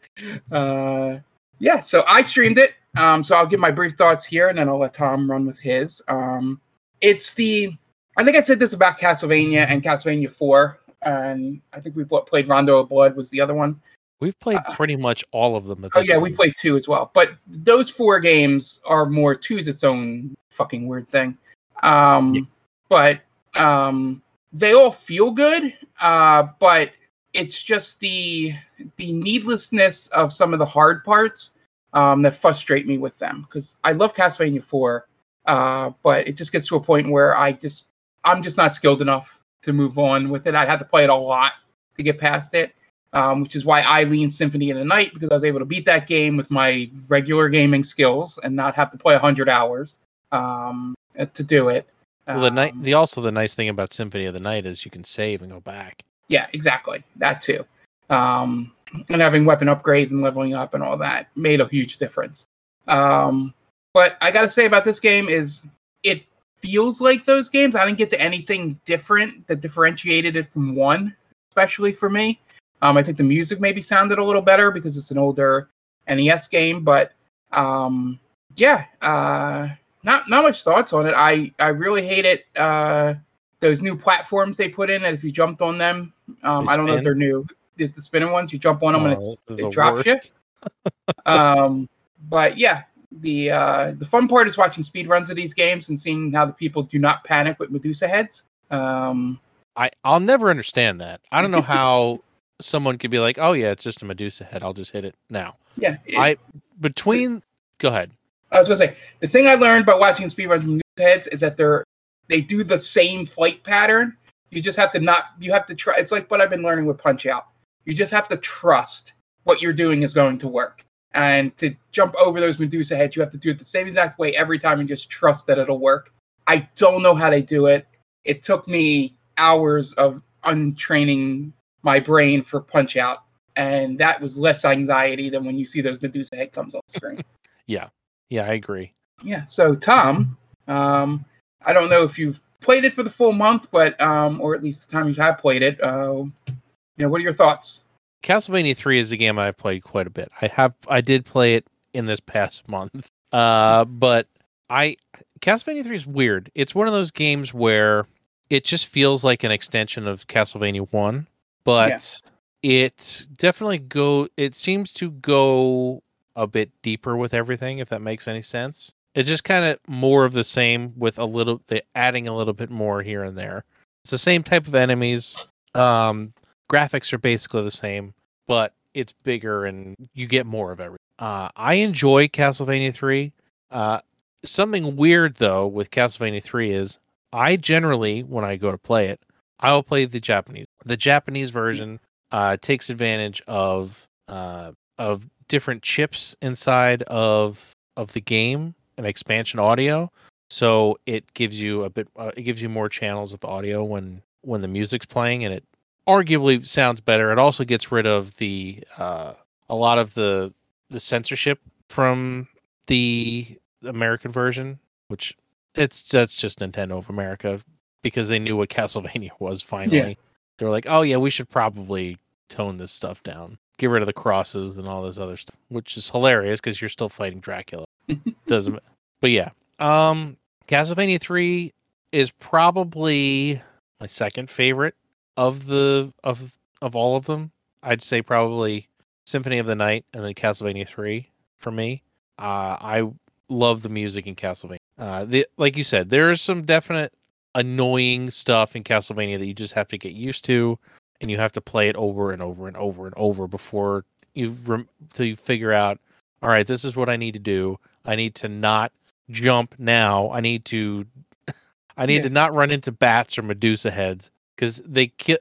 Uh, 0.52 1.18
yeah, 1.60 1.80
so 1.80 2.04
I 2.08 2.22
streamed 2.22 2.58
it. 2.58 2.74
Um, 2.98 3.24
so 3.24 3.36
I'll 3.36 3.46
give 3.46 3.60
my 3.60 3.72
brief 3.72 3.94
thoughts 3.94 4.26
here 4.26 4.50
and 4.50 4.58
then 4.58 4.70
I'll 4.70 4.80
let 4.80 4.94
Tom 4.94 5.30
run 5.30 5.46
with 5.46 5.60
his. 5.60 6.02
Um, 6.08 6.60
it's 7.02 7.34
the, 7.34 7.72
I 8.18 8.24
think 8.24 8.38
I 8.38 8.40
said 8.40 8.60
this 8.60 8.74
about 8.74 8.98
Castlevania 8.98 9.68
and 9.68 9.84
Castlevania 9.84 10.32
4. 10.32 10.80
And 11.04 11.62
I 11.74 11.80
think 11.80 11.96
we 11.96 12.04
played 12.06 12.48
Rondo 12.48 12.80
of 12.80 12.90
Blood 12.90 13.16
was 13.16 13.30
the 13.30 13.40
other 13.40 13.54
one. 13.54 13.80
We've 14.20 14.38
played 14.40 14.58
uh, 14.58 14.74
pretty 14.74 14.96
much 14.96 15.24
all 15.32 15.56
of 15.56 15.66
them. 15.66 15.88
oh 15.94 16.00
yeah, 16.00 16.16
point. 16.16 16.32
we 16.32 16.36
played 16.36 16.54
two 16.58 16.76
as 16.76 16.88
well. 16.88 17.12
But 17.14 17.34
those 17.46 17.90
four 17.90 18.20
games 18.20 18.82
are 18.86 19.06
more 19.06 19.36
two's 19.36 19.68
its 19.68 19.84
own 19.84 20.36
fucking 20.50 20.88
weird 20.88 21.08
thing. 21.08 21.38
Um, 21.84 22.34
yeah. 22.34 22.42
But 22.90 23.22
um, 23.56 24.24
they 24.54 24.74
all 24.74 24.92
feel 24.92 25.32
good. 25.32 25.74
Uh, 26.02 26.48
but 26.60 26.92
it's 27.34 27.62
just 27.62 28.00
the 28.00 28.54
the 28.98 29.14
needlessness 29.14 30.08
of 30.10 30.32
some 30.32 30.54
of 30.54 30.60
the 30.60 30.66
hard 30.66 31.04
parts 31.04 31.54
um, 31.94 32.22
that 32.22 32.36
frustrate 32.36 32.88
me 32.88 32.98
with 32.98 33.18
them 33.20 33.42
because 33.42 33.78
I 33.84 33.94
love 33.94 34.14
Castlevania 34.14 34.64
Four, 34.64 35.08
uh, 35.46 35.92
but 36.04 36.28
it 36.28 36.34
just 36.34 36.52
gets 36.52 36.68
to 36.68 36.76
a 36.76 36.82
point 36.82 37.12
where 37.12 37.36
I 37.36 37.54
just 37.54 37.88
I'm 38.24 38.44
just 38.44 38.58
not 38.58 38.76
skilled 38.76 39.02
enough 39.02 39.40
to 39.64 39.74
move 39.74 39.98
on 39.98 40.30
with 40.30 40.48
it. 40.48 40.56
I'd 40.56 40.70
have 40.70 40.80
to 40.80 40.86
play 40.86 41.04
it 41.04 41.10
a 41.10 41.16
lot 41.16 41.54
to 41.96 42.04
get 42.04 42.18
past 42.18 42.54
it 42.54 42.74
um, 43.14 43.42
which 43.42 43.56
is 43.56 43.66
why 43.66 43.82
I 43.82 44.04
lean 44.04 44.30
Symphony 44.30 44.70
in 44.70 44.78
the 44.78 44.86
Night 44.86 45.14
because 45.14 45.30
I 45.30 45.34
was 45.34 45.44
able 45.44 45.60
to 45.60 45.66
beat 45.66 45.86
that 45.86 46.08
game 46.08 46.38
with 46.38 46.52
my 46.52 46.90
regular 47.08 47.50
gaming 47.50 47.84
skills 47.84 48.40
and 48.44 48.56
not 48.56 48.76
have 48.76 48.92
to 48.92 48.98
play 48.98 49.14
100 49.14 49.50
hours 49.50 50.00
um, 50.32 50.94
to 51.34 51.44
do 51.44 51.70
it. 51.70 51.88
Well, 52.28 52.42
the 52.42 52.52
night, 52.52 52.74
um, 52.74 52.84
the 52.84 52.94
also 52.94 53.22
the 53.22 53.32
nice 53.32 53.56
thing 53.56 53.70
about 53.70 53.94
Symphony 53.94 54.26
of 54.26 54.34
the 54.34 54.40
Night 54.40 54.66
is 54.66 54.84
you 54.84 54.92
can 54.92 55.04
save 55.04 55.42
and 55.42 55.52
go 55.52 55.62
back. 55.62 56.04
Yeah, 56.28 56.48
exactly. 56.54 57.04
That 57.16 57.40
too. 57.40 57.66
Um, 58.10 58.74
and 59.10 59.22
having 59.22 59.46
weapon 59.46 59.68
upgrades 59.68 60.12
and 60.12 60.22
leveling 60.22 60.54
up 60.54 60.74
and 60.74 60.84
all 60.84 60.98
that 60.98 61.30
made 61.36 61.62
a 61.62 61.68
huge 61.68 61.98
difference. 61.98 62.48
Um, 62.88 63.54
but 63.94 64.18
I 64.22 64.32
got 64.32 64.42
to 64.42 64.50
say 64.50 64.66
about 64.66 64.86
this 64.86 65.00
game 65.00 65.30
is 65.30 65.64
it 66.04 66.24
feels 66.60 67.02
like 67.02 67.26
those 67.26 67.50
games. 67.50 67.76
I 67.76 67.86
didn't 67.86 67.98
get 67.98 68.12
to 68.12 68.22
anything 68.22 68.80
different 68.86 69.48
that 69.48 69.62
differentiated 69.62 70.36
it 70.36 70.48
from 70.48 70.76
one, 70.76 71.16
especially 71.52 71.94
for 71.94 72.10
me. 72.10 72.40
Um, 72.82 72.98
I 72.98 73.04
think 73.04 73.18
the 73.18 73.24
music 73.24 73.60
maybe 73.60 73.82
sounded 73.82 74.20
a 74.20 74.24
little 74.24 74.42
better 74.42 74.72
because 74.72 74.98
it's 74.98 75.12
an 75.12 75.18
older 75.18 75.70
NES 76.08 76.48
game, 76.48 76.84
but 76.84 77.14
um, 77.52 78.20
yeah, 78.56 78.86
uh, 79.02 79.70
not 80.08 80.30
not 80.30 80.44
much 80.44 80.64
thoughts 80.64 80.94
on 80.94 81.06
it. 81.06 81.14
I 81.16 81.52
I 81.60 81.68
really 81.68 82.08
hate 82.08 82.26
it. 82.26 82.46
Uh, 82.56 83.16
those 83.60 83.82
new 83.82 83.96
platforms 83.96 84.56
they 84.58 84.70
put 84.70 84.90
in, 84.90 85.04
and 85.04 85.16
if 85.16 85.24
you 85.24 85.32
jumped 85.32 85.62
on 85.62 85.78
them, 85.78 86.14
um, 86.44 86.70
I 86.70 86.78
don't 86.78 86.86
know 86.86 86.96
if 86.96 87.04
they're 87.04 87.14
new. 87.14 87.46
The, 87.76 87.88
the 87.88 88.02
spinning 88.02 88.32
ones, 88.32 88.54
you 88.54 88.58
jump 88.58 88.82
on 88.84 88.94
them 88.94 89.04
oh, 89.04 89.06
and 89.06 89.14
it's, 89.14 89.38
it 89.50 89.72
drops 89.72 90.06
worst. 90.06 90.32
you. 90.64 90.92
um, 91.26 91.90
but 92.30 92.58
yeah, 92.58 92.84
the 93.12 93.52
uh, 93.52 93.92
the 93.98 94.06
fun 94.06 94.28
part 94.28 94.48
is 94.48 94.58
watching 94.58 94.82
speed 94.82 95.08
runs 95.08 95.30
of 95.30 95.36
these 95.36 95.54
games 95.54 95.90
and 95.90 96.00
seeing 96.00 96.32
how 96.32 96.46
the 96.46 96.54
people 96.54 96.84
do 96.84 97.00
not 97.00 97.24
panic 97.26 97.60
with 97.60 97.70
Medusa 97.70 98.08
heads. 98.08 98.44
Um, 98.72 99.40
I 99.76 99.90
I'll 100.06 100.22
never 100.22 100.50
understand 100.50 101.02
that. 101.02 101.20
I 101.32 101.42
don't 101.42 101.52
know 101.52 101.62
how 101.78 102.22
someone 102.62 102.98
could 102.98 103.12
be 103.12 103.20
like, 103.20 103.38
"Oh 103.40 103.52
yeah, 103.52 103.72
it's 103.72 103.84
just 103.84 104.02
a 104.02 104.06
Medusa 104.06 104.46
head. 104.46 104.64
I'll 104.64 104.74
just 104.74 104.92
hit 104.92 105.04
it 105.04 105.16
now." 105.30 105.58
Yeah, 105.76 105.98
it, 106.06 106.18
I 106.18 106.38
between. 106.80 107.44
Go 107.80 107.90
ahead. 107.90 108.12
I 108.52 108.60
was 108.60 108.68
gonna 108.68 108.78
say 108.78 108.98
the 109.20 109.28
thing 109.28 109.48
I 109.48 109.56
learned 109.56 109.86
by 109.86 109.96
watching 109.96 110.30
speed 110.30 110.48
runs 110.48 110.64
of 110.64 110.70
Medusa 110.70 110.84
heads 111.00 111.28
is 111.28 111.40
that 111.42 111.58
they're 111.58 111.84
they 112.28 112.42
do 112.42 112.64
the 112.64 112.78
same 112.78 113.26
flight 113.26 113.64
pattern. 113.64 114.16
You 114.50 114.62
just 114.62 114.78
have 114.78 114.92
to 114.92 115.00
not. 115.00 115.26
You 115.40 115.52
have 115.54 115.66
to 115.68 115.76
try. 115.76 115.96
It's 115.98 116.12
like 116.12 116.30
what 116.30 116.42
I've 116.42 116.50
been 116.50 116.64
learning 116.64 116.86
with 116.86 116.98
Punch 116.98 117.26
Out. 117.26 117.48
You 117.86 117.94
just 117.94 118.12
have 118.12 118.28
to 118.30 118.38
trust 118.38 119.14
what 119.44 119.62
you're 119.62 119.74
doing 119.74 120.04
is 120.04 120.14
going 120.14 120.38
to 120.40 120.48
work. 120.48 120.84
And 121.14 121.56
to 121.58 121.74
jump 121.92 122.16
over 122.20 122.40
those 122.40 122.60
Medusa 122.60 122.96
heads, 122.96 123.16
you 123.16 123.22
have 123.22 123.32
to 123.32 123.38
do 123.38 123.50
it 123.50 123.58
the 123.58 123.66
same 123.66 123.88
exact 123.88 124.20
way 124.20 124.36
every 124.36 124.60
time 124.60 124.80
and 124.80 124.88
just 124.88 125.10
trust 125.10 125.48
that 125.48 125.58
it'll 125.58 125.80
work. 125.80 126.14
I 126.48 126.68
don't 126.76 127.02
know 127.02 127.16
how 127.16 127.30
they 127.30 127.42
do 127.42 127.66
it. 127.68 127.88
It 128.24 128.44
took 128.44 128.68
me 128.68 129.16
hours 129.38 129.94
of 129.94 130.22
untraining 130.44 131.54
my 131.84 132.00
brain 132.00 132.42
for 132.42 132.60
Punch 132.60 132.98
Out, 132.98 133.24
and 133.56 133.98
that 134.00 134.22
was 134.22 134.38
less 134.38 134.66
anxiety 134.66 135.30
than 135.30 135.46
when 135.46 135.58
you 135.58 135.66
see 135.66 135.82
those 135.82 136.02
Medusa 136.02 136.36
head 136.36 136.52
comes 136.52 136.76
on 136.76 136.82
screen. 136.88 137.22
yeah, 137.68 137.88
yeah, 138.30 138.44
I 138.44 138.54
agree. 138.54 138.94
Yeah. 139.24 139.46
So 139.46 139.76
Tom, 139.76 140.38
um, 140.68 141.26
I 141.66 141.74
don't 141.74 141.90
know 141.90 142.04
if 142.04 142.20
you've 142.20 142.42
played 142.62 142.86
it 142.86 142.94
for 142.94 143.04
the 143.04 143.10
full 143.10 143.32
month, 143.34 143.68
but 143.72 144.00
um, 144.02 144.42
or 144.42 144.56
at 144.56 144.64
least 144.64 144.88
the 144.88 144.92
time 144.92 145.08
you 145.08 145.16
have 145.16 145.38
played 145.38 145.62
it. 145.62 145.82
Uh, 145.82 146.26
you 146.48 147.04
know, 147.04 147.10
what 147.10 147.20
are 147.20 147.24
your 147.24 147.34
thoughts? 147.34 147.84
Castlevania 148.24 148.76
3 148.76 149.00
is 149.00 149.12
a 149.12 149.18
game 149.18 149.40
I've 149.40 149.58
played 149.58 149.84
quite 149.84 150.08
a 150.08 150.10
bit. 150.10 150.30
I 150.42 150.48
have 150.48 150.74
I 150.88 151.02
did 151.02 151.26
play 151.26 151.56
it 151.56 151.66
in 151.94 152.06
this 152.06 152.20
past 152.20 152.68
month. 152.70 153.10
Uh 153.32 153.86
but 153.86 154.28
I 154.70 154.98
Castlevania 155.40 155.84
3 155.84 155.96
is 155.96 156.08
weird. 156.08 156.52
It's 156.56 156.76
one 156.76 156.88
of 156.88 156.94
those 156.94 157.12
games 157.12 157.54
where 157.54 158.06
it 158.50 158.64
just 158.64 158.88
feels 158.88 159.24
like 159.24 159.44
an 159.44 159.52
extension 159.52 160.08
of 160.08 160.28
Castlevania 160.28 160.92
1, 160.92 161.28
but 161.64 162.22
yeah. 162.64 162.88
it 162.88 163.28
definitely 163.38 163.80
go 163.80 164.28
it 164.36 164.56
seems 164.56 164.92
to 164.94 165.12
go 165.12 166.02
a 166.38 166.48
bit 166.48 166.72
deeper 166.82 167.18
with 167.18 167.34
everything 167.34 167.80
if 167.80 167.90
that 167.90 168.02
makes 168.02 168.28
any 168.28 168.42
sense. 168.42 168.94
It's 169.14 169.28
just 169.28 169.44
kind 169.44 169.66
of 169.66 169.80
more 169.88 170.24
of 170.24 170.32
the 170.32 170.44
same 170.44 170.94
with 170.96 171.20
a 171.20 171.26
little 171.26 171.62
they 171.68 171.82
adding 171.96 172.28
a 172.28 172.36
little 172.36 172.54
bit 172.54 172.70
more 172.70 173.02
here 173.02 173.24
and 173.24 173.38
there. 173.38 173.66
It's 174.04 174.12
the 174.12 174.18
same 174.18 174.44
type 174.44 174.68
of 174.68 174.76
enemies. 174.76 175.52
Um 175.76 176.34
graphics 176.70 177.12
are 177.12 177.18
basically 177.18 177.64
the 177.64 177.72
same, 177.72 178.14
but 178.48 178.74
it's 178.94 179.12
bigger 179.12 179.66
and 179.66 179.96
you 180.14 180.28
get 180.28 180.46
more 180.46 180.72
of 180.72 180.80
everything. 180.80 180.98
Uh, 181.20 181.50
I 181.56 181.76
enjoy 181.76 182.28
Castlevania 182.28 182.94
3. 182.94 183.34
Uh, 183.72 184.00
something 184.44 184.96
weird 184.96 185.36
though 185.36 185.68
with 185.68 185.92
Castlevania 185.92 186.44
3 186.44 186.72
is 186.72 186.98
I 187.34 187.56
generally, 187.56 188.24
when 188.24 188.46
I 188.46 188.56
go 188.56 188.72
to 188.72 188.78
play 188.78 189.08
it, 189.08 189.20
I 189.60 189.74
will 189.74 189.84
play 189.84 190.06
the 190.06 190.20
Japanese. 190.20 190.66
The 190.86 190.98
Japanese 190.98 191.52
version 191.52 192.00
uh, 192.32 192.58
takes 192.58 192.90
advantage 192.90 193.42
of 193.48 194.08
uh, 194.28 194.72
of 194.98 195.28
different 195.48 195.84
chips 195.84 196.36
inside 196.42 197.04
of 197.04 197.76
of 197.96 198.14
the 198.14 198.22
game 198.22 198.76
and 198.98 199.06
expansion 199.06 199.60
audio, 199.60 200.12
so 200.50 200.98
it 201.06 201.34
gives 201.34 201.60
you 201.60 201.84
a 201.84 201.90
bit. 201.90 202.08
Uh, 202.16 202.32
it 202.38 202.44
gives 202.44 202.62
you 202.62 202.70
more 202.70 202.90
channels 202.90 203.34
of 203.34 203.44
audio 203.44 203.84
when 203.84 204.22
when 204.42 204.62
the 204.62 204.68
music's 204.68 205.06
playing, 205.06 205.44
and 205.44 205.54
it 205.54 205.64
arguably 206.08 206.66
sounds 206.66 207.02
better. 207.02 207.32
It 207.32 207.40
also 207.40 207.64
gets 207.64 207.92
rid 207.92 208.06
of 208.06 208.36
the 208.38 208.84
uh, 208.98 209.34
a 209.70 209.76
lot 209.76 209.98
of 209.98 210.14
the 210.14 210.54
the 210.90 211.00
censorship 211.00 211.60
from 211.90 212.48
the 212.88 213.58
American 213.84 214.32
version, 214.32 214.80
which 215.10 215.36
it's 215.76 216.04
that's 216.04 216.36
just 216.36 216.60
Nintendo 216.60 216.98
of 216.98 217.10
America 217.10 217.60
because 218.02 218.30
they 218.30 218.40
knew 218.40 218.56
what 218.56 218.70
Castlevania 218.78 219.32
was 219.40 219.62
finally. 219.62 219.98
Yeah. 219.98 220.14
They're 220.58 220.70
like, 220.70 220.88
oh 220.88 221.02
yeah, 221.02 221.18
we 221.18 221.30
should 221.30 221.50
probably 221.50 222.18
tone 222.50 222.78
this 222.78 222.92
stuff 222.92 223.22
down, 223.22 223.60
get 223.78 223.90
rid 223.90 224.02
of 224.02 224.08
the 224.08 224.14
crosses 224.14 224.76
and 224.76 224.88
all 224.88 225.04
this 225.04 225.18
other 225.18 225.38
stuff, 225.38 225.58
which 225.70 225.98
is 225.98 226.10
hilarious 226.10 226.60
because 226.60 226.82
you're 226.82 226.90
still 226.90 227.10
fighting 227.10 227.40
Dracula. 227.40 227.86
Doesn't, 228.48 228.80
but 229.22 229.32
yeah, 229.32 229.50
um, 229.80 230.38
Castlevania 230.68 231.20
three 231.20 231.74
is 232.12 232.32
probably 232.32 233.62
my 234.00 234.08
second 234.08 234.50
favorite 234.50 234.96
of 235.36 235.68
the 235.68 236.14
of 236.24 236.58
of 236.82 236.96
all 236.96 237.16
of 237.16 237.26
them, 237.26 237.52
I'd 237.84 238.02
say 238.02 238.22
probably 238.22 238.88
Symphony 239.26 239.60
of 239.60 239.66
the 239.66 239.76
Night 239.76 240.06
and 240.14 240.24
then 240.24 240.34
Castlevania 240.34 240.88
Three 240.88 241.30
for 241.58 241.72
me. 241.72 242.04
Uh, 242.40 242.78
I 242.80 243.10
love 243.50 243.82
the 243.82 243.90
music 243.90 244.28
in 244.28 244.36
Castlevania. 244.36 244.78
Uh, 244.98 245.26
the 245.26 245.48
like 245.58 245.78
you 245.78 245.84
said, 245.84 246.10
there 246.10 246.32
is 246.32 246.42
some 246.42 246.64
definite 246.64 247.14
annoying 247.56 248.30
stuff 248.30 248.76
in 248.76 248.84
Castlevania 248.84 249.40
that 249.40 249.48
you 249.48 249.54
just 249.54 249.74
have 249.74 249.88
to 249.90 249.98
get 249.98 250.14
used 250.14 250.46
to, 250.46 250.78
and 251.22 251.32
you 251.32 251.38
have 251.38 251.52
to 251.54 251.62
play 251.62 251.90
it 251.90 251.96
over 251.96 252.32
and 252.32 252.42
over 252.42 252.68
and 252.68 252.78
over 252.78 253.06
and 253.06 253.16
over 253.18 253.48
before 253.48 254.06
you 254.34 254.56
rem- 254.66 254.90
till 255.14 255.26
you 255.26 255.36
figure 255.36 255.74
out. 255.74 256.00
All 256.42 256.50
right, 256.50 256.68
this 256.68 256.86
is 256.86 256.96
what 256.96 257.10
I 257.10 257.18
need 257.18 257.34
to 257.34 257.40
do. 257.40 257.80
I 258.06 258.16
need 258.16 258.36
to 258.36 258.48
not 258.48 258.92
jump 259.30 259.76
now. 259.78 260.32
I 260.32 260.40
need 260.40 260.66
to 260.66 261.06
I 261.98 262.06
need 262.06 262.18
yeah. 262.18 262.24
to 262.24 262.30
not 262.30 262.54
run 262.54 262.72
into 262.72 262.92
bats 262.92 263.38
or 263.38 263.42
Medusa 263.42 263.92
heads 263.92 264.32
because 264.56 264.78
they 264.86 265.08
kill. 265.08 265.40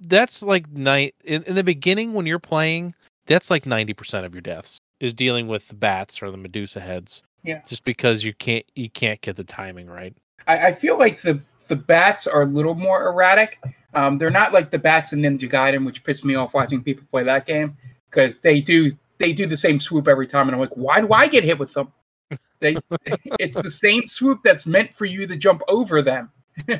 That's 0.00 0.42
like 0.42 0.70
night 0.70 1.14
in, 1.24 1.42
in, 1.44 1.54
the 1.54 1.64
beginning 1.64 2.14
when 2.14 2.26
you're 2.26 2.38
playing. 2.38 2.94
That's 3.26 3.50
like 3.50 3.66
ninety 3.66 3.92
percent 3.92 4.24
of 4.24 4.34
your 4.34 4.40
deaths 4.40 4.78
is 5.00 5.12
dealing 5.12 5.48
with 5.48 5.68
the 5.68 5.74
bats 5.74 6.22
or 6.22 6.30
the 6.30 6.38
Medusa 6.38 6.80
heads. 6.80 7.22
Yeah, 7.42 7.60
just 7.66 7.84
because 7.84 8.24
you 8.24 8.34
can't 8.34 8.64
you 8.74 8.88
can't 8.88 9.20
get 9.20 9.36
the 9.36 9.44
timing 9.44 9.88
right. 9.88 10.16
I, 10.46 10.68
I 10.68 10.72
feel 10.72 10.98
like 10.98 11.20
the 11.22 11.40
the 11.68 11.76
bats 11.76 12.26
are 12.26 12.42
a 12.42 12.46
little 12.46 12.74
more 12.74 13.08
erratic. 13.08 13.60
Um, 13.94 14.18
they're 14.18 14.30
not 14.30 14.52
like 14.52 14.70
the 14.70 14.78
bats 14.78 15.12
in 15.12 15.20
Ninja 15.20 15.50
Gaiden, 15.50 15.86
which 15.86 16.04
pissed 16.04 16.24
me 16.24 16.34
off 16.34 16.54
watching 16.54 16.82
people 16.82 17.04
play 17.10 17.22
that 17.22 17.46
game 17.46 17.76
because 18.10 18.40
they 18.40 18.60
do 18.60 18.90
they 19.18 19.32
do 19.32 19.46
the 19.46 19.56
same 19.56 19.80
swoop 19.80 20.08
every 20.08 20.26
time, 20.26 20.48
and 20.48 20.54
I'm 20.54 20.60
like, 20.60 20.76
why 20.76 21.00
do 21.00 21.12
I 21.12 21.28
get 21.28 21.44
hit 21.44 21.58
with 21.58 21.72
them? 21.72 21.92
They, 22.60 22.76
it's 23.38 23.62
the 23.62 23.70
same 23.70 24.06
swoop 24.06 24.40
that's 24.44 24.66
meant 24.66 24.92
for 24.92 25.06
you 25.06 25.26
to 25.26 25.36
jump 25.36 25.62
over 25.68 26.02
them. 26.02 26.30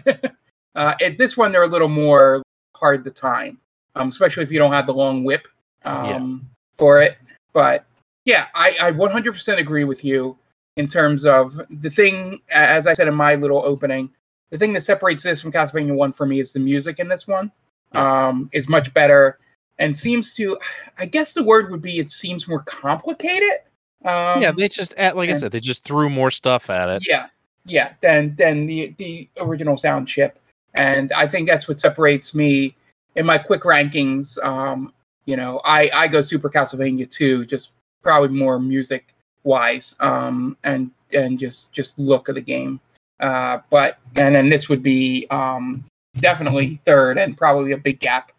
Uh, 0.76 0.94
at 1.02 1.16
this 1.16 1.38
one, 1.38 1.50
they're 1.50 1.62
a 1.62 1.66
little 1.66 1.88
more 1.88 2.42
hard 2.76 3.02
to 3.02 3.10
time, 3.10 3.58
um, 3.94 4.08
especially 4.08 4.42
if 4.42 4.52
you 4.52 4.58
don't 4.58 4.72
have 4.72 4.86
the 4.86 4.92
long 4.92 5.24
whip 5.24 5.48
um, 5.86 6.06
yeah. 6.06 6.48
for 6.76 7.00
it. 7.00 7.16
But 7.54 7.86
yeah, 8.26 8.48
I, 8.54 8.76
I 8.78 8.92
100% 8.92 9.56
agree 9.56 9.84
with 9.84 10.04
you 10.04 10.36
in 10.76 10.86
terms 10.86 11.24
of 11.24 11.58
the 11.70 11.88
thing, 11.88 12.42
as 12.50 12.86
I 12.86 12.92
said 12.92 13.08
in 13.08 13.14
my 13.14 13.36
little 13.36 13.62
opening, 13.64 14.12
the 14.50 14.58
thing 14.58 14.72
that 14.74 14.82
separates 14.82 15.24
this 15.24 15.40
from 15.40 15.52
Castlevania 15.52 15.94
1 15.94 16.12
for 16.12 16.26
me 16.26 16.40
is 16.40 16.52
the 16.52 16.60
music 16.60 16.98
in 16.98 17.08
this 17.08 17.26
one. 17.26 17.50
Yeah. 17.94 18.26
Um, 18.28 18.50
is 18.52 18.68
much 18.68 18.92
better 18.94 19.38
and 19.78 19.96
seems 19.96 20.34
to, 20.34 20.58
I 20.98 21.06
guess 21.06 21.34
the 21.34 21.44
word 21.44 21.70
would 21.70 21.82
be 21.82 21.98
it 21.98 22.10
seems 22.10 22.48
more 22.48 22.62
complicated. 22.62 23.60
Um, 24.04 24.40
yeah, 24.40 24.52
they 24.52 24.68
just, 24.68 24.96
like 24.98 25.28
and, 25.28 25.30
I 25.30 25.34
said, 25.34 25.52
they 25.52 25.60
just 25.60 25.84
threw 25.84 26.08
more 26.08 26.30
stuff 26.30 26.70
at 26.70 26.88
it. 26.88 27.06
Yeah, 27.06 27.26
yeah, 27.64 27.94
than 28.02 28.36
than 28.36 28.66
the 28.66 28.94
the 28.98 29.28
original 29.40 29.76
sound 29.76 30.06
chip 30.06 30.38
and 30.76 31.12
I 31.12 31.26
think 31.26 31.48
that's 31.48 31.66
what 31.66 31.80
separates 31.80 32.34
me 32.34 32.76
in 33.16 33.26
my 33.26 33.38
quick 33.38 33.62
rankings. 33.62 34.42
Um, 34.44 34.92
you 35.24 35.36
know, 35.36 35.60
I 35.64 35.90
I 35.92 36.08
go 36.08 36.20
Super 36.20 36.48
Castlevania 36.48 37.10
2, 37.10 37.46
just 37.46 37.72
probably 38.02 38.28
more 38.28 38.60
music 38.60 39.14
wise, 39.42 39.96
um, 40.00 40.56
and 40.62 40.90
and 41.12 41.38
just 41.38 41.72
just 41.72 41.98
look 41.98 42.28
of 42.28 42.36
the 42.36 42.40
game. 42.40 42.80
Uh, 43.20 43.58
but 43.70 43.98
and 44.16 44.34
then 44.34 44.48
this 44.48 44.68
would 44.68 44.82
be 44.82 45.26
um, 45.30 45.84
definitely 46.18 46.76
third, 46.76 47.18
and 47.18 47.36
probably 47.36 47.72
a 47.72 47.78
big 47.78 48.00
gap 48.00 48.32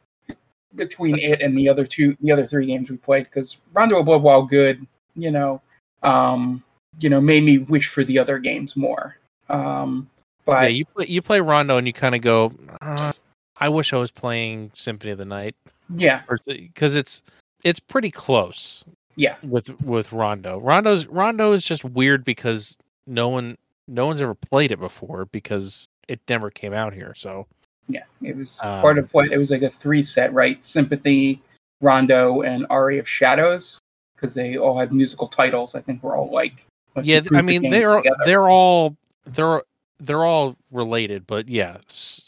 between 0.75 1.17
it 1.17 1.41
and 1.41 1.57
the 1.57 1.67
other 1.67 1.85
two, 1.85 2.15
the 2.21 2.31
other 2.31 2.45
three 2.45 2.67
games 2.67 2.89
we 2.89 2.97
played. 2.97 3.25
Because 3.25 3.57
Rondo 3.73 4.03
Blood, 4.03 4.21
while 4.21 4.43
good, 4.43 4.85
you 5.15 5.31
know, 5.31 5.61
um, 6.03 6.63
you 6.99 7.09
know, 7.09 7.21
made 7.21 7.43
me 7.43 7.57
wish 7.59 7.87
for 7.87 8.03
the 8.03 8.19
other 8.19 8.39
games 8.39 8.75
more. 8.75 9.17
Um, 9.49 10.09
but 10.45 10.63
yeah, 10.63 10.67
you 10.69 10.85
play, 10.85 11.05
you 11.07 11.21
play 11.21 11.41
Rondo 11.41 11.77
and 11.77 11.87
you 11.87 11.93
kind 11.93 12.15
of 12.15 12.21
go, 12.21 12.53
uh, 12.81 13.11
I 13.59 13.69
wish 13.69 13.93
I 13.93 13.97
was 13.97 14.11
playing 14.11 14.71
Symphony 14.73 15.11
of 15.11 15.17
the 15.17 15.25
Night. 15.25 15.55
Yeah, 15.95 16.21
because 16.45 16.95
it's 16.95 17.21
it's 17.63 17.79
pretty 17.79 18.11
close. 18.11 18.83
Yeah, 19.15 19.35
with 19.41 19.69
with 19.81 20.11
Rondo. 20.11 20.59
Rondo's 20.59 21.07
Rondo 21.07 21.53
is 21.53 21.65
just 21.65 21.83
weird 21.83 22.23
because 22.23 22.77
no 23.07 23.29
one 23.29 23.57
no 23.87 24.05
one's 24.05 24.21
ever 24.21 24.35
played 24.35 24.71
it 24.71 24.79
before 24.79 25.25
because 25.31 25.87
it 26.07 26.19
never 26.29 26.49
came 26.49 26.73
out 26.73 26.93
here. 26.93 27.13
So 27.15 27.47
Yeah, 27.89 28.03
it 28.21 28.35
was 28.35 28.59
Um, 28.63 28.81
part 28.81 28.97
of 28.97 29.13
what 29.13 29.31
it 29.31 29.37
was 29.37 29.49
like 29.51 29.61
a 29.61 29.69
three 29.69 30.03
set, 30.03 30.33
right? 30.33 30.63
Sympathy, 30.63 31.41
Rondo, 31.81 32.41
and 32.41 32.65
Ari 32.69 32.97
of 32.99 33.07
Shadows, 33.07 33.79
because 34.15 34.33
they 34.33 34.57
all 34.57 34.77
had 34.77 34.91
musical 34.91 35.27
titles. 35.27 35.73
I 35.75 35.81
think 35.81 36.03
we're 36.03 36.17
all 36.17 36.29
like, 36.31 36.65
like 36.95 37.05
yeah, 37.05 37.21
I 37.33 37.41
mean 37.41 37.69
they're 37.69 37.97
together. 37.97 38.17
they're 38.25 38.49
all 38.49 38.95
they're 39.25 39.61
they're 39.99 40.25
all 40.25 40.55
related, 40.71 41.25
but 41.27 41.47
yeah, 41.47 41.77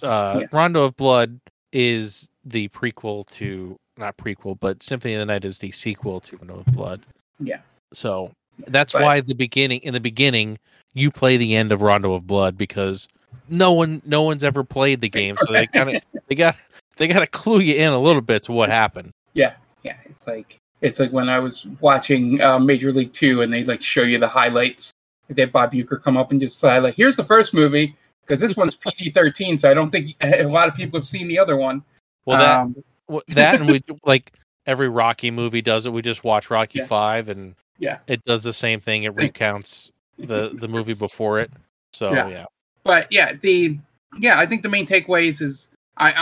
uh, 0.01 0.39
Yeah. 0.41 0.47
Rondo 0.51 0.83
of 0.83 0.95
Blood 0.95 1.39
is 1.73 2.29
the 2.45 2.67
prequel 2.69 3.25
to 3.31 3.75
not 3.97 4.15
prequel, 4.17 4.57
but 4.59 4.81
Symphony 4.81 5.15
of 5.15 5.19
the 5.19 5.25
Night 5.25 5.43
is 5.45 5.59
the 5.59 5.71
sequel 5.71 6.19
to 6.21 6.37
Rondo 6.37 6.59
of 6.59 6.65
Blood. 6.67 7.05
Yeah. 7.39 7.59
So 7.93 8.31
that's 8.67 8.93
But- 8.93 9.01
why 9.03 9.19
the 9.21 9.35
beginning 9.35 9.81
in 9.81 9.93
the 9.93 9.99
beginning 9.99 10.57
you 10.93 11.11
play 11.11 11.37
the 11.37 11.55
end 11.55 11.71
of 11.71 11.81
Rondo 11.81 12.13
of 12.13 12.27
Blood 12.27 12.57
because 12.57 13.07
no 13.49 13.73
one 13.73 14.01
no 14.05 14.21
one's 14.23 14.43
ever 14.43 14.63
played 14.63 15.01
the 15.01 15.09
game, 15.09 15.37
so 15.39 15.51
they 15.51 15.67
kind 15.67 15.95
of 15.95 16.01
they 16.27 16.35
got 16.35 16.55
they 16.97 17.07
got 17.07 17.19
to 17.19 17.27
clue 17.27 17.59
you 17.59 17.75
in 17.75 17.91
a 17.91 17.99
little 17.99 18.21
bit 18.21 18.43
to 18.43 18.51
what 18.51 18.69
happened. 18.69 19.11
Yeah, 19.33 19.53
yeah. 19.83 19.97
It's 20.05 20.27
like 20.27 20.59
it's 20.81 20.99
like 20.99 21.11
when 21.11 21.29
I 21.29 21.39
was 21.39 21.65
watching 21.81 22.41
uh, 22.41 22.59
Major 22.59 22.91
League 22.91 23.13
Two, 23.13 23.41
and 23.41 23.51
they 23.51 23.63
like 23.63 23.81
show 23.81 24.01
you 24.03 24.17
the 24.17 24.27
highlights. 24.27 24.91
They 25.29 25.43
have 25.43 25.51
Bob 25.51 25.73
Uecker 25.73 26.01
come 26.01 26.17
up 26.17 26.31
and 26.31 26.41
just 26.41 26.63
uh, 26.63 26.81
like, 26.81 26.95
here's 26.95 27.15
the 27.15 27.23
first 27.23 27.53
movie 27.53 27.95
because 28.21 28.39
this 28.39 28.55
one's 28.57 28.75
PG 28.75 29.11
thirteen, 29.11 29.57
so 29.57 29.69
I 29.69 29.73
don't 29.73 29.91
think 29.91 30.15
a 30.21 30.43
lot 30.43 30.67
of 30.67 30.75
people 30.75 30.97
have 30.97 31.05
seen 31.05 31.27
the 31.27 31.39
other 31.39 31.55
one. 31.57 31.83
Well, 32.25 32.37
that 32.39 32.59
Um, 32.59 33.23
that 33.29 33.55
and 33.55 33.67
we 33.69 33.83
like 34.05 34.33
every 34.65 34.89
Rocky 34.89 35.31
movie 35.31 35.61
does 35.61 35.85
it. 35.85 35.93
We 35.93 36.01
just 36.01 36.23
watch 36.23 36.49
Rocky 36.49 36.79
Yeah. 36.79 36.85
Five, 36.85 37.29
and 37.29 37.55
Yeah. 37.77 37.99
it 38.07 38.23
does 38.25 38.43
the 38.43 38.53
same 38.53 38.79
thing. 38.79 39.03
It 39.03 39.15
recounts 39.15 39.91
the 40.19 40.51
the 40.53 40.67
movie 40.67 40.93
before 40.93 41.39
it. 41.39 41.51
So 41.93 42.13
Yeah. 42.13 42.29
yeah, 42.29 42.45
but 42.83 43.11
yeah, 43.11 43.33
the 43.33 43.77
yeah, 44.17 44.39
I 44.39 44.45
think 44.45 44.63
the 44.63 44.69
main 44.69 44.85
takeaways 44.85 45.41
is 45.41 45.69
I 45.97 46.13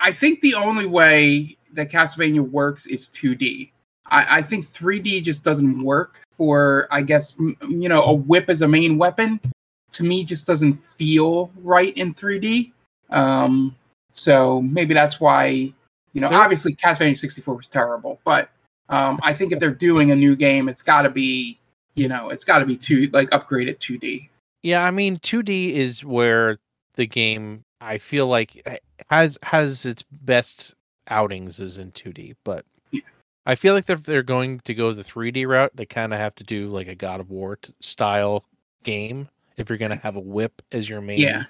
I 0.00 0.08
I 0.08 0.12
think 0.12 0.40
the 0.40 0.54
only 0.54 0.86
way 0.86 1.56
that 1.72 1.90
Castlevania 1.90 2.40
works 2.40 2.86
is 2.86 3.08
2D. 3.08 3.70
I, 4.06 4.38
I 4.38 4.42
think 4.42 4.64
3D 4.64 5.22
just 5.22 5.44
doesn't 5.44 5.82
work 5.84 6.18
for 6.32 6.88
I 6.90 7.02
guess 7.02 7.36
m- 7.38 7.56
you 7.68 7.88
know 7.88 8.02
a 8.02 8.12
whip 8.12 8.48
as 8.50 8.62
a 8.62 8.68
main 8.68 8.98
weapon. 8.98 9.40
To 9.92 10.04
me, 10.04 10.24
just 10.24 10.46
doesn't 10.46 10.74
feel 10.74 11.50
right 11.56 11.96
in 11.96 12.14
3D. 12.14 12.72
Um, 13.10 13.76
so 14.12 14.62
maybe 14.62 14.94
that's 14.94 15.20
why 15.20 15.72
you 16.12 16.20
know 16.20 16.28
obviously 16.28 16.74
Castlevania 16.74 17.16
64 17.16 17.54
was 17.54 17.68
terrible, 17.68 18.20
but 18.24 18.50
um, 18.88 19.20
I 19.22 19.32
think 19.34 19.52
if 19.52 19.60
they're 19.60 19.70
doing 19.70 20.10
a 20.10 20.16
new 20.16 20.34
game, 20.34 20.68
it's 20.68 20.82
got 20.82 21.02
to 21.02 21.10
be 21.10 21.59
you 21.94 22.08
know 22.08 22.30
it's 22.30 22.44
got 22.44 22.58
to 22.58 22.66
be 22.66 22.76
two 22.76 23.08
like 23.12 23.30
upgraded 23.30 23.78
2D. 23.78 24.28
yeah. 24.62 24.84
I 24.84 24.90
mean, 24.90 25.16
2D 25.18 25.72
is 25.72 26.04
where 26.04 26.58
the 26.94 27.06
game 27.06 27.62
I 27.80 27.98
feel 27.98 28.26
like 28.26 28.60
eh, 28.66 28.76
has 29.10 29.38
has 29.42 29.86
its 29.86 30.02
best 30.02 30.74
outings 31.08 31.58
is 31.60 31.78
in 31.78 31.92
2D, 31.92 32.36
but 32.44 32.64
Yeah. 32.90 33.00
I 33.46 33.54
feel 33.54 33.74
like 33.74 33.88
if 33.88 34.04
they're 34.04 34.22
going 34.22 34.60
to 34.60 34.74
go 34.74 34.92
the 34.92 35.02
3D 35.02 35.46
route, 35.48 35.72
they 35.74 35.86
kind 35.86 36.12
of 36.12 36.18
have 36.20 36.34
to 36.36 36.44
do 36.44 36.68
like 36.68 36.88
a 36.88 36.94
God 36.94 37.20
of 37.20 37.30
War 37.30 37.56
t- 37.56 37.72
style 37.80 38.44
game 38.84 39.28
if 39.56 39.68
you're 39.68 39.78
going 39.78 39.90
to 39.90 39.96
have 39.96 40.16
a 40.16 40.20
whip 40.20 40.62
as 40.72 40.88
your 40.88 41.00
main. 41.00 41.18
Yeah, 41.18 41.44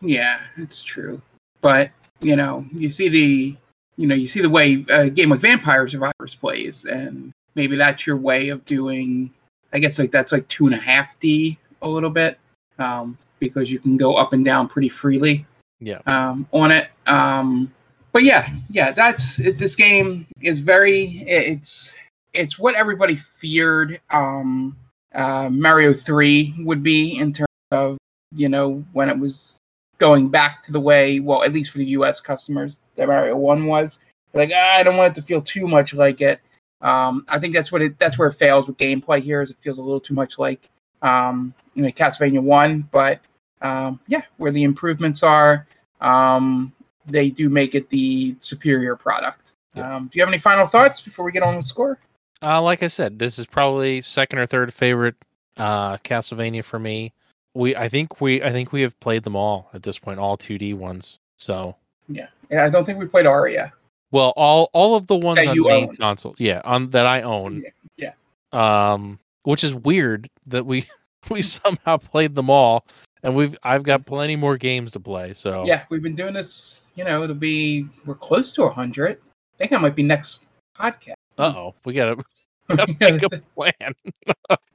yeah, 0.00 0.40
it's 0.56 0.82
true. 0.82 1.20
But 1.60 1.90
you 2.20 2.36
know, 2.36 2.64
you 2.72 2.88
see 2.90 3.08
the, 3.08 3.56
you 3.96 4.06
know, 4.06 4.14
you 4.14 4.26
see 4.26 4.40
the 4.40 4.50
way 4.50 4.84
a 4.88 5.10
game 5.10 5.28
like 5.30 5.40
Vampire 5.40 5.86
Survivors 5.88 6.34
plays, 6.34 6.84
and 6.86 7.32
maybe 7.54 7.76
that's 7.76 8.06
your 8.06 8.16
way 8.16 8.48
of 8.48 8.64
doing. 8.64 9.32
I 9.74 9.78
guess 9.80 9.98
like 9.98 10.10
that's 10.10 10.32
like 10.32 10.46
two 10.48 10.66
and 10.66 10.74
a 10.74 10.78
half 10.78 11.18
D 11.18 11.58
a 11.82 11.88
little 11.88 12.10
bit, 12.10 12.38
um, 12.78 13.18
because 13.40 13.70
you 13.70 13.78
can 13.80 13.96
go 13.96 14.14
up 14.14 14.32
and 14.32 14.44
down 14.44 14.68
pretty 14.68 14.88
freely 14.88 15.44
yeah. 15.80 16.00
um, 16.06 16.48
on 16.52 16.70
it. 16.70 16.88
Um, 17.06 17.72
but 18.12 18.22
yeah, 18.22 18.48
yeah, 18.70 18.92
that's 18.92 19.40
it, 19.40 19.58
this 19.58 19.74
game 19.74 20.26
is 20.40 20.60
very 20.60 21.24
it's 21.26 21.94
it's 22.32 22.58
what 22.58 22.76
everybody 22.76 23.16
feared 23.16 24.00
um, 24.10 24.76
uh, 25.14 25.48
Mario 25.50 25.92
Three 25.92 26.54
would 26.60 26.82
be 26.82 27.18
in 27.18 27.32
terms 27.32 27.48
of 27.72 27.98
you 28.32 28.48
know 28.48 28.84
when 28.92 29.10
it 29.10 29.18
was 29.18 29.58
going 29.98 30.28
back 30.28 30.62
to 30.62 30.72
the 30.72 30.80
way 30.80 31.20
well 31.20 31.42
at 31.42 31.52
least 31.52 31.70
for 31.70 31.78
the 31.78 31.86
U.S. 31.86 32.20
customers 32.20 32.82
that 32.96 33.08
Mario 33.08 33.36
One 33.36 33.66
was 33.66 33.98
like 34.32 34.50
"Ah, 34.54 34.76
I 34.76 34.82
don't 34.84 34.96
want 34.96 35.12
it 35.12 35.20
to 35.20 35.26
feel 35.26 35.40
too 35.40 35.66
much 35.66 35.94
like 35.94 36.20
it. 36.20 36.40
Um, 36.80 37.24
I 37.28 37.38
think 37.38 37.54
that's 37.54 37.72
what 37.72 37.82
it 37.82 37.98
that's 37.98 38.18
where 38.18 38.28
it 38.28 38.34
fails 38.34 38.66
with 38.66 38.76
gameplay 38.76 39.20
here 39.20 39.40
is 39.40 39.50
it 39.50 39.56
feels 39.56 39.78
a 39.78 39.82
little 39.82 40.00
too 40.00 40.14
much 40.14 40.38
like 40.38 40.68
um, 41.02 41.54
you 41.74 41.82
know 41.82 41.88
Castlevania 41.90 42.42
One, 42.42 42.88
but 42.92 43.20
um, 43.62 44.00
yeah, 44.06 44.22
where 44.36 44.52
the 44.52 44.64
improvements 44.64 45.22
are 45.22 45.66
um, 46.00 46.72
they 47.06 47.30
do 47.30 47.48
make 47.48 47.74
it 47.74 47.88
the 47.88 48.36
superior 48.40 48.96
product. 48.96 49.54
Yeah. 49.74 49.96
Um, 49.96 50.06
do 50.06 50.18
you 50.18 50.22
have 50.22 50.28
any 50.28 50.38
final 50.38 50.66
thoughts 50.66 51.00
before 51.00 51.24
we 51.24 51.32
get 51.32 51.42
on 51.42 51.56
with 51.56 51.64
score? 51.64 51.98
Uh, 52.42 52.60
like 52.62 52.82
I 52.82 52.88
said, 52.88 53.18
this 53.18 53.38
is 53.38 53.46
probably 53.46 54.00
second 54.02 54.38
or 54.38 54.46
third 54.46 54.72
favorite 54.72 55.16
uh, 55.56 55.96
Castlevania 55.98 56.62
for 56.62 56.78
me. 56.78 57.12
We, 57.54 57.74
I 57.74 57.88
think 57.88 58.20
we, 58.20 58.42
I 58.42 58.50
think 58.50 58.72
we 58.72 58.82
have 58.82 58.98
played 59.00 59.24
them 59.24 59.36
all 59.36 59.70
at 59.72 59.82
this 59.82 59.98
point, 59.98 60.18
all 60.18 60.36
2D 60.36 60.74
ones. 60.74 61.18
So, 61.36 61.76
Yeah, 62.08 62.28
yeah. 62.50 62.64
I 62.64 62.68
don't 62.68 62.84
think 62.84 62.98
we 62.98 63.06
played 63.06 63.26
Aria. 63.26 63.72
Well, 64.14 64.32
all 64.36 64.70
all 64.72 64.94
of 64.94 65.08
the 65.08 65.16
ones 65.16 65.38
That 65.40 65.48
on 65.48 65.56
you 65.56 65.64
main 65.64 65.88
own. 65.88 65.96
console, 65.96 66.36
yeah, 66.38 66.60
on 66.64 66.88
that 66.90 67.04
I 67.04 67.22
own. 67.22 67.64
Yeah, 67.96 68.12
Um, 68.52 69.18
which 69.42 69.64
is 69.64 69.74
weird 69.74 70.30
that 70.46 70.64
we 70.64 70.86
we 71.30 71.42
somehow 71.42 71.96
played 71.96 72.34
them 72.36 72.48
all, 72.48 72.86
and 73.24 73.34
we've 73.34 73.58
I've 73.64 73.82
got 73.82 74.06
plenty 74.06 74.36
more 74.36 74.56
games 74.56 74.92
to 74.92 75.00
play. 75.00 75.34
So 75.34 75.64
Yeah, 75.66 75.82
we've 75.90 76.02
been 76.02 76.14
doing 76.14 76.32
this. 76.32 76.82
You 76.94 77.02
know, 77.04 77.24
it'll 77.24 77.34
be 77.34 77.86
we're 78.06 78.14
close 78.14 78.52
to 78.52 78.68
hundred. 78.68 79.18
I 79.54 79.56
think 79.58 79.72
that 79.72 79.80
might 79.80 79.96
be 79.96 80.04
next 80.04 80.40
podcast. 80.78 81.14
uh 81.38 81.52
oh, 81.56 81.74
we 81.84 81.92
gotta 81.92 82.22
make 83.00 83.22
a 83.24 83.28
plan. 83.56 83.72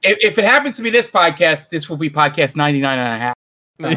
if, 0.02 0.18
if 0.20 0.38
it 0.38 0.44
happens 0.44 0.76
to 0.76 0.82
be 0.82 0.90
this 0.90 1.08
podcast, 1.08 1.70
this 1.70 1.88
will 1.88 1.96
be 1.96 2.10
podcast 2.10 2.56
99 2.56 2.98
and 2.98 3.08
a 3.08 3.18
half 3.18 3.34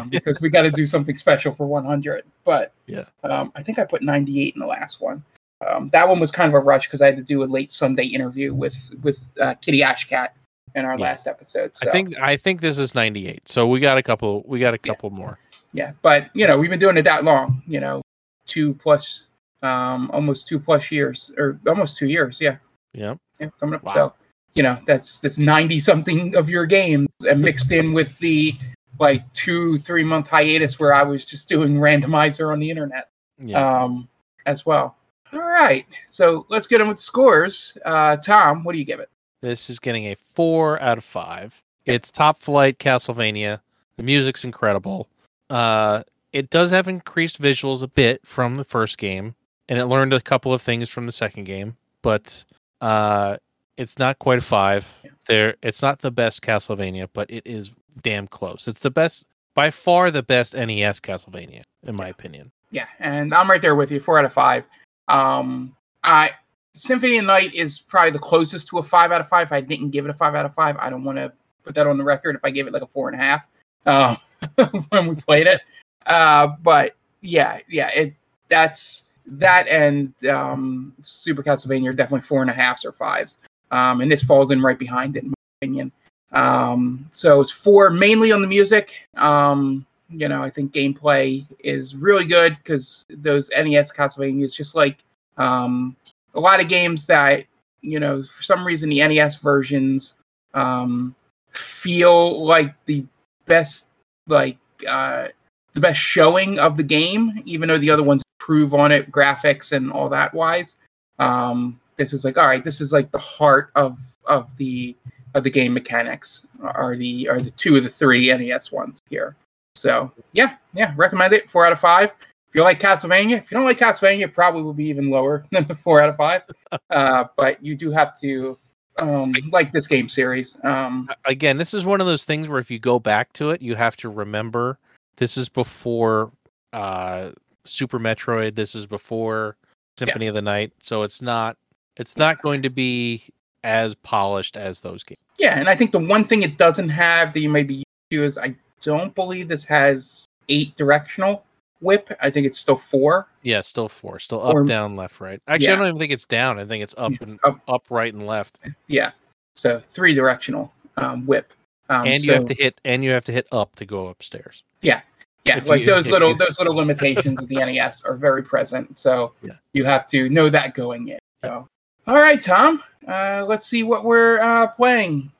um, 0.02 0.08
because 0.08 0.40
we 0.40 0.48
got 0.48 0.62
to 0.62 0.70
do 0.70 0.86
something 0.86 1.14
special 1.14 1.52
for 1.52 1.66
100. 1.66 2.24
But 2.44 2.72
Yeah. 2.86 3.04
um, 3.22 3.52
I 3.54 3.62
think 3.62 3.78
I 3.78 3.84
put 3.84 4.02
98 4.02 4.54
in 4.54 4.60
the 4.60 4.66
last 4.66 5.00
one. 5.00 5.22
Um, 5.66 5.88
that 5.90 6.08
one 6.08 6.20
was 6.20 6.30
kind 6.30 6.48
of 6.48 6.54
a 6.54 6.58
rush 6.60 6.86
because 6.86 7.00
I 7.00 7.06
had 7.06 7.16
to 7.16 7.22
do 7.22 7.42
a 7.42 7.46
late 7.46 7.72
Sunday 7.72 8.04
interview 8.06 8.52
with 8.54 8.92
with 9.02 9.32
uh, 9.40 9.54
Kitty 9.54 9.80
Ashcat 9.80 10.28
in 10.74 10.84
our 10.84 10.98
Yeah. 10.98 11.02
last 11.04 11.26
episode. 11.26 11.76
So 11.76 11.88
I 11.88 11.92
think 11.92 12.18
I 12.18 12.36
think 12.36 12.60
this 12.60 12.78
is 12.78 12.94
98. 12.94 13.48
So 13.48 13.66
we 13.66 13.80
got 13.80 13.96
a 13.96 14.02
couple. 14.02 14.42
We 14.46 14.58
got 14.60 14.74
a 14.74 14.78
Yeah. 14.82 14.92
couple 14.92 15.10
more. 15.10 15.38
yeah, 15.72 15.92
but 16.02 16.30
you 16.34 16.46
know 16.46 16.58
we've 16.58 16.70
been 16.70 16.78
doing 16.80 16.96
it 16.96 17.02
that 17.02 17.24
long. 17.24 17.62
You 17.66 17.80
know, 17.80 18.02
two 18.46 18.74
plus, 18.74 19.30
um, 19.62 20.10
almost 20.12 20.48
two 20.48 20.58
plus 20.60 20.90
years 20.90 21.30
or 21.38 21.58
almost 21.66 21.96
two 21.98 22.06
years. 22.06 22.40
Yeah, 22.40 22.56
Yeah. 22.92 23.14
yeah, 23.40 23.48
coming 23.58 23.76
up. 23.76 23.84
Wow. 23.84 23.92
So, 23.94 24.14
you 24.54 24.62
know, 24.62 24.78
that's 24.86 25.20
that's 25.20 25.38
ninety 25.38 25.80
something 25.80 26.36
of 26.36 26.50
your 26.50 26.66
games, 26.66 27.08
and 27.28 27.40
mixed 27.40 27.72
in 27.72 27.92
with 27.92 28.18
the 28.18 28.54
like 29.00 29.24
two 29.32 29.78
three 29.78 30.04
month 30.04 30.28
hiatus 30.28 30.78
where 30.78 30.92
I 30.94 31.02
was 31.02 31.24
just 31.24 31.48
doing 31.48 31.76
randomizer 31.76 32.52
on 32.52 32.58
the 32.60 32.70
internet, 32.70 33.08
Yeah. 33.40 33.82
um, 33.82 34.08
as 34.46 34.64
well. 34.66 34.96
All 35.34 35.40
right, 35.40 35.84
so 36.06 36.46
let's 36.48 36.66
get 36.66 36.80
on 36.80 36.88
with 36.88 36.98
the 36.98 37.02
scores. 37.02 37.76
Uh, 37.84 38.16
Tom, 38.16 38.62
what 38.62 38.72
do 38.72 38.78
you 38.78 38.84
give 38.84 39.00
it? 39.00 39.10
This 39.40 39.68
is 39.68 39.78
getting 39.78 40.06
a 40.06 40.14
four 40.14 40.80
out 40.80 40.96
of 40.96 41.04
five. 41.04 41.60
It's 41.86 42.10
top 42.10 42.40
flight 42.40 42.78
Castlevania. 42.78 43.60
The 43.96 44.02
music's 44.02 44.44
incredible. 44.44 45.08
Uh, 45.50 46.02
it 46.32 46.50
does 46.50 46.70
have 46.70 46.88
increased 46.88 47.42
visuals 47.42 47.82
a 47.82 47.88
bit 47.88 48.20
from 48.24 48.56
the 48.56 48.64
first 48.64 48.96
game, 48.96 49.34
and 49.68 49.78
it 49.78 49.86
learned 49.86 50.12
a 50.12 50.20
couple 50.20 50.54
of 50.54 50.62
things 50.62 50.88
from 50.88 51.06
the 51.06 51.12
second 51.12 51.44
game, 51.44 51.76
but 52.02 52.44
uh, 52.80 53.36
it's 53.76 53.98
not 53.98 54.18
quite 54.18 54.38
a 54.38 54.42
five. 54.42 55.00
Yeah. 55.04 55.10
There, 55.26 55.56
it's 55.62 55.82
not 55.82 55.98
the 55.98 56.10
best 56.10 56.42
Castlevania, 56.42 57.08
but 57.12 57.30
it 57.30 57.42
is 57.44 57.72
damn 58.02 58.26
close. 58.26 58.68
It's 58.68 58.80
the 58.80 58.90
best, 58.90 59.24
by 59.54 59.70
far, 59.70 60.10
the 60.10 60.22
best 60.22 60.54
NES 60.54 61.00
Castlevania, 61.00 61.62
in 61.86 61.96
my 61.96 62.08
opinion. 62.08 62.50
Yeah, 62.70 62.86
and 62.98 63.32
I'm 63.34 63.50
right 63.50 63.62
there 63.62 63.74
with 63.74 63.92
you, 63.92 64.00
four 64.00 64.18
out 64.18 64.24
of 64.24 64.32
five. 64.32 64.64
Um, 65.08 65.76
I 66.02 66.30
Symphony 66.74 67.18
of 67.18 67.24
Night 67.24 67.54
is 67.54 67.80
probably 67.80 68.10
the 68.10 68.18
closest 68.18 68.68
to 68.68 68.78
a 68.78 68.82
five 68.82 69.12
out 69.12 69.20
of 69.20 69.28
five. 69.28 69.48
If 69.48 69.52
I 69.52 69.60
didn't 69.60 69.90
give 69.90 70.04
it 70.04 70.10
a 70.10 70.14
five 70.14 70.34
out 70.34 70.44
of 70.44 70.54
five. 70.54 70.76
I 70.78 70.90
don't 70.90 71.04
want 71.04 71.18
to 71.18 71.32
put 71.62 71.74
that 71.76 71.86
on 71.86 71.98
the 71.98 72.04
record 72.04 72.36
if 72.36 72.40
I 72.44 72.50
gave 72.50 72.66
it 72.66 72.72
like 72.72 72.82
a 72.82 72.86
four 72.86 73.08
and 73.08 73.20
a 73.20 73.22
half 73.22 73.46
uh, 73.86 74.16
when 74.90 75.08
we 75.08 75.14
played 75.14 75.46
it. 75.46 75.60
Uh, 76.06 76.48
but 76.62 76.96
yeah, 77.20 77.60
yeah, 77.68 77.90
it 77.94 78.14
that's 78.48 79.04
that 79.26 79.68
and 79.68 80.12
um, 80.26 80.94
Super 81.00 81.42
Castlevania 81.42 81.90
are 81.90 81.94
definitely 81.94 82.22
four 82.22 82.42
and 82.42 82.50
a 82.50 82.54
halves 82.54 82.84
or 82.84 82.92
fives. 82.92 83.38
Um, 83.70 84.00
and 84.00 84.10
this 84.10 84.22
falls 84.22 84.50
in 84.50 84.60
right 84.60 84.78
behind 84.78 85.16
it, 85.16 85.24
in 85.24 85.30
my 85.30 85.34
opinion. 85.62 85.92
Um, 86.32 87.08
so 87.12 87.40
it's 87.40 87.50
four 87.50 87.90
mainly 87.90 88.32
on 88.32 88.42
the 88.42 88.46
music. 88.46 88.94
Um, 89.16 89.86
you 90.14 90.28
know, 90.28 90.42
I 90.42 90.50
think 90.50 90.72
gameplay 90.72 91.44
is 91.60 91.96
really 91.96 92.24
good 92.24 92.56
because 92.56 93.06
those 93.10 93.50
NES 93.50 93.92
Castlevanias, 93.92 94.54
just 94.54 94.74
like 94.74 94.98
um, 95.36 95.96
a 96.34 96.40
lot 96.40 96.60
of 96.60 96.68
games 96.68 97.06
that 97.06 97.46
you 97.84 98.00
know, 98.00 98.22
for 98.22 98.42
some 98.42 98.66
reason 98.66 98.88
the 98.88 99.06
NES 99.06 99.36
versions 99.36 100.16
um, 100.54 101.14
feel 101.50 102.44
like 102.46 102.74
the 102.86 103.04
best 103.46 103.90
like 104.26 104.56
uh, 104.88 105.28
the 105.74 105.80
best 105.80 106.00
showing 106.00 106.58
of 106.58 106.76
the 106.76 106.82
game, 106.82 107.42
even 107.44 107.68
though 107.68 107.78
the 107.78 107.90
other 107.90 108.02
ones 108.02 108.22
prove 108.38 108.74
on 108.74 108.90
it, 108.90 109.12
graphics 109.12 109.72
and 109.72 109.92
all 109.92 110.08
that 110.08 110.32
wise. 110.32 110.76
Um, 111.18 111.80
this 111.96 112.12
is 112.12 112.24
like 112.24 112.38
all 112.38 112.46
right, 112.46 112.64
this 112.64 112.80
is 112.80 112.92
like 112.92 113.10
the 113.10 113.18
heart 113.18 113.70
of 113.76 113.98
of 114.24 114.56
the 114.56 114.96
of 115.34 115.44
the 115.44 115.50
game 115.50 115.74
mechanics 115.74 116.46
are 116.62 116.96
the 116.96 117.28
are 117.28 117.40
the 117.40 117.50
two 117.50 117.76
of 117.76 117.82
the 117.82 117.88
three 117.88 118.34
NES 118.34 118.72
ones 118.72 118.98
here. 119.10 119.36
So 119.84 120.10
yeah, 120.32 120.56
yeah, 120.72 120.94
recommend 120.96 121.34
it. 121.34 121.50
Four 121.50 121.66
out 121.66 121.72
of 121.72 121.78
five. 121.78 122.14
If 122.48 122.54
you 122.54 122.62
like 122.62 122.80
Castlevania, 122.80 123.36
if 123.36 123.50
you 123.50 123.56
don't 123.58 123.66
like 123.66 123.78
Castlevania, 123.78 124.24
it 124.24 124.32
probably 124.32 124.62
will 124.62 124.72
be 124.72 124.86
even 124.86 125.10
lower 125.10 125.44
than 125.52 125.64
the 125.64 125.74
four 125.74 126.00
out 126.00 126.08
of 126.08 126.16
five. 126.16 126.42
Uh, 126.90 127.24
but 127.36 127.64
you 127.64 127.76
do 127.76 127.92
have 127.92 128.18
to 128.20 128.58
um, 129.00 129.32
like 129.52 129.70
this 129.70 129.86
game 129.86 130.08
series. 130.08 130.56
Um, 130.64 131.08
Again, 131.24 131.56
this 131.56 131.72
is 131.72 131.84
one 131.84 132.00
of 132.00 132.06
those 132.06 132.24
things 132.24 132.48
where 132.48 132.58
if 132.58 132.68
you 132.68 132.80
go 132.80 132.98
back 132.98 133.32
to 133.34 133.50
it, 133.50 133.62
you 133.62 133.76
have 133.76 133.96
to 133.98 134.08
remember 134.08 134.78
this 135.16 135.36
is 135.36 135.48
before 135.48 136.32
uh, 136.72 137.30
Super 137.64 138.00
Metroid. 138.00 138.56
This 138.56 138.74
is 138.74 138.86
before 138.86 139.56
Symphony 139.96 140.26
of 140.26 140.34
the 140.34 140.42
Night. 140.42 140.72
So 140.80 141.02
it's 141.02 141.22
not 141.22 141.56
it's 141.96 142.16
not 142.16 142.42
going 142.42 142.62
to 142.62 142.70
be 142.70 143.22
as 143.62 143.94
polished 143.94 144.56
as 144.56 144.80
those 144.80 145.04
games. 145.04 145.20
yeah, 145.38 145.58
and 145.58 145.68
I 145.68 145.76
think 145.76 145.92
the 145.92 146.00
one 146.00 146.24
thing 146.24 146.42
it 146.42 146.58
doesn't 146.58 146.88
have 146.88 147.32
that 147.34 147.40
you 147.40 147.48
may 147.48 147.62
be 147.62 147.74
used 147.74 147.86
to 148.10 148.24
is 148.24 148.38
I 148.38 148.56
don't 148.80 149.14
believe 149.14 149.48
this 149.48 149.64
has 149.64 150.26
eight 150.48 150.74
directional 150.76 151.44
whip. 151.80 152.12
I 152.20 152.30
think 152.30 152.46
it's 152.46 152.58
still 152.58 152.76
four. 152.76 153.26
Yeah, 153.42 153.60
still 153.60 153.88
four, 153.88 154.18
still 154.18 154.46
up, 154.46 154.54
Or- 154.54 154.64
down, 154.64 154.96
left, 154.96 155.20
right. 155.20 155.40
Actually, 155.48 155.66
Yeah. 155.66 155.72
I 155.74 155.76
don't 155.76 155.86
even 155.88 155.98
think 155.98 156.12
it's 156.12 156.24
down. 156.24 156.58
I 156.58 156.64
think 156.64 156.82
it's 156.82 156.94
up 156.96 157.12
It's 157.12 157.32
and 157.32 157.40
up. 157.44 157.60
up, 157.68 157.84
right, 157.90 158.12
and 158.12 158.26
left. 158.26 158.60
Yeah, 158.86 159.10
so 159.54 159.80
three 159.88 160.14
directional 160.14 160.72
um, 160.96 161.26
whip. 161.26 161.52
Um, 161.90 162.06
and 162.06 162.24
you 162.24 162.32
have 162.32 162.46
to 162.46 162.54
hit 162.54 162.80
and 162.86 163.04
you 163.04 163.10
have 163.10 163.24
to 163.26 163.32
hit 163.32 163.46
up 163.52 163.74
to 163.76 163.84
go 163.84 164.06
upstairs. 164.08 164.62
Yeah, 164.80 165.00
If 165.44 165.68
like 165.68 165.80
you- 165.82 165.86
those 165.86 166.08
little 166.08 166.30
you- 166.30 166.38
those 166.38 166.58
little 166.58 166.74
limitations 166.74 167.42
of 167.42 167.48
the 167.48 167.56
NES 167.64 168.04
are 168.06 168.14
very 168.14 168.42
present. 168.42 168.98
So 168.98 169.32
Yeah. 169.42 169.52
you 169.74 169.84
have 169.84 170.06
to 170.08 170.28
know 170.30 170.48
that 170.48 170.72
going 170.72 171.08
in. 171.08 171.18
So, 171.44 171.68
all 172.06 172.14
right, 172.14 172.40
Tom. 172.40 172.82
Uh, 173.06 173.44
let's 173.46 173.66
see 173.66 173.82
what 173.82 174.04
we're 174.04 174.40
uh, 174.40 174.68
playing. 174.68 175.30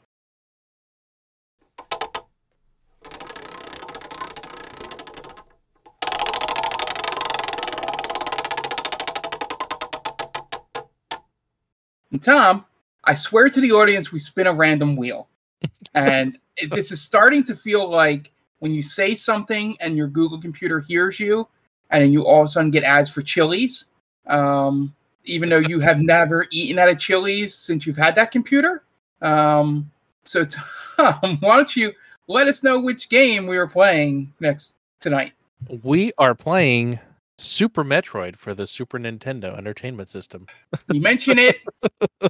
And 12.14 12.22
Tom, 12.22 12.64
I 13.06 13.16
swear 13.16 13.48
to 13.48 13.60
the 13.60 13.72
audience, 13.72 14.12
we 14.12 14.20
spin 14.20 14.46
a 14.46 14.52
random 14.52 14.94
wheel, 14.94 15.26
and 15.94 16.38
it, 16.56 16.72
this 16.72 16.92
is 16.92 17.02
starting 17.02 17.42
to 17.42 17.56
feel 17.56 17.90
like 17.90 18.30
when 18.60 18.72
you 18.72 18.82
say 18.82 19.16
something 19.16 19.76
and 19.80 19.96
your 19.96 20.06
Google 20.06 20.40
computer 20.40 20.78
hears 20.78 21.18
you, 21.18 21.48
and 21.90 22.04
then 22.04 22.12
you 22.12 22.24
all 22.24 22.42
of 22.42 22.44
a 22.44 22.48
sudden 22.48 22.70
get 22.70 22.84
ads 22.84 23.10
for 23.10 23.20
Chili's, 23.20 23.86
um, 24.28 24.94
even 25.24 25.48
though 25.48 25.58
you 25.58 25.80
have 25.80 26.00
never 26.00 26.46
eaten 26.52 26.78
at 26.78 26.88
a 26.88 26.94
Chili's 26.94 27.52
since 27.52 27.84
you've 27.84 27.96
had 27.96 28.14
that 28.14 28.30
computer. 28.30 28.84
Um, 29.20 29.90
so, 30.22 30.44
Tom, 30.96 31.38
why 31.40 31.56
don't 31.56 31.74
you 31.74 31.92
let 32.28 32.46
us 32.46 32.62
know 32.62 32.78
which 32.78 33.08
game 33.08 33.48
we 33.48 33.56
are 33.56 33.66
playing 33.66 34.32
next 34.38 34.78
tonight? 35.00 35.32
We 35.82 36.12
are 36.18 36.36
playing 36.36 37.00
Super 37.38 37.84
Metroid 37.84 38.36
for 38.36 38.54
the 38.54 38.66
Super 38.66 38.98
Nintendo 38.98 39.56
Entertainment 39.56 40.08
System. 40.08 40.46
You 40.92 41.00
mention 41.00 41.38
it, 41.38 41.56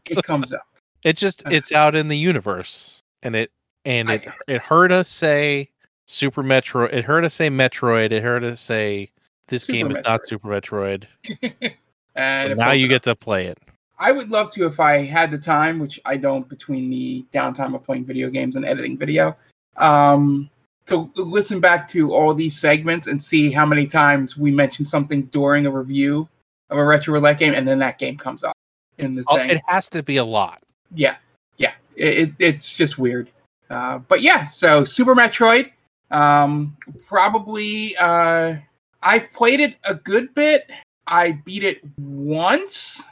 it 0.06 0.22
comes 0.24 0.52
up. 0.52 0.66
It 1.02 1.16
just 1.16 1.42
it's 1.50 1.72
out 1.72 1.94
in 1.94 2.08
the 2.08 2.16
universe, 2.16 3.02
and 3.22 3.36
it 3.36 3.50
and 3.84 4.10
it 4.10 4.26
it 4.48 4.62
heard 4.62 4.92
us 4.92 5.08
say 5.08 5.68
Super 6.06 6.42
Metroid. 6.42 6.92
It 6.92 7.04
heard 7.04 7.24
us 7.24 7.34
say 7.34 7.50
Metroid. 7.50 8.12
It 8.12 8.22
heard 8.22 8.44
us 8.44 8.60
say 8.60 9.10
this 9.48 9.66
game 9.66 9.88
Super 9.88 10.00
is 10.00 10.06
not 10.06 10.26
Super 10.26 10.48
Metroid. 10.48 11.04
and 12.14 12.56
now 12.56 12.72
you 12.72 12.88
get 12.88 13.02
to 13.02 13.14
play 13.14 13.46
it. 13.46 13.58
I 13.98 14.12
would 14.12 14.28
love 14.28 14.50
to 14.52 14.66
if 14.66 14.80
I 14.80 15.04
had 15.04 15.30
the 15.30 15.38
time, 15.38 15.78
which 15.78 16.00
I 16.04 16.16
don't 16.16 16.48
between 16.48 16.90
the 16.90 17.24
downtime 17.32 17.74
of 17.74 17.84
playing 17.84 18.06
video 18.06 18.28
games 18.28 18.56
and 18.56 18.64
editing 18.64 18.98
video, 18.98 19.36
um, 19.76 20.50
to 20.86 21.10
listen 21.16 21.60
back 21.60 21.88
to 21.88 22.12
all 22.12 22.34
these 22.34 22.58
segments 22.58 23.06
and 23.06 23.22
see 23.22 23.50
how 23.50 23.64
many 23.64 23.86
times 23.86 24.36
we 24.36 24.50
mention 24.50 24.84
something 24.84 25.22
during 25.26 25.66
a 25.66 25.70
review 25.70 26.28
of 26.70 26.78
a 26.78 26.84
retro 26.84 27.14
roulette 27.14 27.38
game, 27.38 27.54
and 27.54 27.66
then 27.66 27.78
that 27.78 27.98
game 27.98 28.16
comes 28.16 28.44
up 28.44 28.56
in 28.98 29.14
the 29.14 29.24
Oh, 29.28 29.36
thing. 29.36 29.50
It 29.50 29.60
has 29.68 29.88
to 29.90 30.02
be 30.02 30.16
a 30.18 30.24
lot. 30.24 30.62
yeah, 30.94 31.16
yeah, 31.56 31.72
it, 31.96 32.18
it, 32.18 32.32
it's 32.38 32.76
just 32.76 32.98
weird. 32.98 33.30
Uh, 33.70 33.98
but 33.98 34.20
yeah, 34.20 34.44
so 34.44 34.84
Super 34.84 35.14
Metroid, 35.14 35.72
um, 36.10 36.76
probably. 37.06 37.96
Uh, 37.96 38.56
I've 39.02 39.32
played 39.32 39.60
it 39.60 39.76
a 39.84 39.94
good 39.94 40.34
bit. 40.34 40.70
I 41.06 41.32
beat 41.44 41.62
it 41.64 41.80
once 41.98 43.02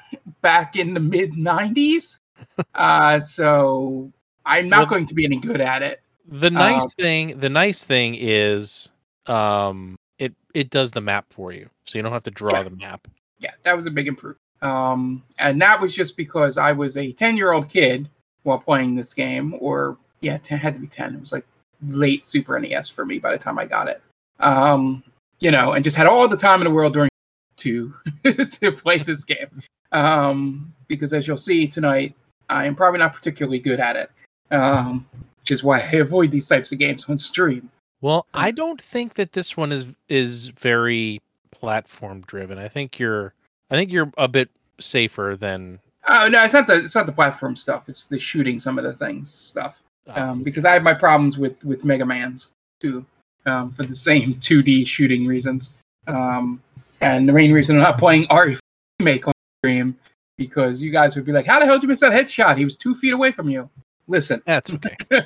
back 0.41 0.77
in 0.77 0.95
the 0.95 1.01
mid 1.01 1.33
'90s, 1.33 2.19
uh, 2.75 3.19
so 3.21 4.11
I'm 4.45 4.69
not 4.69 4.81
Well- 4.81 4.87
going 4.87 5.07
to 5.07 5.15
be 5.15 5.25
any 5.25 5.37
good 5.39 5.61
at 5.61 5.83
it. 5.83 6.01
The 6.33 6.51
nice 6.51 6.83
Um, 6.85 6.91
thing, 6.99 7.39
the 7.41 7.51
nice 7.51 7.85
thing 7.85 8.17
is, 8.19 8.91
um, 9.27 9.97
it 10.19 10.35
it 10.55 10.71
does 10.71 10.93
the 10.93 11.01
map 11.03 11.27
for 11.31 11.53
you, 11.53 11.69
so 11.87 11.99
you 11.99 12.03
don't 12.03 12.13
have 12.13 12.25
to 12.25 12.31
draw 12.31 12.55
Yeah. 12.57 12.63
the 12.65 12.71
map. 12.71 13.07
Yeah, 13.39 13.51
that 13.65 13.77
was 13.77 13.85
a 13.87 13.91
big 13.91 14.09
improvement. 14.09 14.39
Um, 14.63 15.23
and 15.39 15.61
that 15.61 15.79
was 15.81 15.95
just 15.95 16.17
because 16.17 16.57
I 16.57 16.73
was 16.73 16.97
a 16.97 17.13
10 17.13 17.37
year 17.37 17.53
old 17.53 17.69
kid 17.69 18.09
while 18.45 18.59
playing 18.59 18.95
this 18.95 19.13
game, 19.13 19.55
or 19.61 19.99
yeah, 20.21 20.39
10, 20.39 20.59
had 20.59 20.75
to 20.75 20.81
be 20.81 20.87
10. 20.87 21.15
It 21.17 21.21
was 21.21 21.33
like 21.33 21.45
late 21.89 22.25
Super 22.25 22.59
NES 22.59 22.89
for 22.89 23.05
me 23.05 23.19
by 23.19 23.33
the 23.33 23.39
time 23.39 23.59
I 23.59 23.67
got 23.67 23.89
it. 23.89 24.01
Um, 24.41 25.03
you 25.41 25.51
know, 25.51 25.73
and 25.73 25.85
just 25.85 25.97
had 25.97 26.07
all 26.07 26.29
the 26.29 26.37
time 26.37 26.61
in 26.61 26.65
the 26.65 26.71
world 26.71 26.93
during 26.95 27.11
to 27.59 27.93
to 28.25 28.73
play 28.73 28.99
this 29.03 29.25
game. 29.25 29.63
Um, 29.93 30.73
because 30.89 31.13
as 31.13 31.27
you'll 31.27 31.37
see 31.37 31.67
tonight, 31.67 32.15
I 32.49 32.65
am 32.65 32.75
probably 32.75 33.01
not 33.01 33.13
particularly 33.13 33.59
good 33.59 33.81
at 33.81 33.97
it. 33.97 34.11
Um, 34.51 35.07
which 35.43 35.51
is 35.51 35.65
why 35.65 35.81
I 35.81 35.97
avoid 35.97 36.31
these 36.31 36.49
types 36.49 36.73
of 36.73 36.79
games 36.79 37.05
on 37.09 37.17
stream. 37.17 37.71
Well, 38.01 38.27
I 38.35 38.51
don't 38.51 38.81
think 38.81 39.15
that 39.15 39.33
this 39.33 39.57
one 39.57 39.73
is 39.73 39.87
is 40.09 40.49
very 40.49 41.21
platform 41.51 42.23
driven. 42.27 42.59
I 42.59 42.69
think 42.69 42.99
you're 42.99 43.35
I 43.71 43.75
think 43.75 43.91
you're 43.93 44.11
a 44.19 44.29
bit 44.29 44.51
safer 44.81 45.37
than 45.39 45.79
Oh 46.09 46.29
no, 46.29 46.43
it's 46.45 46.55
not 46.55 46.67
the 46.67 46.77
it's 46.77 46.95
not 46.95 47.07
the 47.07 47.13
platform 47.13 47.57
stuff. 47.57 47.89
It's 47.89 48.07
the 48.07 48.19
shooting 48.19 48.59
some 48.59 48.79
of 48.79 48.85
the 48.85 48.93
things 48.93 49.33
stuff. 49.33 49.83
uh, 50.09 50.21
um, 50.21 50.43
because 50.43 50.65
I 50.65 50.73
have 50.73 50.83
my 50.83 50.95
problems 50.95 51.39
with 51.39 51.65
with 51.65 51.85
Mega 51.85 52.05
Man's 52.07 52.53
too, 52.81 53.05
um, 53.47 53.71
for 53.71 53.85
the 53.85 53.95
same 53.95 54.35
2D 54.47 54.87
shooting 54.87 55.27
reasons. 55.27 55.71
Um, 56.09 56.61
and 57.01 57.29
the 57.29 57.33
main 57.33 57.53
reason 57.53 57.77
I'm 57.77 57.83
not 57.83 57.99
playing 57.99 58.27
RE 58.31 58.57
remake 58.99 59.27
on 59.29 59.35
stream 59.61 59.97
because 60.37 60.83
you 60.83 60.91
guys 60.91 61.15
would 61.15 61.25
be 61.25 61.33
like, 61.33 61.47
"How 61.47 61.61
the 61.61 61.67
hell 61.67 61.77
did 61.77 61.83
you 61.83 61.89
miss 61.89 62.01
that 62.01 62.13
headshot? 62.13 62.59
He 62.59 62.65
was 62.65 62.77
two 62.77 62.95
feet 62.95 63.13
away 63.13 63.31
from 63.31 63.49
you." 63.49 63.69
Listen, 64.09 64.43
that's 64.47 64.73
okay. 64.73 64.97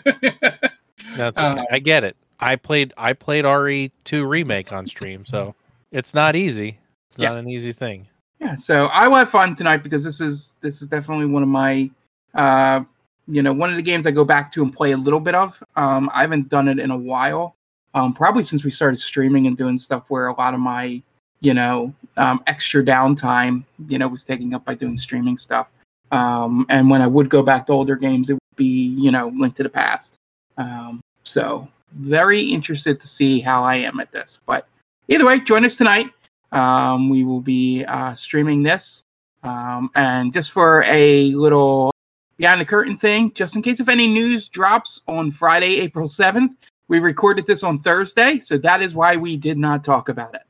That's 1.16 1.38
okay. 1.38 1.60
Uh, 1.60 1.64
I 1.70 1.78
get 1.78 2.04
it. 2.04 2.16
I 2.40 2.56
played 2.56 2.92
I 2.98 3.12
played 3.12 3.44
RE2 3.44 4.28
remake 4.28 4.72
on 4.72 4.86
stream, 4.86 5.24
so 5.24 5.54
it's 5.92 6.14
not 6.14 6.36
easy. 6.36 6.78
It's 7.08 7.18
Yeah. 7.18 7.30
not 7.30 7.38
an 7.38 7.48
easy 7.48 7.72
thing. 7.72 8.06
yeah, 8.40 8.54
so 8.54 8.86
I 8.86 9.08
will 9.08 9.16
have 9.16 9.30
fun 9.30 9.54
tonight 9.54 9.78
because 9.78 10.04
this 10.04 10.20
is 10.20 10.56
this 10.60 10.82
is 10.82 10.88
definitely 10.88 11.26
one 11.26 11.42
of 11.42 11.48
my, 11.48 11.88
uh, 12.34 12.82
you 13.28 13.40
know, 13.42 13.52
one 13.52 13.70
of 13.70 13.76
the 13.76 13.82
games 13.82 14.06
I 14.06 14.10
go 14.10 14.24
back 14.24 14.52
to 14.52 14.62
and 14.62 14.72
play 14.72 14.92
a 14.92 14.96
little 14.96 15.20
bit 15.20 15.34
of. 15.34 15.62
Um, 15.76 16.10
I 16.12 16.20
haven't 16.22 16.48
done 16.50 16.68
it 16.68 16.78
in 16.78 16.90
a 16.90 16.96
while, 16.96 17.56
um, 17.94 18.12
probably 18.12 18.42
since 18.42 18.62
we 18.64 18.70
started 18.70 19.00
streaming 19.00 19.46
and 19.46 19.56
doing 19.56 19.78
stuff 19.78 20.10
where 20.10 20.26
a 20.26 20.34
lot 20.34 20.52
of 20.54 20.60
my, 20.60 21.00
you 21.40 21.54
know, 21.54 21.94
um, 22.18 22.42
extra 22.46 22.82
downtime, 22.84 23.64
you 23.88 23.98
know, 23.98 24.08
was 24.08 24.22
taken 24.24 24.52
up 24.52 24.64
by 24.66 24.74
doing 24.74 24.98
streaming 24.98 25.38
stuff. 25.38 25.70
Um, 26.10 26.66
and 26.68 26.90
when 26.90 27.00
I 27.02 27.06
would 27.06 27.28
go 27.30 27.42
back 27.42 27.66
to 27.66 27.72
older 27.72 27.96
games, 27.96 28.28
it 28.30 28.38
be, 28.56 28.64
you 28.64 29.10
know, 29.10 29.32
Link 29.36 29.54
to 29.56 29.62
the 29.62 29.68
Past. 29.68 30.18
Um, 30.56 31.00
so 31.24 31.68
very 31.92 32.42
interested 32.42 33.00
to 33.00 33.06
see 33.06 33.40
how 33.40 33.64
I 33.64 33.76
am 33.76 34.00
at 34.00 34.12
this. 34.12 34.38
But 34.46 34.66
either 35.08 35.26
way, 35.26 35.40
join 35.40 35.64
us 35.64 35.76
tonight. 35.76 36.06
Um, 36.52 37.08
we 37.08 37.24
will 37.24 37.40
be 37.40 37.84
uh, 37.84 38.14
streaming 38.14 38.62
this. 38.62 39.04
Um, 39.42 39.90
and 39.94 40.32
just 40.32 40.50
for 40.50 40.82
a 40.86 41.30
little 41.32 41.92
behind 42.36 42.60
the 42.60 42.64
curtain 42.64 42.96
thing, 42.96 43.32
just 43.32 43.56
in 43.56 43.62
case 43.62 43.80
if 43.80 43.88
any 43.88 44.06
news 44.06 44.48
drops 44.48 45.00
on 45.06 45.30
Friday, 45.30 45.80
April 45.80 46.06
7th, 46.06 46.56
we 46.88 46.98
recorded 46.98 47.46
this 47.46 47.62
on 47.62 47.78
Thursday. 47.78 48.38
So 48.38 48.58
that 48.58 48.82
is 48.82 48.94
why 48.94 49.16
we 49.16 49.36
did 49.36 49.58
not 49.58 49.84
talk 49.84 50.08
about 50.08 50.34
it. 50.34 50.42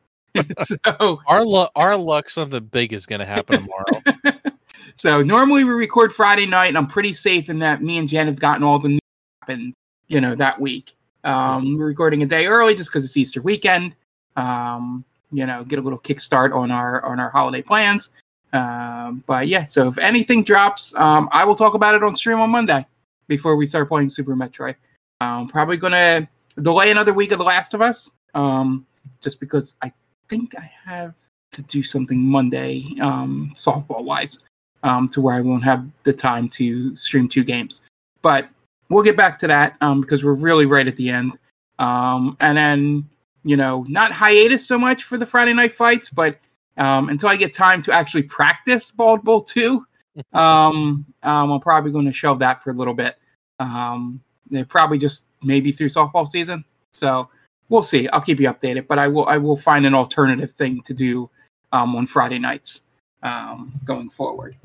so, 0.60 1.20
Our 1.26 1.44
luck 1.46 1.70
our 1.74 1.96
luck 1.96 2.28
something 2.28 2.64
big 2.64 2.92
is 2.92 3.06
gonna 3.06 3.24
happen 3.24 3.62
tomorrow. 3.62 4.02
so 4.94 5.22
normally 5.22 5.64
we 5.64 5.72
record 5.72 6.12
Friday 6.12 6.46
night, 6.46 6.68
and 6.68 6.78
I'm 6.78 6.86
pretty 6.86 7.12
safe 7.12 7.48
in 7.48 7.58
that 7.60 7.82
me 7.82 7.98
and 7.98 8.08
Jen 8.08 8.26
have 8.26 8.40
gotten 8.40 8.62
all 8.62 8.78
the 8.78 8.88
news 8.90 9.00
happened, 9.40 9.74
you 10.08 10.20
know, 10.20 10.34
that 10.34 10.60
week. 10.60 10.94
Um, 11.24 11.76
we're 11.76 11.86
recording 11.86 12.22
a 12.22 12.26
day 12.26 12.46
early 12.46 12.74
just 12.74 12.90
because 12.90 13.04
it's 13.04 13.16
Easter 13.16 13.42
weekend. 13.42 13.94
Um, 14.36 15.04
you 15.32 15.44
know, 15.44 15.64
get 15.64 15.78
a 15.78 15.82
little 15.82 15.98
kickstart 15.98 16.54
on 16.54 16.70
our 16.70 17.04
on 17.04 17.18
our 17.18 17.30
holiday 17.30 17.62
plans. 17.62 18.10
Um, 18.52 19.24
but 19.26 19.48
yeah, 19.48 19.64
so 19.64 19.88
if 19.88 19.98
anything 19.98 20.44
drops, 20.44 20.94
um, 20.96 21.28
I 21.32 21.44
will 21.44 21.56
talk 21.56 21.74
about 21.74 21.94
it 21.94 22.02
on 22.02 22.14
stream 22.14 22.40
on 22.40 22.50
Monday 22.50 22.86
before 23.28 23.56
we 23.56 23.66
start 23.66 23.88
playing 23.88 24.08
Super 24.08 24.36
Metroid. 24.36 24.76
Um, 25.20 25.48
probably 25.48 25.76
gonna 25.76 26.28
delay 26.62 26.90
another 26.90 27.12
week 27.12 27.32
of 27.32 27.38
The 27.38 27.44
Last 27.44 27.74
of 27.74 27.80
Us, 27.80 28.10
um, 28.34 28.86
just 29.20 29.40
because 29.40 29.74
I 29.82 29.92
think 30.28 30.54
I 30.56 30.70
have 30.84 31.14
to 31.52 31.62
do 31.62 31.82
something 31.82 32.24
Monday, 32.24 32.84
um, 33.00 33.50
softball 33.54 34.04
wise, 34.04 34.38
um, 34.82 35.08
to 35.10 35.20
where 35.20 35.34
I 35.34 35.40
won't 35.40 35.64
have 35.64 35.86
the 36.04 36.12
time 36.12 36.48
to 36.50 36.94
stream 36.96 37.28
two 37.28 37.44
games. 37.44 37.82
But 38.22 38.48
we'll 38.88 39.02
get 39.02 39.16
back 39.16 39.38
to 39.40 39.46
that 39.46 39.76
um, 39.80 40.00
because 40.00 40.24
we're 40.24 40.34
really 40.34 40.66
right 40.66 40.86
at 40.86 40.96
the 40.96 41.10
end. 41.10 41.38
Um, 41.78 42.36
and 42.40 42.56
then, 42.56 43.08
you 43.44 43.56
know, 43.56 43.84
not 43.88 44.12
hiatus 44.12 44.66
so 44.66 44.78
much 44.78 45.04
for 45.04 45.18
the 45.18 45.26
Friday 45.26 45.52
night 45.52 45.72
fights, 45.72 46.08
but 46.10 46.38
um, 46.76 47.08
until 47.08 47.28
I 47.28 47.36
get 47.36 47.54
time 47.54 47.82
to 47.82 47.92
actually 47.92 48.22
practice 48.22 48.90
Bald 48.90 49.22
Bull 49.24 49.40
2, 49.40 49.84
um, 50.32 51.06
um, 51.22 51.52
I'm 51.52 51.60
probably 51.60 51.92
going 51.92 52.06
to 52.06 52.12
shelve 52.12 52.38
that 52.40 52.62
for 52.62 52.70
a 52.70 52.74
little 52.74 52.94
bit. 52.94 53.16
Um, 53.58 54.22
probably 54.68 54.98
just 54.98 55.26
maybe 55.42 55.72
through 55.72 55.88
softball 55.88 56.26
season. 56.26 56.64
So 56.90 57.28
we'll 57.68 57.82
see. 57.82 58.08
I'll 58.08 58.20
keep 58.20 58.40
you 58.40 58.48
updated, 58.48 58.86
but 58.86 58.98
I 58.98 59.08
will 59.08 59.26
I 59.26 59.38
will 59.38 59.56
find 59.56 59.84
an 59.86 59.94
alternative 59.94 60.52
thing 60.52 60.82
to 60.82 60.94
do 60.94 61.28
um, 61.72 61.96
on 61.96 62.06
Friday 62.06 62.38
nights 62.38 62.82
um, 63.26 63.72
going 63.84 64.08
forward. 64.08 64.56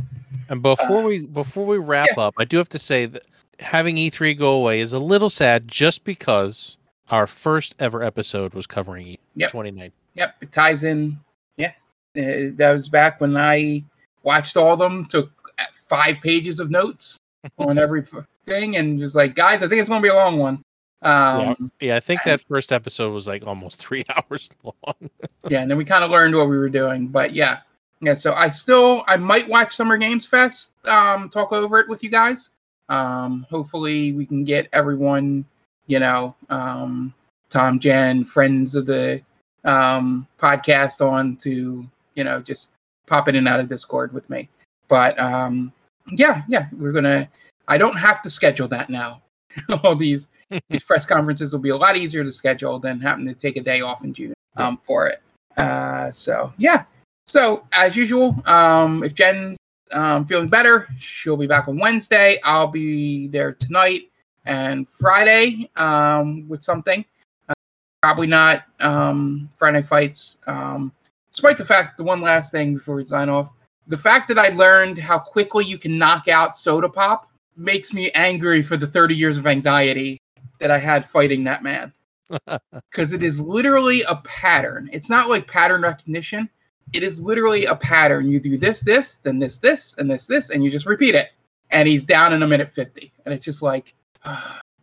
And 0.50 0.62
before 0.62 1.00
uh, 1.00 1.04
we 1.04 1.20
before 1.20 1.66
we 1.66 1.78
wrap 1.78 2.10
yeah. 2.16 2.24
up, 2.24 2.36
I 2.38 2.46
do 2.46 2.58
have 2.58 2.70
to 2.70 2.80
say 2.80 3.06
that 3.08 3.24
having 3.60 3.96
E3 3.96 4.38
go 4.38 4.54
away 4.54 4.80
is 4.82 4.94
a 4.94 5.00
little 5.00 5.30
sad, 5.30 5.68
just 5.68 6.04
because 6.04 6.78
our 7.10 7.28
first 7.28 7.76
ever 7.80 8.04
episode 8.04 8.54
was 8.54 8.68
covering 8.68 9.08
E 9.08 9.20
yep. 9.36 9.52
29. 9.52 9.92
Yep, 10.14 10.36
it 10.42 10.52
ties 10.52 10.84
in. 10.84 11.20
Yeah, 11.58 11.72
uh, 12.18 12.52
that 12.56 12.72
was 12.72 12.90
back 12.90 13.22
when 13.22 13.38
I 13.38 13.84
watched 14.24 14.58
all 14.58 14.74
of 14.74 14.80
them, 14.80 15.06
took 15.06 15.32
five 15.72 16.18
pages 16.22 16.60
of 16.60 16.70
notes 16.70 17.20
on 17.58 17.78
every 17.78 18.04
thing, 18.46 18.76
and 18.76 19.00
was 19.00 19.16
like, 19.16 19.36
guys, 19.36 19.64
I 19.64 19.68
think 19.68 19.80
it's 19.80 19.90
going 19.90 20.02
to 20.02 20.06
be 20.06 20.14
a 20.14 20.16
long 20.16 20.38
one. 20.38 20.64
Um, 21.04 21.72
yeah, 21.80 21.88
yeah, 21.88 21.96
I 21.96 22.00
think 22.00 22.22
that 22.26 22.42
first 22.42 22.72
episode 22.72 23.12
was 23.12 23.28
like 23.28 23.48
almost 23.48 23.78
three 23.86 24.06
hours 24.30 24.50
long. 24.64 25.10
yeah, 25.50 25.62
and 25.62 25.72
then 25.72 25.78
we 25.78 25.86
kind 25.86 26.04
of 26.04 26.12
learned 26.12 26.36
what 26.36 26.50
we 26.50 26.58
were 26.58 26.70
doing, 26.70 27.08
but 27.08 27.34
yeah, 27.34 27.60
yeah. 28.02 28.16
So 28.16 28.34
I 28.34 28.50
still, 28.50 29.04
I 29.08 29.18
might 29.18 29.48
watch 29.48 29.76
Summer 29.76 29.98
Games 29.98 30.26
Fest, 30.26 30.76
um, 30.88 31.30
talk 31.30 31.54
over 31.54 31.80
it 31.80 31.88
with 31.88 32.04
you 32.04 32.10
guys. 32.10 32.50
Um, 32.90 33.46
hopefully, 33.50 34.12
we 34.12 34.26
can 34.26 34.44
get 34.44 34.68
everyone, 34.74 35.46
you 35.88 36.00
know, 36.00 36.36
um, 36.50 37.14
Tom, 37.50 37.80
Jen, 37.80 38.26
friends 38.26 38.76
of 38.76 38.86
the 38.86 39.22
um, 39.64 40.28
podcast 40.40 41.06
on 41.08 41.38
to, 41.38 41.88
you 42.16 42.24
know, 42.24 42.42
just 42.42 42.72
pop 43.06 43.28
in 43.28 43.36
and 43.36 43.48
out 43.48 43.60
of 43.60 43.70
Discord 43.70 44.14
with 44.14 44.30
me. 44.30 44.50
But 44.88 45.18
um, 45.20 45.72
yeah, 46.12 46.42
yeah, 46.48 46.68
we're 46.78 46.92
gonna. 46.92 47.30
I 47.68 47.78
don't 47.78 47.98
have 47.98 48.22
to 48.24 48.30
schedule 48.30 48.68
that 48.70 48.90
now. 48.90 49.22
All 49.84 49.96
these 49.96 50.30
these 50.70 50.84
press 50.84 51.06
conferences 51.06 51.54
will 51.54 51.62
be 51.62 51.70
a 51.70 51.78
lot 51.78 51.96
easier 51.96 52.24
to 52.24 52.32
schedule 52.32 52.80
than 52.80 53.00
having 53.00 53.26
to 53.28 53.34
take 53.34 53.58
a 53.58 53.62
day 53.62 53.82
off 53.82 54.04
in 54.04 54.14
June 54.14 54.34
um, 54.58 54.78
for 54.78 55.08
it. 55.08 55.22
Uh, 55.56 56.12
so 56.12 56.52
yeah. 56.58 56.84
So 57.26 57.66
as 57.72 57.96
usual, 57.96 58.36
um, 58.46 59.04
if 59.04 59.14
Jen's 59.14 59.58
um, 59.92 60.26
feeling 60.26 60.48
better, 60.48 60.88
she'll 60.98 61.38
be 61.38 61.48
back 61.48 61.68
on 61.68 61.78
Wednesday. 61.78 62.40
I'll 62.44 62.68
be 62.68 63.28
there 63.28 63.54
tonight 63.54 64.10
and 64.46 64.88
Friday 64.90 65.70
um, 65.76 66.48
with 66.48 66.64
something. 66.64 67.06
Uh, 67.50 67.54
probably 68.02 68.28
not 68.28 68.64
um, 68.80 69.50
Friday 69.56 69.82
fights. 69.82 70.40
Um, 70.48 70.92
despite 71.32 71.58
the 71.58 71.66
fact, 71.66 71.98
the 71.98 72.04
one 72.04 72.22
last 72.22 72.52
thing 72.52 72.76
before 72.76 72.96
we 72.96 73.04
sign 73.04 73.30
off, 73.30 73.52
the 73.88 73.98
fact 73.98 74.28
that 74.30 74.40
I 74.40 74.50
learned 74.50 74.98
how 74.98 75.20
quickly 75.20 75.66
you 75.66 75.78
can 75.78 75.98
knock 75.98 76.28
out 76.28 76.56
soda 76.56 76.90
pop 76.90 77.30
makes 77.58 77.94
me 77.94 78.12
angry 78.12 78.62
for 78.62 78.78
the 78.78 78.88
30 78.88 79.16
years 79.16 79.38
of 79.38 79.48
anxiety 79.48 80.20
that 80.60 80.72
I 80.72 80.78
had 80.78 81.06
fighting 81.06 81.44
that 81.46 81.64
man. 81.64 81.94
Because 82.90 83.12
it 83.12 83.24
is 83.24 83.42
literally 83.42 84.04
a 84.04 84.16
pattern. 84.24 84.90
It's 84.94 85.10
not 85.10 85.30
like 85.30 85.48
pattern 85.48 85.82
recognition. 85.82 86.50
It 86.94 87.04
is 87.04 87.22
literally 87.22 87.66
a 87.66 87.76
pattern. 87.76 88.28
You 88.30 88.40
do 88.40 88.58
this, 88.58 88.82
this, 88.82 89.16
then 89.16 89.40
this, 89.40 89.58
this, 89.60 89.96
and 89.98 90.10
this, 90.10 90.28
this, 90.28 90.50
and 90.50 90.64
you 90.64 90.70
just 90.70 90.86
repeat 90.86 91.16
it. 91.16 91.30
And 91.72 91.88
he's 91.88 92.06
down 92.06 92.34
in 92.34 92.44
a 92.44 92.48
minute 92.48 92.70
50. 92.70 93.12
And 93.26 93.34
it's 93.34 93.46
just 93.46 93.62
like, 93.62 93.96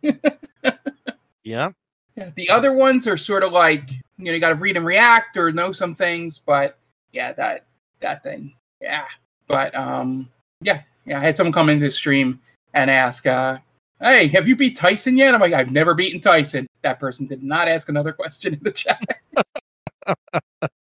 yeah. 0.01 0.19
yeah. 1.43 2.31
The 2.35 2.49
other 2.49 2.73
ones 2.73 3.07
are 3.07 3.17
sort 3.17 3.43
of 3.43 3.51
like, 3.51 3.91
you 4.17 4.25
know, 4.25 4.31
you 4.31 4.39
got 4.39 4.49
to 4.49 4.55
read 4.55 4.75
and 4.75 4.85
react 4.85 5.37
or 5.37 5.51
know 5.51 5.71
some 5.71 5.93
things. 5.93 6.39
But 6.39 6.77
yeah, 7.11 7.31
that, 7.33 7.65
that 7.99 8.23
thing. 8.23 8.55
Yeah. 8.81 9.05
But 9.47 9.75
um, 9.75 10.31
yeah, 10.61 10.81
yeah. 11.05 11.17
I 11.17 11.21
had 11.21 11.35
someone 11.35 11.53
come 11.53 11.69
into 11.69 11.85
the 11.85 11.91
stream 11.91 12.39
and 12.73 12.89
ask, 12.89 13.25
uh, 13.27 13.57
hey, 14.01 14.27
have 14.27 14.47
you 14.47 14.55
beat 14.55 14.77
Tyson 14.77 15.17
yet? 15.17 15.33
I'm 15.33 15.41
like, 15.41 15.53
I've 15.53 15.71
never 15.71 15.93
beaten 15.93 16.21
Tyson. 16.21 16.67
That 16.83 16.99
person 16.99 17.27
did 17.27 17.43
not 17.43 17.67
ask 17.67 17.89
another 17.89 18.11
question 18.13 18.53
in 18.53 18.59
the 18.63 18.71
chat. 18.71 19.19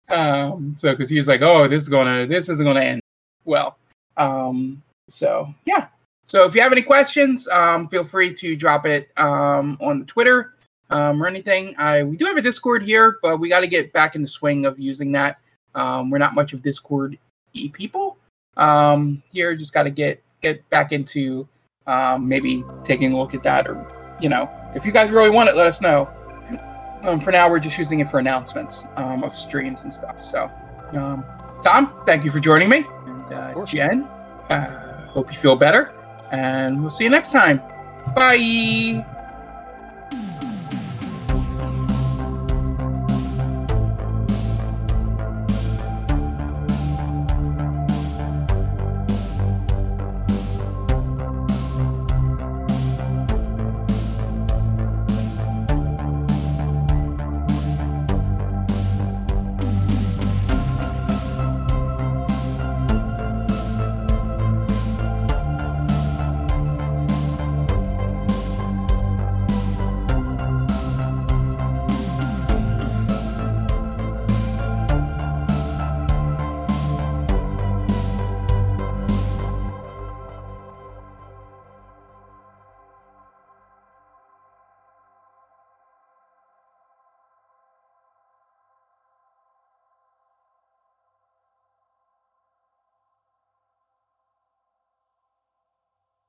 Um, 0.09 0.75
so 0.77 0.93
because 0.93 1.09
he 1.09 1.17
was 1.17 1.29
like, 1.29 1.43
oh, 1.43 1.69
this 1.69 1.83
is 1.83 1.89
gonna, 1.89 2.27
this 2.27 2.49
isn't 2.49 2.65
gonna 2.65 2.81
end 2.81 3.01
well. 3.45 3.79
Um, 4.17 4.83
so 5.09 5.53
yeah. 5.65 5.89
So 6.25 6.45
if 6.45 6.55
you 6.55 6.61
have 6.63 6.73
any 6.73 6.83
questions, 6.83 7.47
um, 7.49 7.89
feel 7.89 8.03
free 8.03 8.35
to 8.35 8.57
drop 8.57 8.85
it 8.85 9.11
um, 9.17 9.79
on 9.81 10.01
the 10.01 10.05
Twitter 10.05 10.55
um, 10.91 11.23
or 11.23 11.27
anything. 11.27 11.75
I 11.79 12.03
we 12.03 12.17
do 12.17 12.25
have 12.27 12.37
a 12.37 12.43
Discord 12.43 12.83
here, 12.83 13.19
but 13.23 13.39
we 13.39 13.49
got 13.49 13.61
to 13.61 13.69
get 13.69 13.93
back 13.93 14.15
in 14.17 14.23
the 14.23 14.29
swing 14.29 14.67
of 14.67 14.79
using 14.79 15.13
that. 15.13 15.43
Um, 15.75 16.11
we're 16.11 16.19
not 16.19 16.35
much 16.35 16.53
of 16.53 16.63
Discord 16.63 17.19
people 17.73 18.19
um, 18.57 19.23
here. 19.33 19.55
Just 19.55 19.73
got 19.73 19.85
to 19.85 19.91
get 19.91 20.23
get 20.41 20.69
back 20.71 20.93
into 20.93 21.47
um, 21.87 22.29
maybe 22.29 22.65
taking 22.85 23.13
a 23.13 23.19
look 23.19 23.35
at 23.35 23.43
that, 23.45 23.69
or 23.69 24.17
you 24.21 24.29
know, 24.29 24.51
if 24.75 24.85
you 24.85 24.93
guys 24.93 25.11
really 25.11 25.31
want 25.31 25.49
it, 25.49 25.57
let 25.57 25.67
us 25.67 25.81
know. 25.81 26.09
Um, 27.07 27.21
for 27.21 27.31
now, 27.31 27.49
we're 27.49 27.61
just 27.61 27.79
using 27.79 28.01
it 28.01 28.11
for 28.11 28.19
announcements 28.19 28.87
um, 28.97 29.23
of 29.23 29.35
streams 29.35 29.85
and 29.85 29.93
stuff. 29.93 30.23
So, 30.23 30.51
um, 30.93 31.25
Tom, 31.63 31.95
thank 32.05 32.25
you 32.25 32.33
for 32.33 32.41
joining 32.41 32.69
me. 32.69 32.85
And 33.07 33.33
uh, 33.33 33.65
Jen, 33.65 34.03
uh, 34.51 35.07
hope 35.09 35.33
you 35.33 35.39
feel 35.39 35.55
better, 35.55 35.95
and 36.33 36.81
we'll 36.81 36.91
see 36.91 37.05
you 37.05 37.11
next 37.11 37.31
time. 37.31 37.63
Bye. 38.15 39.07